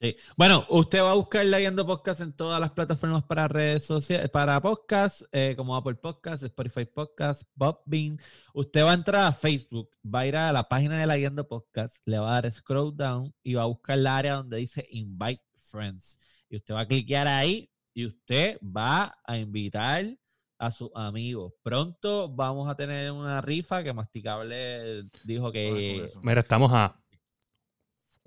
Sí. 0.00 0.14
Bueno, 0.36 0.64
usted 0.68 1.02
va 1.02 1.10
a 1.10 1.14
buscar 1.14 1.44
Leyendo 1.44 1.84
Podcast 1.84 2.20
en 2.20 2.32
todas 2.32 2.60
las 2.60 2.70
plataformas 2.70 3.24
para 3.24 3.48
redes 3.48 3.84
sociales, 3.84 4.30
para 4.30 4.60
podcast, 4.60 5.22
eh, 5.32 5.54
como 5.56 5.74
Apple 5.74 5.96
Podcast, 5.96 6.44
Spotify 6.44 6.84
Podcast, 6.84 7.42
Bean. 7.84 8.16
Usted 8.54 8.84
va 8.84 8.92
a 8.92 8.94
entrar 8.94 9.26
a 9.26 9.32
Facebook, 9.32 9.90
va 10.06 10.20
a 10.20 10.26
ir 10.28 10.36
a 10.36 10.52
la 10.52 10.68
página 10.68 11.00
de 11.00 11.06
Leyendo 11.06 11.48
Podcast, 11.48 11.96
le 12.04 12.20
va 12.20 12.30
a 12.30 12.40
dar 12.40 12.52
scroll 12.52 12.96
down 12.96 13.34
y 13.42 13.54
va 13.54 13.64
a 13.64 13.66
buscar 13.66 13.98
el 13.98 14.06
área 14.06 14.34
donde 14.34 14.58
dice 14.58 14.86
Invite 14.88 15.42
Friends. 15.56 16.16
Y 16.48 16.58
usted 16.58 16.74
va 16.74 16.82
a 16.82 16.86
cliquear 16.86 17.26
ahí 17.26 17.68
y 17.92 18.06
usted 18.06 18.56
va 18.62 19.18
a 19.24 19.36
invitar 19.36 20.16
a 20.58 20.70
sus 20.70 20.90
amigos. 20.94 21.54
Pronto 21.60 22.28
vamos 22.28 22.70
a 22.70 22.76
tener 22.76 23.10
una 23.10 23.40
rifa 23.40 23.82
que 23.82 23.92
Masticable 23.92 25.08
dijo 25.24 25.50
que. 25.50 26.06
Mira, 26.22 26.38
estamos 26.38 26.70
a 26.72 26.96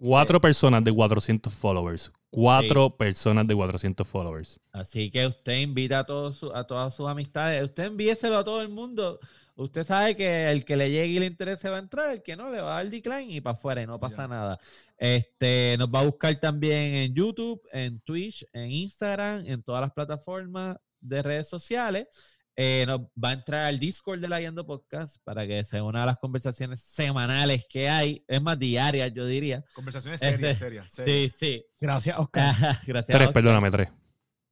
cuatro 0.01 0.41
personas 0.41 0.83
de 0.83 0.91
400 0.91 1.53
followers. 1.53 2.11
Cuatro 2.31 2.95
personas 2.97 3.45
de 3.45 3.53
400 3.55 4.07
followers. 4.07 4.59
Así 4.71 5.11
que 5.11 5.27
usted 5.27 5.57
invita 5.59 5.99
a, 5.99 6.03
todos 6.05 6.37
su- 6.37 6.55
a 6.55 6.65
todas 6.65 6.95
sus 6.95 7.07
amistades. 7.07 7.63
Usted 7.63 7.83
envíeselo 7.85 8.37
a 8.37 8.43
todo 8.43 8.61
el 8.61 8.69
mundo. 8.69 9.19
Usted 9.55 9.83
sabe 9.83 10.15
que 10.15 10.49
el 10.49 10.63
que 10.65 10.75
le 10.77 10.89
llegue 10.89 11.13
y 11.13 11.19
le 11.19 11.25
interese 11.27 11.69
va 11.69 11.75
a 11.75 11.79
entrar, 11.79 12.09
el 12.13 12.23
que 12.23 12.35
no 12.35 12.49
le 12.49 12.61
va 12.61 12.71
a 12.79 12.83
dar 12.83 12.89
decline 12.89 13.31
y 13.33 13.41
para 13.41 13.53
afuera 13.53 13.83
y 13.83 13.85
no 13.85 13.99
pasa 13.99 14.27
nada. 14.27 14.57
Este 14.97 15.75
nos 15.77 15.89
va 15.89 15.99
a 15.99 16.05
buscar 16.05 16.33
también 16.39 16.95
en 16.95 17.13
YouTube, 17.13 17.61
en 17.71 17.99
Twitch, 17.99 18.45
en 18.53 18.71
Instagram, 18.71 19.43
en 19.45 19.61
todas 19.61 19.81
las 19.81 19.91
plataformas 19.91 20.77
de 20.99 21.21
redes 21.21 21.49
sociales. 21.49 22.07
Eh, 22.55 22.83
nos 22.85 23.01
va 23.23 23.29
a 23.29 23.33
entrar 23.33 23.63
al 23.63 23.79
Discord 23.79 24.19
de 24.19 24.27
la 24.27 24.39
Yendo 24.41 24.65
Podcast 24.65 25.17
para 25.23 25.47
que 25.47 25.63
se 25.63 25.81
una 25.81 26.03
a 26.03 26.05
las 26.05 26.17
conversaciones 26.17 26.81
semanales 26.81 27.65
que 27.69 27.89
hay, 27.89 28.23
es 28.27 28.41
más 28.41 28.59
diarias, 28.59 29.13
yo 29.13 29.25
diría. 29.25 29.63
Conversaciones 29.73 30.21
Este, 30.21 30.35
serias, 30.35 30.57
serias. 30.59 30.93
serias. 30.93 31.33
Sí, 31.33 31.33
sí. 31.37 31.65
Gracias, 31.79 32.17
Oscar. 32.19 32.53
Gracias. 32.85 33.05
Tres, 33.07 33.21
Oscar. 33.21 33.33
perdóname, 33.33 33.71
tres. 33.71 33.89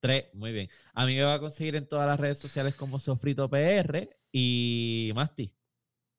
Tres, 0.01 0.26
muy 0.34 0.53
bien. 0.53 0.69
A 0.93 1.05
mí 1.05 1.15
me 1.15 1.23
va 1.23 1.34
a 1.34 1.39
conseguir 1.39 1.76
en 1.76 1.88
todas 1.88 2.07
las 2.07 2.17
redes 2.19 2.38
sociales 2.38 2.73
como 2.76 2.99
Sofrito 2.99 3.49
PR 3.49 4.09
y 4.31 5.11
Masti. 5.13 5.53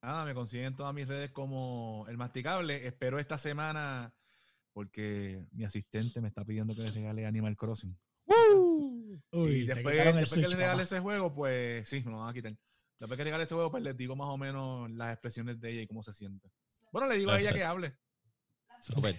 Nada, 0.03 0.25
me 0.27 0.35
consiguen 0.35 0.67
en 0.67 0.77
todas 0.77 0.93
mis 0.95 1.09
redes 1.09 1.31
como 1.31 2.05
el 2.09 2.19
masticable. 2.19 2.87
Espero 2.87 3.19
esta 3.19 3.39
semana, 3.39 4.15
porque 4.75 5.43
mi 5.53 5.65
asistente 5.65 6.21
me 6.21 6.29
está 6.29 6.45
pidiendo 6.45 6.75
que 6.75 6.83
le 6.83 6.91
regale 6.91 7.25
Animal 7.25 7.57
Crossing. 7.57 7.97
Uy, 9.33 9.51
y 9.51 9.67
después, 9.67 9.97
después 9.97 10.17
que 10.17 10.27
Switch, 10.27 10.49
le 10.49 10.57
regale 10.57 10.83
ese 10.83 11.01
juego, 11.01 11.35
pues 11.35 11.89
sí, 11.89 12.03
me 12.05 12.11
lo 12.11 12.19
van 12.19 12.31
a 12.31 12.33
quitar. 12.33 12.55
Después 12.99 13.17
que 13.17 13.25
regale 13.25 13.45
ese 13.45 13.55
juego, 13.55 13.71
pues 13.71 13.83
les 13.83 13.97
digo 13.97 14.15
más 14.15 14.29
o 14.29 14.37
menos 14.37 14.91
las 14.91 15.13
expresiones 15.13 15.61
de 15.61 15.71
ella 15.71 15.83
y 15.83 15.87
cómo 15.87 16.03
se 16.03 16.13
siente. 16.13 16.51
Bueno, 16.93 17.09
le 17.09 17.17
digo 17.17 17.31
a 17.31 17.41
ella 17.41 17.53
que 17.53 17.65
hable. 17.65 17.97
Súper. 18.81 19.17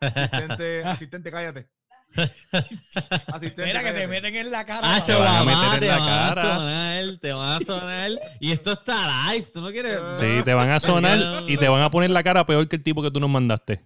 Asistente, 0.00 0.84
asistente, 0.84 1.30
cállate. 1.30 1.68
Asistente, 3.32 3.66
Mira 3.66 3.84
que 3.84 3.92
te 3.92 4.08
meten 4.08 4.34
en 4.34 4.50
la 4.50 4.64
cara. 4.64 4.80
Ah. 4.82 5.02
Te 5.04 5.14
van 5.14 5.36
a 5.36 5.44
meter 5.44 5.74
en 5.74 5.80
te 5.80 5.86
la 5.86 5.98
van 5.98 6.08
a 6.08 6.34
cara. 6.34 6.56
sonar, 6.56 7.18
te 7.20 7.32
van 7.32 7.62
a 7.62 7.64
sonar. 7.64 8.10
Y 8.40 8.52
esto 8.52 8.72
está 8.72 9.32
live, 9.32 9.46
tú 9.52 9.60
no 9.60 9.70
quieres. 9.70 9.98
Sí, 10.18 10.42
te 10.44 10.54
van 10.54 10.70
a 10.70 10.80
sonar 10.80 11.44
y 11.48 11.56
te 11.56 11.68
van 11.68 11.82
a 11.82 11.90
poner 11.90 12.10
la 12.10 12.22
cara 12.22 12.44
peor 12.46 12.68
que 12.68 12.76
el 12.76 12.82
tipo 12.82 13.02
que 13.02 13.10
tú 13.10 13.20
nos 13.20 13.30
mandaste. 13.30 13.84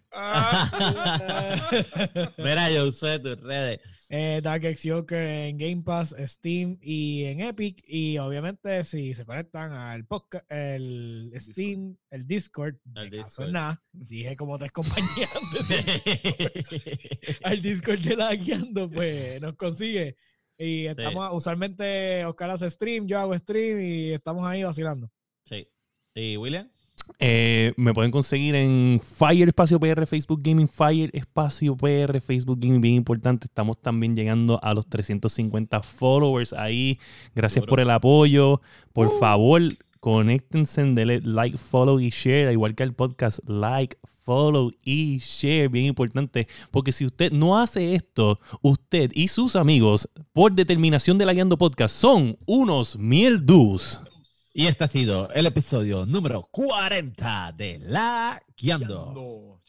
Mira, 2.38 2.70
yo 2.70 2.86
usé 2.86 3.18
tus 3.18 3.38
redes. 3.40 3.80
Eh, 4.08 4.40
Dark 4.42 4.64
X 4.64 4.82
Joker 4.84 5.26
en 5.26 5.58
Game 5.58 5.82
Pass, 5.82 6.14
Steam 6.18 6.78
y 6.80 7.24
en 7.24 7.40
Epic. 7.40 7.82
Y 7.86 8.18
obviamente, 8.18 8.84
si 8.84 9.14
se 9.14 9.24
conectan 9.24 9.72
al 9.72 10.06
podcast, 10.06 10.50
el 10.50 11.32
Steam, 11.36 11.96
el 12.10 12.26
Discord, 12.26 12.76
Al 12.94 13.10
Discord. 13.10 13.50
nada, 13.50 13.82
dije 13.92 14.36
como 14.36 14.58
tres 14.58 14.72
compañías 14.72 15.30
al 17.42 17.62
Discord 17.62 18.00
de 18.00 18.16
la 18.16 18.34
guiando, 18.34 18.90
pues 18.90 19.40
nos 19.40 19.56
consigue. 19.56 20.16
Y 20.56 20.86
estamos, 20.86 21.30
usualmente 21.32 22.24
Oscar 22.24 22.50
hace 22.50 22.70
stream, 22.70 23.06
yo 23.06 23.18
hago 23.18 23.34
stream 23.34 23.80
y 23.80 24.12
estamos 24.12 24.46
ahí 24.46 24.62
vacilando. 24.62 25.10
Sí. 25.44 25.68
¿Y 26.14 26.36
William? 26.36 26.70
Eh, 27.18 27.72
me 27.76 27.94
pueden 27.94 28.10
conseguir 28.10 28.54
en 28.54 29.00
Fire 29.00 29.48
Espacio 29.48 29.78
PR, 29.78 30.06
Facebook 30.06 30.40
Gaming, 30.42 30.68
Fire 30.68 31.10
Espacio 31.12 31.76
PR, 31.76 32.20
Facebook 32.20 32.58
Gaming, 32.60 32.80
bien 32.80 32.94
importante. 32.94 33.46
Estamos 33.46 33.78
también 33.78 34.16
llegando 34.16 34.58
a 34.62 34.74
los 34.74 34.86
350 34.86 35.82
followers 35.82 36.52
ahí. 36.52 36.98
Gracias 37.34 37.62
Duro. 37.62 37.70
por 37.70 37.80
el 37.80 37.90
apoyo. 37.90 38.60
Por 38.92 39.18
favor, 39.18 39.62
conéctense, 40.00 40.82
denle 40.82 41.20
like, 41.22 41.56
follow 41.56 42.00
y 42.00 42.10
share, 42.10 42.52
igual 42.52 42.74
que 42.74 42.82
el 42.82 42.92
podcast, 42.92 43.38
like, 43.48 43.96
follow 44.24 44.72
y 44.84 45.18
share, 45.18 45.68
bien 45.68 45.86
importante. 45.86 46.48
Porque 46.70 46.92
si 46.92 47.04
usted 47.04 47.32
no 47.32 47.58
hace 47.58 47.94
esto, 47.94 48.40
usted 48.60 49.10
y 49.14 49.28
sus 49.28 49.56
amigos, 49.56 50.08
por 50.32 50.52
determinación 50.52 51.16
de 51.18 51.26
la 51.26 51.32
Guiando 51.32 51.56
Podcast, 51.58 51.94
son 51.94 52.36
unos 52.46 52.98
mierdus. 52.98 54.00
Y 54.56 54.68
este 54.68 54.84
ha 54.84 54.88
sido 54.88 55.30
el 55.30 55.46
episodio 55.46 56.06
número 56.06 56.42
40 56.52 57.54
de 57.56 57.80
La 57.80 58.40
Guiando. 58.56 59.60